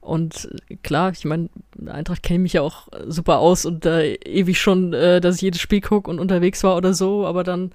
Und 0.00 0.50
klar, 0.82 1.12
ich 1.12 1.24
meine, 1.24 1.50
Eintracht 1.86 2.22
kenne 2.22 2.40
mich 2.40 2.54
ja 2.54 2.62
auch 2.62 2.88
super 3.06 3.38
aus 3.38 3.64
und 3.64 3.84
da 3.84 4.00
äh, 4.00 4.14
ewig 4.24 4.58
schon, 4.58 4.92
äh, 4.92 5.20
dass 5.20 5.36
ich 5.36 5.42
jedes 5.42 5.60
Spiel 5.60 5.82
gucke 5.82 6.10
und 6.10 6.18
unterwegs 6.18 6.64
war 6.64 6.76
oder 6.76 6.94
so, 6.94 7.26
aber 7.26 7.44
dann 7.44 7.70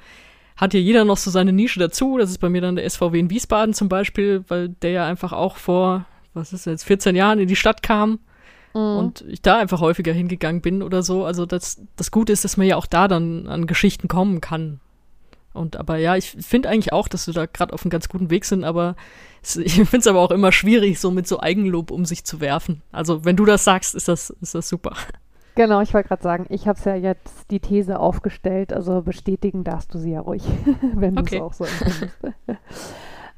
hat 0.57 0.73
ja 0.73 0.79
jeder 0.79 1.05
noch 1.05 1.17
so 1.17 1.29
seine 1.31 1.53
Nische 1.53 1.79
dazu. 1.79 2.17
Das 2.17 2.29
ist 2.29 2.39
bei 2.39 2.49
mir 2.49 2.61
dann 2.61 2.75
der 2.75 2.89
SVW 2.89 3.19
in 3.19 3.29
Wiesbaden 3.29 3.73
zum 3.73 3.89
Beispiel, 3.89 4.43
weil 4.47 4.69
der 4.69 4.91
ja 4.91 5.05
einfach 5.05 5.33
auch 5.33 5.57
vor 5.57 6.05
was 6.35 6.53
ist 6.53 6.65
jetzt, 6.65 6.83
14 6.83 7.15
Jahren 7.15 7.39
in 7.39 7.47
die 7.47 7.55
Stadt 7.55 7.81
kam 7.81 8.19
mhm. 8.73 8.97
und 8.97 9.25
ich 9.27 9.41
da 9.41 9.57
einfach 9.57 9.81
häufiger 9.81 10.13
hingegangen 10.13 10.61
bin 10.61 10.83
oder 10.83 11.01
so. 11.01 11.25
Also 11.25 11.45
das, 11.45 11.81
das 11.95 12.11
Gute 12.11 12.33
ist, 12.33 12.43
dass 12.43 12.57
man 12.57 12.67
ja 12.67 12.75
auch 12.75 12.85
da 12.85 13.07
dann 13.07 13.47
an 13.47 13.67
Geschichten 13.67 14.07
kommen 14.07 14.41
kann. 14.41 14.79
Und 15.53 15.77
aber 15.77 15.97
ja, 15.97 16.17
ich 16.17 16.31
finde 16.31 16.69
eigentlich 16.69 16.91
auch, 16.91 17.07
dass 17.07 17.27
wir 17.27 17.33
da 17.33 17.45
gerade 17.45 17.73
auf 17.73 17.83
einem 17.83 17.89
ganz 17.89 18.09
guten 18.09 18.29
Weg 18.29 18.45
sind, 18.45 18.63
aber 18.63 18.95
ich 19.41 19.75
finde 19.75 19.97
es 19.97 20.07
aber 20.07 20.19
auch 20.19 20.31
immer 20.31 20.51
schwierig, 20.51 20.99
so 20.99 21.11
mit 21.11 21.27
so 21.27 21.39
Eigenlob 21.39 21.91
um 21.91 22.05
sich 22.05 22.25
zu 22.25 22.41
werfen. 22.41 22.81
Also 22.91 23.25
wenn 23.25 23.37
du 23.37 23.45
das 23.45 23.63
sagst, 23.63 23.95
ist 23.95 24.07
das, 24.07 24.29
ist 24.41 24.53
das 24.53 24.67
super. 24.67 24.93
Genau, 25.55 25.79
ich 25.79 25.93
wollte 25.93 26.09
gerade 26.09 26.21
sagen, 26.21 26.45
ich 26.49 26.67
habe 26.67 26.77
es 26.77 26.83
ja 26.83 26.95
jetzt 26.95 27.49
die 27.49 27.61
These 27.61 27.97
aufgestellt, 27.97 28.73
also 28.73 29.01
bestätigen 29.01 29.63
darfst 29.63 29.93
du 29.93 29.97
sie 29.97 30.11
ja 30.11 30.19
ruhig, 30.19 30.43
wenn 30.93 31.15
du 31.15 31.23
es 31.23 31.41
auch 31.41 31.53
so 31.53 31.63
empfindest. 31.63 32.17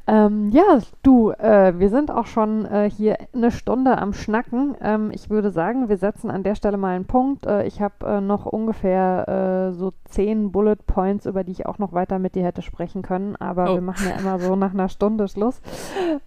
Ähm, 0.08 0.50
ja, 0.50 0.80
du, 1.04 1.32
äh, 1.32 1.74
wir 1.78 1.90
sind 1.90 2.12
auch 2.12 2.28
schon 2.28 2.66
äh, 2.66 2.90
hier 2.90 3.18
eine 3.34 3.52
Stunde 3.52 3.98
am 3.98 4.14
Schnacken. 4.14 4.74
Ähm, 4.82 5.12
ich 5.14 5.30
würde 5.30 5.52
sagen, 5.52 5.90
wir 5.90 5.98
setzen 5.98 6.32
an 6.32 6.44
der 6.44 6.56
Stelle 6.56 6.78
mal 6.78 6.96
einen 6.96 7.06
Punkt. 7.06 7.46
Äh, 7.46 7.68
ich 7.68 7.82
habe 7.82 8.06
äh, 8.06 8.22
noch 8.22 8.46
ungefähr 8.46 9.70
äh, 9.70 9.74
so 9.74 9.92
zehn 10.06 10.54
Bullet 10.54 10.78
Points, 10.88 11.26
über 11.26 11.44
die 11.44 11.52
ich 11.52 11.66
auch 11.66 11.78
noch 11.78 11.92
weiter 11.92 12.20
mit 12.20 12.36
dir 12.36 12.46
hätte 12.46 12.62
sprechen 12.62 13.02
können, 13.02 13.36
aber 13.36 13.72
oh. 13.72 13.74
wir 13.76 13.82
machen 13.82 14.08
ja 14.10 14.18
immer 14.18 14.40
so 14.40 14.56
nach 14.56 14.74
einer 14.74 14.88
Stunde 14.88 15.28
Schluss. 15.28 15.62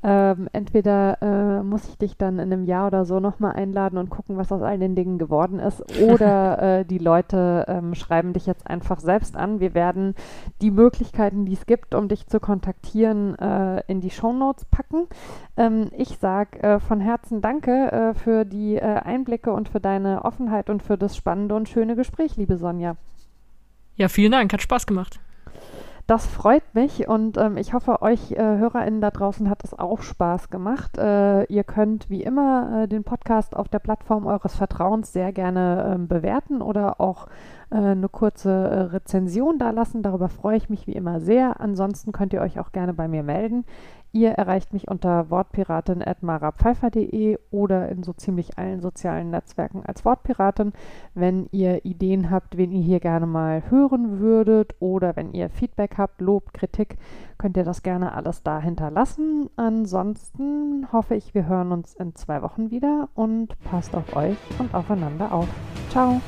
Ähm, 0.02 0.48
entweder 0.52 1.22
äh, 1.22 1.62
muss 1.62 1.88
ich 1.88 1.96
dich 1.96 2.18
dann 2.18 2.38
in 2.38 2.52
einem 2.52 2.64
Jahr 2.64 2.88
oder 2.88 3.06
so 3.06 3.18
nochmal 3.18 3.52
einladen 3.52 3.96
und 3.96 4.10
gucken, 4.10 4.36
was 4.36 4.52
aus 4.52 4.60
all 4.60 4.78
den 4.78 4.94
Dingen 4.94 5.18
geworden 5.18 5.58
ist, 5.58 5.82
oder 6.02 6.84
die 6.88 6.98
Leute 6.98 7.64
ähm, 7.66 7.94
schreiben 7.94 8.34
dich 8.34 8.44
jetzt 8.44 8.68
einfach 8.68 9.00
selbst 9.00 9.36
an. 9.36 9.60
Wir 9.60 9.72
werden 9.72 10.14
die 10.60 10.70
Möglichkeiten, 10.70 11.46
die 11.46 11.54
es 11.54 11.64
gibt, 11.64 11.94
um 11.94 12.08
dich 12.08 12.26
zu 12.26 12.40
kontaktieren, 12.40 13.34
äh, 13.38 13.69
in 13.86 14.00
die 14.00 14.10
Shownotes 14.10 14.64
packen. 14.66 15.06
Ähm, 15.56 15.90
ich 15.96 16.18
sage 16.18 16.62
äh, 16.62 16.80
von 16.80 17.00
Herzen 17.00 17.40
Danke 17.40 17.92
äh, 17.92 18.14
für 18.14 18.44
die 18.44 18.76
äh, 18.76 18.80
Einblicke 18.80 19.52
und 19.52 19.68
für 19.68 19.80
deine 19.80 20.24
Offenheit 20.24 20.70
und 20.70 20.82
für 20.82 20.98
das 20.98 21.16
spannende 21.16 21.54
und 21.54 21.68
schöne 21.68 21.96
Gespräch, 21.96 22.36
liebe 22.36 22.56
Sonja. 22.56 22.96
Ja, 23.96 24.08
vielen 24.08 24.32
Dank, 24.32 24.52
hat 24.52 24.62
Spaß 24.62 24.86
gemacht. 24.86 25.20
Das 26.10 26.26
freut 26.26 26.74
mich 26.74 27.06
und 27.06 27.36
ähm, 27.36 27.56
ich 27.56 27.72
hoffe, 27.72 28.02
euch 28.02 28.32
äh, 28.32 28.36
HörerInnen 28.36 29.00
da 29.00 29.12
draußen 29.12 29.48
hat 29.48 29.62
es 29.62 29.78
auch 29.78 30.02
Spaß 30.02 30.50
gemacht. 30.50 30.98
Äh, 30.98 31.44
ihr 31.44 31.62
könnt 31.62 32.10
wie 32.10 32.24
immer 32.24 32.82
äh, 32.82 32.88
den 32.88 33.04
Podcast 33.04 33.54
auf 33.54 33.68
der 33.68 33.78
Plattform 33.78 34.26
eures 34.26 34.56
Vertrauens 34.56 35.12
sehr 35.12 35.32
gerne 35.32 35.92
ähm, 35.94 36.08
bewerten 36.08 36.62
oder 36.62 37.00
auch 37.00 37.28
äh, 37.70 37.76
eine 37.76 38.08
kurze 38.08 38.50
äh, 38.50 38.80
Rezension 38.82 39.58
da 39.58 39.70
lassen. 39.70 40.02
Darüber 40.02 40.28
freue 40.28 40.56
ich 40.56 40.68
mich 40.68 40.86
wie 40.86 40.92
immer 40.92 41.20
sehr. 41.20 41.60
Ansonsten 41.60 42.12
könnt 42.12 42.32
ihr 42.32 42.40
euch 42.40 42.58
auch 42.58 42.72
gerne 42.72 42.94
bei 42.94 43.08
mir 43.08 43.22
melden. 43.22 43.64
Ihr 44.12 44.30
erreicht 44.30 44.72
mich 44.72 44.88
unter 44.88 45.30
wortpiratin.marapfeifer.de 45.30 47.38
oder 47.52 47.88
in 47.90 48.02
so 48.02 48.12
ziemlich 48.12 48.58
allen 48.58 48.80
sozialen 48.80 49.30
Netzwerken 49.30 49.84
als 49.86 50.04
Wortpiratin. 50.04 50.72
Wenn 51.14 51.46
ihr 51.52 51.84
Ideen 51.84 52.28
habt, 52.30 52.56
wen 52.56 52.72
ihr 52.72 52.82
hier 52.82 52.98
gerne 52.98 53.26
mal 53.26 53.62
hören 53.70 54.18
würdet 54.18 54.74
oder 54.80 55.14
wenn 55.14 55.32
ihr 55.32 55.48
Feedback 55.48 55.96
habt, 55.96 56.20
Lob, 56.20 56.52
Kritik, 56.52 56.96
könnt 57.38 57.56
ihr 57.56 57.64
das 57.64 57.84
gerne 57.84 58.12
alles 58.12 58.42
da 58.42 58.60
hinterlassen. 58.60 59.48
Ansonsten 59.54 60.88
hoffe 60.92 61.14
ich, 61.14 61.32
wir 61.32 61.46
hören 61.46 61.70
uns 61.70 61.94
in 61.94 62.16
zwei 62.16 62.42
Wochen 62.42 62.72
wieder 62.72 63.10
und 63.14 63.54
passt 63.62 63.94
auf 63.94 64.16
euch 64.16 64.36
und 64.58 64.74
aufeinander 64.74 65.32
auf. 65.32 65.46
Ciao! 65.90 66.20